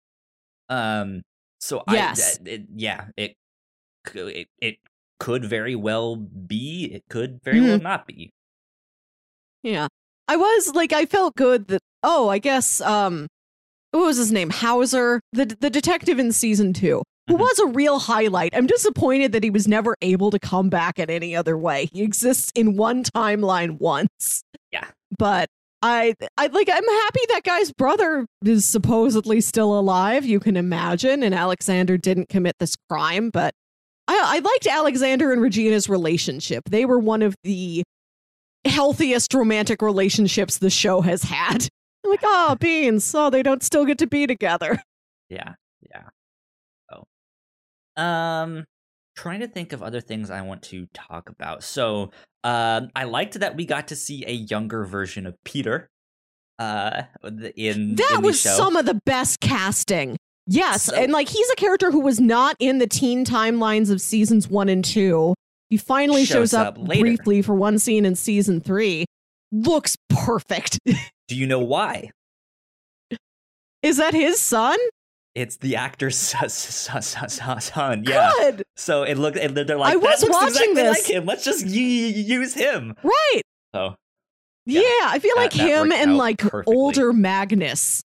Um. 0.69 1.22
So 1.59 1.84
I, 1.88 1.93
Yes. 1.95 2.39
it, 2.45 2.63
yeah, 2.76 3.05
it, 3.18 3.35
it 4.15 4.47
it 4.59 4.76
could 5.19 5.45
very 5.45 5.76
well 5.76 6.15
be. 6.15 6.85
It 6.93 7.03
could 7.09 7.39
very 7.43 7.57
Mm-hmm. 7.57 7.68
well 7.68 7.80
not 7.80 8.07
be. 8.07 8.31
Yeah. 9.63 9.88
I 10.27 10.38
was 10.38 10.73
like 10.73 10.93
I 10.93 11.05
felt 11.05 11.35
good 11.35 11.68
that 11.68 11.81
oh, 12.03 12.30
I 12.30 12.38
guess 12.39 12.81
um 12.81 13.27
what 13.91 14.05
was 14.05 14.18
his 14.18 14.31
name? 14.31 14.49
Hauser, 14.49 15.19
the 15.34 15.45
the 15.59 15.69
detective 15.69 16.19
in 16.19 16.31
season 16.31 16.73
2. 16.73 17.01
Who 17.27 17.35
Mhm. 17.35 17.39
was 17.39 17.59
a 17.59 17.68
real 17.68 17.99
highlight. 17.99 18.55
I'm 18.55 18.68
disappointed 18.68 19.31
that 19.31 19.43
he 19.43 19.49
was 19.51 19.68
never 19.68 19.95
able 20.01 20.31
to 20.31 20.39
come 20.39 20.69
back 20.69 20.97
in 20.99 21.09
any 21.09 21.35
other 21.35 21.57
way. 21.57 21.88
He 21.93 22.01
exists 22.01 22.51
in 22.55 22.76
one 22.76 23.03
timeline 23.03 23.80
once. 23.80 24.41
Yeah. 24.72 24.88
But 25.18 25.47
I 25.84 26.13
I 26.38 26.47
like 26.47 26.69
I'm 26.69 26.84
happy 26.88 27.22
that 27.30 27.41
guy's 27.43 27.72
brother 27.72 28.26
is 28.45 28.65
supposedly 28.65 29.39
still 29.41 29.77
alive, 29.77 30.26
you 30.26 30.39
can 30.39 30.57
imagine, 30.57 31.23
and 31.23 31.34
Alexander 31.34 31.97
didn't 31.97 32.30
commit 32.30 32.55
this 32.59 32.76
crime, 32.89 33.30
but 33.30 33.53
I, 34.07 34.19
I 34.38 34.39
liked 34.39 34.68
Alexander 34.68 35.31
and 35.31 35.41
Regina's 35.41 35.88
relationship. 35.89 36.63
They 36.69 36.85
were 36.85 36.99
one 36.99 37.22
of 37.22 37.35
the 37.43 37.84
healthiest 38.65 39.34
romantic 39.34 39.81
relationships 39.81 40.57
the 40.57 40.69
show 40.69 41.01
has 41.01 41.23
had. 41.23 41.68
I'm 42.03 42.11
like, 42.11 42.19
oh, 42.23 42.55
beans. 42.59 43.13
Oh, 43.15 43.29
they 43.29 43.43
don't 43.43 43.63
still 43.63 43.85
get 43.85 43.97
to 43.99 44.07
be 44.07 44.27
together. 44.27 44.81
Yeah, 45.29 45.53
yeah. 45.81 46.03
Oh, 46.91 48.01
um, 48.01 48.65
trying 49.15 49.39
to 49.41 49.47
think 49.47 49.71
of 49.71 49.81
other 49.81 50.01
things 50.01 50.29
I 50.29 50.41
want 50.41 50.63
to 50.63 50.87
talk 50.93 51.29
about. 51.29 51.63
So, 51.63 52.11
um, 52.43 52.89
I 52.95 53.05
liked 53.05 53.39
that 53.39 53.55
we 53.55 53.65
got 53.65 53.87
to 53.89 53.95
see 53.95 54.25
a 54.25 54.33
younger 54.33 54.83
version 54.83 55.25
of 55.25 55.35
Peter. 55.45 55.89
Uh, 56.59 57.03
in 57.55 57.95
That 57.95 58.15
in 58.17 58.21
was 58.23 58.41
some 58.41 58.75
of 58.75 58.85
the 58.85 58.99
best 59.05 59.39
casting. 59.39 60.17
Yes, 60.47 60.83
So- 60.83 60.95
and 60.95 61.11
like 61.11 61.29
he's 61.29 61.49
a 61.49 61.55
character 61.55 61.91
who 61.91 62.01
was 62.01 62.19
not 62.19 62.55
in 62.59 62.79
the 62.79 62.87
teen 62.87 63.23
timelines 63.25 63.89
of 63.89 64.01
seasons 64.01 64.47
one 64.49 64.67
and 64.69 64.83
two. 64.83 65.33
He 65.69 65.77
finally 65.77 66.25
shows, 66.25 66.49
Shows 66.49 66.53
up, 66.53 66.77
up 66.77 66.85
briefly 66.85 67.41
for 67.41 67.55
one 67.55 67.79
scene 67.79 68.03
in 68.05 68.15
season 68.15 68.59
three. 68.59 69.05
Looks 69.53 69.95
perfect. 70.09 70.77
Do 71.31 71.37
you 71.37 71.47
know 71.47 71.59
why? 71.61 72.11
Is 73.81 73.95
that 73.95 74.13
his 74.13 74.41
son? 74.41 74.77
It's 75.33 75.55
the 75.55 75.77
actor's 75.77 76.17
son. 76.17 78.03
Yeah. 78.05 78.31
Good. 78.37 78.63
So 78.75 79.03
it 79.03 79.17
looked. 79.17 79.37
They're 79.37 79.77
like, 79.77 79.93
I 79.93 79.95
was 79.95 80.25
watching 80.27 80.47
exactly 80.49 80.73
this. 80.73 80.97
like 81.07 81.09
him. 81.09 81.25
Let's 81.25 81.45
just 81.45 81.63
y- 81.65 81.71
y- 81.71 81.77
use 81.77 82.53
him. 82.53 82.95
Right. 83.01 83.41
So 83.73 83.95
Yeah, 84.65 84.81
Yeah, 84.81 85.07
I 85.07 85.19
feel 85.19 85.31
that- 85.35 85.41
like 85.41 85.53
that 85.53 85.69
him 85.69 85.93
and 85.93 86.17
like 86.17 86.39
perfectly. 86.39 86.75
older 86.75 87.13
Magnus 87.13 88.01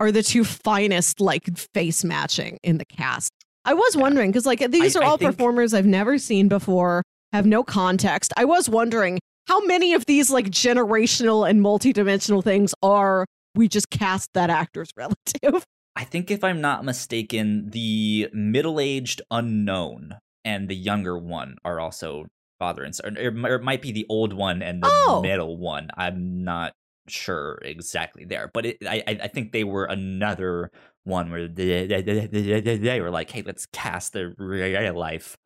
are 0.00 0.10
the 0.10 0.22
two 0.22 0.42
finest 0.42 1.20
like 1.20 1.44
face 1.74 2.02
matching 2.02 2.56
in 2.62 2.78
the 2.78 2.86
cast. 2.86 3.30
I 3.66 3.74
was 3.74 3.94
Yeah. 3.94 4.00
wondering 4.00 4.30
because 4.30 4.46
like 4.46 4.70
these 4.70 4.96
I- 4.96 5.00
are 5.00 5.02
all 5.04 5.18
think- 5.18 5.32
performers 5.32 5.74
I've 5.74 5.84
never 5.84 6.16
seen 6.16 6.48
before, 6.48 7.02
have 7.34 7.44
no 7.44 7.62
context. 7.62 8.32
I 8.38 8.46
was 8.46 8.70
wondering 8.70 9.18
how 9.46 9.64
many 9.66 9.94
of 9.94 10.06
these 10.06 10.30
like 10.30 10.46
generational 10.46 11.48
and 11.48 11.60
multidimensional 11.60 12.42
things 12.42 12.74
are 12.82 13.26
we 13.54 13.68
just 13.68 13.90
cast 13.90 14.30
that 14.34 14.50
actor's 14.50 14.90
relative. 14.96 15.64
I 15.96 16.04
think 16.04 16.30
if 16.30 16.42
I'm 16.42 16.60
not 16.60 16.84
mistaken, 16.84 17.70
the 17.70 18.28
middle-aged 18.32 19.22
unknown 19.30 20.16
and 20.44 20.68
the 20.68 20.74
younger 20.74 21.16
one 21.16 21.56
are 21.64 21.78
also 21.78 22.26
father 22.58 22.82
and 22.82 22.94
son. 22.94 23.16
Or 23.16 23.20
it 23.20 23.34
mi- 23.34 23.48
or 23.50 23.54
it 23.56 23.62
might 23.62 23.80
be 23.82 23.92
the 23.92 24.06
old 24.08 24.32
one 24.32 24.60
and 24.62 24.82
the 24.82 24.88
Oh. 24.90 25.20
middle 25.22 25.56
one. 25.56 25.90
I'm 25.96 26.42
not 26.42 26.72
sure 27.06 27.58
exactly 27.62 28.24
there, 28.24 28.50
but 28.52 28.66
it, 28.66 28.78
I 28.88 29.02
I 29.06 29.18
I 29.24 29.28
think 29.28 29.52
they 29.52 29.62
were 29.62 29.84
another 29.84 30.70
one 31.04 31.30
where 31.30 31.46
they, 31.46 31.86
they, 31.86 32.00
they, 32.02 32.26
they, 32.60 32.76
they 32.78 33.00
were 33.00 33.10
like, 33.10 33.30
hey, 33.30 33.42
let's 33.42 33.66
cast 33.66 34.14
the 34.14 34.34
real 34.38 34.94
life 34.94 35.36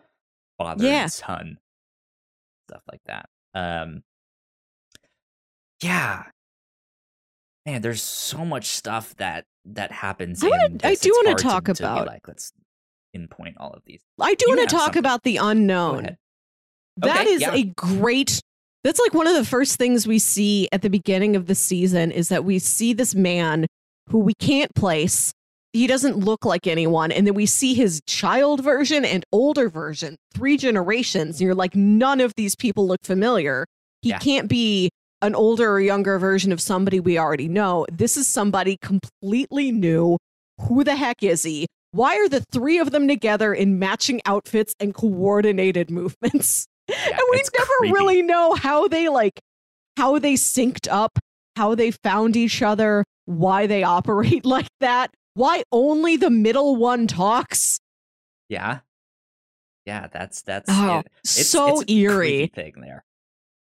father 0.57 0.87
Yeah. 0.87 1.03
and 1.03 1.13
son, 1.13 1.59
stuff 2.71 2.83
like 2.91 3.01
that. 3.07 3.29
Um, 3.59 4.03
yeah, 5.83 6.25
man, 7.67 7.83
there's 7.83 8.03
so 8.03 8.45
much 8.45 8.67
stuff 8.67 9.15
that 9.17 9.45
that 9.65 9.93
happens. 9.93 10.43
I 10.43 10.49
wanna- 10.49 10.77
I 10.83 10.95
do 10.95 11.13
talk 11.37 11.65
to, 11.67 11.75
be 11.75 11.85
about- 11.85 12.07
like 12.07 12.27
let's 12.27 12.53
pinpoint 13.13 13.57
all 13.59 13.73
of 13.73 13.83
these. 13.85 14.01
I 14.21 14.35
do 14.35 14.47
want 14.49 14.61
to 14.61 14.67
talk 14.67 14.85
something. 14.87 14.99
about 15.01 15.23
the 15.25 15.37
unknown. 15.39 16.17
That 16.99 17.21
Okay, 17.21 17.31
is 17.31 17.41
yeah. 17.43 17.55
a 17.55 17.65
great. 17.65 18.41
That's 18.85 18.99
like 19.01 19.13
one 19.13 19.27
of 19.27 19.35
the 19.35 19.45
first 19.45 19.77
things 19.77 20.07
we 20.07 20.19
see 20.19 20.69
at 20.73 20.83
the 20.83 20.89
beginning 20.91 21.37
of 21.37 21.47
the 21.47 21.55
season 21.55 22.11
is 22.11 22.29
that 22.29 22.45
we 22.45 22.59
see 22.59 22.93
this 22.93 23.15
man 23.15 23.67
who 24.09 24.19
we 24.19 24.33
can't 24.35 24.75
place. 24.75 25.33
He 25.73 25.87
doesn't 25.87 26.17
look 26.17 26.45
like 26.45 26.67
anyone. 26.67 27.13
And 27.13 27.27
then 27.27 27.35
we 27.35 27.47
see 27.47 27.75
his 27.75 28.01
child 28.07 28.63
version 28.65 29.05
and 29.05 29.25
older 29.33 29.69
version, 29.69 30.17
three 30.35 30.57
generations. 30.57 31.37
And 31.37 31.47
you're 31.47 31.55
like, 31.55 31.75
none 31.77 32.21
of 32.21 32.33
these 32.37 32.57
people 32.57 32.87
look 32.87 33.01
familiar. 33.05 33.67
He 34.03 34.11
Yeah. 34.11 34.19
can't 34.19 34.49
be 34.49 34.91
an 35.21 35.35
older 35.35 35.71
or 35.73 35.81
younger 35.81 36.19
version 36.19 36.53
of 36.53 36.61
somebody 36.61 37.01
we 37.01 37.19
already 37.19 37.49
know. 37.49 37.85
This 37.93 38.17
is 38.17 38.27
somebody 38.27 38.79
completely 38.81 39.73
new. 39.73 40.17
Who 40.63 40.85
the 40.85 40.97
heck 40.97 41.23
is 41.23 41.43
he? 41.43 41.67
Why 41.93 42.17
are 42.17 42.29
the 42.29 42.45
three 42.53 42.79
of 42.79 42.91
them 42.91 43.09
together 43.09 43.53
in 43.53 43.79
matching 43.79 44.21
outfits 44.27 44.75
and 44.81 44.95
coordinated 44.95 45.91
movements? 45.91 46.67
Yeah, 46.91 47.09
and 47.11 47.21
we 47.31 47.43
never 47.59 47.67
creepy. 47.81 47.93
really 47.93 48.23
know 48.23 48.55
how 48.55 48.89
they 48.89 49.11
like 49.11 49.39
how 49.99 50.19
they 50.19 50.35
synced 50.35 50.89
up, 50.91 51.19
how 51.55 51.75
they 51.75 51.91
found 51.91 52.35
each 52.35 52.63
other, 52.63 53.05
why 53.27 53.67
they 53.67 53.83
operate 53.83 54.47
like 54.47 54.69
that, 54.81 55.11
why 55.39 55.63
only 55.73 56.17
the 56.17 56.31
middle 56.31 56.77
one 56.77 57.07
talks. 57.07 57.81
Yeah, 58.49 58.81
yeah. 59.87 60.09
That's 60.13 60.43
that's 60.43 60.69
Oh, 60.71 60.99
it. 60.99 61.07
It's, 61.23 61.49
so 61.49 61.81
it's 61.81 61.91
eerie. 61.93 62.51
thing 62.55 62.75
there. 62.81 63.05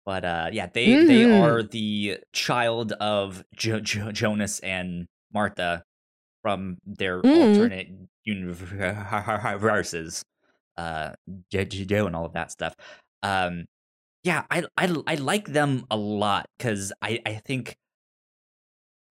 But 0.06 0.26
uh, 0.26 0.50
yeah, 0.52 0.68
they 0.68 1.04
they 1.06 1.22
Mhm. 1.24 1.42
are 1.44 1.64
the 1.64 2.20
child 2.34 2.94
of 2.94 3.44
jo- 3.56 3.80
jo- 3.82 4.12
Jonas 4.12 4.60
and 4.62 5.08
Martha 5.34 5.84
from 6.42 6.78
their 6.86 7.22
Mhm. 7.22 7.58
alternate 7.58 7.90
universes, 8.24 10.24
uh, 10.78 11.14
Jo- 11.52 11.66
Jo 11.66 12.08
and 12.08 12.16
all 12.16 12.26
of 12.26 12.34
that 12.34 12.52
stuff. 12.52 12.76
Um, 13.22 13.66
yeah, 14.24 14.46
I 14.50 14.64
I 14.78 14.96
I 15.06 15.16
like 15.16 15.48
them 15.48 15.86
a 15.92 15.98
lot 15.98 16.48
because 16.58 16.94
I 17.02 17.20
I 17.26 17.36
think 17.36 17.78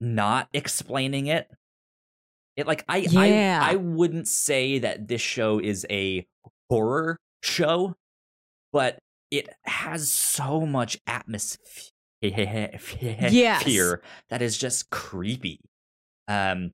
not 0.00 0.48
explaining 0.52 1.26
it. 1.26 1.50
It 2.58 2.66
like 2.66 2.84
I 2.88 2.98
Yeah. 2.98 3.60
I 3.62 3.72
I 3.72 3.76
wouldn't 3.76 4.26
say 4.26 4.80
that 4.80 5.06
this 5.06 5.20
show 5.22 5.60
is 5.60 5.86
a 5.88 6.26
horror 6.68 7.16
show, 7.42 7.94
but 8.72 8.98
it 9.30 9.48
has 9.64 10.10
so 10.10 10.66
much 10.66 10.98
atmosphere 11.06 11.92
Yes. 12.20 13.62
that 14.28 14.42
is 14.42 14.58
just 14.58 14.90
creepy. 14.90 15.60
Um 16.26 16.72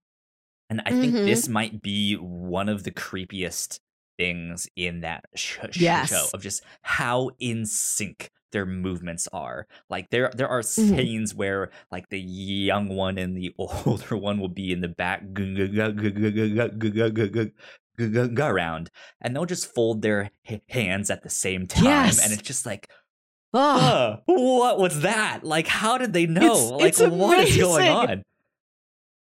and 0.70 0.80
I 0.86 0.90
think 0.90 1.14
Mhm. 1.14 1.26
this 1.26 1.48
might 1.48 1.82
be 1.82 2.14
one 2.16 2.70
of 2.70 2.84
the 2.84 2.90
creepiest 2.90 3.78
things 4.18 4.68
in 4.76 5.00
that 5.00 5.24
sh- 5.34 5.58
sh- 5.70 5.80
Yes. 5.80 6.10
show 6.10 6.26
of 6.34 6.42
just 6.42 6.62
how 6.82 7.30
in 7.38 7.66
sync 7.66 8.30
their 8.52 8.66
movements 8.66 9.26
are. 9.32 9.66
Like 9.90 10.10
there 10.10 10.30
there 10.36 10.48
are 10.48 10.60
Mhm. 10.60 10.64
scenes 10.96 11.34
where 11.34 11.70
like 11.90 12.08
the 12.10 12.20
young 12.20 12.88
one 12.88 13.18
and 13.18 13.36
the 13.36 13.52
older 13.58 14.16
one 14.16 14.38
will 14.38 14.48
be 14.48 14.70
in 14.72 14.80
the 14.80 14.88
back 14.88 15.22
around 18.38 18.90
and 19.20 19.34
they'll 19.34 19.44
just 19.44 19.72
fold 19.74 20.02
their 20.02 20.30
h- 20.46 20.60
hands 20.68 21.10
at 21.10 21.22
the 21.22 21.30
same 21.30 21.66
time 21.66 21.84
Yes. 21.84 22.22
and 22.24 22.32
it's 22.32 22.42
just 22.42 22.66
like 22.66 22.88
uh, 23.52 24.16
what 24.26 24.80
was 24.80 25.02
that? 25.02 25.44
Like 25.44 25.68
how 25.68 25.96
did 25.96 26.12
they 26.12 26.26
know? 26.26 26.44
It's- 26.44 26.70
like 26.70 26.84
it's 26.88 27.00
what 27.00 27.38
is 27.46 27.56
going 27.56 27.88
on? 27.88 28.22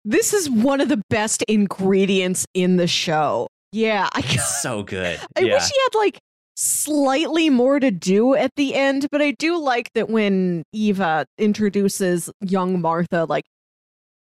This 0.03 0.33
is 0.33 0.49
one 0.49 0.81
of 0.81 0.89
the 0.89 1.01
best 1.09 1.43
ingredients 1.47 2.45
in 2.53 2.77
the 2.77 2.87
show. 2.87 3.47
Yeah, 3.75 4.07
I, 4.13 4.19
It's 4.19 4.61
so 4.61 4.83
good. 4.83 5.19
I 5.35 5.41
yeah. 5.41 5.53
wish 5.55 5.69
he 5.69 5.77
had 5.83 5.97
like 5.97 6.17
slightly 6.55 7.49
more 7.49 7.77
to 7.77 7.91
do 7.91 8.33
at 8.33 8.51
the 8.55 8.73
end, 8.73 9.07
but 9.11 9.21
I 9.21 9.31
do 9.31 9.61
like 9.61 9.91
that 9.95 10.09
when 10.09 10.63
Eva 10.71 11.25
introduces 11.37 12.29
young 12.39 12.79
Martha, 12.79 13.25
like, 13.25 13.43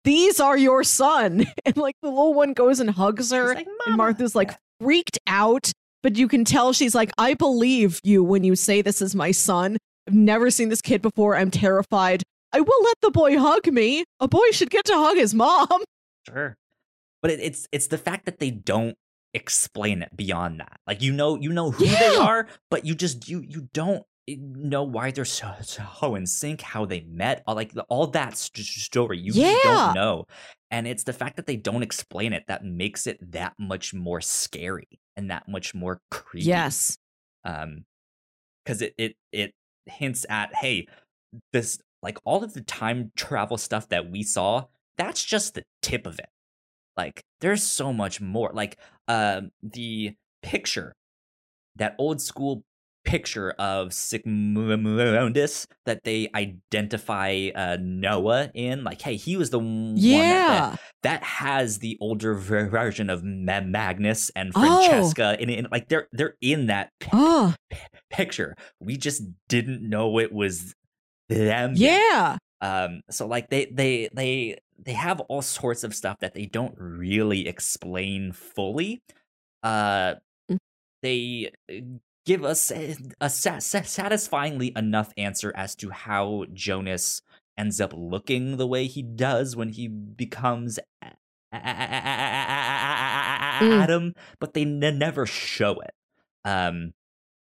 these 0.06 0.40
are 0.40 0.58
your 0.58 0.86
son. 0.86 1.46
And 1.66 1.76
like 1.76 1.96
the 2.02 2.08
little 2.08 2.34
one 2.34 2.54
goes 2.54 2.80
and 2.80 2.90
hugs 2.90 3.32
her, 3.32 3.54
like, 3.54 3.68
and 3.86 3.98
Martha's 3.98 4.34
like 4.34 4.52
freaked 4.80 5.20
out, 5.28 5.74
but 6.02 6.18
you 6.18 6.30
can 6.30 6.46
tell 6.46 6.72
she's 6.72 6.96
like, 6.96 7.12
I 7.18 7.34
believe 7.34 8.00
you 8.04 8.24
when 8.24 8.46
you 8.46 8.56
say 8.56 8.82
this 8.82 9.02
is 9.02 9.14
my 9.14 9.32
son. 9.32 9.76
I've 10.08 10.14
never 10.14 10.52
seen 10.52 10.70
this 10.70 10.82
kid 10.82 11.02
before. 11.02 11.36
I'm 11.36 11.52
terrified. 11.52 12.24
I 12.54 12.62
will 12.62 12.84
let 12.84 12.96
the 13.02 13.12
boy 13.12 13.38
hug 13.38 13.68
me. 13.68 14.06
A 14.22 14.28
boy 14.30 14.52
should 14.52 14.70
get 14.70 14.86
to 14.86 14.94
hug 14.96 15.18
his 15.18 15.34
mom. 15.34 15.84
Sure. 16.30 16.56
But 17.22 17.32
it, 17.32 17.40
it's 17.42 17.68
it's 17.74 17.88
the 17.88 17.98
fact 17.98 18.26
that 18.26 18.40
they 18.40 18.52
don't 18.52 18.98
explain 19.34 20.02
it 20.02 20.16
beyond 20.16 20.60
that. 20.60 20.80
Like 20.88 21.02
you 21.02 21.12
know 21.14 21.36
you 21.36 21.52
know 21.52 21.72
who 21.72 21.86
they 21.86 22.16
are, 22.16 22.48
but 22.70 22.86
you 22.86 22.96
just 22.96 23.28
you 23.30 23.42
you 23.48 23.70
don't 23.74 24.04
know 24.28 24.84
why 24.84 25.12
they're 25.12 25.26
so 25.26 25.54
so 25.62 26.16
in 26.16 26.26
sync, 26.26 26.62
how 26.62 26.86
they 26.86 27.02
met, 27.02 27.44
all, 27.46 27.56
like 27.56 27.74
all 27.90 28.08
that 28.08 28.38
st- 28.38 28.66
story. 28.66 29.20
You 29.20 29.34
Yeah. 29.34 29.58
don't 29.64 29.96
know, 29.96 30.26
and 30.72 30.88
it's 30.88 31.04
the 31.04 31.14
fact 31.14 31.36
that 31.36 31.46
they 31.46 31.58
don't 31.58 31.84
explain 31.84 32.32
it 32.34 32.44
that 32.48 32.64
makes 32.64 33.06
it 33.08 33.18
that 33.32 33.54
much 33.60 33.94
more 33.94 34.22
scary 34.22 34.88
and 35.18 35.30
that 35.32 35.48
much 35.48 35.74
more 35.76 36.00
creepy. 36.12 36.46
Yes. 36.48 36.98
um, 37.44 37.86
because 38.64 38.82
it 38.82 38.94
it 38.98 39.16
it 39.34 39.54
hints 39.88 40.26
at 40.30 40.56
hey, 40.56 40.88
this 41.52 41.80
like 42.02 42.18
all 42.24 42.44
of 42.44 42.54
the 42.54 42.62
time 42.62 43.12
travel 43.16 43.58
stuff 43.58 43.90
that 43.90 44.10
we 44.10 44.24
saw. 44.24 44.66
That's 44.98 45.24
just 45.26 45.56
the 45.56 45.64
tip 45.82 46.06
of 46.06 46.20
it. 46.20 46.30
Like 46.98 47.24
there's 47.42 47.64
so 47.64 47.92
much 47.94 48.22
more. 48.22 48.52
Like 48.54 48.78
um 49.08 49.52
the 49.62 50.16
picture, 50.42 50.94
that 51.76 51.96
old 51.98 52.22
school 52.22 52.64
picture 53.06 53.52
of 53.60 53.94
Sic 53.94 54.26
Mundus 54.26 55.68
that 55.86 56.04
they 56.06 56.30
identify 56.34 57.50
uh, 57.54 57.78
Noah 57.82 58.50
in. 58.54 58.86
Like, 58.86 59.02
hey, 59.02 59.18
he 59.18 59.36
was 59.36 59.50
the 59.50 59.60
one 59.60 59.96
that, 59.96 60.02
Yeah. 60.02 60.76
that 61.04 61.22
has 61.24 61.80
the 61.80 61.98
older 62.00 62.34
version 62.34 63.10
of 63.10 63.22
Magnus 63.22 64.32
and 64.38 64.52
Oh. 64.56 64.88
Francesca, 64.90 65.36
and, 65.40 65.50
and 65.52 65.68
like 65.72 65.90
they're 65.90 66.08
they're 66.14 66.36
in 66.42 66.68
that 66.68 66.92
pi- 67.02 67.10
Oh, 67.14 67.56
picture. 68.10 68.56
We 68.80 68.96
just 68.96 69.24
didn't 69.50 69.82
know 69.88 70.20
it 70.20 70.32
was 70.32 70.74
them. 71.30 71.74
yeah. 71.76 72.38
Um, 72.62 73.02
so 73.10 73.28
like 73.28 73.50
they 73.50 73.66
they 73.66 74.08
they 74.14 74.60
they 74.86 74.94
have 74.94 75.20
all 75.22 75.42
sorts 75.42 75.84
of 75.84 75.96
stuff 75.96 76.20
that 76.20 76.34
they 76.34 76.46
don't 76.46 76.76
really 76.78 77.48
explain 77.48 78.32
fully. 78.32 79.02
Uh, 79.64 80.16
Mm. 80.52 80.58
they 81.02 81.52
uh, 81.72 81.76
give 82.26 82.44
us 82.44 82.72
a, 82.72 82.96
a 83.22 83.30
sa- 83.30 83.60
sa- 83.60 83.82
satisfyingly 83.82 84.74
enough 84.76 85.14
answer 85.18 85.54
as 85.56 85.76
to 85.76 85.90
how 85.92 86.46
Jonas 86.54 87.22
ends 87.58 87.80
up 87.80 87.94
looking 87.96 88.58
the 88.58 88.68
way 88.68 88.88
he 88.88 89.02
does 89.02 89.56
when 89.56 89.70
he 89.70 89.88
becomes 89.88 90.80
a- 91.02 91.06
a- 91.54 91.58
a- 91.58 91.60
a- 91.60 91.64
Mm. 93.62 93.82
Adam, 93.84 94.14
but 94.40 94.54
they 94.54 94.64
n- 94.64 94.80
never 94.98 95.26
show 95.26 95.80
it. 95.80 95.92
Um, 96.44 96.94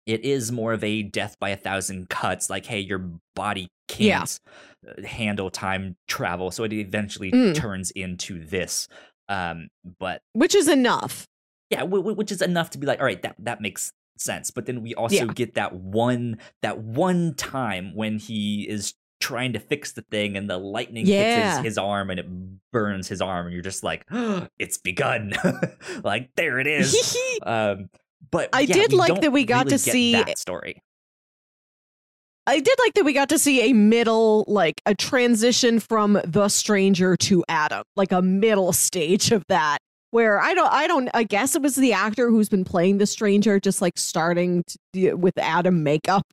it 0.05 0.23
is 0.23 0.51
more 0.51 0.73
of 0.73 0.83
a 0.83 1.01
death 1.01 1.37
by 1.39 1.49
a 1.49 1.57
thousand 1.57 2.09
cuts. 2.09 2.47
Like, 2.49 2.67
hey, 2.67 2.79
your 2.81 2.99
body 3.35 3.69
can't 3.87 4.39
uh, 4.45 4.49
handle 5.05 5.49
time 5.49 5.95
travel, 6.07 6.51
so 6.51 6.63
it 6.63 6.73
eventually 6.73 7.31
Mm. 7.31 7.55
turns 7.55 7.91
into 7.91 8.43
this. 8.45 8.87
Um, 9.29 9.69
but 9.99 10.21
Which 10.33 10.53
is 10.55 10.67
enough. 10.67 11.27
yeah, 11.69 11.79
w- 11.79 12.01
w- 12.01 12.15
which 12.15 12.31
is 12.31 12.41
enough 12.41 12.69
to 12.71 12.77
be 12.77 12.85
like, 12.87 12.99
all 12.99 13.05
right, 13.05 13.21
that 13.23 13.35
that 13.39 13.61
makes 13.61 13.91
sense. 14.17 14.51
But 14.51 14.65
then 14.65 14.81
we 14.81 14.93
also 14.95 15.15
Yeah. 15.25 15.33
get 15.33 15.55
that 15.55 15.73
one 15.73 16.37
that 16.61 16.77
one 16.79 17.33
time 17.35 17.95
when 17.95 18.17
he 18.19 18.67
is 18.69 18.93
trying 19.19 19.53
to 19.53 19.59
fix 19.59 19.93
the 19.93 20.01
thing 20.03 20.37
and 20.37 20.49
the 20.49 20.57
lightning 20.57 21.05
hits 21.05 21.55
his, 21.57 21.65
his 21.65 21.77
arm 21.77 22.09
and 22.11 22.19
it 22.19 22.27
burns 22.71 23.07
his 23.07 23.21
arm 23.21 23.45
and 23.47 23.53
you're 23.53 23.63
just 23.63 23.81
like 23.83 24.05
it's 24.59 24.77
begun 24.77 25.33
like 26.03 26.29
there 26.35 26.59
it 26.59 26.67
is 26.67 27.17
um 27.43 27.89
but 28.29 28.49
I 28.53 28.61
yeah, 28.61 28.73
did 28.73 28.93
like 28.93 29.21
that 29.21 29.31
we 29.31 29.45
got 29.45 29.65
really 29.65 29.77
to 29.77 29.79
see- 29.79 30.11
that 30.13 30.37
story 30.37 30.83
I 32.47 32.59
did 32.59 32.77
like 32.79 32.93
that 32.93 33.05
we 33.05 33.13
got 33.13 33.29
to 33.29 33.39
see 33.39 33.69
a 33.69 33.73
middle, 33.73 34.45
like 34.47 34.81
a 34.85 34.93
transition 34.93 35.79
from 35.79 36.19
the 36.23 36.47
stranger 36.49 37.15
to 37.17 37.43
Adam, 37.49 37.83
like 37.95 38.11
a 38.11 38.21
middle 38.21 38.71
stage 38.73 39.31
of 39.31 39.43
that. 39.49 39.79
Where 40.11 40.39
I 40.39 40.53
don't, 40.53 40.71
I 40.71 40.87
don't, 40.87 41.09
I 41.13 41.23
guess 41.23 41.55
it 41.55 41.61
was 41.61 41.75
the 41.75 41.91
actor 41.91 42.29
who's 42.29 42.47
been 42.47 42.63
playing 42.63 42.99
the 42.99 43.05
stranger, 43.05 43.59
just 43.59 43.81
like 43.81 43.97
starting 43.97 44.63
to, 44.93 45.13
with 45.15 45.37
Adam 45.37 45.83
makeup. 45.83 46.23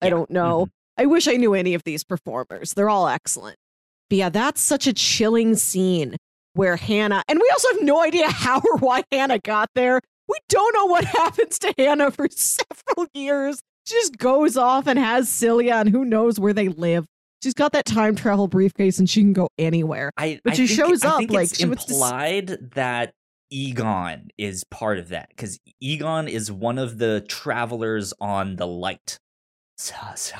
I 0.00 0.06
Yeah, 0.06 0.10
don't 0.10 0.30
know. 0.30 0.66
mhm. 0.66 0.70
I 0.98 1.06
wish 1.06 1.28
I 1.28 1.32
knew 1.32 1.52
any 1.52 1.74
of 1.74 1.82
these 1.84 2.02
performers. 2.04 2.72
They're 2.74 2.88
all 2.88 3.08
excellent. 3.08 3.56
But 4.08 4.16
yeah, 4.18 4.28
that's 4.30 4.62
such 4.62 4.86
a 4.86 4.92
chilling 4.94 5.56
scene 5.56 6.16
where 6.54 6.76
Hannah, 6.76 7.22
and 7.28 7.38
we 7.38 7.50
also 7.50 7.68
have 7.74 7.82
no 7.82 8.02
idea 8.02 8.30
how 8.30 8.60
or 8.60 8.78
why 8.78 9.02
Hannah 9.12 9.40
got 9.40 9.68
there. 9.74 10.00
We 10.28 10.38
don't 10.48 10.74
know 10.74 10.86
what 10.86 11.04
happens 11.20 11.58
to 11.58 11.74
Hannah 11.76 12.10
for 12.12 12.28
several 12.30 13.08
years. 13.12 13.60
Just 13.86 14.18
goes 14.18 14.56
off 14.56 14.86
and 14.86 14.98
has 14.98 15.28
Silja, 15.28 15.80
and 15.80 15.88
who 15.88 16.04
knows 16.04 16.38
where 16.40 16.52
they 16.52 16.68
live. 16.68 17.06
She's 17.42 17.54
got 17.54 17.72
that 17.72 17.84
time 17.84 18.16
travel 18.16 18.48
briefcase 18.48 18.98
and 18.98 19.08
she 19.08 19.20
can 19.20 19.32
go 19.32 19.48
anywhere. 19.58 20.10
I, 20.16 20.40
But 20.42 20.54
I 20.54 20.56
she 20.56 20.66
think- 20.66 20.80
shows 20.80 21.04
up, 21.04 21.20
like, 21.30 21.44
it's 21.50 21.58
she 21.58 21.66
wants 21.66 21.84
to 21.84 21.92
implied 21.94 22.70
that 22.74 23.12
Egon 23.50 24.28
is 24.38 24.64
part 24.64 24.98
of 24.98 25.10
that 25.10 25.28
because 25.28 25.58
Egon 25.80 26.26
is 26.26 26.50
one 26.50 26.78
of 26.78 26.98
the 26.98 27.24
travelers 27.28 28.12
on 28.20 28.56
the 28.56 28.66
light 28.66 29.18
s- 29.78 29.92
s- 30.12 30.32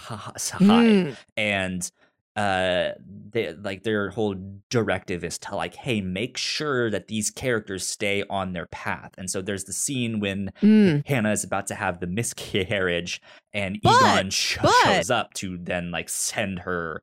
side, 0.43 0.59
Mm. 0.61 1.17
and 1.37 1.91
uh, 2.37 2.91
they 3.31 3.55
like 3.55 3.83
their 3.83 4.11
whole 4.11 4.35
directive 4.71 5.25
is 5.25 5.39
to 5.39 5.57
like, 5.57 5.75
hey, 5.75 6.01
make 6.01 6.37
sure 6.37 6.91
that 6.91 7.09
these 7.09 7.31
characters 7.31 7.87
stay 7.87 8.23
on 8.29 8.53
their 8.53 8.67
path. 8.67 9.13
And 9.17 9.31
so 9.31 9.41
there's 9.43 9.65
the 9.65 9.73
scene 9.73 10.21
when 10.21 10.51
Mm. 10.63 11.07
Hannah 11.07 11.33
is 11.33 11.45
about 11.45 11.67
to 11.69 11.75
have 11.75 12.01
the 12.01 12.07
miscarriage, 12.07 13.21
and 13.53 13.79
But- 13.83 13.91
Egon 14.19 14.31
sh- 14.31 14.59
but- 14.63 14.73
shows 14.85 15.11
up 15.11 15.33
to 15.35 15.57
then 15.59 15.91
like 15.91 16.09
send 16.09 16.61
her 16.61 17.03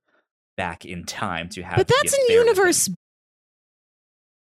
back 0.56 0.86
in 0.86 1.04
time 1.06 1.50
to 1.50 1.64
have. 1.64 1.78
But 1.78 1.88
that's 1.88 2.14
in 2.14 2.20
affair 2.26 2.40
with 2.40 2.48
him. 2.50 2.56
universe. 2.58 2.90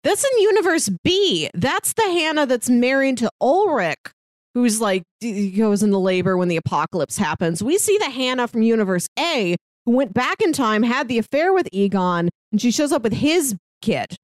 That's 0.03 0.23
in 0.23 0.39
universe 0.41 0.89
B. 1.03 1.49
That's 1.53 1.93
the 1.93 2.03
Hannah 2.03 2.45
that's 2.45 2.69
married 2.69 3.17
to 3.17 3.29
Ulrich, 3.41 3.97
who's 4.53 4.79
like 4.79 5.03
goes 5.21 5.83
into 5.83 5.97
labor 5.97 6.37
when 6.37 6.47
the 6.47 6.55
apocalypse 6.55 7.17
happens. 7.17 7.61
We 7.61 7.77
see 7.77 7.97
the 7.97 8.09
Hannah 8.09 8.47
from 8.47 8.61
universe 8.61 9.07
A 9.19 9.57
went 9.95 10.13
back 10.13 10.41
in 10.41 10.53
time, 10.53 10.83
had 10.83 11.07
the 11.07 11.17
affair 11.17 11.53
with 11.53 11.67
Egon, 11.71 12.29
and 12.51 12.61
she 12.61 12.71
shows 12.71 12.91
up 12.91 13.03
with 13.03 13.13
his 13.13 13.55
kid. 13.81 14.15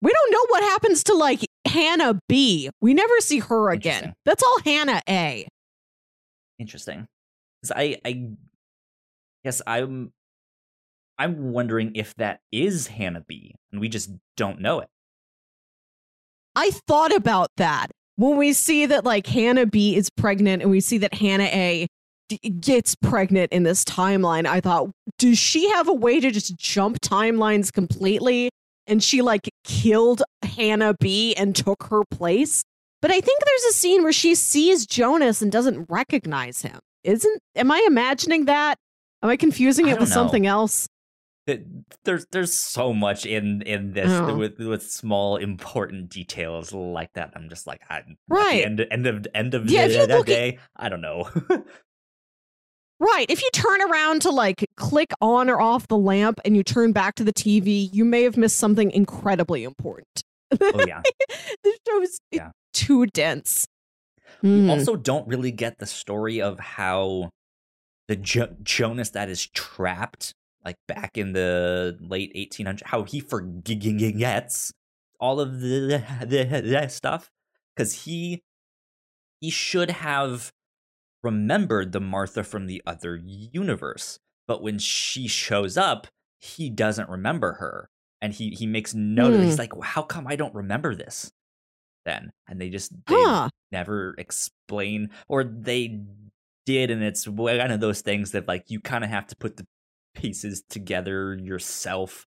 We 0.00 0.10
don't 0.12 0.32
know 0.32 0.46
what 0.48 0.62
happens 0.64 1.04
to 1.04 1.14
like 1.14 1.40
Hannah 1.66 2.18
B. 2.28 2.70
We 2.80 2.92
never 2.94 3.20
see 3.20 3.38
her 3.38 3.70
again. 3.70 4.14
That's 4.24 4.42
all 4.42 4.58
Hannah 4.64 5.00
A. 5.08 5.46
Interesting. 6.58 7.06
'Cause 7.62 7.72
I, 7.76 7.98
I 8.04 8.30
guess 9.44 9.62
I'm, 9.66 10.12
I'm 11.18 11.52
wondering 11.52 11.92
if 11.94 12.14
that 12.16 12.40
is 12.50 12.88
Hannah 12.88 13.24
B, 13.26 13.54
and 13.70 13.80
we 13.80 13.88
just 13.88 14.10
don't 14.36 14.60
know 14.60 14.80
it. 14.80 14.88
I 16.56 16.70
thought 16.88 17.14
about 17.14 17.50
that 17.56 17.90
when 18.16 18.36
we 18.36 18.52
see 18.52 18.86
that 18.86 19.04
like 19.04 19.26
Hannah 19.26 19.66
B 19.66 19.94
is 19.96 20.10
pregnant 20.10 20.62
and 20.62 20.70
we 20.70 20.80
see 20.80 20.98
that 20.98 21.14
Hannah 21.14 21.44
A 21.44 21.86
gets 22.60 22.94
pregnant 22.94 23.52
in 23.52 23.62
this 23.62 23.84
timeline. 23.84 24.46
I 24.46 24.60
thought, 24.60 24.90
does 25.18 25.38
she 25.38 25.68
have 25.70 25.88
a 25.88 25.92
way 25.94 26.20
to 26.20 26.30
just 26.30 26.56
jump 26.56 27.00
timelines 27.00 27.72
completely? 27.72 28.50
And 28.86 29.02
she 29.02 29.22
like 29.22 29.48
killed 29.64 30.22
Hannah 30.42 30.94
B 30.98 31.34
and 31.36 31.54
took 31.54 31.84
her 31.84 32.02
place. 32.10 32.62
But 33.00 33.10
I 33.10 33.20
think 33.20 33.42
there's 33.44 33.64
a 33.64 33.72
scene 33.76 34.02
where 34.02 34.12
she 34.12 34.34
sees 34.34 34.86
Jonas 34.86 35.42
and 35.42 35.50
doesn't 35.52 35.86
recognize 35.88 36.62
him. 36.62 36.78
Isn't? 37.04 37.40
Am 37.56 37.70
I 37.70 37.82
imagining 37.86 38.44
that? 38.46 38.76
Am 39.22 39.30
I 39.30 39.36
confusing 39.36 39.86
it 39.86 39.90
don't 39.92 40.00
with 40.00 40.08
know. 40.10 40.14
something 40.14 40.46
else? 40.46 40.86
It- 41.46 41.66
there's 42.04 42.26
there's 42.30 42.52
so 42.54 42.92
much 42.92 43.26
in 43.26 43.62
in 43.62 43.92
this 43.92 44.10
Oh. 44.10 44.36
with 44.36 44.58
with 44.58 44.88
small 44.88 45.36
important 45.36 46.08
details 46.10 46.72
like 46.72 47.12
that. 47.14 47.32
I'm 47.34 47.48
just 47.48 47.66
like, 47.66 47.80
I, 47.90 47.98
at 47.98 48.06
the 48.06 48.14
Right. 48.28 48.64
end 48.64 48.86
end 48.90 49.06
of 49.06 49.26
end 49.34 49.54
of 49.54 49.68
Yeah, 49.70 49.86
the- 49.88 49.94
that 50.06 50.08
look 50.18 50.28
at- 50.28 50.32
day, 50.34 50.58
I 50.76 50.88
don't 50.88 51.00
know. 51.00 51.28
Right. 53.04 53.26
If 53.28 53.42
you 53.42 53.50
turn 53.52 53.82
around 53.82 54.22
to 54.22 54.30
like 54.30 54.64
click 54.76 55.12
on 55.20 55.50
or 55.50 55.60
off 55.60 55.88
the 55.88 55.96
lamp 55.98 56.38
and 56.44 56.56
you 56.56 56.62
turn 56.62 56.92
back 56.92 57.16
to 57.16 57.24
the 57.24 57.32
TV, 57.32 57.88
you 57.92 58.04
may 58.04 58.22
have 58.22 58.36
missed 58.36 58.58
something 58.58 58.92
incredibly 58.92 59.64
important. 59.64 60.22
oh 60.60 60.84
yeah. 60.86 61.02
the 61.64 61.78
show 61.86 62.00
is 62.00 62.20
Yeah. 62.30 62.50
too 62.72 63.06
dense. 63.06 63.66
We 64.40 64.50
Mm. 64.50 64.70
also 64.70 64.94
don't 64.96 65.26
really 65.26 65.50
get 65.50 65.78
the 65.78 65.86
story 65.86 66.40
of 66.40 66.60
how 66.60 67.30
the 68.06 68.14
jo- 68.16 68.54
Jonas 68.62 69.10
that 69.10 69.28
is 69.28 69.46
trapped, 69.48 70.32
like 70.64 70.76
back 70.86 71.16
in 71.18 71.32
the 71.32 71.96
late 72.00 72.32
1800s, 72.36 72.82
how 72.84 73.02
he 73.02 73.18
forgets 73.20 74.72
all 75.18 75.40
of 75.40 75.60
the, 75.60 76.04
the 76.26 76.44
that 76.70 76.92
stuff 76.92 77.30
because 77.74 78.04
he 78.04 78.42
he 79.40 79.50
should 79.50 79.90
have 79.90 80.52
remembered 81.22 81.92
the 81.92 82.00
Martha 82.00 82.42
from 82.44 82.66
the 82.66 82.82
other 82.86 83.16
universe, 83.16 84.18
but 84.46 84.62
when 84.62 84.78
she 84.78 85.28
shows 85.28 85.76
up, 85.76 86.06
he 86.40 86.68
doesn't 86.70 87.08
remember 87.08 87.54
her, 87.54 87.88
and 88.20 88.32
he 88.32 88.50
he 88.50 88.66
makes 88.66 88.94
note. 88.94 89.34
of. 89.34 89.42
He's 89.42 89.54
Hmm. 89.56 89.60
like, 89.60 89.72
"How 89.82 90.02
come 90.02 90.26
I 90.26 90.36
don't 90.36 90.54
remember 90.54 90.94
this?" 90.94 91.30
Then, 92.04 92.30
and 92.48 92.60
they 92.60 92.68
just 92.70 92.92
they 93.06 93.14
Huh. 93.14 93.48
never 93.70 94.14
explain 94.18 95.10
or 95.28 95.44
they 95.44 96.00
did 96.66 96.90
and 96.90 97.02
it's 97.02 97.26
one 97.26 97.70
of 97.70 97.80
those 97.80 98.02
things 98.02 98.32
that 98.32 98.46
like 98.46 98.64
you 98.70 98.80
kind 98.80 99.02
of 99.02 99.10
have 99.10 99.26
to 99.28 99.36
put 99.36 99.56
the 99.56 99.64
pieces 100.14 100.62
together 100.68 101.34
yourself 101.34 102.26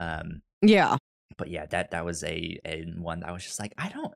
um 0.00 0.42
Yeah. 0.60 0.96
but 1.38 1.48
yeah 1.48 1.66
that 1.66 1.92
that 1.92 2.04
was 2.04 2.24
a, 2.24 2.58
a 2.66 2.84
one 2.98 3.20
that 3.20 3.28
I 3.28 3.32
was 3.32 3.44
just 3.44 3.60
like 3.60 3.72
i 3.78 3.88
don't 3.88 4.12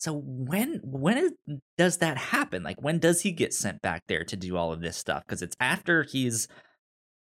so 0.00 0.14
when 0.24 0.80
when 0.82 1.18
is, 1.18 1.32
does 1.78 1.98
that 1.98 2.16
happen 2.16 2.62
like 2.62 2.80
when 2.82 2.98
does 2.98 3.20
he 3.20 3.30
get 3.32 3.54
sent 3.54 3.80
back 3.82 4.02
there 4.08 4.24
to 4.24 4.36
do 4.36 4.56
all 4.56 4.72
of 4.72 4.80
this 4.80 4.96
stuff 4.96 5.22
because 5.26 5.42
it's 5.42 5.56
after 5.60 6.02
he's 6.02 6.48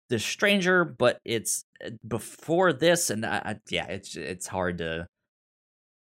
the 0.09 0.17
stranger 0.17 0.83
but 0.85 1.19
it's 1.25 1.63
uh, 1.85 1.89
before 2.07 2.73
this 2.73 3.09
and 3.09 3.25
I, 3.25 3.41
I, 3.45 3.55
yeah 3.69 3.85
it's 3.87 4.15
it's 4.15 4.47
hard 4.47 4.77
to 4.79 5.07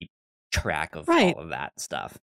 keep 0.02 0.10
track 0.52 0.96
of 0.96 1.08
Right. 1.08 1.34
all 1.36 1.44
of 1.44 1.50
that 1.52 1.80
stuff 1.80 2.18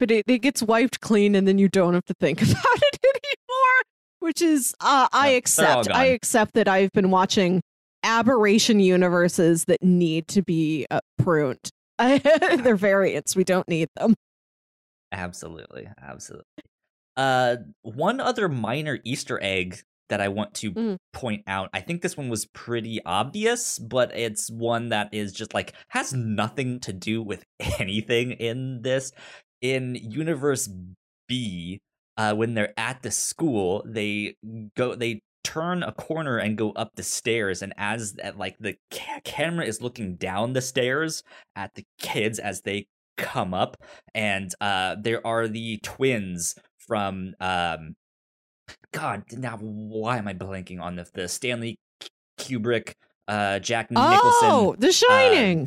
But 0.00 0.10
it, 0.10 0.24
it 0.26 0.38
gets 0.38 0.62
wiped 0.62 1.00
clean 1.00 1.34
and 1.34 1.46
then 1.46 1.58
you 1.58 1.68
don't 1.68 1.94
have 1.94 2.04
to 2.06 2.14
think 2.20 2.42
about 2.42 2.54
it 2.56 2.98
anymore. 3.04 3.82
Which 4.20 4.42
is 4.42 4.74
uh, 4.80 5.08
I 5.12 5.28
accept. 5.30 5.88
I 5.90 6.06
accept 6.06 6.54
that 6.54 6.66
I've 6.68 6.90
been 6.92 7.10
watching 7.10 7.60
aberration 8.02 8.80
universes 8.80 9.64
that 9.66 9.82
need 9.82 10.26
to 10.28 10.42
be 10.42 10.86
uh, 10.90 11.00
pruned. 11.18 11.70
They're 12.62 12.76
variants. 12.76 13.34
We 13.36 13.44
don't 13.44 13.68
need 13.68 13.88
them. 13.96 14.14
Absolutely, 15.12 15.88
absolutely. 16.00 16.44
Uh, 17.16 17.56
one 17.82 18.20
other 18.20 18.48
minor 18.48 18.98
Easter 19.04 19.38
egg 19.42 19.80
that 20.08 20.20
I 20.20 20.28
want 20.28 20.54
to 20.54 20.72
Mm. 20.72 20.96
point 21.12 21.42
out. 21.46 21.70
I 21.72 21.80
think 21.80 22.02
this 22.02 22.16
one 22.16 22.28
was 22.28 22.46
pretty 22.46 23.00
obvious, 23.04 23.78
but 23.78 24.16
it's 24.16 24.50
one 24.50 24.90
that 24.90 25.08
is 25.12 25.32
just 25.32 25.54
like 25.54 25.74
has 25.88 26.12
nothing 26.12 26.78
to 26.80 26.92
do 26.92 27.22
with 27.22 27.44
anything 27.80 28.32
in 28.32 28.82
this. 28.82 29.12
In 29.62 29.94
Universe 29.94 30.68
B, 31.28 31.80
uh, 32.18 32.34
when 32.34 32.54
they're 32.54 32.74
at 32.78 33.02
the 33.02 33.10
school, 33.10 33.82
they 33.86 34.36
go 34.76 34.94
they 34.94 35.20
turn 35.46 35.82
a 35.82 35.92
corner 35.92 36.38
and 36.38 36.58
go 36.58 36.72
up 36.72 36.90
the 36.96 37.02
stairs 37.02 37.62
and 37.62 37.72
as 37.76 38.16
at 38.22 38.36
like 38.36 38.56
the 38.58 38.74
ca- 38.92 39.20
camera 39.24 39.64
is 39.64 39.80
looking 39.80 40.16
down 40.16 40.52
the 40.54 40.60
stairs 40.60 41.22
at 41.54 41.74
the 41.74 41.84
kids 41.98 42.38
as 42.38 42.62
they 42.62 42.86
come 43.16 43.54
up 43.54 43.76
and 44.14 44.52
uh 44.60 44.96
there 45.00 45.24
are 45.26 45.46
the 45.48 45.78
twins 45.82 46.54
from 46.78 47.34
um 47.40 47.94
god 48.92 49.22
now 49.32 49.56
why 49.58 50.18
am 50.18 50.26
i 50.28 50.34
blanking 50.34 50.80
on 50.80 50.96
the, 50.96 51.06
the 51.14 51.28
stanley 51.28 51.76
kubrick 52.40 52.92
uh 53.28 53.58
jack 53.60 53.90
nicholson 53.90 54.48
Oh, 54.50 54.74
The 54.78 54.92
Shining. 54.92 55.66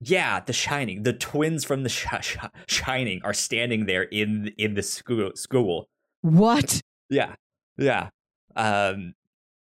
yeah 0.00 0.40
the 0.40 0.52
shining 0.52 1.02
the 1.02 1.12
twins 1.14 1.64
from 1.64 1.82
the 1.82 1.88
Sh- 1.88 2.06
Sh- 2.20 2.36
shining 2.68 3.20
are 3.24 3.32
standing 3.34 3.86
there 3.86 4.02
in 4.04 4.52
in 4.58 4.74
the 4.74 4.82
school 4.82 5.32
school 5.34 5.86
what? 6.20 6.80
yeah 7.10 7.34
yeah 7.78 8.10
um 8.56 9.14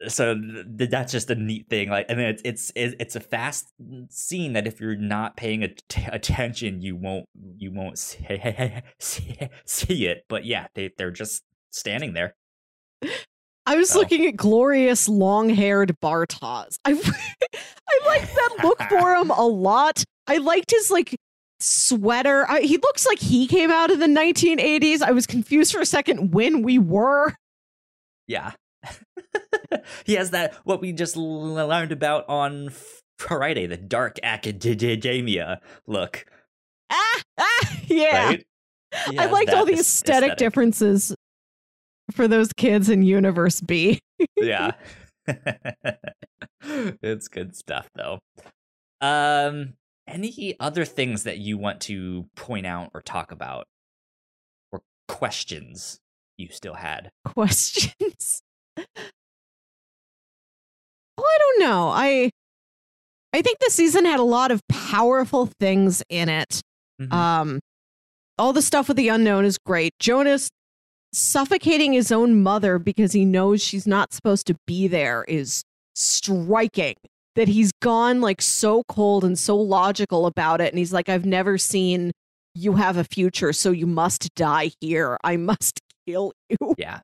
so 0.09 0.35
th- 0.79 0.91
that's 0.91 1.11
just 1.11 1.31
a 1.31 1.35
neat 1.35 1.69
thing 1.71 1.89
like 1.89 2.05
and 2.11 2.21
it's 2.21 2.43
it's 2.45 2.73
it's 2.77 3.17
a 3.17 3.21
fast 3.21 3.69
scene 4.11 4.53
that 4.53 4.67
if 4.67 4.79
you're 4.81 4.95
not 4.97 5.37
paying 5.37 5.63
at- 5.63 5.83
attention 6.13 6.83
you 6.83 6.95
won't 6.97 7.27
you 7.57 7.73
won't 7.73 7.99
see, 7.99 8.25
see, 8.99 9.39
see 9.65 10.07
it 10.07 10.25
but 10.29 10.45
yeah 10.45 10.67
they 10.75 10.91
they're 10.99 11.11
just 11.11 11.43
standing 11.71 12.13
there 12.13 12.35
I 13.69 13.75
was 13.77 13.95
Oh. 13.97 13.99
looking 13.99 14.27
at 14.27 14.37
glorious 14.37 15.09
long-haired 15.09 15.97
Bartosz. 16.01 16.79
I 16.85 16.93
I 16.93 18.07
liked 18.07 18.33
that 18.35 18.57
look 18.63 18.81
for 18.89 19.15
him 19.17 19.31
a 19.31 19.45
lot. 19.47 20.05
I 20.29 20.37
liked 20.37 20.71
his 20.71 20.89
like 20.91 21.17
sweater. 21.59 22.47
I, 22.49 22.61
he 22.61 22.77
looks 22.77 23.07
like 23.07 23.19
he 23.19 23.47
came 23.49 23.73
out 23.73 23.91
of 23.91 23.99
the 23.99 24.07
1980s. 24.07 25.03
I 25.03 25.11
was 25.11 25.27
confused 25.27 25.73
for 25.73 25.81
a 25.81 25.87
second 25.87 26.33
when 26.33 26.63
we 26.63 26.79
were. 26.79 27.35
yeah 28.29 28.53
he 30.05 30.15
has 30.15 30.31
that 30.31 30.55
what 30.65 30.81
we 30.81 30.93
just 30.93 31.17
l- 31.17 31.55
learned 31.55 31.93
about 31.93 32.29
on 32.29 32.71
friday 33.19 33.67
the 33.67 33.77
dark 33.77 34.19
academia 34.23 35.61
look 35.87 36.25
Ah, 36.91 37.21
ah 37.39 37.79
yeah. 37.87 38.27
right 38.29 38.47
He 39.11 39.19
I 39.19 39.27
liked 39.27 39.51
all 39.53 39.65
the 39.65 39.73
aes- 39.73 39.81
aesthetic 39.81 40.37
differences 40.37 41.15
for 42.13 42.29
those 42.29 42.53
kids 42.53 42.89
in 42.89 43.03
Universe 43.03 43.61
B. 43.61 43.99
yeah. 44.37 44.71
it's 46.63 47.27
good 47.29 47.57
stuff 47.57 47.89
though. 47.97 48.21
Um 49.01 49.75
any 50.07 50.55
other 50.61 50.85
things 50.85 51.25
that 51.25 51.39
you 51.39 51.59
want 51.59 51.81
to 51.83 52.27
point 52.37 52.65
out 52.67 52.91
or 52.95 53.03
talk 53.03 53.33
about 53.33 53.67
or 54.71 54.83
questions 55.09 55.99
you 56.39 56.49
still 56.51 56.75
had? 56.75 57.11
Questions. 57.25 58.43
Oh, 61.19 61.25
I 61.25 61.39
don't 61.39 61.61
know. 61.69 61.89
I 61.89 62.31
I 63.33 63.43
think 63.43 63.59
the 63.59 63.71
season 63.71 64.05
had 64.05 64.21
a 64.21 64.25
lot 64.25 64.51
of 64.51 64.61
powerful 64.69 65.51
things 65.61 66.03
in 66.09 66.29
it. 66.29 66.61
Mhm. 67.01 67.13
Um, 67.13 67.61
all 68.39 68.53
the 68.53 68.63
stuff 68.63 68.89
with 68.89 68.97
the 68.97 69.09
unknown 69.09 69.45
is 69.45 69.59
great. 69.65 69.93
Jonas 69.99 70.49
suffocating 71.13 71.93
his 71.93 72.13
own 72.13 72.43
mother 72.43 72.79
because 72.79 73.13
he 73.13 73.25
knows 73.25 73.63
she's 73.63 73.87
not 73.87 74.13
supposed 74.13 74.47
to 74.49 74.57
be 74.67 74.89
there 74.89 75.25
is 75.29 75.63
striking. 75.95 76.95
That 77.35 77.49
he's 77.49 77.71
gone 77.83 78.23
like 78.23 78.41
so 78.41 78.83
cold 78.89 79.23
and 79.23 79.39
so 79.39 79.57
logical 79.59 80.25
about 80.25 80.63
it. 80.63 80.71
And 80.73 80.79
he's 80.79 80.93
like, 80.95 81.11
I've 81.11 81.27
never 81.27 81.59
seen 81.59 82.11
you 82.55 82.73
have 82.77 82.97
a 82.97 83.05
future, 83.05 83.53
so 83.53 83.71
you 83.73 83.87
must 83.87 84.35
die 84.37 84.71
here. 84.81 85.19
I 85.23 85.37
must 85.37 85.81
kill 86.07 86.33
you. 86.49 86.75
yeah. 86.79 87.01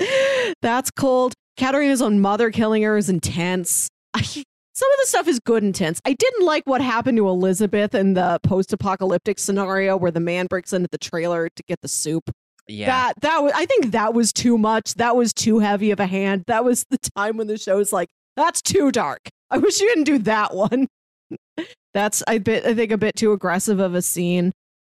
That's 0.62 0.90
cold. 0.90 1.34
Katharina's 1.56 2.02
own 2.02 2.20
mother 2.20 2.50
killing 2.50 2.82
her 2.82 2.96
is 2.96 3.08
intense. 3.08 3.88
I, 4.14 4.20
some 4.22 4.92
of 4.92 4.98
the 5.00 5.06
stuff 5.06 5.28
is 5.28 5.40
good 5.40 5.62
intense. 5.64 6.00
I 6.04 6.12
didn't 6.12 6.44
like 6.44 6.64
what 6.66 6.80
happened 6.82 7.16
to 7.18 7.28
Elizabeth 7.28 7.94
in 7.94 8.14
the 8.14 8.38
post-apocalyptic 8.42 9.38
scenario 9.38 9.96
where 9.96 10.10
the 10.10 10.20
man 10.20 10.46
breaks 10.46 10.72
into 10.72 10.88
the 10.92 10.98
trailer 10.98 11.48
to 11.48 11.62
get 11.66 11.80
the 11.80 11.88
soup. 11.88 12.30
Yeah. 12.68 12.86
That 12.86 13.20
that 13.20 13.42
was 13.42 13.52
I 13.54 13.64
think 13.64 13.92
that 13.92 14.12
was 14.12 14.32
too 14.32 14.58
much. 14.58 14.94
That 14.94 15.16
was 15.16 15.32
too 15.32 15.60
heavy 15.60 15.92
of 15.92 16.00
a 16.00 16.06
hand. 16.06 16.44
That 16.46 16.64
was 16.64 16.84
the 16.90 16.98
time 17.16 17.36
when 17.36 17.46
the 17.46 17.56
show 17.56 17.78
show's 17.78 17.92
like, 17.92 18.08
that's 18.36 18.60
too 18.60 18.90
dark. 18.90 19.20
I 19.50 19.58
wish 19.58 19.80
you 19.80 19.88
didn't 19.88 20.04
do 20.04 20.18
that 20.18 20.54
one. 20.54 20.88
that's 21.94 22.22
I 22.26 22.38
bit 22.38 22.66
I 22.66 22.74
think 22.74 22.92
a 22.92 22.98
bit 22.98 23.14
too 23.16 23.32
aggressive 23.32 23.78
of 23.80 23.94
a 23.94 24.02
scene. 24.02 24.52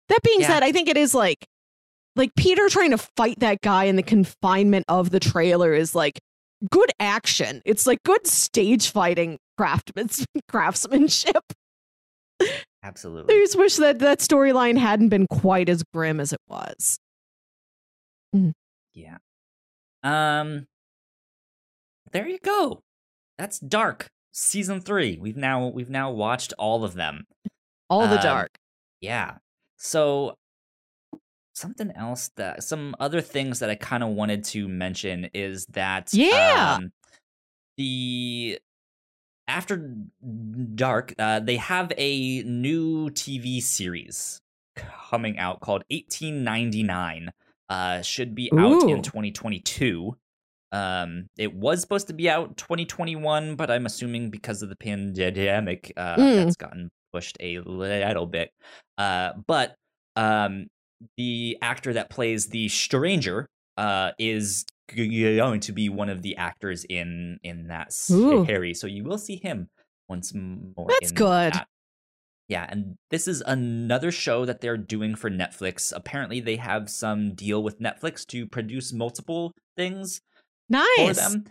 That 0.08 0.22
being 0.22 0.40
Yeah. 0.40 0.48
said, 0.48 0.62
I 0.62 0.72
think 0.72 0.88
it 0.88 0.96
is 0.96 1.14
like 1.14 1.44
like 2.18 2.34
Peter 2.36 2.68
trying 2.68 2.90
to 2.90 2.98
fight 2.98 3.38
that 3.40 3.60
guy 3.62 3.84
in 3.84 3.96
the 3.96 4.02
confinement 4.02 4.84
of 4.88 5.10
the 5.10 5.20
trailer 5.20 5.72
is 5.72 5.94
like 5.94 6.20
good 6.70 6.90
action. 7.00 7.62
It's 7.64 7.86
like 7.86 8.02
good 8.04 8.26
stage 8.26 8.90
fighting 8.90 9.38
craftsmanship. 10.48 11.42
Absolutely. 12.82 13.34
I 13.34 13.38
just 13.38 13.56
wish 13.58 13.76
that 13.76 13.98
that 14.00 14.18
storyline 14.18 14.78
hadn't 14.78 15.08
been 15.08 15.26
quite 15.28 15.68
as 15.68 15.82
grim 15.94 16.20
as 16.20 16.32
it 16.32 16.40
was. 16.48 16.98
Yeah. 18.94 19.18
Um 20.02 20.66
there 22.12 22.28
you 22.28 22.38
go. 22.38 22.80
That's 23.38 23.58
Dark 23.58 24.08
season 24.32 24.80
3. 24.80 25.18
We've 25.20 25.36
now 25.36 25.68
we've 25.68 25.90
now 25.90 26.10
watched 26.10 26.52
all 26.58 26.84
of 26.84 26.94
them. 26.94 27.24
All 27.90 28.06
the 28.06 28.16
Um, 28.16 28.22
dark. 28.22 28.50
Yeah. 29.00 29.38
So 29.76 30.34
something 31.58 31.90
else 31.96 32.30
that 32.36 32.62
some 32.62 32.94
other 33.00 33.20
things 33.20 33.58
that 33.58 33.68
I 33.70 33.74
kind 33.74 34.02
of 34.02 34.10
wanted 34.10 34.44
to 34.44 34.68
mention 34.68 35.28
is 35.34 35.66
that 35.66 36.12
Yeah. 36.14 36.76
um, 36.78 36.92
the 37.76 38.58
after 39.46 39.94
dark 40.74 41.14
uh, 41.18 41.40
they 41.40 41.56
have 41.56 41.92
a 41.96 42.42
new 42.42 43.08
TV 43.10 43.62
series 43.62 44.40
coming 45.10 45.38
out 45.38 45.60
called 45.60 45.82
1899 45.90 47.30
uh 47.70 48.00
should 48.02 48.34
be 48.34 48.50
out 48.52 48.88
in 48.88 49.02
2022 49.02 50.16
um 50.72 51.26
it 51.38 51.52
was 51.54 51.80
supposed 51.80 52.06
to 52.06 52.12
be 52.14 52.28
out 52.30 52.56
2021 52.56 53.56
but 53.56 53.70
i'm 53.70 53.86
assuming 53.86 54.30
because 54.30 54.62
of 54.62 54.68
the 54.68 54.76
pandemic 54.76 55.92
uh 55.96 56.16
Mm. 56.16 56.36
that's 56.36 56.56
gotten 56.56 56.90
pushed 57.12 57.36
a 57.40 57.58
little 57.60 58.26
bit 58.26 58.50
uh 58.98 59.32
but 59.46 59.74
um 60.16 60.66
the 61.16 61.56
actor 61.62 61.92
that 61.92 62.10
plays 62.10 62.46
the 62.46 62.68
stranger 62.68 63.48
uh 63.76 64.10
is 64.18 64.64
going 64.94 65.60
to 65.60 65.72
be 65.72 65.88
one 65.88 66.08
of 66.08 66.22
the 66.22 66.36
actors 66.36 66.84
in 66.88 67.38
in 67.42 67.68
that 67.68 67.88
Ooh. 68.10 68.44
series 68.46 68.80
so 68.80 68.86
you 68.86 69.04
will 69.04 69.18
see 69.18 69.36
him 69.36 69.68
once 70.08 70.32
more 70.34 70.86
That's 70.88 71.10
in 71.10 71.16
good. 71.16 71.52
that. 71.54 71.68
Yeah, 72.48 72.66
and 72.68 72.96
this 73.10 73.28
is 73.28 73.42
another 73.42 74.10
show 74.10 74.46
that 74.46 74.62
they're 74.62 74.78
doing 74.78 75.14
for 75.14 75.30
Netflix. 75.30 75.92
Apparently, 75.94 76.40
they 76.40 76.56
have 76.56 76.88
some 76.88 77.34
deal 77.34 77.62
with 77.62 77.78
Netflix 77.78 78.26
to 78.28 78.46
produce 78.46 78.90
multiple 78.90 79.52
things 79.76 80.22
nice. 80.70 80.86
for 80.96 81.12
them. 81.12 81.44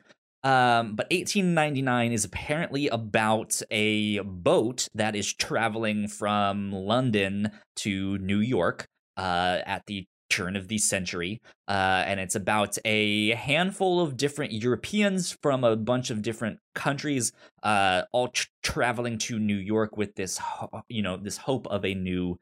Um, 0.43 0.95
but 0.95 1.07
1899 1.11 2.11
is 2.11 2.25
apparently 2.25 2.87
about 2.87 3.61
a 3.69 4.19
boat 4.21 4.87
that 4.95 5.15
is 5.15 5.31
traveling 5.33 6.07
from 6.07 6.71
London 6.71 7.51
to 7.77 8.17
New 8.17 8.39
York 8.39 8.85
uh, 9.17 9.59
at 9.65 9.83
the 9.87 10.05
turn 10.29 10.55
of 10.55 10.67
the 10.67 10.77
century. 10.77 11.41
Uh, 11.67 12.03
and 12.05 12.19
it's 12.19 12.35
about 12.35 12.77
a 12.85 13.31
handful 13.31 14.01
of 14.01 14.17
different 14.17 14.51
Europeans 14.51 15.37
from 15.41 15.63
a 15.63 15.75
bunch 15.75 16.09
of 16.09 16.21
different 16.21 16.59
countries, 16.75 17.31
uh, 17.63 18.03
all 18.11 18.29
tr- 18.29 18.47
traveling 18.61 19.17
to 19.17 19.39
New 19.39 19.55
York 19.55 19.97
with 19.97 20.15
this, 20.15 20.37
ho- 20.37 20.81
you 20.89 21.01
know, 21.01 21.17
this 21.17 21.37
hope 21.37 21.67
of 21.67 21.85
a 21.85 21.93
new 21.93 22.37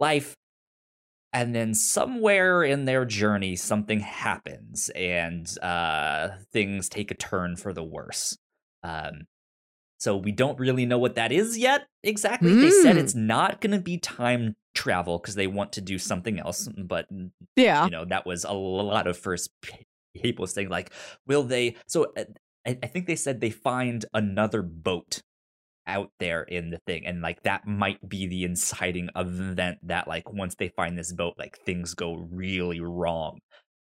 life 0.00 0.36
and 1.32 1.54
then 1.54 1.74
somewhere 1.74 2.62
in 2.62 2.84
their 2.84 3.04
journey 3.04 3.56
something 3.56 4.00
happens 4.00 4.90
and 4.94 5.58
uh 5.62 6.28
things 6.52 6.88
take 6.88 7.10
a 7.10 7.14
turn 7.14 7.56
for 7.56 7.72
the 7.72 7.82
worse 7.82 8.36
um 8.82 9.26
so 9.98 10.16
we 10.16 10.32
don't 10.32 10.58
really 10.58 10.86
know 10.86 10.98
what 10.98 11.14
that 11.16 11.32
is 11.32 11.58
yet 11.58 11.86
exactly 12.02 12.54
they 12.54 12.70
said 12.70 12.96
Mm. 12.96 13.00
it's 13.00 13.14
not 13.14 13.60
going 13.60 13.72
to 13.72 13.80
be 13.80 13.98
time 13.98 14.54
travel 14.74 15.18
because 15.18 15.34
they 15.34 15.46
want 15.46 15.72
to 15.72 15.80
do 15.80 15.98
something 15.98 16.38
else 16.38 16.68
but 16.76 17.06
Yeah. 17.56 17.84
you 17.84 17.90
know 17.90 18.04
that 18.04 18.26
was 18.26 18.44
a 18.44 18.52
lot 18.52 19.06
of 19.06 19.18
first 19.18 19.50
people 20.14 20.46
saying 20.46 20.68
like 20.68 20.92
will 21.26 21.42
they 21.42 21.76
so 21.86 22.12
uh, 22.16 22.24
I, 22.66 22.78
I 22.82 22.86
think 22.86 23.06
they 23.06 23.16
said 23.16 23.40
they 23.40 23.50
find 23.50 24.04
another 24.14 24.62
boat 24.62 25.22
out 25.86 26.10
there 26.20 26.42
in 26.42 26.70
the 26.70 26.78
thing 26.86 27.06
and 27.06 27.22
like 27.22 27.42
that 27.44 27.66
might 27.66 28.06
be 28.08 28.26
the 28.26 28.44
inciting 28.44 29.08
event 29.16 29.78
that 29.82 30.06
like 30.06 30.30
once 30.32 30.54
they 30.58 30.68
find 30.68 30.98
this 30.98 31.12
boat 31.12 31.34
like 31.38 31.58
things 31.64 31.94
go 31.94 32.14
really 32.30 32.78
wrong 32.80 33.38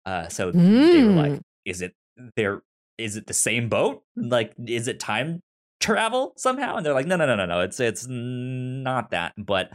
uh 0.07 0.29
so 0.29 0.51
they 0.53 1.03
were 1.05 1.13
like 1.13 1.33
Mm. 1.33 1.41
is 1.65 1.83
it 1.83 1.95
there 2.37 2.63
is 2.97 3.17
it 3.17 3.27
the 3.27 3.35
same 3.35 3.69
boat 3.69 4.03
like 4.15 4.53
is 4.67 4.87
it 4.89 5.01
time 5.01 5.41
travel 5.81 6.33
somehow? 6.37 6.77
And 6.77 6.87
they're 6.87 6.95
like 6.95 7.07
no 7.07 7.17
no 7.17 7.27
no 7.27 7.37
no 7.37 7.47
no 7.47 7.61
it's 7.61 7.81
it's 7.81 8.07
not 8.09 9.11
that 9.11 9.33
but 9.37 9.73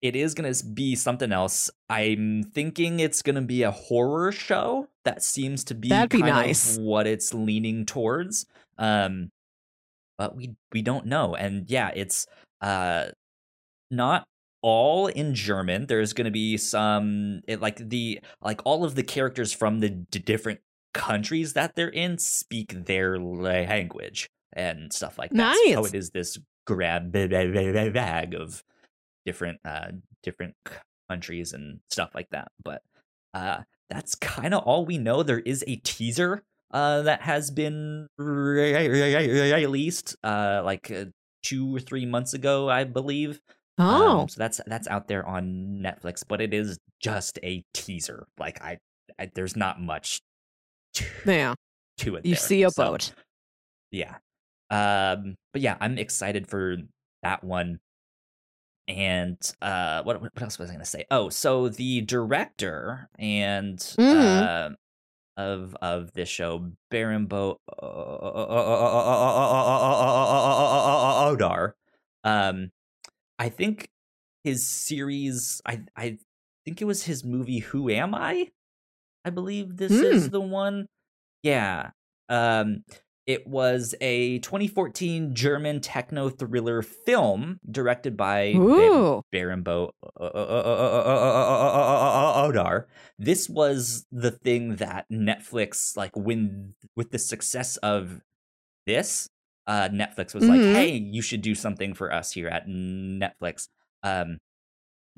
it 0.00 0.14
is 0.14 0.34
going 0.34 0.52
to 0.52 0.64
be 0.64 0.94
something 0.94 1.32
else. 1.32 1.70
I'm 1.90 2.44
thinking 2.44 3.00
it's 3.00 3.20
going 3.20 3.34
to 3.34 3.42
be 3.42 3.64
a 3.64 3.72
horror 3.72 4.30
show 4.30 4.88
that 5.04 5.24
seems 5.24 5.64
to 5.64 5.74
be 5.74 5.88
That'd 5.88 6.10
be 6.10 6.20
kind 6.20 6.34
nice. 6.34 6.76
of 6.76 6.82
what 6.82 7.06
it's 7.06 7.34
leaning 7.34 7.84
towards 7.84 8.46
um 8.78 9.30
but 10.18 10.36
we 10.36 10.54
we 10.72 10.82
don't 10.82 11.06
know 11.06 11.34
and 11.34 11.68
yeah 11.68 11.90
it's 11.94 12.26
uh 12.60 13.06
not 13.90 14.24
all 14.62 15.06
in 15.06 15.34
german. 15.34 15.86
There's 15.86 16.12
going 16.12 16.26
to 16.26 16.30
be 16.30 16.56
some 16.56 17.42
it, 17.46 17.60
like 17.60 17.76
the 17.88 18.20
like 18.42 18.60
all 18.64 18.84
of 18.84 18.94
the 18.94 19.02
characters 19.02 19.52
from 19.52 19.80
the 19.80 19.90
d- 19.90 20.18
different 20.18 20.60
countries 20.94 21.52
that 21.52 21.76
they're 21.76 21.88
in 21.88 22.18
speak 22.18 22.86
their 22.86 23.18
language 23.18 24.28
and 24.54 24.92
stuff 24.92 25.18
like 25.18 25.30
that 25.32 25.54
so 25.74 25.84
it 25.84 25.94
is 25.94 26.10
this 26.10 26.38
grab 26.66 27.12
bag 27.12 28.34
of 28.34 28.62
different 29.26 29.58
uh 29.64 29.88
different 30.22 30.54
countries 31.08 31.52
and 31.52 31.80
stuff 31.90 32.10
like 32.14 32.28
that 32.30 32.48
but 32.64 32.82
uh 33.34 33.58
that's 33.90 34.14
kind 34.14 34.52
of 34.54 34.62
all 34.64 34.84
we 34.84 34.98
know 34.98 35.22
there 35.22 35.38
is 35.40 35.64
a 35.66 35.76
teaser 35.76 36.42
uh 36.72 37.02
that 37.02 37.22
has 37.22 37.50
been 37.50 38.06
released 38.18 40.16
uh 40.24 40.62
like 40.64 40.90
uh, 40.90 41.04
two 41.42 41.74
or 41.74 41.80
three 41.80 42.04
months 42.06 42.34
ago 42.34 42.68
i 42.68 42.84
believe 42.84 43.40
Oh. 43.80 44.20
um, 44.22 44.28
so 44.28 44.38
that's 44.40 44.60
that's 44.66 44.88
out 44.88 45.06
there 45.06 45.24
on 45.24 45.80
netflix 45.80 46.24
but 46.26 46.40
it 46.40 46.52
is 46.52 46.78
just 47.00 47.38
a 47.44 47.62
teaser 47.72 48.26
like 48.38 48.60
i, 48.60 48.78
I 49.20 49.30
there's 49.34 49.54
not 49.54 49.80
much 49.80 50.20
to, 50.94 51.04
yeah. 51.24 51.54
to 51.98 52.16
it 52.16 52.26
You 52.26 52.32
there. 52.34 52.40
see 52.40 52.62
a 52.64 52.70
So, 52.70 52.84
boat. 52.84 53.12
yeah 53.92 54.16
um 54.70 55.34
but 55.52 55.62
yeah 55.62 55.76
i'm 55.80 55.96
excited 55.98 56.46
for 56.46 56.76
that 57.22 57.42
one 57.42 57.78
and 58.86 59.36
uh 59.62 60.02
what 60.02 60.20
what 60.20 60.30
else 60.40 60.58
was 60.58 60.70
i 60.70 60.72
gonna 60.72 60.84
say 60.84 61.04
oh 61.10 61.28
so 61.28 61.68
the 61.68 62.00
director 62.02 63.08
and 63.18 63.78
Mhm. 63.78 64.42
uh 64.42 64.70
of 65.36 65.76
of 65.80 66.12
this 66.14 66.28
show 66.28 66.70
Baran 66.90 67.26
bo 67.26 67.58
Odar 71.30 71.72
um 72.24 72.70
i 73.38 73.48
think 73.48 73.88
his 74.44 74.66
series 74.66 75.60
i 75.66 75.80
i 75.96 76.18
think 76.64 76.80
it 76.82 76.86
was 76.86 77.04
his 77.04 77.24
movie 77.24 77.60
who 77.60 77.88
am 77.90 78.14
i 78.14 78.48
i 79.24 79.30
believe 79.30 79.76
this 79.76 79.92
is 79.92 80.30
the 80.30 80.40
one 80.40 80.86
yeah 81.42 81.90
um 82.28 82.82
it 83.28 83.46
was 83.46 83.94
a 84.00 84.38
2014 84.38 85.34
German 85.34 85.80
techno 85.80 86.30
thriller 86.30 86.80
film 86.80 87.60
directed 87.70 88.16
by. 88.16 88.54
Baran 89.30 89.62
bo 89.62 89.92
Odar. 92.48 92.84
This 93.18 93.48
was 93.48 94.06
the 94.10 94.30
thing 94.30 94.76
that 94.76 95.06
Netflix, 95.12 95.96
like, 95.96 96.16
when 96.16 96.74
with 96.96 97.10
the 97.10 97.18
success 97.18 97.76
of 97.78 98.20
this, 98.86 99.28
uh, 99.66 99.88
Netflix 99.90 100.34
was 100.34 100.44
Mhm. 100.44 100.48
like, 100.48 100.60
"Hey, 100.76 100.96
you 100.96 101.20
should 101.20 101.42
do 101.42 101.54
something 101.54 101.92
for 101.94 102.10
us 102.12 102.32
here 102.32 102.48
at 102.48 102.66
Netflix." 102.66 103.68
Um, 104.02 104.38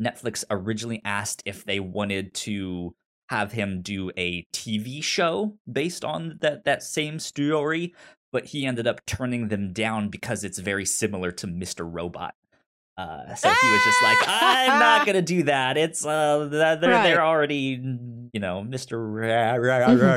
Netflix 0.00 0.44
originally 0.50 1.00
asked 1.04 1.42
if 1.44 1.64
they 1.64 1.78
wanted 1.78 2.34
to 2.34 2.92
have 3.30 3.52
him 3.52 3.80
do 3.80 4.10
a 4.16 4.44
TV 4.52 5.02
show 5.02 5.56
based 5.70 6.04
on 6.04 6.38
that 6.40 6.64
that 6.64 6.82
same 6.82 7.18
story, 7.18 7.94
but 8.32 8.46
he 8.46 8.66
ended 8.66 8.86
up 8.86 9.04
turning 9.06 9.48
them 9.48 9.72
down 9.72 10.08
because 10.08 10.44
it's 10.44 10.58
very 10.58 10.84
similar 10.84 11.30
to 11.32 11.46
Mr. 11.46 11.88
Robot. 11.90 12.34
Uh, 12.98 13.34
so 13.34 13.48
he 13.48 13.70
was 13.70 13.82
just 13.84 14.02
like, 14.02 14.18
"I'm 14.26 14.78
not 14.78 15.06
gonna 15.06 15.22
do 15.22 15.44
that. 15.44 15.76
It's 15.78 16.04
uh, 16.04 16.48
they're 16.50 16.60
Right. 16.60 16.80
Mm-hmm. 16.82 17.02
they're 17.04 17.24
already, 17.24 17.80
you 18.32 18.40
know, 18.40 18.62
Mr. 18.68 18.98
Ra- 19.00 19.54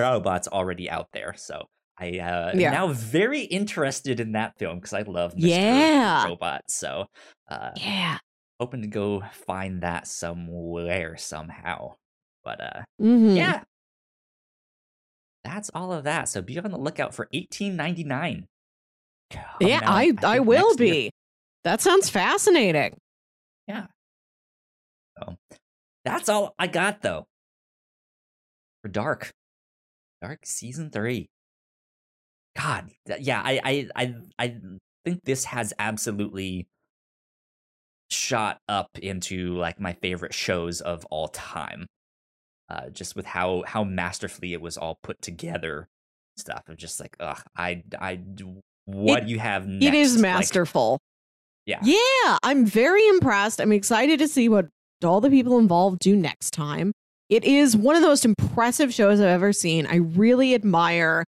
Robot's 0.10 0.48
already 0.50 0.90
out 0.90 1.08
there." 1.14 1.34
So 1.38 1.68
I 1.98 2.18
uh, 2.20 2.50
am 2.54 2.60
Yeah. 2.60 2.72
now 2.72 2.88
very 2.88 3.42
interested 3.42 4.20
in 4.20 4.32
that 4.34 4.58
film 4.58 4.78
because 4.80 4.94
I 4.94 5.04
love 5.04 5.34
Mr. 5.36 5.48
Yeah. 5.50 6.26
Robot. 6.26 6.64
So 6.68 7.06
uh, 7.50 7.72
Yeah. 7.78 8.18
hoping 8.60 8.82
to 8.82 8.88
go 8.88 9.22
find 9.46 9.82
that 9.84 10.08
somewhere 10.08 11.16
somehow. 11.16 11.94
But 12.44 12.62
uh 12.62 12.82
Mhm. 13.02 13.36
yeah. 13.38 13.64
That's 15.44 15.70
all 15.74 15.92
of 15.92 16.06
that. 16.06 16.30
So 16.30 16.42
be 16.42 16.58
on 16.60 16.72
the 16.72 16.78
lookout 16.78 17.14
for 17.14 17.28
1899. 17.34 18.46
Yeah, 19.60 19.82
I 19.84 20.14
I, 20.24 20.34
think 20.36 20.46
will 20.48 20.70
next 20.70 20.80
year. 20.80 20.94
be. 20.94 21.10
That 21.64 21.82
sounds 21.82 22.10
fascinating. 22.10 22.98
Yeah. 23.68 23.88
So 25.18 25.36
that's 26.06 26.30
all 26.30 26.54
I 26.60 26.68
got 26.68 27.02
though. 27.02 27.26
For 28.82 28.90
Dark. 28.90 29.32
Dark 30.22 30.40
season 30.46 30.90
3. 30.92 31.28
God, 32.56 32.92
yeah, 33.20 33.42
I 33.44 33.60
I 33.64 33.88
I 33.96 34.16
I 34.38 34.56
think 35.06 35.22
this 35.24 35.46
has 35.46 35.74
absolutely 35.80 36.68
shot 38.12 38.60
up 38.70 38.90
into 39.02 39.56
like 39.56 39.80
my 39.80 39.94
favorite 39.94 40.34
shows 40.36 40.80
of 40.82 41.04
all 41.06 41.28
time. 41.30 41.88
Uh 42.70 42.90
just 42.90 43.16
with 43.16 43.26
how 43.26 43.64
how 43.68 43.84
masterfully 43.84 44.54
it 44.54 44.62
was 44.62 44.78
all 44.78 44.98
put 45.04 45.22
together 45.22 45.88
stuff 46.38 46.64
of 46.68 46.78
just 46.78 47.00
like 47.00 47.16
ugh 47.20 47.42
I 47.56 47.84
I 48.00 48.20
what 48.86 49.24
It- 49.24 49.30
you 49.30 49.40
have 49.40 49.68
next? 49.68 49.86
It 49.86 49.94
is 49.94 50.16
Like, 50.16 50.22
masterful. 50.22 51.00
yeah. 51.66 51.80
Yeah, 51.84 52.38
I'm 52.44 52.66
very 52.66 53.08
impressed. 53.08 53.62
I'm 53.62 53.72
excited 53.72 54.20
to 54.20 54.28
see 54.28 54.50
what 54.50 54.68
all 55.04 55.22
the 55.22 55.30
people 55.30 55.58
involved 55.60 56.00
do 56.00 56.16
next 56.16 56.52
time. 56.52 56.92
It 57.30 57.44
is 57.46 57.76
one 57.76 57.96
of 57.96 58.02
the 58.02 58.08
most 58.08 58.26
impressive 58.26 58.94
shows 58.94 59.20
I've 59.20 59.28
ever 59.28 59.54
seen. 59.54 59.86
I 59.88 59.98
really 59.98 60.54
admire 60.56 61.24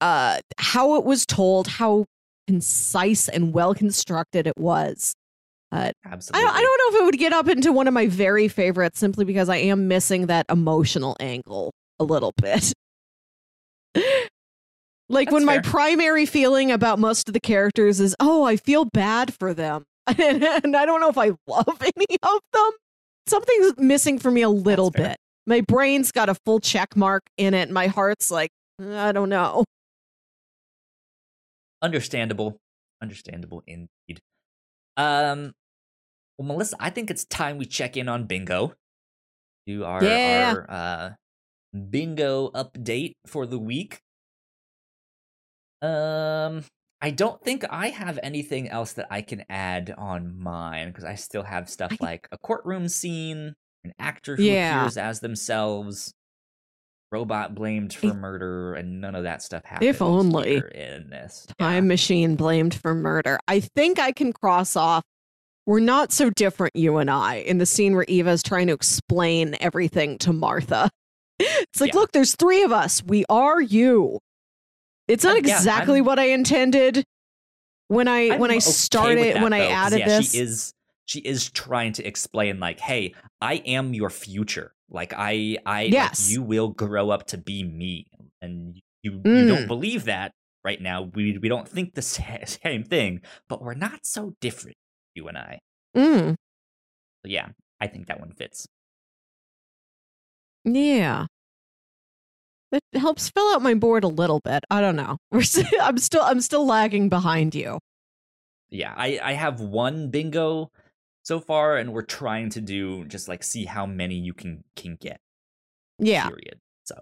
uh 0.00 0.38
how 0.58 0.94
it 0.96 1.04
was 1.04 1.24
told, 1.26 1.66
how 1.66 2.04
concise 2.46 3.28
and 3.28 3.52
well 3.52 3.74
constructed 3.74 4.46
it 4.46 4.56
was. 4.56 5.14
I 5.70 5.92
absolutely. 6.04 6.46
don't, 6.46 6.56
I 6.56 6.62
don't 6.62 6.78
know 6.78 6.96
if 6.96 7.02
it 7.02 7.04
would 7.04 7.18
get 7.18 7.32
up 7.32 7.48
into 7.48 7.72
one 7.72 7.86
of 7.86 7.94
my 7.94 8.06
very 8.06 8.48
favorites 8.48 8.98
simply 8.98 9.24
because 9.24 9.48
I 9.48 9.56
am 9.56 9.88
missing 9.88 10.26
that 10.26 10.46
emotional 10.48 11.16
angle 11.20 11.72
a 11.98 12.04
little 12.04 12.32
bit. 12.40 12.72
like 15.08 15.28
That's 15.28 15.32
when 15.32 15.44
my 15.44 15.58
primary 15.58 16.26
feeling 16.26 16.70
about 16.72 16.98
most 16.98 17.28
of 17.28 17.34
the 17.34 17.40
characters 17.40 18.00
is, 18.00 18.16
oh, 18.18 18.44
I 18.44 18.56
feel 18.56 18.86
bad 18.86 19.34
for 19.34 19.52
them. 19.52 19.84
and 20.06 20.74
I 20.76 20.86
don't 20.86 21.00
know 21.00 21.10
if 21.10 21.18
I 21.18 21.32
love 21.46 21.82
any 21.82 22.16
of 22.22 22.40
them. 22.52 22.70
Something's 23.26 23.74
missing 23.76 24.18
for 24.18 24.30
me 24.30 24.40
a 24.40 24.48
little 24.48 24.90
bit. 24.90 25.16
My 25.46 25.60
brain's 25.60 26.12
got 26.12 26.30
a 26.30 26.34
full 26.46 26.60
check 26.60 26.96
mark 26.96 27.24
in 27.36 27.52
it. 27.52 27.70
My 27.70 27.88
heart's 27.88 28.30
like, 28.30 28.50
I 28.80 29.12
don't 29.12 29.28
know. 29.28 29.64
Understandable. 31.82 32.56
Understandable 33.02 33.62
indeed. 33.66 34.20
Um 34.96 35.52
well 36.38 36.46
Melissa, 36.48 36.76
I 36.80 36.90
think 36.90 37.10
it's 37.10 37.24
time 37.24 37.58
we 37.58 37.66
check 37.66 37.96
in 37.96 38.08
on 38.08 38.24
bingo. 38.24 38.74
Do 39.66 39.84
our, 39.84 40.02
Yeah. 40.02 40.54
our 40.56 40.70
uh 40.70 41.10
bingo 41.90 42.50
update 42.52 43.12
for 43.26 43.44
the 43.46 43.58
week. 43.58 44.00
Um 45.82 46.64
I 47.00 47.10
don't 47.10 47.40
think 47.44 47.64
I 47.70 47.90
have 47.90 48.18
anything 48.24 48.68
else 48.68 48.94
that 48.94 49.06
I 49.10 49.22
can 49.22 49.44
add 49.48 49.94
on 49.96 50.36
mine 50.40 50.88
because 50.88 51.04
I 51.04 51.14
still 51.14 51.44
have 51.44 51.70
stuff 51.70 51.92
like 52.00 52.26
a 52.32 52.38
courtroom 52.38 52.88
scene, 52.88 53.54
an 53.84 53.92
actor 54.00 54.34
who 54.34 54.42
Yeah. 54.42 54.80
appears 54.80 54.96
as 54.96 55.20
themselves, 55.20 56.12
robot 57.12 57.54
blamed 57.54 57.94
for 57.94 58.12
murder, 58.14 58.74
and 58.74 59.00
none 59.00 59.14
of 59.14 59.22
that 59.22 59.42
stuff 59.42 59.64
happens. 59.64 59.88
If 59.88 60.02
only. 60.02 60.56
in 60.74 61.08
this. 61.10 61.46
Yeah. 61.50 61.66
Time 61.66 61.86
machine 61.86 62.34
blamed 62.34 62.74
for 62.74 62.94
murder. 62.96 63.38
I 63.46 63.60
think 63.60 64.00
I 64.00 64.10
can 64.10 64.32
cross 64.32 64.74
off. 64.74 65.04
We're 65.68 65.80
not 65.80 66.12
so 66.12 66.30
different, 66.30 66.74
you 66.74 66.96
and 66.96 67.10
I, 67.10 67.36
in 67.36 67.58
the 67.58 67.66
scene 67.66 67.94
where 67.94 68.06
Eva's 68.08 68.42
trying 68.42 68.68
to 68.68 68.72
explain 68.72 69.54
everything 69.60 70.16
to 70.18 70.32
Martha. 70.32 70.88
It's 71.40 71.80
like, 71.80 71.92
Yeah. 71.92 72.00
look, 72.00 72.12
there's 72.12 72.34
three 72.34 72.62
of 72.62 72.72
us. 72.72 73.02
We 73.04 73.24
are 73.28 73.60
you. 73.60 74.18
It's 75.06 75.22
not 75.24 75.34
Uh, 75.36 75.38
exactly 75.40 75.96
I'm- 75.98 76.04
what 76.06 76.18
I 76.18 76.30
intended 76.30 77.04
when 77.88 78.08
I 78.08 78.30
I'm 78.30 78.40
when 78.40 78.50
I 78.50 78.58
started 78.60 79.36
that, 79.36 79.42
when 79.42 79.52
I 79.52 79.66
added 79.68 79.98
yeah, 80.00 80.08
this. 80.08 80.32
She 80.32 80.38
is 80.38 80.72
she 81.04 81.20
is 81.20 81.50
trying 81.50 81.92
to 81.92 82.04
explain 82.04 82.58
like, 82.60 82.80
hey, 82.80 83.14
I 83.40 83.56
am 83.66 83.92
your 83.94 84.08
future. 84.10 84.72
Like 84.90 85.12
I 85.14 85.58
I 85.66 85.82
like, 85.84 85.92
Yes. 85.92 86.30
you 86.30 86.42
will 86.42 86.68
grow 86.68 87.10
up 87.10 87.26
to 87.28 87.38
be 87.38 87.62
me. 87.62 88.06
And 88.40 88.74
you 89.02 89.12
you 89.12 89.20
Mm. 89.20 89.48
don't 89.48 89.66
believe 89.68 90.06
that 90.06 90.32
right 90.64 90.80
now. 90.80 91.02
We 91.02 91.36
we 91.38 91.48
don't 91.50 91.68
think 91.68 91.92
the 91.94 92.02
same 92.02 92.84
thing, 92.84 93.20
but 93.50 93.60
we're 93.62 93.74
not 93.74 94.06
so 94.06 94.34
different, 94.40 94.76
you 95.18 95.28
and 95.28 95.36
I. 95.36 95.58
Mm, 95.96 96.30
So 96.30 97.26
yeah, 97.28 97.48
I 97.80 97.86
think 97.88 98.06
that 98.06 98.20
one 98.20 98.32
fits. 98.32 98.66
yeah. 100.64 101.26
It 102.70 102.82
helps 103.00 103.30
fill 103.30 103.54
out 103.54 103.62
my 103.62 103.72
board 103.74 104.04
a 104.04 104.08
little 104.08 104.40
bit. 104.44 104.62
I 104.70 104.80
don't 104.82 104.96
know. 104.96 105.16
We're 105.32 105.42
st- 105.42 105.66
I'm 105.80 105.96
still 105.98 106.22
I'm 106.22 106.40
still 106.42 106.66
lagging 106.66 107.08
behind 107.08 107.54
you. 107.54 107.78
Yeah, 108.70 108.92
I 108.94 109.18
I 109.22 109.32
have 109.32 109.60
one 109.60 110.10
bingo 110.10 110.70
so 111.24 111.40
far 111.40 111.76
and 111.78 111.92
we're 111.94 112.02
trying 112.02 112.50
to 112.50 112.60
do 112.60 113.04
just 113.06 113.26
like 113.28 113.42
see 113.42 113.64
how 113.64 113.86
many 113.86 114.16
you 114.16 114.34
can 114.34 114.64
can 114.76 114.96
get. 115.00 115.18
Yeah. 115.98 116.28
period. 116.28 116.58
So, 116.84 116.96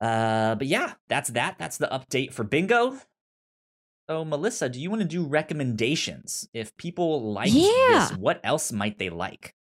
uh, 0.00 0.54
but 0.54 0.68
yeah, 0.68 0.94
that's 1.08 1.30
that. 1.30 1.56
That's 1.58 1.78
the 1.78 1.88
update 1.88 2.32
for 2.32 2.44
bingo. 2.44 2.98
So, 4.12 4.26
Melissa, 4.26 4.68
do 4.68 4.78
you 4.78 4.90
want 4.90 5.00
to 5.00 5.08
do 5.08 5.24
recommendations? 5.24 6.46
If 6.52 6.76
people 6.76 7.32
like 7.32 7.50
Yeah. 7.50 8.08
this, 8.10 8.18
what 8.18 8.42
else 8.44 8.70
might 8.70 8.98
they 8.98 9.08
like? 9.08 9.54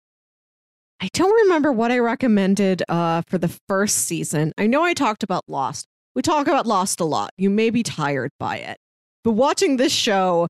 I 1.00 1.08
don't 1.14 1.32
remember 1.44 1.72
what 1.72 1.92
I 1.92 2.00
recommended 2.00 2.82
uh, 2.90 3.22
for 3.28 3.38
the 3.38 3.56
first 3.68 3.98
season. 4.08 4.52
I 4.58 4.66
know 4.66 4.84
I 4.84 4.96
talked 4.96 5.22
about 5.22 5.44
Lost. 5.48 5.86
We 6.16 6.24
talk 6.24 6.48
about 6.48 6.66
Lost 6.66 7.00
a 7.00 7.06
lot. 7.06 7.30
You 7.38 7.52
may 7.52 7.70
be 7.70 7.84
tired 7.84 8.32
by 8.40 8.58
it. 8.58 8.78
But 9.24 9.34
watching 9.34 9.78
this 9.78 9.92
show 9.94 10.48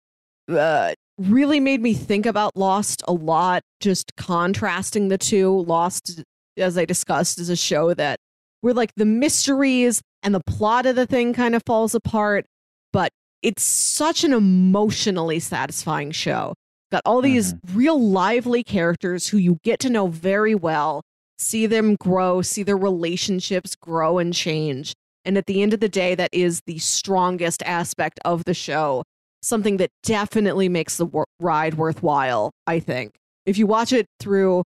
uh, 0.48 0.94
really 1.18 1.60
made 1.60 1.82
me 1.82 1.94
think 1.94 2.26
about 2.26 2.56
Lost 2.56 3.04
a 3.06 3.12
lot, 3.12 3.64
just 3.82 4.16
contrasting 4.16 5.10
the 5.10 5.18
two. 5.18 5.60
Lost, 5.64 6.24
as 6.56 6.78
I 6.78 6.86
discussed, 6.86 7.38
is 7.38 7.50
a 7.50 7.58
show 7.58 7.94
that 7.96 8.18
where 8.62 8.74
like 8.74 8.94
the 8.96 9.04
mysteries 9.04 10.02
and 10.24 10.34
the 10.34 10.40
plot 10.48 10.86
of 10.86 10.96
the 10.96 11.06
thing 11.06 11.34
kind 11.34 11.54
of 11.54 11.64
falls 11.66 11.94
apart, 11.94 12.46
but 12.94 13.12
it's 13.42 13.64
such 13.64 14.24
an 14.24 14.34
emotionally 14.34 15.40
satisfying 15.40 16.12
show. 16.12 16.54
Got 16.92 17.04
all 17.06 17.22
these 17.22 17.54
mm-hmm. 17.54 17.78
real 17.78 18.02
lively 18.02 18.64
characters 18.64 19.28
who 19.28 19.38
you 19.38 19.60
get 19.64 19.80
to 19.82 19.90
know 19.90 20.08
very 20.08 20.56
well 20.56 21.02
see 21.38 21.66
them 21.66 21.96
grow 21.96 22.42
see 22.42 22.64
their 22.64 22.78
relationships 22.78 23.76
grow 23.76 24.18
and 24.18 24.34
change. 24.34 24.94
And 25.24 25.38
at 25.38 25.46
the 25.46 25.62
end 25.62 25.74
of 25.74 25.80
the 25.80 25.90
day 25.90 26.16
that 26.16 26.30
is 26.34 26.62
the 26.66 26.80
strongest 26.80 27.64
aspect 27.64 28.20
of 28.26 28.46
the 28.46 28.54
show. 28.54 29.04
Something 29.42 29.78
that 29.78 29.90
definitely 30.04 30.68
makes 30.68 30.98
the 30.98 31.06
wor- 31.06 31.28
ride 31.40 31.76
worthwhile 31.76 32.52
i 32.68 32.80
think. 32.80 33.16
If 33.46 33.58
you 33.58 33.68
watch 33.68 33.94
it 33.94 34.06
through 34.20 34.64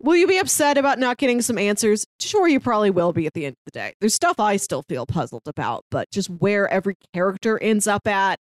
will 0.00 0.16
you 0.16 0.26
be 0.26 0.38
upset 0.38 0.78
about 0.78 0.98
not 0.98 1.16
getting 1.18 1.42
some 1.42 1.58
answers 1.58 2.04
sure 2.20 2.46
you 2.48 2.60
probably 2.60 2.90
will 2.90 3.12
be 3.12 3.26
at 3.26 3.34
the 3.34 3.46
end 3.46 3.52
of 3.54 3.64
the 3.64 3.70
day 3.78 3.92
there's 4.00 4.14
stuff 4.14 4.38
i 4.38 4.56
still 4.56 4.82
feel 4.88 5.06
puzzled 5.06 5.42
about 5.46 5.84
but 5.90 6.08
just 6.12 6.28
where 6.30 6.68
every 6.68 6.94
character 7.12 7.58
ends 7.62 7.86
up 7.86 8.06
at 8.06 8.38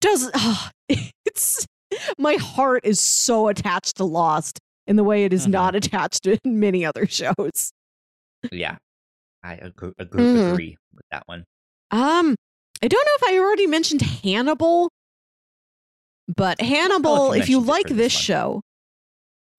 does 0.00 0.30
it's 0.88 1.66
my 2.18 2.34
heart 2.34 2.80
is 2.84 3.00
so 3.00 3.48
attached 3.48 3.96
to 3.96 4.04
Lost 4.04 4.58
in 4.86 4.96
the 4.96 5.04
way 5.04 5.24
it 5.24 5.32
is 5.32 5.46
Mhm. 5.46 5.50
not 5.50 5.74
attached 5.74 6.22
to 6.24 6.38
many 6.44 6.84
other 6.84 7.06
shows. 7.06 7.72
Yeah, 8.50 8.78
I 9.44 9.54
agree, 9.54 9.92
agree, 9.98 10.24
Mhm. 10.24 10.52
agree 10.52 10.76
with 10.94 11.04
that 11.10 11.22
one. 11.26 11.44
Um, 11.90 12.34
I 12.82 12.88
don't 12.88 13.04
know 13.04 13.28
if 13.28 13.34
I 13.34 13.38
already 13.38 13.66
mentioned 13.66 14.00
Hannibal, 14.02 14.90
but 16.34 16.60
Hannibal, 16.60 17.32
if 17.32 17.48
you 17.48 17.60
like 17.60 17.88
this 17.88 17.96
this 17.96 18.12
show, 18.12 18.62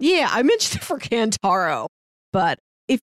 yeah, 0.03 0.27
I 0.29 0.43
mentioned 0.43 0.81
it 0.81 0.85
for 0.85 0.99
Kantaro, 0.99 1.87
but 2.33 2.59
if 2.87 2.99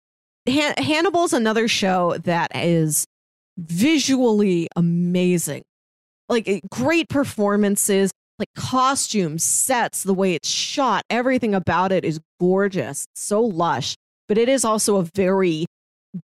Han- 0.49 0.75
Hannibal's 0.77 1.33
another 1.33 1.67
show 1.67 2.17
that 2.25 2.55
is 2.55 3.07
visually 3.57 4.69
amazing, 4.77 5.63
like 6.29 6.63
great 6.71 7.09
performances, 7.09 8.11
like 8.39 8.49
costumes, 8.55 9.43
sets, 9.43 10.03
the 10.03 10.15
way 10.15 10.35
it's 10.35 10.49
shot, 10.49 11.03
everything 11.09 11.55
about 11.55 11.91
it 11.91 12.05
is 12.05 12.21
gorgeous, 12.39 13.07
so 13.15 13.43
lush. 13.43 13.95
But 14.29 14.39
it 14.39 14.49
is 14.49 14.65
also 14.65 14.97
a 14.97 15.03
very 15.15 15.67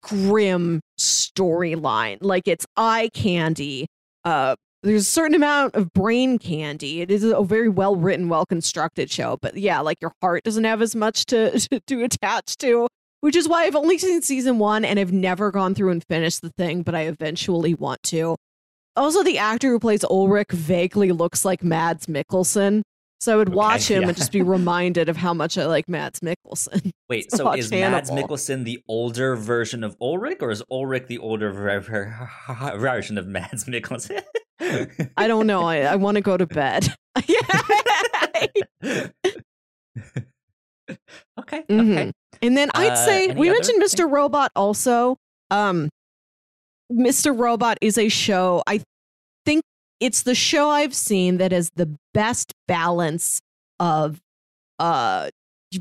grim 0.03 0.81
storyline. 0.99 2.19
Like 2.21 2.47
it's 2.47 2.65
eye 2.77 3.09
candy. 3.13 3.87
Uh, 4.23 4.55
there's 4.83 5.01
a 5.01 5.05
certain 5.05 5.35
amount 5.35 5.75
of 5.75 5.91
brain 5.93 6.37
candy. 6.39 7.01
It 7.01 7.11
is 7.11 7.23
a 7.23 7.43
very 7.43 7.69
well 7.69 7.95
written, 7.95 8.29
well 8.29 8.45
constructed 8.45 9.11
show. 9.11 9.37
But 9.41 9.57
yeah, 9.57 9.79
like 9.81 9.97
your 10.01 10.13
heart 10.21 10.43
doesn't 10.43 10.63
have 10.63 10.81
as 10.81 10.95
much 10.95 11.25
to, 11.27 11.59
to, 11.69 11.79
to 11.79 12.03
attach 12.03 12.57
to, 12.57 12.87
which 13.21 13.35
is 13.35 13.47
why 13.47 13.63
I've 13.63 13.75
only 13.75 13.97
seen 13.97 14.21
season 14.21 14.59
one 14.59 14.85
and 14.85 14.99
I've 14.99 15.13
never 15.13 15.51
gone 15.51 15.75
through 15.75 15.91
and 15.91 16.03
finished 16.03 16.41
the 16.41 16.51
thing, 16.51 16.83
but 16.83 16.95
I 16.95 17.01
eventually 17.01 17.73
want 17.73 18.03
to. 18.03 18.35
Also, 18.95 19.23
the 19.23 19.37
actor 19.37 19.69
who 19.69 19.79
plays 19.79 20.03
Ulrich 20.03 20.51
vaguely 20.51 21.11
looks 21.11 21.45
like 21.45 21.63
Mads 21.63 22.07
Mikkelsen. 22.07 22.81
So 23.21 23.33
I 23.33 23.35
would 23.35 23.49
watch 23.49 23.89
him 23.91 24.03
yeah. 24.03 24.07
and 24.09 24.17
just 24.17 24.31
be 24.31 24.41
reminded 24.41 25.09
of 25.09 25.17
how 25.17 25.33
much 25.33 25.57
I 25.57 25.65
like 25.65 25.89
Mads 25.89 26.21
Mikkelsen. 26.21 26.91
Wait, 27.09 27.29
so 27.31 27.51
is 27.51 27.69
Mads 27.69 28.11
Mikkelsen 28.11 28.63
the 28.63 28.81
older 28.87 29.35
version 29.35 29.83
of 29.83 29.97
Ulrich, 29.99 30.37
or 30.41 30.51
is 30.51 30.63
Ulrich 30.71 31.07
the 31.07 31.17
older 31.17 31.51
ver- 31.51 31.81
ver- 31.81 32.29
version 32.77 33.17
of 33.17 33.27
Mads 33.27 33.65
Mikkelsen? 33.65 34.21
I 34.61 35.27
don't 35.27 35.47
know. 35.47 35.63
I, 35.63 35.79
I 35.81 35.95
want 35.95 36.15
to 36.15 36.21
go 36.21 36.35
to 36.37 36.45
bed. 36.45 36.93
okay, 41.39 41.63
okay. 41.69 42.11
And 42.41 42.57
then 42.57 42.69
I'd 42.73 42.91
Uh, 42.91 42.95
say 42.95 43.27
we 43.33 43.49
mentioned 43.49 43.81
thing? 43.83 44.05
Mr. 44.07 44.11
Robot 44.11 44.51
also. 44.55 45.17
Um 45.51 45.89
Mr. 46.91 47.37
Robot 47.37 47.77
is 47.81 47.97
a 47.97 48.09
show 48.09 48.63
I 48.67 48.81
think 49.45 49.61
it's 49.99 50.23
the 50.23 50.35
show 50.35 50.69
I've 50.69 50.95
seen 50.95 51.37
that 51.37 51.51
has 51.51 51.69
the 51.75 51.95
best 52.13 52.53
balance 52.67 53.39
of 53.79 54.19
uh 54.79 55.29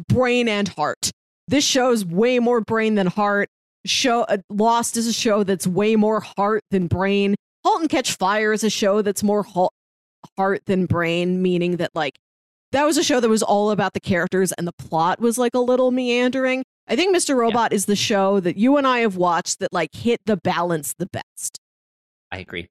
brain 0.09 0.49
and 0.49 0.69
heart. 0.69 1.11
This 1.47 1.65
show 1.65 1.93
is 1.93 2.05
way 2.05 2.39
more 2.39 2.61
brain 2.61 2.95
than 2.97 3.07
heart. 3.07 3.49
Show 3.87 4.23
uh, 4.23 4.39
Lost 4.51 4.97
is 4.97 5.07
a 5.07 5.13
show 5.13 5.45
that's 5.45 5.67
way 5.67 5.97
more 5.97 6.21
heart 6.21 6.63
than 6.71 6.89
brain. 6.89 7.35
Halt 7.65 7.81
and 7.83 7.91
Catch 7.91 8.17
Fire 8.17 8.53
is 8.53 8.65
a 8.65 8.71
show 8.71 9.03
that's 9.03 9.23
more 9.23 9.43
halt, 9.43 9.73
heart 10.37 10.63
than 10.67 10.87
brain, 10.87 11.43
meaning 11.43 11.77
that 11.77 11.91
like 11.95 12.19
that 12.73 12.85
was 12.85 12.97
a 12.97 13.03
show 13.03 13.21
that 13.21 13.29
was 13.29 13.43
all 13.43 13.71
about 13.71 13.95
the 13.95 14.01
characters 14.01 14.53
and 14.53 14.67
the 14.67 14.73
plot 14.73 15.21
was 15.21 15.39
like 15.39 15.55
a 15.55 15.59
little 15.61 15.91
meandering. 15.91 16.65
I 16.87 16.97
think 16.97 17.15
Mr. 17.15 17.35
Robot 17.37 17.73
is 17.73 17.87
the 17.87 17.97
show 17.97 18.41
that 18.41 18.57
you 18.57 18.77
and 18.77 18.87
I 18.87 19.01
have 19.01 19.17
watched 19.17 19.59
that 19.61 19.73
like 19.73 19.95
hit 19.95 20.21
the 20.27 20.37
balance 20.39 20.95
the 20.99 21.07
best. 21.07 21.59
I 22.31 22.39
agree. 22.39 22.69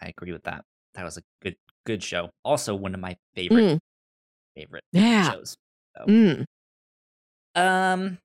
I 0.00 0.08
agree 0.08 0.32
with 0.32 0.44
that. 0.44 0.64
That 0.94 1.04
was 1.04 1.16
a 1.18 1.22
good, 1.42 1.56
good 1.84 2.02
show. 2.02 2.30
Also, 2.44 2.74
one 2.74 2.94
of 2.94 3.00
my 3.00 3.16
favorite, 3.34 3.62
Mm, 3.62 3.78
favorite 4.56 4.84
yeah. 4.92 5.30
shows. 5.32 5.56
Mm. 6.08 6.44
Um. 7.54 8.18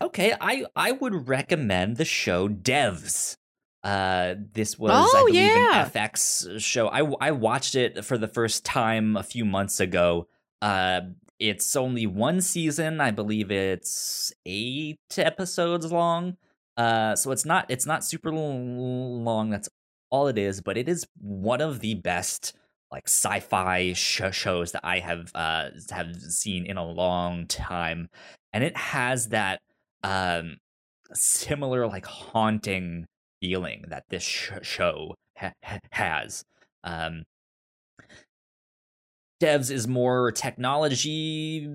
Okay, 0.00 0.34
I 0.40 0.64
I 0.76 0.92
would 0.92 1.28
recommend 1.28 1.96
the 1.96 2.04
show 2.04 2.48
Devs. 2.48 3.36
Uh, 3.84 4.34
this 4.52 4.78
was 4.78 4.90
I 4.90 5.04
Oh, 5.06 5.26
believe 5.26 5.42
yeah. 5.42 5.84
an 5.84 5.90
FX 5.90 6.60
show. 6.60 6.88
I 6.88 7.00
I 7.20 7.30
watched 7.30 7.74
it 7.74 8.04
for 8.04 8.18
the 8.18 8.28
first 8.28 8.64
time 8.64 9.16
a 9.16 9.22
few 9.22 9.44
months 9.44 9.80
ago. 9.80 10.26
Uh, 10.60 11.00
it's 11.38 11.76
only 11.76 12.06
one 12.06 12.40
season. 12.40 13.00
I 13.00 13.12
believe 13.12 13.50
it's 13.52 14.32
eight 14.44 14.98
episodes 15.16 15.92
long. 15.92 16.36
Uh, 16.76 17.14
so 17.14 17.30
it's 17.30 17.44
not 17.44 17.66
it's 17.68 17.86
not 17.86 18.04
super 18.04 18.32
long. 18.32 19.50
That's 19.50 19.68
all 20.10 20.26
it 20.28 20.38
is. 20.38 20.60
But 20.60 20.76
it 20.76 20.88
is 20.88 21.06
one 21.20 21.60
of 21.60 21.80
the 21.80 21.94
best 21.94 22.54
like 22.90 23.06
sci-fi 23.06 23.92
sh- 23.92 24.22
shows 24.32 24.72
that 24.72 24.80
I 24.84 24.98
have 24.98 25.30
uh 25.34 25.70
have 25.90 26.16
seen 26.16 26.66
in 26.66 26.76
a 26.76 26.84
long 26.84 27.46
time, 27.46 28.08
and 28.52 28.64
it 28.64 28.76
has 28.76 29.28
that 29.28 29.60
um 30.02 30.56
similar 31.14 31.86
like 31.86 32.06
haunting 32.06 33.06
feeling 33.40 33.84
that 33.88 34.04
this 34.08 34.22
sh- 34.22 34.50
show 34.62 35.14
ha- 35.36 35.52
ha- 35.64 35.78
has. 35.92 36.44
Um, 36.84 37.24
Devs 39.40 39.70
is 39.70 39.86
more 39.86 40.32
technology 40.32 41.68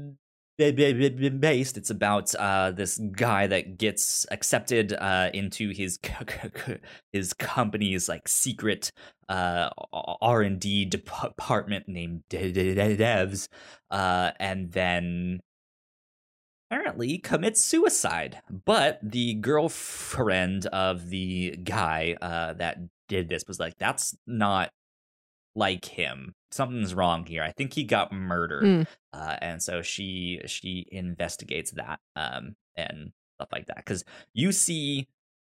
ba- 0.57 0.73
ba- 0.73 0.94
ba- 0.94 1.10
ba- 1.11 1.31
based. 1.31 1.77
It's 1.77 1.90
about 1.90 2.34
uh, 2.35 2.72
this 2.72 2.98
guy 2.98 3.48
that 3.48 3.77
gets 3.77 4.26
accepted 4.31 4.94
uh, 4.94 5.30
into 5.34 5.69
his 5.69 5.99
his 7.11 7.34
company's 7.34 8.10
like 8.10 8.27
secret 8.27 8.91
uh, 9.30 9.69
R 10.22 10.41
and 10.41 10.60
D 10.60 10.85
department 10.85 11.88
named 11.88 12.23
De- 12.30 12.52
De- 12.52 12.76
De- 12.76 12.98
Devs, 12.98 13.48
uh, 13.91 14.31
and 14.40 14.72
then 14.72 15.40
apparently 16.73 17.17
commits 17.17 17.63
suicide. 17.63 18.41
But 18.65 18.99
the 19.03 19.35
girlfriend 19.35 20.65
of 20.67 21.09
the 21.09 21.51
guy 21.63 22.17
uh, 22.21 22.53
that 22.53 22.77
did 23.07 23.29
this 23.29 23.43
was 23.47 23.59
like, 23.59 23.77
"That's 23.77 24.15
not 24.25 24.71
like 25.55 25.85
him. 25.85 26.33
Something's 26.51 26.95
wrong 26.95 27.25
here. 27.25 27.43
I 27.43 27.51
think 27.51 27.73
he 27.73 27.83
got 27.83 28.11
murdered." 28.11 28.63
Mm. 28.63 28.87
Uh, 29.13 29.37
and 29.41 29.61
so 29.61 29.81
she 29.81 30.41
she 30.45 30.87
investigates 30.91 31.71
that 31.71 31.99
um, 32.15 32.55
and 32.75 33.11
stuff 33.35 33.49
like 33.51 33.67
that 33.67 33.77
because 33.77 34.03
you 34.33 34.51
see 34.51 35.07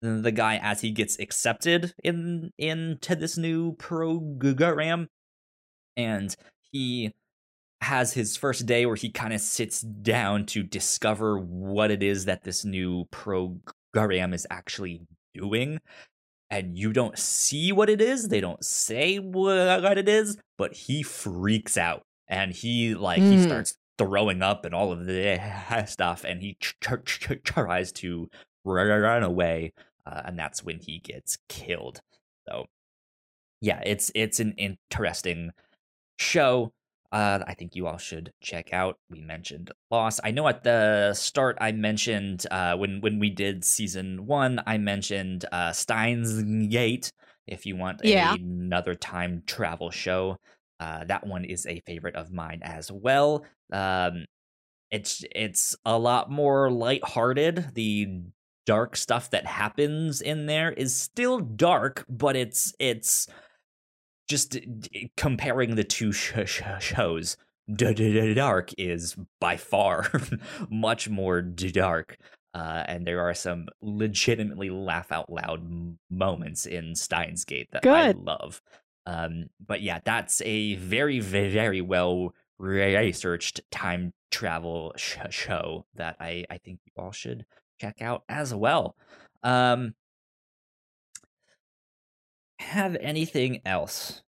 the 0.02 0.32
guy 0.32 0.60
as 0.62 0.82
he 0.82 0.92
gets 0.92 1.18
accepted 1.20 1.94
in 2.04 2.52
into 2.58 3.16
this 3.16 3.38
new 3.38 3.74
program 3.74 5.08
and 5.96 6.36
he 6.72 7.14
has 7.84 8.14
his 8.14 8.36
first 8.38 8.66
day 8.66 8.86
where 8.86 8.96
he 8.96 9.12
kind 9.12 9.34
of 9.34 9.42
sits 9.42 9.82
down 9.82 10.46
to 10.48 10.64
discover 10.64 11.38
what 11.38 11.92
it 11.92 12.02
is 12.02 12.26
that 12.26 12.44
this 12.44 12.66
new 12.66 13.06
program 13.12 14.34
is 14.34 14.48
actually 14.50 15.02
doing. 15.34 15.80
And 16.50 16.78
you 16.78 16.94
don't 16.94 17.18
see 17.18 17.72
what 17.72 17.90
it 17.90 18.00
is 18.02 18.28
they 18.28 18.40
don't 18.42 18.64
say 18.64 19.18
what 19.18 19.98
it 19.98 20.08
is 20.08 20.38
but 20.58 20.74
he 20.74 21.04
freaks 21.04 21.78
out. 21.78 22.04
And 22.28 22.52
he 22.54 22.96
like 22.96 23.22
he 23.22 23.38
Mm. 23.38 23.44
starts 23.44 23.76
throwing 23.98 24.42
up 24.42 24.66
and 24.66 24.74
all 24.74 24.92
of 24.92 25.06
the 25.06 25.40
stuff 25.88 26.24
and 26.24 26.42
he 26.42 26.56
tr- 26.60 26.76
tr- 26.80 26.96
tr- 26.98 27.34
tries 27.36 27.92
to 27.92 28.30
run 28.66 29.24
away 29.24 29.74
uh, 30.06 30.22
and 30.26 30.38
that's 30.38 30.64
when 30.64 30.80
he 30.80 31.00
gets 31.00 31.38
killed. 31.50 32.02
So 32.48 32.66
yeah 33.62 33.82
it's 33.86 34.12
it's 34.14 34.40
an 34.40 34.54
interesting 34.58 35.52
show 36.20 36.72
uh, 37.14 37.44
I 37.48 37.54
think 37.54 37.76
you 37.76 37.88
all 37.88 37.98
should 38.00 38.34
check 38.42 38.74
out. 38.74 38.98
We 39.10 39.22
mentioned 39.22 39.72
Lost. 39.92 40.20
I 40.24 40.32
know 40.32 40.48
at 40.50 40.64
the 40.64 41.14
start 41.14 41.58
I 41.62 41.72
mentioned 41.72 42.46
uh, 42.52 42.76
when 42.78 43.02
when 43.02 43.20
we 43.20 43.30
did 43.30 43.64
season 43.64 44.26
one, 44.26 44.62
I 44.68 44.78
mentioned 44.80 45.46
uh, 45.52 45.72
Steins 45.74 46.44
Gate. 46.70 47.12
If 47.48 47.66
you 47.66 47.76
want 47.78 48.02
Yeah. 48.02 48.36
another 48.42 48.96
time 48.96 49.44
travel 49.46 49.92
show, 49.92 50.38
uh, 50.80 51.06
that 51.06 51.28
one 51.28 51.46
is 51.46 51.66
a 51.68 51.82
favorite 51.86 52.16
of 52.16 52.32
mine 52.32 52.62
as 52.64 52.92
well. 52.92 53.46
Um, 53.72 54.26
it's 54.92 55.24
it's 55.36 55.76
a 55.86 55.98
lot 55.98 56.30
more 56.32 56.72
lighthearted. 56.72 57.74
The 57.76 58.22
dark 58.66 58.96
stuff 58.96 59.30
that 59.32 59.46
happens 59.46 60.22
in 60.22 60.46
there 60.46 60.72
is 60.72 60.96
still 60.96 61.40
dark, 61.40 62.06
but 62.10 62.36
it's 62.36 62.74
it's 62.80 63.28
just 64.28 64.52
d- 64.52 64.66
d- 64.66 65.12
comparing 65.18 65.76
the 65.76 65.84
two 65.84 66.12
sh- 66.12 66.34
sh- 66.46 66.62
shows. 66.80 67.38
D- 67.74 67.94
D- 67.94 68.14
D- 68.14 68.34
Dark 68.34 68.72
is 68.78 69.16
by 69.40 69.56
far 69.58 70.12
much 70.70 71.10
more 71.10 71.42
d- 71.42 71.72
dark, 71.72 72.18
uh, 72.54 72.84
and 72.88 73.08
there 73.08 73.22
are 73.22 73.34
some 73.34 73.68
legitimately 73.82 74.70
laugh 74.70 75.12
out 75.12 75.30
loud 75.32 75.98
moments 76.10 76.66
in 76.66 76.94
Steins 76.96 77.46
Gate 77.46 77.70
that 77.72 77.86
I 77.86 78.12
love. 78.12 78.62
Um, 79.06 79.46
but 79.66 79.82
yeah, 79.82 80.00
that's 80.04 80.42
a 80.42 80.76
very, 80.76 81.20
very, 81.20 81.50
very 81.50 81.82
well 81.82 82.34
researched 82.60 83.62
time 83.72 84.14
travel 84.32 84.94
sh- 84.98 85.18
show 85.30 85.86
that 85.96 86.16
I, 86.20 86.46
I 86.50 86.58
think 86.58 86.80
you 86.86 86.92
all 87.02 87.12
should 87.12 87.46
check 87.80 88.02
out 88.02 88.24
as 88.30 88.54
well. 88.54 88.96
Um, 89.42 89.94
have 92.64 92.96
anything 93.00 93.62
else? 93.66 94.22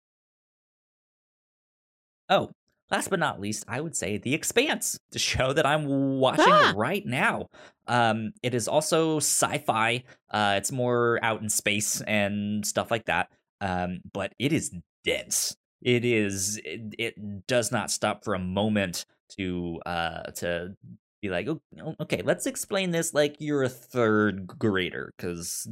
Oh, 2.29 2.49
last 2.91 3.09
but 3.09 3.19
not 3.19 3.39
least, 3.39 3.65
I 3.67 3.81
would 3.81 3.95
say 3.95 4.17
The 4.17 4.33
Expanse, 4.33 4.99
the 5.11 5.19
show 5.19 5.53
that 5.53 5.65
I'm 5.65 6.19
watching 6.19 6.45
Ah. 6.47 6.73
right 6.75 7.05
now. 7.05 7.47
Um, 7.87 8.33
it 8.41 8.53
is 8.55 8.67
also 8.67 9.17
sci-fi. 9.17 10.03
Uh, 10.31 10.55
it's 10.57 10.71
more 10.71 11.19
out 11.21 11.41
in 11.41 11.49
space 11.49 12.01
and 12.01 12.65
stuff 12.65 12.89
like 12.91 13.05
that. 13.05 13.29
Um, 13.61 13.99
but 14.13 14.33
it 14.39 14.53
is 14.53 14.71
dense. 15.03 15.55
It 15.81 16.03
is. 16.03 16.59
It, 16.65 16.95
it 16.97 17.47
does 17.47 17.71
not 17.71 17.91
stop 17.91 18.23
for 18.23 18.33
a 18.33 18.39
moment 18.39 19.05
to 19.37 19.79
uh 19.85 20.23
to 20.31 20.75
be 21.21 21.29
like, 21.29 21.47
"Oh, 21.47 21.61
okay, 21.99 22.21
let's 22.23 22.45
explain 22.47 22.91
this 22.91 23.13
like 23.13 23.35
you're 23.39 23.63
a 23.63 23.69
third 23.69 24.47
grader, 24.47 25.13
because 25.15 25.67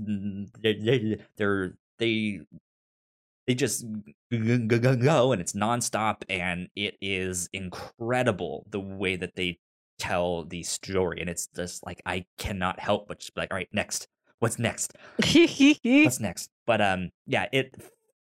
they're 1.38 1.74
they 2.00 2.42
they 3.48 3.54
just 3.54 3.86
go 4.32 5.32
and 5.32 5.42
it's 5.42 5.54
nonstop 5.54 6.24
and 6.30 6.70
it 6.76 6.96
is 7.02 7.50
incredible 7.54 8.66
the 8.70 8.80
way 8.80 9.16
that 9.16 9.36
they 9.36 9.60
tell 10.00 10.46
the 10.46 10.64
story 10.64 11.20
and 11.22 11.30
it's 11.30 11.48
just 11.48 11.86
like 11.86 12.02
I 12.06 12.26
cannot 12.38 12.80
help 12.80 13.08
but 13.08 13.20
just 13.20 13.36
be 13.36 13.42
like 13.42 13.52
all 13.52 13.58
right 13.58 13.70
next. 13.74 14.08
What's 14.40 14.60
next? 14.60 14.94
What's 16.06 16.20
next? 16.20 16.50
But 16.66 16.82
um 16.82 17.12
yeah 17.28 17.48
it 17.52 17.76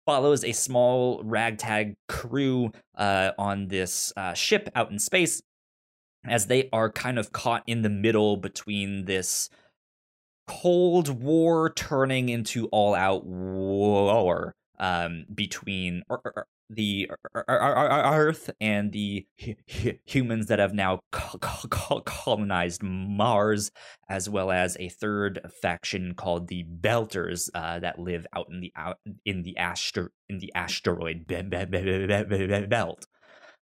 follows 0.06 0.42
a 0.42 0.52
small 0.52 1.22
ragtag 1.22 1.94
crew 2.08 2.72
uh 2.96 3.32
on 3.38 3.68
this 3.68 4.12
uh, 4.16 4.32
ship 4.34 4.70
out 4.74 4.90
in 4.90 4.98
space 4.98 5.42
as 6.24 6.46
they 6.46 6.68
are 6.72 6.90
kind 6.90 7.18
of 7.18 7.32
caught 7.32 7.62
in 7.66 7.82
the 7.82 7.88
middle 7.90 8.36
between 8.36 9.04
this 9.04 9.48
Cold 10.46 11.22
War 11.22 11.72
turning 11.72 12.28
into 12.28 12.66
all 12.68 12.94
out 12.94 13.24
war 13.24 14.54
um, 14.78 15.26
between 15.32 16.02
er, 16.10 16.20
er, 16.24 16.32
er, 16.38 16.46
the 16.70 17.10
Earth 17.48 18.48
and 18.60 18.92
the 18.92 19.26
humans 20.06 20.46
that 20.46 20.58
have 20.60 20.72
now 20.72 21.00
colonized 21.10 22.82
Mars, 22.82 23.72
as 24.08 24.28
well 24.30 24.50
as 24.50 24.76
a 24.78 24.88
third 24.88 25.40
faction 25.60 26.14
called 26.14 26.46
the 26.48 26.64
Belters 26.64 27.50
uh, 27.54 27.80
that 27.80 27.98
live 27.98 28.26
out 28.32 28.46
in 28.50 28.60
the 28.60 28.72
out 28.76 28.98
in 29.26 29.42
the 29.42 29.56
aster 29.56 30.12
in 30.28 30.38
the 30.38 30.52
asteroid 30.54 31.26
belt. 31.26 33.06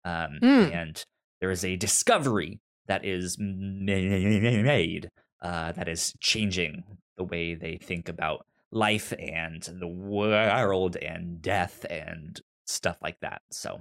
Um, 0.05 0.39
mm. 0.43 0.75
And 0.75 1.05
there 1.41 1.51
is 1.51 1.65
a 1.65 1.77
discovery 1.77 2.61
that 2.87 3.05
is 3.05 3.37
made 3.39 5.11
uh, 5.47 5.71
that 5.73 5.87
is 5.87 6.13
changing 6.19 6.83
the 7.17 7.23
way 7.23 7.55
they 7.55 7.77
think 7.77 8.09
about 8.09 8.45
life 8.73 9.13
and 9.17 9.63
the 9.79 9.87
world 9.87 10.97
and 10.97 11.41
death 11.41 11.87
and 11.89 12.41
stuff 12.67 12.97
like 13.01 13.21
that. 13.21 13.43
So 13.53 13.79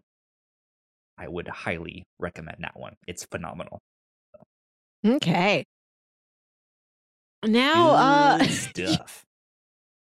I 1.17 1.27
would 1.27 1.47
highly 1.47 2.03
recommend 2.19 2.57
that 2.59 2.79
one. 2.79 2.93
It's 3.07 3.25
phenomenal. 3.25 3.79
Okay. 5.03 5.65
Now, 7.43 7.89
uh, 7.89 8.43
stuff. 8.43 9.23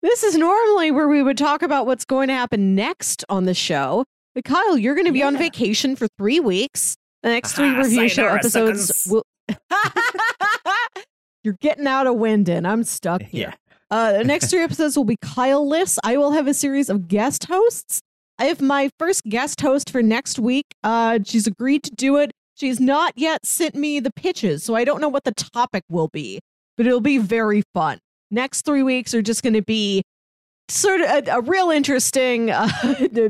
this 0.03 0.25
is 0.25 0.37
normally 0.37 0.91
where 0.91 1.09
we 1.09 1.23
would 1.23 1.39
talk 1.39 1.63
about 1.63 1.87
what's 1.87 2.05
going 2.05 2.27
to 2.27 2.35
happen 2.35 2.75
next 2.75 3.25
on 3.29 3.45
the 3.45 3.55
show. 3.55 4.05
But 4.35 4.45
Kyle, 4.45 4.77
you're 4.77 4.97
going 4.97 5.07
to 5.07 5.13
be 5.13 5.21
yeah. 5.21 5.29
on 5.29 5.37
vacation 5.37 5.95
for 5.95 6.09
three 6.19 6.41
weeks. 6.41 6.97
The 7.23 7.29
next 7.29 7.53
three 7.53 7.71
review 7.71 8.09
show 8.09 8.27
episodes 8.27 9.07
will. 9.09 9.23
You're 11.47 11.57
getting 11.61 11.87
out 11.87 12.09
of 12.09 12.17
Winden. 12.17 12.67
I'm 12.67 12.83
stuck 12.83 13.23
here. 13.31 13.51
Yeah. 13.51 13.55
Uh, 13.89 14.19
the 14.19 14.25
next 14.25 14.51
three 14.51 14.65
episodes 14.65 14.97
will 14.97 15.05
be 15.05 15.17
Kyle 15.23 15.67
lists. 15.67 15.97
I 16.03 16.17
will 16.17 16.33
have 16.33 16.49
a 16.49 16.55
series 16.55 16.91
of 16.91 17.07
guest 17.07 17.45
hosts. 17.45 18.01
I 18.37 18.47
have 18.47 18.61
my 18.61 18.91
first 18.99 19.23
guest 19.29 19.61
host 19.61 19.91
for 19.91 20.03
next 20.03 20.41
week. 20.41 20.67
Uh, 20.83 21.21
she's 21.25 21.47
agreed 21.47 21.85
to 21.85 21.93
do 21.95 22.17
it. 22.17 22.33
She's 22.57 22.81
not 22.81 23.13
yet 23.15 23.47
sent 23.47 23.77
me 23.77 24.01
the 24.01 24.11
pitches, 24.11 24.65
so 24.65 24.75
I 24.75 24.83
don't 24.83 25.01
know 25.01 25.09
what 25.09 25.23
the 25.23 25.33
topic 25.35 25.85
will 25.89 26.09
be, 26.09 26.41
but 26.77 26.85
it'll 26.85 27.01
be 27.01 27.19
very 27.19 27.63
fun. 27.75 28.01
Next 28.33 28.63
three 28.63 28.83
weeks 28.83 29.15
are 29.15 29.23
just 29.23 29.45
going 29.45 29.53
to 29.55 29.63
be 29.63 30.03
sort 30.69 31.01
of 31.01 31.29
a, 31.29 31.37
a 31.37 31.41
real 31.43 31.71
interesting 31.71 32.51
uh, 32.51 32.69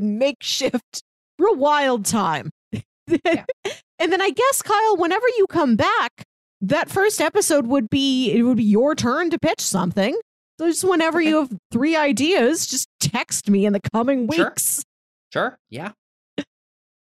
makeshift, 0.01 1.03
real 1.37 1.55
wild 1.55 2.05
time. 2.05 2.49
Yeah. 3.23 3.45
and 3.99 4.11
then 4.11 4.21
I 4.21 4.31
guess 4.31 4.61
Kyle, 4.61 4.97
whenever 4.97 5.25
you 5.37 5.45
come 5.47 5.77
back, 5.77 6.25
that 6.61 6.89
first 6.89 7.21
episode 7.21 7.67
would 7.67 7.89
be 7.89 8.31
it 8.31 8.43
would 8.43 8.57
be 8.57 8.63
your 8.63 8.95
turn 8.95 9.29
to 9.29 9.39
pitch 9.39 9.61
something. 9.61 10.17
So 10.59 10.67
just 10.67 10.83
whenever 10.83 11.19
okay. 11.19 11.29
you 11.29 11.37
have 11.37 11.53
three 11.71 11.95
ideas, 11.95 12.65
just 12.65 12.89
text 12.99 13.49
me 13.49 13.65
in 13.65 13.73
the 13.73 13.81
coming 13.93 14.27
weeks. 14.27 14.83
Sure. 15.31 15.51
sure. 15.51 15.59
Yeah. 15.69 15.91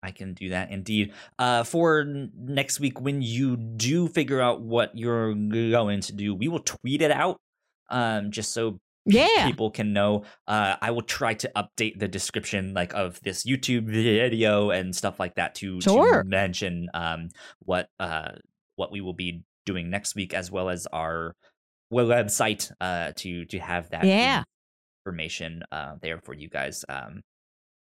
I 0.04 0.12
can 0.12 0.34
do 0.34 0.50
that 0.50 0.72
indeed. 0.72 1.14
Uh, 1.40 1.64
for 1.64 2.06
next 2.06 2.80
week, 2.80 3.02
when 3.02 3.24
you 3.24 3.58
do 3.58 4.08
figure 4.08 4.40
out 4.40 4.62
what 4.62 4.96
you're 4.96 5.34
going 5.34 6.02
to 6.02 6.14
do, 6.14 6.36
we 6.36 6.48
will 6.48 6.60
tweet 6.60 7.02
it 7.02 7.12
out. 7.12 7.38
Um, 7.90 8.32
just 8.32 8.54
so 8.54 8.80
yeah 9.06 9.48
people 9.48 9.70
can 9.70 9.94
know 9.94 10.24
uh 10.48 10.76
i 10.82 10.90
will 10.90 11.04
try 11.04 11.34
to 11.34 11.52
update 11.56 12.00
the 12.00 12.08
description 12.08 12.74
like 12.74 12.92
of 12.96 13.20
this 13.22 13.44
youtube 13.44 13.86
video 13.86 14.72
and 14.72 14.96
stuff 14.96 15.20
like 15.20 15.36
that 15.36 15.54
to, 15.54 15.80
sure. 15.80 16.24
to 16.24 16.28
mention 16.28 16.90
um 16.96 17.30
what 17.60 17.88
uh 18.00 18.32
what 18.76 18.92
we 18.92 19.02
will 19.02 19.14
be 19.14 19.44
doing 19.66 19.90
next 19.90 20.16
week, 20.16 20.34
as 20.34 20.52
well 20.52 20.70
as 20.70 20.88
our 20.88 21.34
website 21.92 22.72
uh, 22.82 23.12
to 23.16 23.46
to 23.46 23.60
have 23.60 23.90
that 23.92 24.04
yeah. 24.04 24.44
information 25.06 25.64
uh, 25.72 25.96
there 26.02 26.20
for 26.20 26.34
you 26.34 26.50
guys. 26.50 26.84
Um, 26.90 27.22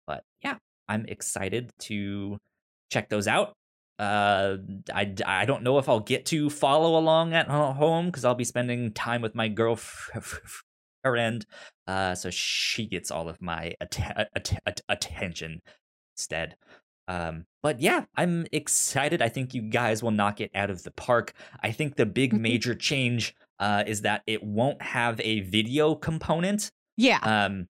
but 0.07 0.23
yeah, 0.43 0.57
I'm 0.89 1.07
excited 1.07 1.71
to 1.81 2.39
check 2.91 3.09
those 3.09 3.27
out. 3.27 3.55
Uh, 3.99 4.57
I, 4.93 5.15
I 5.25 5.45
don't 5.45 5.63
know 5.63 5.79
if 5.79 5.89
I'll 5.89 6.01
get 6.01 6.27
to 6.27 6.51
follow 6.51 6.99
along 6.99 7.35
at 7.35 7.49
home 7.49 8.07
because 8.07 8.25
I'll 8.25 8.35
be 8.35 8.45
spending 8.45 8.93
time 8.93 9.23
with 9.23 9.35
my 9.35 9.49
girlfriend. 9.49 10.27
Uh, 11.89 12.15
so 12.15 12.31
she 12.31 12.87
gets 12.87 13.11
all 13.11 13.29
of 13.29 13.43
my 13.43 13.75
att- 13.81 14.29
att- 14.37 14.81
attention 14.89 15.61
instead. 16.15 16.55
Um, 17.09 17.47
but 17.62 17.81
yeah, 17.81 18.05
I'm 18.16 18.47
excited. 18.53 19.23
I 19.23 19.29
think 19.29 19.55
you 19.55 19.62
guys 19.62 20.03
will 20.03 20.11
knock 20.11 20.41
it 20.41 20.51
out 20.55 20.70
of 20.70 20.83
the 20.83 20.91
park. 20.91 21.35
I 21.62 21.73
think 21.73 21.97
the 21.97 22.07
big 22.07 22.33
mm-hmm. 22.33 22.43
major 22.43 22.74
change 22.74 23.35
uh, 23.59 23.85
is 23.87 24.03
that 24.03 24.23
it 24.27 24.43
won't 24.43 24.83
have 24.83 25.20
a 25.20 25.41
video 25.41 25.95
component. 25.95 26.70
Yeah. 26.97 27.19
Um, 27.23 27.69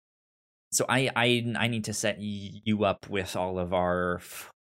so 0.71 0.85
I 0.89 1.09
I 1.15 1.53
I 1.57 1.67
need 1.67 1.85
to 1.85 1.93
set 1.93 2.17
you 2.19 2.83
up 2.83 3.09
with 3.09 3.35
all 3.35 3.57
of 3.57 3.73
our 3.73 4.19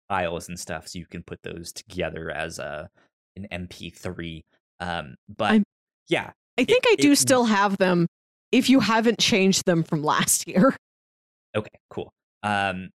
files 0.08 0.48
and 0.48 0.58
stuff 0.58 0.88
so 0.88 0.98
you 0.98 1.06
can 1.06 1.22
put 1.22 1.42
those 1.42 1.72
together 1.72 2.30
as 2.30 2.58
a 2.58 2.88
an 3.36 3.46
MP3. 3.52 4.42
Um, 4.80 5.16
but 5.28 5.52
I'm, 5.52 5.64
yeah, 6.08 6.30
I 6.58 6.64
think 6.64 6.84
it, 6.86 6.92
I 6.92 7.02
do 7.02 7.12
it, 7.12 7.16
still 7.16 7.44
have 7.44 7.76
them 7.78 8.06
if 8.52 8.70
you 8.70 8.80
haven't 8.80 9.18
changed 9.18 9.64
them 9.66 9.82
from 9.82 10.02
last 10.04 10.46
year. 10.48 10.76
Okay, 11.54 11.78
cool. 11.90 12.12
Um, 12.42 12.90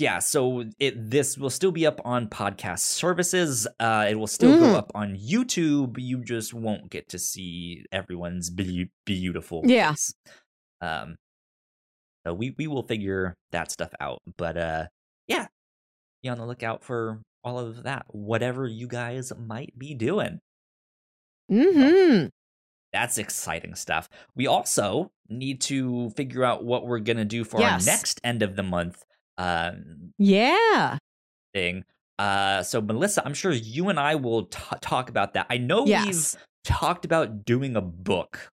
yeah, 0.00 0.18
so 0.18 0.64
it 0.78 1.10
this 1.10 1.36
will 1.36 1.50
still 1.50 1.72
be 1.72 1.86
up 1.86 2.00
on 2.06 2.28
podcast 2.28 2.80
services. 2.80 3.68
Uh, 3.78 4.06
it 4.08 4.14
will 4.14 4.26
still 4.26 4.56
mm. 4.56 4.60
go 4.60 4.74
up 4.74 4.90
on 4.94 5.14
YouTube. 5.14 5.96
You 5.98 6.24
just 6.24 6.54
won't 6.54 6.90
get 6.90 7.10
to 7.10 7.18
see 7.18 7.84
everyone's 7.92 8.48
be- 8.48 8.90
beautiful. 9.04 9.60
Yeah. 9.64 9.94
Um. 10.80 11.16
So 12.26 12.32
we 12.32 12.54
we 12.56 12.66
will 12.66 12.82
figure 12.82 13.36
that 13.52 13.70
stuff 13.70 13.90
out. 14.00 14.22
But 14.38 14.56
uh, 14.56 14.86
yeah, 15.28 15.48
be 16.22 16.30
on 16.30 16.38
the 16.38 16.46
lookout 16.46 16.82
for 16.82 17.20
all 17.44 17.58
of 17.58 17.82
that. 17.82 18.06
Whatever 18.08 18.66
you 18.66 18.88
guys 18.88 19.32
might 19.38 19.78
be 19.78 19.94
doing. 19.94 20.40
Hmm. 21.50 22.26
that's 22.92 23.18
exciting 23.18 23.74
stuff. 23.74 24.08
We 24.36 24.46
also 24.46 25.10
need 25.28 25.60
to 25.62 26.10
figure 26.10 26.44
out 26.44 26.64
what 26.64 26.86
we're 26.86 27.00
gonna 27.00 27.24
do 27.24 27.44
for 27.44 27.60
yes. 27.60 27.86
our 27.86 27.92
next 27.92 28.20
end 28.22 28.42
of 28.42 28.54
the 28.54 28.62
month 28.62 29.04
um, 29.40 30.12
yeah 30.18 30.98
thing. 31.52 31.84
Uh, 32.18 32.62
so 32.62 32.80
Melissa, 32.80 33.22
I'm 33.24 33.34
sure 33.34 33.52
you 33.52 33.88
and 33.88 33.98
I 33.98 34.14
will 34.14 34.44
t- 34.44 34.60
talk 34.80 35.08
about 35.08 35.34
that. 35.34 35.46
I 35.48 35.56
know 35.56 35.86
yes. 35.86 36.06
we've 36.06 36.36
talked 36.64 37.04
about 37.04 37.44
doing 37.44 37.76
a 37.76 37.80
book, 37.80 38.50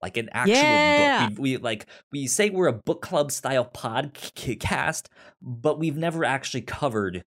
like 0.00 0.16
an 0.16 0.28
actual 0.32 0.54
yeah. 0.54 1.28
book. 1.28 1.38
We, 1.38 1.56
we 1.56 1.62
like 1.62 1.86
we 2.12 2.26
say 2.26 2.50
we're 2.50 2.68
a 2.68 2.72
book 2.72 3.02
club 3.02 3.32
style 3.32 3.64
podcast, 3.64 5.06
but 5.42 5.78
we've 5.78 5.96
never 5.96 6.24
actually 6.24 6.62
covered 6.62 7.22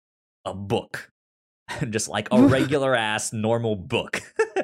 a 0.45 0.55
book, 0.55 1.09
just 1.91 2.09
like 2.09 2.29
a 2.33 2.43
regular 2.49 2.95
ass 2.95 3.33
normal 3.33 3.77
book. 3.77 4.23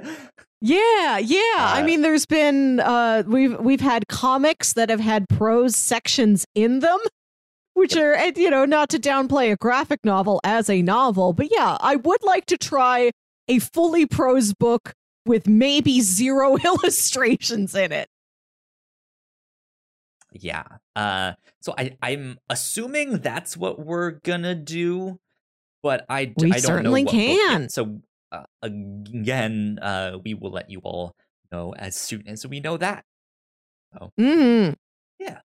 Yeah, 0.64 1.18
yeah. 1.18 1.40
Uh, 1.58 1.74
I 1.74 1.82
mean, 1.82 2.02
there's 2.02 2.24
been 2.24 2.78
uh, 2.78 3.24
we've 3.26 3.58
we've 3.58 3.80
had 3.80 4.06
comics 4.06 4.74
that 4.74 4.90
have 4.90 5.00
had 5.00 5.28
prose 5.28 5.74
sections 5.74 6.46
in 6.54 6.78
them, 6.78 7.00
which 7.74 7.96
are 7.96 8.16
you 8.36 8.50
know 8.50 8.64
not 8.64 8.88
to 8.90 8.98
downplay 8.98 9.52
a 9.52 9.56
graphic 9.56 10.04
novel 10.04 10.40
as 10.44 10.68
a 10.68 10.82
novel 10.82 11.32
but 11.32 11.48
yeah 11.50 11.76
i 11.80 11.96
would 11.96 12.22
like 12.22 12.46
to 12.46 12.56
try 12.56 13.10
a 13.48 13.58
fully 13.58 14.06
prose 14.06 14.52
book 14.54 14.94
with 15.26 15.46
maybe 15.46 16.00
zero 16.00 16.56
illustrations 16.64 17.74
in 17.74 17.92
it. 17.92 18.08
Yeah 20.34 20.64
uh 20.96 21.32
so 21.60 21.74
i 21.76 21.96
i'm 22.02 22.38
assuming 22.48 23.18
that's 23.18 23.54
what 23.56 23.78
we're 23.84 24.12
gonna 24.12 24.54
do 24.54 25.18
but 25.82 26.06
i 26.08 26.32
we 26.36 26.48
I 26.52 26.54
don't 26.54 26.62
certainly 26.62 27.02
know 27.02 27.10
can. 27.10 27.68
So 27.68 28.00
uh, 28.30 28.44
again 28.62 29.78
uh 29.82 30.18
we 30.24 30.32
will 30.32 30.50
let 30.50 30.70
you 30.70 30.80
all 30.80 31.14
know 31.50 31.74
as 31.74 31.96
soon 31.96 32.26
as 32.26 32.46
we 32.46 32.60
know 32.60 32.78
that. 32.78 33.04
So 33.92 34.10
mm-hmm. 34.18 34.72
yeah. 35.18 35.40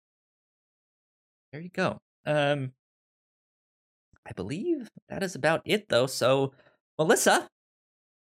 There 1.53 1.61
you 1.61 1.71
go 1.71 2.01
um, 2.27 2.73
I 4.27 4.33
believe 4.33 4.89
that 5.09 5.23
is 5.23 5.35
about 5.35 5.63
it, 5.65 5.89
though. 5.89 6.07
So, 6.07 6.53
Melissa, 6.99 7.49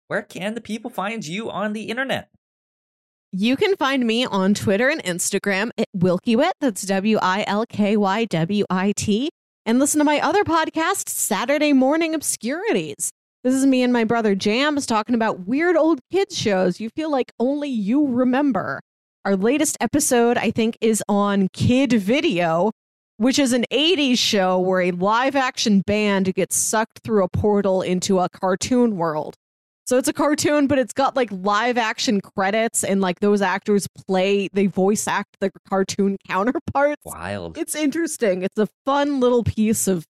where 0.07 0.21
can 0.21 0.53
the 0.55 0.61
people 0.61 0.89
find 0.89 1.25
you 1.25 1.49
on 1.49 1.73
the 1.73 1.83
internet? 1.83 2.29
You 3.31 3.55
can 3.55 3.75
find 3.75 4.07
me 4.07 4.25
on 4.25 4.55
Twitter 4.55 4.89
and 4.89 5.03
Instagram 5.03 5.69
at 5.77 5.85
Wilkywit. 5.95 6.53
That's 6.61 6.81
W 6.83 7.19
I 7.21 7.43
L 7.47 7.65
K 7.67 7.95
Y 7.95 8.25
W 8.25 8.65
I 8.69 8.91
T. 8.95 9.29
And 9.65 9.77
listen 9.77 9.99
to 9.99 10.03
my 10.03 10.19
other 10.19 10.43
podcast, 10.43 11.09
Saturday 11.09 11.73
Morning 11.73 12.15
Obscurities. 12.15 13.11
This 13.43 13.53
is 13.53 13.67
me 13.67 13.83
and 13.83 13.93
my 13.93 14.03
brother 14.03 14.33
Jams 14.33 14.85
talking 14.85 15.13
about 15.13 15.47
weird 15.47 15.77
old 15.77 15.99
kids 16.11 16.35
shows 16.35 16.79
you 16.79 16.89
feel 16.89 17.11
like 17.11 17.31
only 17.39 17.69
you 17.69 18.07
remember. 18.07 18.79
Our 19.25 19.35
latest 19.35 19.77
episode, 19.79 20.37
I 20.37 20.49
think, 20.49 20.75
is 20.81 21.03
on 21.07 21.49
Kid 21.53 21.93
Video, 21.93 22.71
which 23.19 23.37
is 23.37 23.51
an 23.51 23.65
80s 23.69 24.17
show 24.17 24.57
where 24.59 24.79
a 24.79 24.91
live 24.91 25.35
action 25.35 25.81
band 25.81 26.33
gets 26.35 26.55
sucked 26.55 26.99
through 27.03 27.25
a 27.25 27.27
portal 27.27 27.81
into 27.81 28.17
a 28.19 28.29
cartoon 28.29 28.95
world. 28.95 29.35
So 29.85 29.97
it's 29.97 30.07
a 30.07 30.13
cartoon, 30.13 30.67
but 30.67 30.79
it's 30.79 30.93
got 30.93 31.17
like 31.17 31.29
live 31.31 31.77
action 31.77 32.21
credits 32.21 32.83
and 32.83 33.01
like 33.01 33.19
those 33.19 33.41
actors 33.41 33.87
play, 34.07 34.47
they 34.53 34.67
voice 34.67 35.05
act 35.05 35.35
the 35.41 35.51
cartoon 35.67 36.15
counterparts. 36.27 37.01
Wild. 37.03 37.57
It's 37.57 37.75
interesting. 37.75 38.41
It's 38.41 38.57
a 38.57 38.69
fun 38.85 39.19
little 39.19 39.43
piece 39.43 39.87
of 39.87 40.05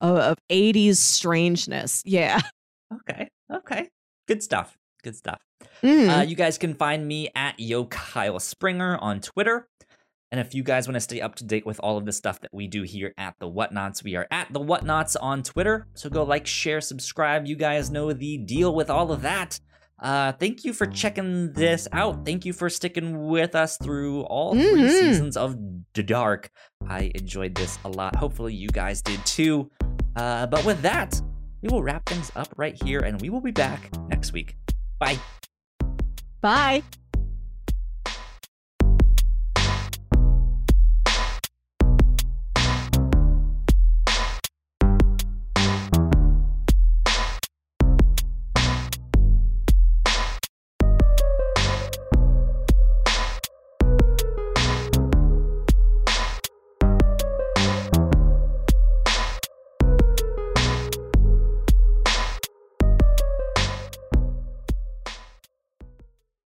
of, 0.00 0.16
of 0.16 0.38
80s 0.50 0.96
strangeness. 0.96 2.02
Yeah. 2.04 2.40
Okay. 2.92 3.28
Okay. 3.52 3.88
Good 4.28 4.40
stuff. 4.42 4.76
Good 5.02 5.16
stuff. 5.16 5.40
Mm. 5.82 6.18
Uh, 6.18 6.22
you 6.22 6.36
guys 6.36 6.58
can 6.58 6.74
find 6.74 7.08
me 7.08 7.28
at 7.34 7.58
Yo 7.58 7.86
Kyle 7.86 8.38
Springer 8.38 8.96
on 8.98 9.20
Twitter. 9.20 9.66
And 10.32 10.40
if 10.40 10.54
you 10.54 10.62
guys 10.64 10.88
want 10.88 10.94
to 10.94 11.00
stay 11.00 11.20
up 11.20 11.36
to 11.36 11.44
date 11.44 11.64
with 11.64 11.78
all 11.80 11.96
of 11.96 12.06
the 12.06 12.12
stuff 12.12 12.40
that 12.40 12.52
we 12.52 12.66
do 12.66 12.82
here 12.82 13.14
at 13.16 13.34
the 13.38 13.48
Whatnauts, 13.48 14.02
we 14.02 14.16
are 14.16 14.26
at 14.32 14.52
the 14.52 14.58
Whatnauts 14.60 15.14
on 15.20 15.42
Twitter. 15.44 15.86
So 15.94 16.10
go 16.10 16.24
like, 16.24 16.46
share, 16.46 16.80
subscribe. 16.80 17.46
You 17.46 17.54
guys 17.56 17.90
know 17.90 18.12
the 18.12 18.38
deal 18.38 18.74
with 18.74 18.90
all 18.90 19.12
of 19.12 19.22
that. 19.22 19.60
Uh, 20.02 20.32
thank 20.32 20.64
you 20.64 20.72
for 20.72 20.86
checking 20.86 21.52
this 21.52 21.86
out. 21.92 22.24
Thank 22.26 22.44
you 22.44 22.52
for 22.52 22.68
sticking 22.68 23.28
with 23.28 23.54
us 23.54 23.76
through 23.78 24.22
all 24.22 24.52
3 24.54 24.62
Mhm. 24.64 24.90
seasons 24.90 25.36
of 25.36 25.56
The 25.94 26.02
Dark. 26.02 26.50
I 26.88 27.12
enjoyed 27.14 27.54
this 27.54 27.78
a 27.84 27.88
lot. 27.88 28.16
Hopefully, 28.16 28.54
you 28.54 28.68
guys 28.68 29.02
did 29.02 29.24
too. 29.24 29.70
Uh, 30.16 30.46
but 30.48 30.64
with 30.64 30.82
that, 30.82 31.20
we 31.62 31.68
will 31.68 31.82
wrap 31.82 32.06
things 32.06 32.32
up 32.34 32.48
right 32.56 32.80
here 32.82 32.98
and 33.00 33.20
we 33.22 33.30
will 33.30 33.40
be 33.40 33.52
back 33.52 33.88
next 34.08 34.32
week. 34.32 34.56
Bye. 34.98 35.18
Bye. 36.42 36.82